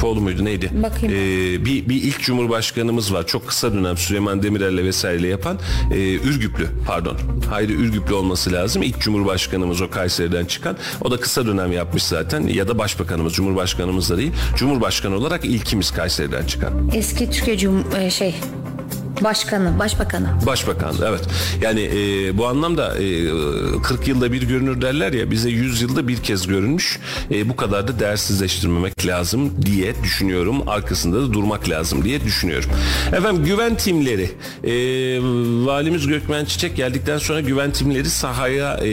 Poğlu 0.00 0.20
muydu 0.20 0.44
neydi? 0.44 0.70
Bakayım. 0.82 1.14
Ee, 1.14 1.64
bir, 1.64 1.88
bir 1.88 2.02
ilk 2.02 2.20
cumhurbaşkanımız 2.20 3.14
var. 3.14 3.26
Çok 3.26 3.48
kısa 3.48 3.74
dönem 3.74 3.96
Süleyman 3.96 4.42
Demirel'le 4.42 4.84
vesaireyle 4.84 5.28
yapan 5.28 5.58
e, 5.90 6.14
Ürgüplü 6.14 6.68
pardon. 6.86 7.16
Hayri 7.50 7.72
Ürgüplü 7.72 8.14
olması 8.14 8.52
lazım. 8.52 8.82
İlk 8.82 9.00
cumhurbaşkanımız 9.00 9.82
o 9.82 9.90
Kayseri'den 9.90 10.44
çıkan. 10.44 10.76
O 11.00 11.10
da 11.10 11.20
kısa 11.20 11.46
dönem 11.46 11.72
yapmış 11.72 12.02
zaten. 12.02 12.40
Ya 12.40 12.68
da 12.68 12.78
başbakanımız, 12.78 13.32
cumhurbaşkanımız 13.32 14.10
da 14.10 14.16
değil. 14.16 14.32
Cumhurbaşkanı 14.56 15.16
olarak 15.16 15.44
ilkimiz 15.44 15.90
Kayseri'den 15.90 16.46
çıkan. 16.46 16.90
Eski 16.94 17.30
Türkiye 17.30 17.58
Cum 17.58 17.84
e, 18.00 18.10
şey 18.10 18.34
başkanı, 19.20 19.78
başbakanı. 19.78 20.28
Başbakan 20.46 20.94
evet. 21.08 21.20
Yani 21.60 21.90
e, 21.94 22.38
bu 22.38 22.46
anlamda 22.46 22.98
e, 22.98 23.82
40 23.82 24.08
yılda 24.08 24.32
bir 24.32 24.42
görünür 24.42 24.82
derler 24.82 25.12
ya 25.12 25.30
bize 25.30 25.50
100 25.50 25.82
yılda 25.82 26.08
bir 26.08 26.16
kez 26.16 26.46
görünmüş. 26.46 26.98
E, 27.30 27.48
bu 27.48 27.56
kadar 27.56 27.88
da 27.88 27.98
değersizleştirmemek 27.98 29.06
lazım 29.06 29.52
diye 29.66 30.02
düşünüyorum. 30.02 30.68
Arkasında 30.68 31.16
da 31.22 31.32
durmak 31.32 31.68
lazım 31.68 32.04
diye 32.04 32.24
düşünüyorum. 32.24 32.70
Efendim 33.12 33.44
güven 33.44 33.74
timleri. 33.74 34.30
E, 34.64 34.72
Valimiz 35.66 36.06
Gökmen 36.06 36.44
Çiçek 36.44 36.76
geldikten 36.76 37.18
sonra 37.18 37.40
güven 37.40 37.72
timleri 37.72 38.10
sahaya 38.10 38.78
e, 38.82 38.86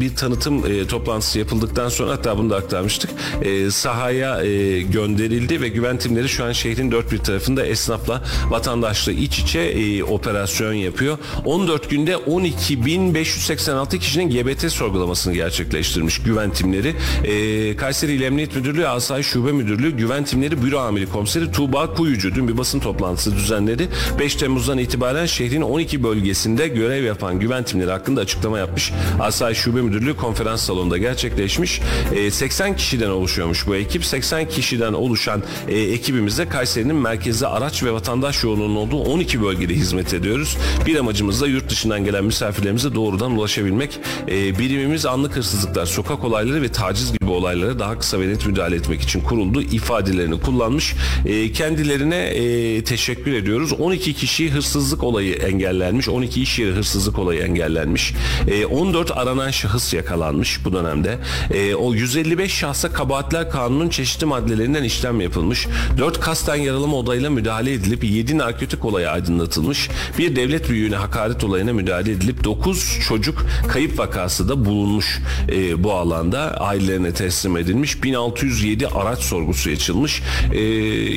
bir 0.00 0.16
tanıtım 0.16 0.66
e, 0.66 0.86
toplantısı 0.86 1.38
yapıldıktan 1.38 1.88
sonra 1.88 2.12
hatta 2.12 2.38
bunu 2.38 2.50
da 2.50 2.56
aktarmıştık. 2.56 3.10
E, 3.42 3.70
sahaya 3.70 4.42
e, 4.42 4.82
gönderildi 4.82 5.60
ve 5.60 5.68
güven 5.68 5.98
timleri 5.98 6.28
şu 6.28 6.44
an 6.44 6.52
şehrin 6.52 6.90
dört 6.90 7.12
bir 7.12 7.18
tarafında 7.18 7.66
esnafla 7.66 8.22
vatandaşla 8.50 9.12
iç 9.12 9.38
içe 9.38 9.67
e, 9.70 10.04
operasyon 10.04 10.72
yapıyor. 10.72 11.18
14 11.44 11.90
günde 11.90 12.12
12.586 12.12 13.98
kişinin 13.98 14.30
GBT 14.30 14.72
sorgulamasını 14.72 15.34
gerçekleştirmiş 15.34 16.22
güven 16.22 16.50
timleri. 16.50 16.94
E, 17.24 17.76
Kayseri 17.76 18.12
İl 18.12 18.22
Emniyet 18.22 18.56
Müdürlüğü 18.56 18.88
Asayiş 18.88 19.26
Şube 19.26 19.52
Müdürlüğü 19.52 19.96
Güven 19.96 20.24
Timleri 20.24 20.62
Büro 20.62 20.78
Amiri 20.78 21.06
Komiseri 21.06 21.52
Tuğba 21.52 21.94
Kuyucu 21.94 22.34
dün 22.34 22.48
bir 22.48 22.58
basın 22.58 22.80
toplantısı 22.80 23.36
düzenledi. 23.36 23.88
5 24.18 24.34
Temmuz'dan 24.34 24.78
itibaren 24.78 25.26
şehrin 25.26 25.62
12 25.62 26.02
bölgesinde 26.02 26.68
görev 26.68 27.04
yapan 27.04 27.40
güven 27.40 27.64
timleri 27.64 27.90
hakkında 27.90 28.20
açıklama 28.20 28.58
yapmış. 28.58 28.92
Asayiş 29.20 29.58
Şube 29.58 29.82
Müdürlüğü 29.82 30.16
konferans 30.16 30.62
salonunda 30.62 30.98
gerçekleşmiş. 30.98 31.80
E, 32.14 32.30
80 32.30 32.76
kişiden 32.76 33.10
oluşuyormuş 33.10 33.66
bu 33.66 33.76
ekip. 33.76 34.04
80 34.04 34.48
kişiden 34.48 34.92
oluşan 34.92 35.42
e, 35.68 35.78
ekibimizde 35.78 36.48
Kayseri'nin 36.48 36.96
merkezde 36.96 37.46
araç 37.46 37.82
ve 37.82 37.92
vatandaş 37.92 38.44
yoğunluğunun 38.44 38.76
olduğu 38.76 39.00
12 39.02 39.42
bölgede 39.58 39.74
hizmet 39.74 40.14
ediyoruz. 40.14 40.56
Bir 40.86 40.96
amacımız 40.96 41.40
da 41.40 41.46
yurt 41.46 41.70
dışından 41.70 42.04
gelen 42.04 42.24
misafirlerimize 42.24 42.94
doğrudan 42.94 43.32
ulaşabilmek. 43.32 44.00
E, 44.28 44.58
birimimiz 44.58 45.06
anlık 45.06 45.36
hırsızlıklar, 45.36 45.86
sokak 45.86 46.24
olayları 46.24 46.62
ve 46.62 46.68
taciz 46.68 47.12
gibi 47.12 47.17
olaylara 47.30 47.78
daha 47.78 47.98
kısa 47.98 48.20
ve 48.20 48.28
net 48.28 48.46
müdahale 48.46 48.76
etmek 48.76 49.00
için 49.00 49.20
kuruldu. 49.20 49.62
ifadelerini 49.62 50.40
kullanmış. 50.40 50.94
E, 51.26 51.52
kendilerine 51.52 52.16
e, 52.16 52.84
teşekkür 52.84 53.32
ediyoruz. 53.32 53.72
12 53.72 54.14
kişi 54.14 54.50
hırsızlık 54.50 55.04
olayı 55.04 55.34
engellenmiş. 55.34 56.08
12 56.08 56.42
iş 56.42 56.58
yeri 56.58 56.72
hırsızlık 56.72 57.18
olayı 57.18 57.40
engellenmiş. 57.40 58.14
E, 58.48 58.66
14 58.66 59.10
aranan 59.16 59.50
şahıs 59.50 59.94
yakalanmış 59.94 60.64
bu 60.64 60.72
dönemde. 60.72 61.18
E, 61.50 61.74
o 61.74 61.94
155 61.94 62.52
şahsa 62.52 62.92
kabahatler 62.92 63.50
kanunun 63.50 63.88
çeşitli 63.88 64.26
maddelerinden 64.26 64.84
işlem 64.84 65.20
yapılmış. 65.20 65.66
4 65.98 66.20
kasten 66.20 66.56
yaralama 66.56 66.96
olayla 66.96 67.30
müdahale 67.30 67.72
edilip 67.72 68.04
7 68.04 68.38
narkotik 68.38 68.84
olayı 68.84 69.10
aydınlatılmış. 69.10 69.88
Bir 70.18 70.36
devlet 70.36 70.70
büyüğüne 70.70 70.96
hakaret 70.96 71.44
olayına 71.44 71.72
müdahale 71.72 72.10
edilip 72.10 72.44
9 72.44 72.98
çocuk 73.08 73.46
kayıp 73.68 73.98
vakası 73.98 74.48
da 74.48 74.64
bulunmuş 74.64 75.20
e, 75.52 75.84
bu 75.84 75.92
alanda. 75.92 76.38
Ailelerine 76.60 77.12
teslim 77.18 77.56
edilmiş. 77.56 78.02
1607 78.02 78.88
araç 78.88 79.18
sorgusu 79.18 79.70
açılmış. 79.70 80.22
E, 80.52 80.58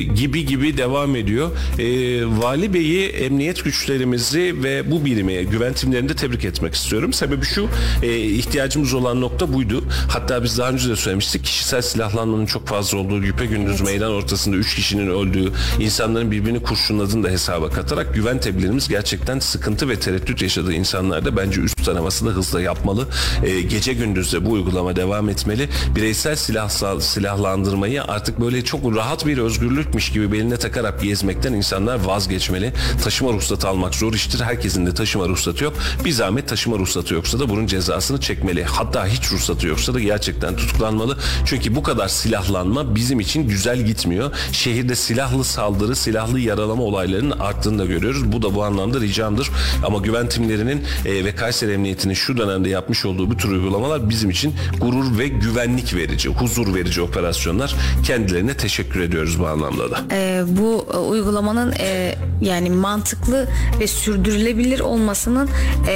gibi 0.02 0.46
gibi 0.46 0.76
devam 0.76 1.16
ediyor. 1.16 1.50
E, 1.78 1.84
Vali 2.26 2.74
Bey'i, 2.74 3.06
emniyet 3.08 3.64
güçlerimizi 3.64 4.62
ve 4.62 4.90
bu 4.90 5.04
birimi, 5.04 5.46
güven 5.46 5.72
timlerini 5.72 6.08
de 6.08 6.14
tebrik 6.14 6.44
etmek 6.44 6.74
istiyorum. 6.74 7.12
Sebebi 7.12 7.44
şu, 7.44 7.68
e, 8.02 8.20
ihtiyacımız 8.20 8.94
olan 8.94 9.20
nokta 9.20 9.52
buydu. 9.52 9.84
Hatta 10.08 10.44
biz 10.44 10.58
daha 10.58 10.70
önce 10.70 10.88
de 10.88 10.96
söylemiştik. 10.96 11.44
Kişisel 11.44 11.82
silahlanmanın 11.82 12.46
çok 12.46 12.68
fazla 12.68 12.98
olduğu, 12.98 13.22
güpe 13.22 13.46
gündüz 13.46 13.80
meydan 13.80 14.12
ortasında 14.12 14.56
3 14.56 14.74
kişinin 14.74 15.06
öldüğü, 15.06 15.52
insanların 15.80 16.30
birbirini 16.30 16.62
kurşunladığını 16.62 17.24
da 17.24 17.28
hesaba 17.28 17.70
katarak 17.70 18.14
güven 18.14 18.40
tedbirlerimiz 18.40 18.88
gerçekten 18.88 19.38
sıkıntı 19.38 19.88
ve 19.88 20.00
tereddüt 20.00 20.42
yaşadığı 20.42 20.72
insanlarda 20.72 21.36
bence 21.36 21.60
üst 21.60 21.84
taramasını 21.84 22.30
hızla 22.30 22.60
yapmalı. 22.60 23.08
E, 23.44 23.60
gece 23.60 23.92
gündüz 23.92 24.32
de 24.32 24.46
bu 24.46 24.50
uygulama 24.50 24.96
devam 24.96 25.28
etmeli. 25.28 25.68
Bireysel 25.96 26.36
silah 26.36 26.68
silahlandırmayı 27.00 28.04
artık 28.04 28.40
böyle 28.40 28.64
çok 28.64 28.96
rahat 28.96 29.26
bir 29.26 29.38
özgürlükmüş 29.38 30.12
gibi 30.12 30.32
beline 30.32 30.56
takarak 30.56 31.02
gezmekten 31.02 31.52
insanlar 31.52 32.04
vazgeçmeli. 32.04 32.72
Taşıma 33.04 33.32
ruhsatı 33.32 33.68
almak 33.68 33.94
zor 33.94 34.14
iştir. 34.14 34.40
Herkesin 34.40 34.86
de 34.86 34.94
taşıma 34.94 35.28
ruhsatı 35.28 35.64
yok. 35.64 35.74
Bir 36.04 36.10
zahmet 36.10 36.48
taşıma 36.48 36.78
ruhsatı 36.78 37.14
yoksa 37.14 37.40
da 37.40 37.48
bunun 37.48 37.66
cezasını 37.66 38.20
çekmeli. 38.20 38.64
Hatta 38.64 39.06
hiç 39.06 39.32
ruhsatı 39.32 39.66
yoksa 39.66 39.94
da 39.94 40.00
gerçekten 40.00 40.56
tutuklanmalı. 40.56 41.18
Çünkü 41.44 41.74
bu 41.74 41.82
kadar 41.82 42.08
silahlanma 42.08 42.94
bizim 42.94 43.20
için 43.20 43.48
güzel 43.48 43.82
gitmiyor. 43.82 44.30
Şehirde 44.52 44.94
silahlı 44.94 45.44
saldırı, 45.44 45.96
silahlı 45.96 46.40
yaralama 46.40 46.82
olaylarının 46.82 47.38
arttığını 47.38 47.78
da 47.78 47.86
görüyoruz. 47.86 48.32
Bu 48.32 48.42
da 48.42 48.54
bu 48.54 48.64
anlamda 48.64 49.00
ricamdır. 49.00 49.50
Ama 49.86 49.98
güven 49.98 50.28
timlerinin 50.28 50.84
e, 51.04 51.24
ve 51.24 51.34
Kayseri 51.34 51.72
Emniyeti'nin 51.72 52.14
şu 52.14 52.36
dönemde 52.36 52.68
yapmış 52.68 53.04
olduğu 53.04 53.30
bu 53.30 53.36
tür 53.36 53.48
uygulamalar 53.48 54.08
bizim 54.10 54.30
için 54.30 54.54
gurur 54.80 55.18
ve 55.18 55.28
güvenlik 55.28 55.81
verici, 55.94 56.28
huzur 56.28 56.74
verici 56.74 57.02
operasyonlar. 57.02 57.74
Kendilerine 58.04 58.56
teşekkür 58.56 59.00
ediyoruz 59.00 59.38
bu 59.38 59.46
anlamda 59.46 59.90
da. 59.90 60.00
Ee, 60.12 60.42
bu 60.46 60.86
e, 60.94 60.96
uygulamanın 60.96 61.74
e, 61.80 62.14
yani 62.40 62.70
mantıklı 62.70 63.48
ve 63.80 63.86
sürdürülebilir 63.86 64.80
olmasının 64.80 65.50
e, 65.88 65.94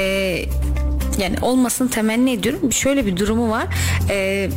yani 1.18 1.36
olmasını 1.42 1.90
temenni 1.90 2.32
ediyorum. 2.32 2.72
Şöyle 2.72 3.06
bir 3.06 3.16
durumu 3.16 3.50
var. 3.50 3.66
E, 4.10 4.50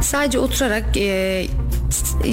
sadece 0.00 0.38
oturarak 0.38 0.96
e, 0.96 1.46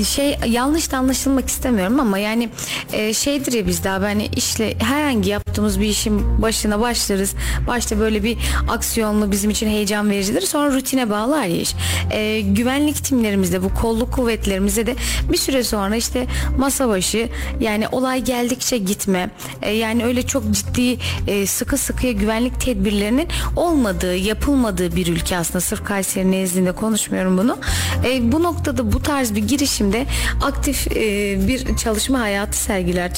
şey 0.05 0.37
yanlış 0.47 0.91
da 0.91 0.97
anlaşılmak 0.97 1.49
istemiyorum 1.49 1.99
ama 1.99 2.17
yani 2.17 2.49
e, 2.93 3.13
şeydir 3.13 3.53
ya 3.53 3.67
biz 3.67 3.83
daha 3.83 4.01
hani 4.01 4.25
işle 4.35 4.75
herhangi 4.79 5.29
yaptığımız 5.29 5.79
bir 5.79 5.85
işin 5.85 6.41
başına 6.41 6.79
başlarız. 6.79 7.33
Başta 7.67 7.99
böyle 7.99 8.23
bir 8.23 8.37
aksiyonlu 8.69 9.31
bizim 9.31 9.49
için 9.49 9.67
heyecan 9.67 10.09
vericidir. 10.09 10.41
Sonra 10.41 10.73
rutine 10.73 11.09
bağlar 11.09 11.45
ya 11.45 11.57
iş. 11.61 11.75
E, 12.11 12.41
güvenlik 12.41 13.03
timlerimizde 13.03 13.63
bu 13.63 13.73
kolluk 13.73 14.13
kuvvetlerimizde 14.13 14.87
de 14.87 14.95
bir 15.31 15.37
süre 15.37 15.63
sonra 15.63 15.95
işte 15.95 16.27
masa 16.57 16.89
başı 16.89 17.29
yani 17.59 17.87
olay 17.87 18.23
geldikçe 18.23 18.77
gitme 18.77 19.29
e, 19.61 19.71
yani 19.71 20.05
öyle 20.05 20.23
çok 20.23 20.43
ciddi 20.51 20.97
e, 21.27 21.47
sıkı 21.47 21.77
sıkıya 21.77 22.11
güvenlik 22.11 22.61
tedbirlerinin 22.61 23.27
olmadığı 23.55 24.15
yapılmadığı 24.15 24.95
bir 24.95 25.07
ülke 25.07 25.37
aslında 25.37 25.61
sırf 25.61 25.83
Kayseri 25.83 26.31
nezdinde 26.31 26.71
konuşmuyorum 26.71 27.37
bunu. 27.37 27.57
E, 28.05 28.31
bu 28.31 28.43
noktada 28.43 28.93
bu 28.93 29.01
tarz 29.01 29.35
bir 29.35 29.44
girişimde 29.47 30.05
aktif 30.41 30.87
e, 30.91 31.37
bir 31.47 31.77
çalışma 31.77 32.19
hayatı 32.19 32.57
sergiler 32.57 33.15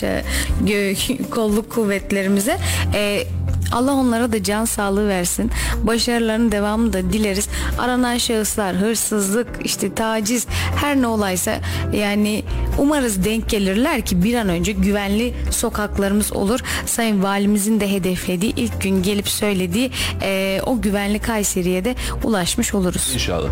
kolluk 1.32 1.72
kuvvetlerimize. 1.72 2.58
E, 2.94 3.28
Allah 3.72 3.94
onlara 3.94 4.32
da 4.32 4.44
can 4.44 4.66
sağlığı 4.66 5.08
versin. 5.08 5.52
Başarılarının 5.84 6.52
devamını 6.52 6.94
da 6.94 7.14
dileriz. 7.14 7.48
Aranan 7.80 8.18
şahıslar, 8.18 8.76
hırsızlık, 8.76 9.48
işte 9.64 9.94
taciz 9.94 10.48
her 10.76 11.02
ne 11.02 11.08
olaysa 11.08 11.60
yani 11.94 12.44
umarız 12.78 13.26
denk 13.26 13.50
gelirler 13.50 14.06
ki 14.06 14.24
bir 14.24 14.34
an 14.34 14.50
önce 14.50 14.72
güvenli 14.72 15.34
sokaklarımız 15.52 16.34
olur. 16.34 16.60
Sayın 16.86 17.24
Valimizin 17.24 17.80
de 17.80 17.92
hedeflediği 17.92 18.54
ilk 18.56 18.82
gün 18.82 19.04
gelip 19.04 19.30
söylediği 19.30 19.92
e, 20.22 20.62
o 20.66 20.82
güvenli 20.82 21.20
Kayseri'ye 21.20 21.86
de 21.86 21.96
ulaşmış 22.24 22.74
oluruz. 22.74 23.12
İnşallah. 23.14 23.50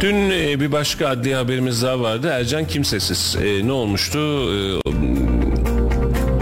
Dün 0.00 0.30
e, 0.30 0.60
bir 0.60 0.72
başka 0.72 1.08
adli 1.08 1.34
haberimiz 1.34 1.82
daha 1.82 2.00
vardı. 2.00 2.28
Ercan 2.32 2.66
kimsesiz. 2.66 3.36
E, 3.42 3.66
ne 3.66 3.72
olmuştu? 3.72 4.18
E, 4.18 5.27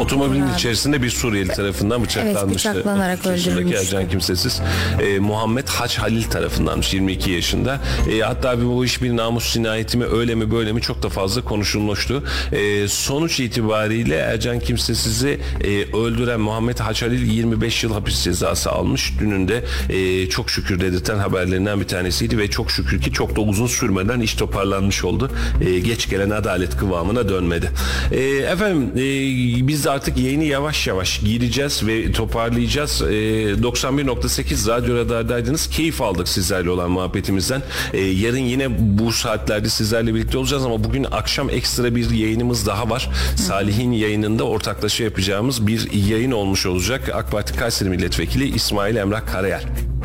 Otomobilin 0.07 0.55
içerisinde 0.55 1.03
bir 1.03 1.11
Suriyeli 1.11 1.49
tarafından 1.49 2.03
bıçaklanmıştı. 2.03 2.69
Evet 2.69 2.79
bıçaklanarak 2.79 3.27
öldürülmüştü. 3.27 3.81
Ercan 3.81 4.09
kimsesiz. 4.09 4.61
E, 5.03 5.19
Muhammed 5.19 5.69
Haç 5.69 5.99
Halil 5.99 6.23
tarafındanmış 6.23 6.95
22 6.95 7.31
yaşında. 7.31 7.81
E, 8.13 8.21
hatta 8.21 8.59
bir 8.61 8.65
bu 8.67 8.85
iş 8.85 9.03
bir 9.03 9.17
namus 9.17 9.53
cinayeti 9.53 9.99
mi 9.99 10.05
öyle 10.05 10.35
mi 10.35 10.51
böyle 10.51 10.73
mi 10.73 10.81
çok 10.81 11.03
da 11.03 11.09
fazla 11.09 11.45
konuşulmuştu. 11.45 12.25
E, 12.53 12.89
sonuç 12.89 13.41
itibariyle 13.41 14.17
Ercan 14.17 14.61
kimsesizi 14.61 15.41
e, 15.65 15.97
öldüren 15.97 16.41
Muhammed 16.41 16.79
Haç 16.79 17.03
Halil 17.03 17.33
25 17.33 17.85
yıl 17.85 17.93
hapis 17.93 18.23
cezası 18.23 18.71
almış. 18.71 19.13
Dünün 19.21 19.49
de 19.49 19.65
e, 19.91 20.29
çok 20.29 20.51
şükür 20.51 20.81
dedirten 20.81 21.19
haberlerinden 21.19 21.81
bir 21.81 21.89
tanesiydi 21.89 22.39
ve 22.39 22.51
çok 22.51 22.71
şükür 22.71 23.01
ki 23.01 23.13
çok 23.13 23.37
da 23.37 23.41
uzun 23.41 23.67
sürmeden 23.67 24.21
iş 24.21 24.35
toparlanmış 24.35 25.05
oldu. 25.05 25.31
E, 25.61 25.79
geç 25.79 26.09
gelen 26.11 26.31
adalet 26.31 26.77
kıvamına 26.77 27.29
dönmedi. 27.29 27.71
E, 28.13 28.21
efendim 28.27 28.91
e, 28.97 29.67
biz 29.69 29.85
de 29.85 29.96
artık 29.97 30.19
yayını 30.19 30.45
yavaş 30.45 30.87
yavaş 30.87 31.21
gireceğiz 31.21 31.87
ve 31.87 32.13
toparlayacağız. 32.13 33.03
E, 33.03 33.15
ee, 33.17 33.63
91.8 33.63 34.69
Radyo 34.69 34.97
Radar'daydınız. 34.97 35.71
Keyif 35.71 36.03
aldık 36.03 36.29
sizlerle 36.29 36.71
olan 36.71 36.91
muhabbetimizden. 36.91 37.63
E, 37.93 38.01
yarın 38.01 38.39
yine 38.39 38.67
bu 38.79 39.13
saatlerde 39.13 39.69
sizlerle 39.69 40.15
birlikte 40.15 40.39
olacağız 40.39 40.65
ama 40.65 40.85
bugün 40.85 41.07
akşam 41.11 41.51
ekstra 41.51 41.95
bir 41.95 42.11
yayınımız 42.11 42.67
daha 42.67 42.91
var. 42.91 43.11
Salih'in 43.37 43.93
yayınında 43.93 44.45
ortaklaşa 44.45 45.05
yapacağımız 45.05 45.67
bir 45.67 45.93
yayın 45.93 46.31
olmuş 46.31 46.67
olacak. 46.67 47.11
AK 47.15 47.31
Parti 47.31 47.57
Kayseri 47.59 47.89
Milletvekili 47.89 48.55
İsmail 48.55 48.97
Emrah 48.97 49.27
Karayel. 49.27 49.96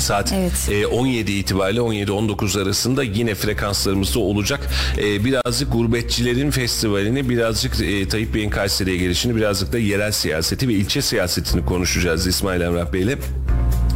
Saat 0.00 0.32
evet. 0.32 0.68
e, 0.70 0.86
17 0.86 1.32
itibariyle 1.32 1.80
17-19 1.80 2.62
arasında 2.62 3.02
yine 3.02 3.34
frekanslarımızda 3.34 4.18
olacak. 4.18 4.60
E, 4.98 5.24
birazcık 5.24 5.72
gurbetçilerin 5.72 6.50
festivalini, 6.50 7.28
birazcık 7.28 7.80
e, 7.80 8.08
Tayyip 8.08 8.34
Bey'in 8.34 8.50
Kayseri'ye 8.50 8.96
gelişini, 8.96 9.36
birazcık 9.36 9.72
da 9.72 9.78
yerel 9.78 10.12
siyaseti 10.12 10.68
ve 10.68 10.72
ilçe 10.72 11.02
siyasetini 11.02 11.64
konuşacağız 11.64 12.26
İsmail 12.26 12.60
Emrah 12.60 12.92
Bey'le 12.92 13.16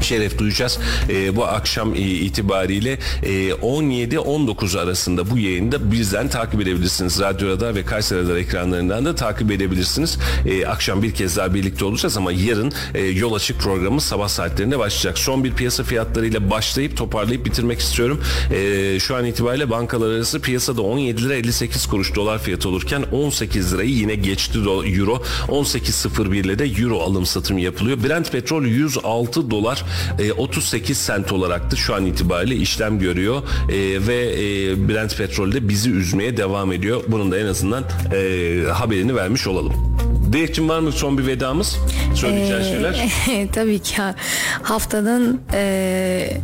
şeref 0.03 0.39
duyacağız. 0.39 0.79
E, 1.09 1.37
bu 1.37 1.45
akşam 1.45 1.95
itibariyle 1.95 2.99
e, 3.23 3.51
17-19 3.51 4.81
arasında 4.81 5.31
bu 5.31 5.39
yayında 5.39 5.93
bizden 5.93 6.29
takip 6.29 6.61
edebilirsiniz. 6.61 7.21
Radyo 7.21 7.49
Radar 7.49 7.75
ve 7.75 7.85
Kayseri 7.85 8.25
Radar 8.25 8.37
ekranlarından 8.37 9.05
da 9.05 9.15
takip 9.15 9.51
edebilirsiniz. 9.51 10.19
E, 10.47 10.67
akşam 10.67 11.03
bir 11.03 11.15
kez 11.15 11.37
daha 11.37 11.55
birlikte 11.55 11.85
olacağız 11.85 12.17
ama 12.17 12.33
yarın 12.33 12.73
e, 12.95 13.01
yol 13.01 13.35
açık 13.35 13.61
programı 13.61 14.01
sabah 14.01 14.29
saatlerinde 14.29 14.79
başlayacak. 14.79 15.19
Son 15.19 15.45
bir 15.45 15.53
piyasa 15.53 15.85
fiyatlarıyla 15.85 16.51
başlayıp 16.51 16.97
toparlayıp 16.97 17.47
bitirmek 17.47 17.81
istiyorum. 17.81 18.21
E, 18.55 19.01
şu 19.01 19.17
an 19.17 19.25
itibariyle 19.25 19.71
bankalar 19.71 20.11
arası 20.11 20.41
piyasada 20.41 20.83
17 20.83 21.25
lira 21.25 21.35
58 21.35 21.87
kuruş 21.87 22.15
dolar 22.15 22.39
fiyatı 22.39 22.69
olurken 22.69 23.05
18 23.13 23.75
lirayı 23.75 23.91
yine 23.91 24.15
geçti 24.15 24.59
euro. 24.59 25.23
18.01 25.49 26.37
ile 26.37 26.59
de 26.59 26.65
euro 26.65 27.01
alım 27.01 27.27
satım 27.27 27.59
yapılıyor. 27.59 27.99
Brent 28.05 28.33
petrol 28.33 28.65
106 28.65 29.51
dolar 29.51 29.85
e, 30.19 30.33
38 30.33 30.99
sent 30.99 31.33
olaraktı 31.33 31.77
şu 31.77 31.95
an 31.95 32.07
itibariyle 32.07 32.57
işlem 32.57 32.99
görüyor 32.99 33.43
e, 33.69 34.07
ve 34.07 34.33
e, 34.33 34.89
Brent 34.89 35.17
petrol 35.17 35.53
de 35.53 35.69
bizi 35.69 35.91
üzmeye 35.91 36.37
devam 36.37 36.73
ediyor. 36.73 37.03
Bunun 37.09 37.33
da 37.33 37.39
en 37.39 37.47
azından 37.47 37.85
e, 38.13 38.63
haberini 38.73 39.17
vermiş 39.17 39.47
olalım. 39.47 39.73
Dilekçim 40.33 40.69
var 40.69 40.79
mı 40.79 40.93
son 40.93 41.19
bir 41.19 41.27
vedamız? 41.27 41.77
Söyleyeceğin 42.15 42.61
ee, 42.61 42.65
şeyler. 42.65 43.13
tabii 43.53 43.79
ki 43.79 43.97
haftanın 44.63 45.41
e, 45.53 46.41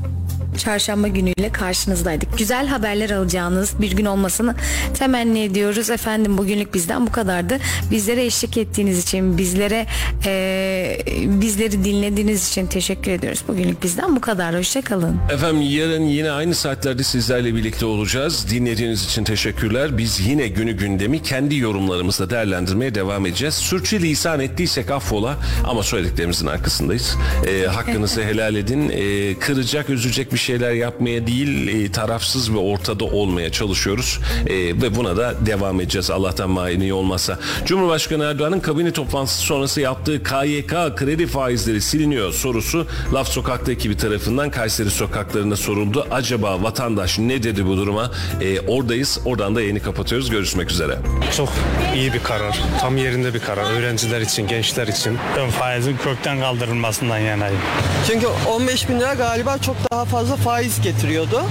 çarşamba 0.58 1.08
günüyle 1.08 1.52
karşınızdaydık. 1.52 2.38
Güzel 2.38 2.66
haberler 2.66 3.10
alacağınız 3.10 3.80
bir 3.80 3.92
gün 3.92 4.04
olmasını 4.04 4.54
temenni 4.94 5.40
ediyoruz. 5.40 5.90
Efendim 5.90 6.38
bugünlük 6.38 6.74
bizden 6.74 7.06
bu 7.06 7.12
kadardı. 7.12 7.58
Bizlere 7.90 8.24
eşlik 8.24 8.56
ettiğiniz 8.56 9.02
için, 9.02 9.38
bizlere 9.38 9.86
e, 10.26 10.98
bizleri 11.24 11.84
dinlediğiniz 11.84 12.48
için 12.48 12.66
teşekkür 12.66 13.10
ediyoruz. 13.10 13.42
Bugünlük 13.48 13.82
bizden 13.82 14.16
bu 14.16 14.20
kadar. 14.20 14.58
Hoşçakalın. 14.58 15.16
Efendim 15.32 15.60
yarın 15.60 16.02
yine 16.02 16.30
aynı 16.30 16.54
saatlerde 16.54 17.02
sizlerle 17.02 17.54
birlikte 17.54 17.86
olacağız. 17.86 18.46
Dinlediğiniz 18.50 19.04
için 19.04 19.24
teşekkürler. 19.24 19.98
Biz 19.98 20.20
yine 20.26 20.48
günü 20.48 20.72
gündemi 20.72 21.22
kendi 21.22 21.56
yorumlarımızla 21.56 22.30
değerlendirmeye 22.30 22.94
devam 22.94 23.26
edeceğiz. 23.26 23.54
Sürçü 23.54 24.02
lisan 24.02 24.40
ettiysek 24.40 24.90
affola 24.90 25.36
ama 25.64 25.82
söylediklerimizin 25.82 26.46
arkasındayız. 26.46 27.16
E, 27.46 27.66
hakkınızı 27.66 28.22
helal 28.24 28.54
edin. 28.54 28.88
E, 28.88 29.34
kıracak, 29.38 29.90
üzecek 29.90 30.32
bir 30.32 30.38
şey 30.38 30.47
şeyler 30.48 30.72
yapmaya 30.72 31.26
değil 31.26 31.68
e, 31.68 31.92
tarafsız 31.92 32.54
ve 32.54 32.58
ortada 32.58 33.04
olmaya 33.04 33.52
çalışıyoruz 33.52 34.18
e, 34.46 34.54
ve 34.56 34.96
buna 34.96 35.16
da 35.16 35.34
devam 35.46 35.80
edeceğiz 35.80 36.10
Allah'tan 36.10 36.50
mani 36.50 36.92
olmasa. 36.92 37.38
Cumhurbaşkanı 37.64 38.24
Erdoğan'ın 38.24 38.60
kabine 38.60 38.92
toplantısı 38.92 39.38
sonrası 39.38 39.80
yaptığı 39.80 40.22
KYK 40.22 40.96
kredi 40.96 41.26
faizleri 41.26 41.80
siliniyor 41.80 42.32
sorusu 42.32 42.86
Laf 43.14 43.28
Sokak'ta 43.28 43.72
ekibi 43.72 43.96
tarafından 43.96 44.50
Kayseri 44.50 44.90
sokaklarında 44.90 45.56
soruldu. 45.56 46.06
Acaba 46.10 46.62
vatandaş 46.62 47.18
ne 47.18 47.42
dedi 47.42 47.66
bu 47.66 47.76
duruma? 47.76 48.10
E, 48.40 48.60
oradayız. 48.60 49.20
Oradan 49.24 49.56
da 49.56 49.62
yeni 49.62 49.80
kapatıyoruz. 49.80 50.30
Görüşmek 50.30 50.70
üzere. 50.70 50.98
Çok 51.36 51.48
iyi 51.94 52.12
bir 52.12 52.22
karar. 52.22 52.58
Tam 52.80 52.96
yerinde 52.96 53.34
bir 53.34 53.40
karar. 53.40 53.72
Öğrenciler 53.72 54.20
için, 54.20 54.46
gençler 54.46 54.88
için. 54.88 55.18
Ben 55.36 55.50
faizin 55.50 55.96
kökten 55.96 56.40
kaldırılmasından 56.40 57.18
yanayım. 57.18 57.60
Çünkü 58.06 58.26
15 58.48 58.88
bin 58.88 59.00
lira 59.00 59.14
galiba 59.14 59.58
çok 59.58 59.76
daha 59.92 60.04
fazla 60.04 60.27
faiz 60.36 60.80
getiriyordu. 60.80 61.42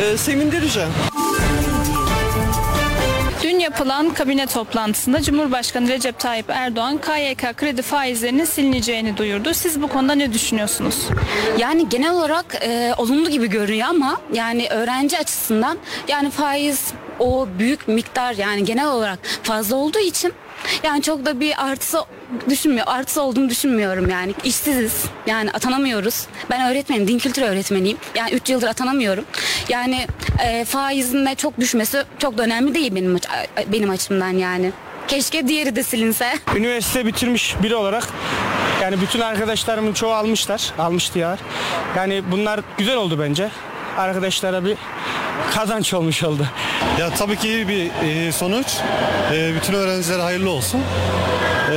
Ee, 0.00 0.16
sevindirici. 0.16 0.80
yapılan 3.64 4.14
kabine 4.14 4.46
toplantısında 4.46 5.22
Cumhurbaşkanı 5.22 5.88
Recep 5.88 6.18
Tayyip 6.18 6.50
Erdoğan 6.50 6.98
KYK 6.98 7.56
kredi 7.56 7.82
faizlerinin 7.82 8.44
silineceğini 8.44 9.16
duyurdu. 9.16 9.54
Siz 9.54 9.82
bu 9.82 9.88
konuda 9.88 10.14
ne 10.14 10.32
düşünüyorsunuz? 10.32 11.08
Yani 11.58 11.88
genel 11.88 12.12
olarak 12.12 12.46
e, 12.62 12.94
olumlu 12.98 13.30
gibi 13.30 13.50
görünüyor 13.50 13.88
ama 13.88 14.20
yani 14.32 14.68
öğrenci 14.70 15.18
açısından 15.18 15.78
yani 16.08 16.30
faiz 16.30 16.92
o 17.18 17.48
büyük 17.58 17.88
miktar 17.88 18.34
yani 18.34 18.64
genel 18.64 18.88
olarak 18.88 19.18
fazla 19.42 19.76
olduğu 19.76 19.98
için 19.98 20.32
yani 20.82 21.02
çok 21.02 21.26
da 21.26 21.40
bir 21.40 21.64
artısı 21.66 21.98
düşünmüyor. 22.48 22.86
Artısı 22.86 23.22
olduğunu 23.22 23.48
düşünmüyorum 23.48 24.10
yani. 24.10 24.34
İşsiziz. 24.44 25.04
Yani 25.26 25.50
atanamıyoruz. 25.50 26.26
Ben 26.50 26.70
öğretmenim, 26.70 27.08
din 27.08 27.18
kültürü 27.18 27.44
öğretmeniyim. 27.44 27.98
Yani 28.14 28.30
3 28.30 28.50
yıldır 28.50 28.66
atanamıyorum. 28.68 29.24
Yani 29.68 30.06
e, 30.44 30.64
faizin 30.64 31.26
de 31.26 31.34
çok 31.34 31.60
düşmesi 31.60 32.02
çok 32.18 32.38
da 32.38 32.42
önemli 32.42 32.74
değil 32.74 32.94
benim 32.94 33.18
benim 33.72 33.90
açımdan 33.90 34.30
yani. 34.30 34.72
Keşke 35.08 35.48
diğeri 35.48 35.76
de 35.76 35.82
silinse. 35.82 36.32
Üniversite 36.56 37.06
bitirmiş 37.06 37.54
biri 37.62 37.74
olarak 37.74 38.08
yani 38.82 39.00
bütün 39.00 39.20
arkadaşlarımın 39.20 39.92
çoğu 39.92 40.12
almışlar. 40.12 40.72
Almıştı 40.78 41.18
ya. 41.18 41.38
Yani 41.96 42.22
bunlar 42.30 42.60
güzel 42.78 42.96
oldu 42.96 43.18
bence. 43.20 43.48
Arkadaşlara 43.98 44.64
bir 44.64 44.76
kazanç 45.54 45.94
olmuş 45.94 46.22
oldu. 46.22 46.46
Ya 47.00 47.10
tabii 47.10 47.36
ki 47.36 47.48
iyi 47.48 47.68
bir 47.68 47.90
e, 48.02 48.32
sonuç. 48.32 48.66
E, 49.32 49.54
bütün 49.54 49.72
öğrencilere 49.74 50.22
hayırlı 50.22 50.50
olsun. 50.50 50.80
E, 51.72 51.74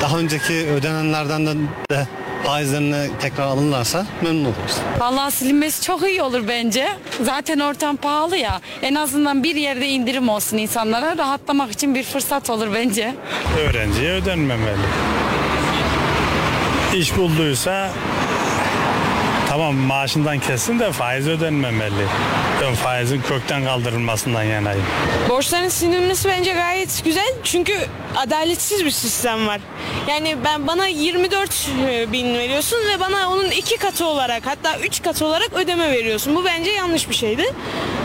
daha 0.00 0.18
önceki 0.18 0.52
ödenenlerden 0.52 1.46
de, 1.46 2.06
faizlerine 2.44 3.06
tekrar 3.20 3.44
alınırlarsa 3.44 4.06
memnun 4.22 4.44
oluruz. 4.44 4.76
Vallahi 4.98 5.32
silinmesi 5.32 5.82
çok 5.82 6.02
iyi 6.08 6.22
olur 6.22 6.48
bence. 6.48 6.88
Zaten 7.22 7.58
ortam 7.58 7.96
pahalı 7.96 8.36
ya. 8.36 8.60
En 8.82 8.94
azından 8.94 9.42
bir 9.42 9.54
yerde 9.56 9.88
indirim 9.88 10.28
olsun 10.28 10.58
insanlara. 10.58 11.16
Rahatlamak 11.18 11.70
için 11.72 11.94
bir 11.94 12.02
fırsat 12.02 12.50
olur 12.50 12.68
bence. 12.74 13.14
Öğrenciye 13.58 14.12
ödenmemeli. 14.12 14.86
İş 16.94 17.16
bulduysa 17.16 17.90
tamam 19.50 19.74
maaşından 19.74 20.38
kessin 20.38 20.78
de 20.78 20.92
faiz 20.92 21.28
ödenmemeli. 21.28 22.06
Ben 22.62 22.74
faizin 22.74 23.22
kökten 23.22 23.64
kaldırılmasından 23.64 24.42
yanayım. 24.42 24.84
Borçların 25.28 25.68
silinmesi 25.68 26.28
bence 26.28 26.52
gayet 26.52 27.04
güzel 27.04 27.32
çünkü 27.44 27.72
adaletsiz 28.16 28.84
bir 28.84 28.90
sistem 28.90 29.46
var. 29.46 29.60
Yani 30.08 30.36
ben 30.44 30.66
bana 30.66 30.86
24 30.86 31.68
bin 32.12 32.34
veriyorsun 32.38 32.78
ve 32.78 33.00
bana 33.00 33.30
onun 33.30 33.50
iki 33.50 33.76
katı 33.76 34.06
olarak 34.06 34.46
hatta 34.46 34.78
üç 34.78 35.02
katı 35.02 35.26
olarak 35.26 35.52
ödeme 35.52 35.92
veriyorsun. 35.92 36.36
Bu 36.36 36.44
bence 36.44 36.70
yanlış 36.70 37.10
bir 37.10 37.14
şeydi. 37.14 37.44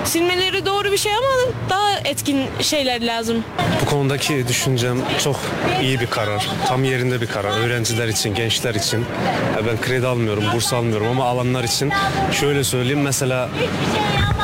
Silmeleri 0.05 0.65
doğru 0.65 0.91
bir 0.91 0.97
şey 0.97 1.11
ama 1.11 1.53
daha 1.69 1.91
etkin 2.05 2.45
şeyler 2.61 3.05
lazım. 3.05 3.43
Bu 3.81 3.89
konudaki 3.89 4.47
düşüncem 4.47 4.97
çok 5.23 5.35
iyi 5.81 5.99
bir 5.99 6.07
karar. 6.07 6.47
Tam 6.67 6.83
yerinde 6.83 7.21
bir 7.21 7.27
karar. 7.27 7.59
Öğrenciler 7.59 8.07
için, 8.07 8.35
gençler 8.35 8.75
için. 8.75 9.05
Ben 9.67 9.81
kredi 9.81 10.07
almıyorum, 10.07 10.43
burs 10.53 10.73
almıyorum 10.73 11.07
ama 11.07 11.25
alanlar 11.35 11.63
için 11.63 11.91
şöyle 12.31 12.63
söyleyeyim. 12.63 13.01
Mesela 13.01 13.49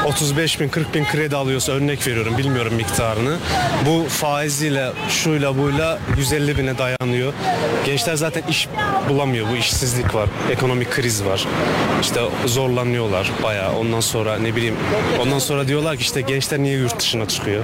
35 0.06 0.60
bin 0.60 0.70
40 0.70 0.94
bin 0.94 1.06
kredi 1.06 1.36
alıyorsa 1.36 1.72
örnek 1.72 2.08
veriyorum 2.08 2.38
bilmiyorum 2.38 2.74
miktarını. 2.74 3.38
Bu 3.86 4.06
faiziyle 4.10 4.92
şuyla 5.10 5.58
buyla 5.58 6.00
150 6.18 6.58
bine 6.58 6.78
dayanıyor. 6.78 7.34
Gençler 7.86 8.16
zaten 8.16 8.44
iş 8.50 8.68
bulamıyor. 9.10 9.48
Bu 9.52 9.56
işsizlik 9.56 10.16
var. 10.16 10.30
Ekonomik 10.52 10.92
kriz 10.92 11.26
var. 11.26 11.48
İşte 12.02 12.22
zorlanıyorlar 12.46 13.32
bayağı. 13.44 13.76
Ondan 13.76 14.00
sonra 14.00 14.38
ne 14.38 14.56
bileyim 14.56 14.76
ondan 15.22 15.40
sonra 15.40 15.68
diyorlar 15.68 15.98
ki 15.98 16.02
işte 16.02 16.22
gençler 16.22 16.60
niye 16.60 16.78
yurt 16.78 17.00
dışına 17.00 17.28
çıkıyor? 17.28 17.64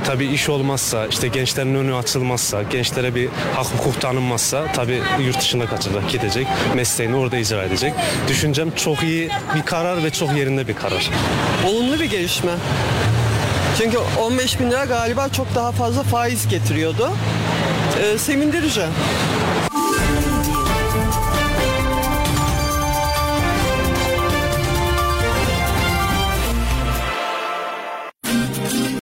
E 0.00 0.02
tabii 0.04 0.26
iş 0.26 0.48
olmazsa 0.48 1.06
işte 1.06 1.28
gençlerin 1.28 1.74
önü 1.74 1.94
açılmazsa 1.94 2.62
gençlere 2.62 3.14
bir 3.14 3.28
hak 3.54 3.66
hukuk 3.66 4.00
tanınmazsa 4.00 4.72
tabii 4.72 5.00
yurt 5.20 5.40
dışına 5.40 5.66
kaçacak 5.66 6.10
gidecek. 6.10 6.46
Mesleğini 6.74 7.16
orada 7.16 7.36
icra 7.36 7.62
edecek. 7.64 7.94
Düşüncem 8.28 8.70
çok 8.70 9.02
iyi 9.02 9.30
bir 9.54 9.62
karar 9.62 10.04
ve 10.04 10.10
çok 10.10 10.36
yerinde 10.36 10.68
bir 10.68 10.74
karar. 10.74 11.10
Olumlu 11.76 12.00
bir 12.00 12.04
gelişme. 12.04 12.52
Çünkü 13.78 13.98
15 14.20 14.60
bin 14.60 14.70
lira 14.70 14.84
galiba 14.84 15.28
çok 15.28 15.54
daha 15.54 15.72
fazla 15.72 16.02
faiz 16.02 16.48
getiriyordu. 16.48 17.10
Ee, 18.02 18.18
sevindirici. 18.18 18.82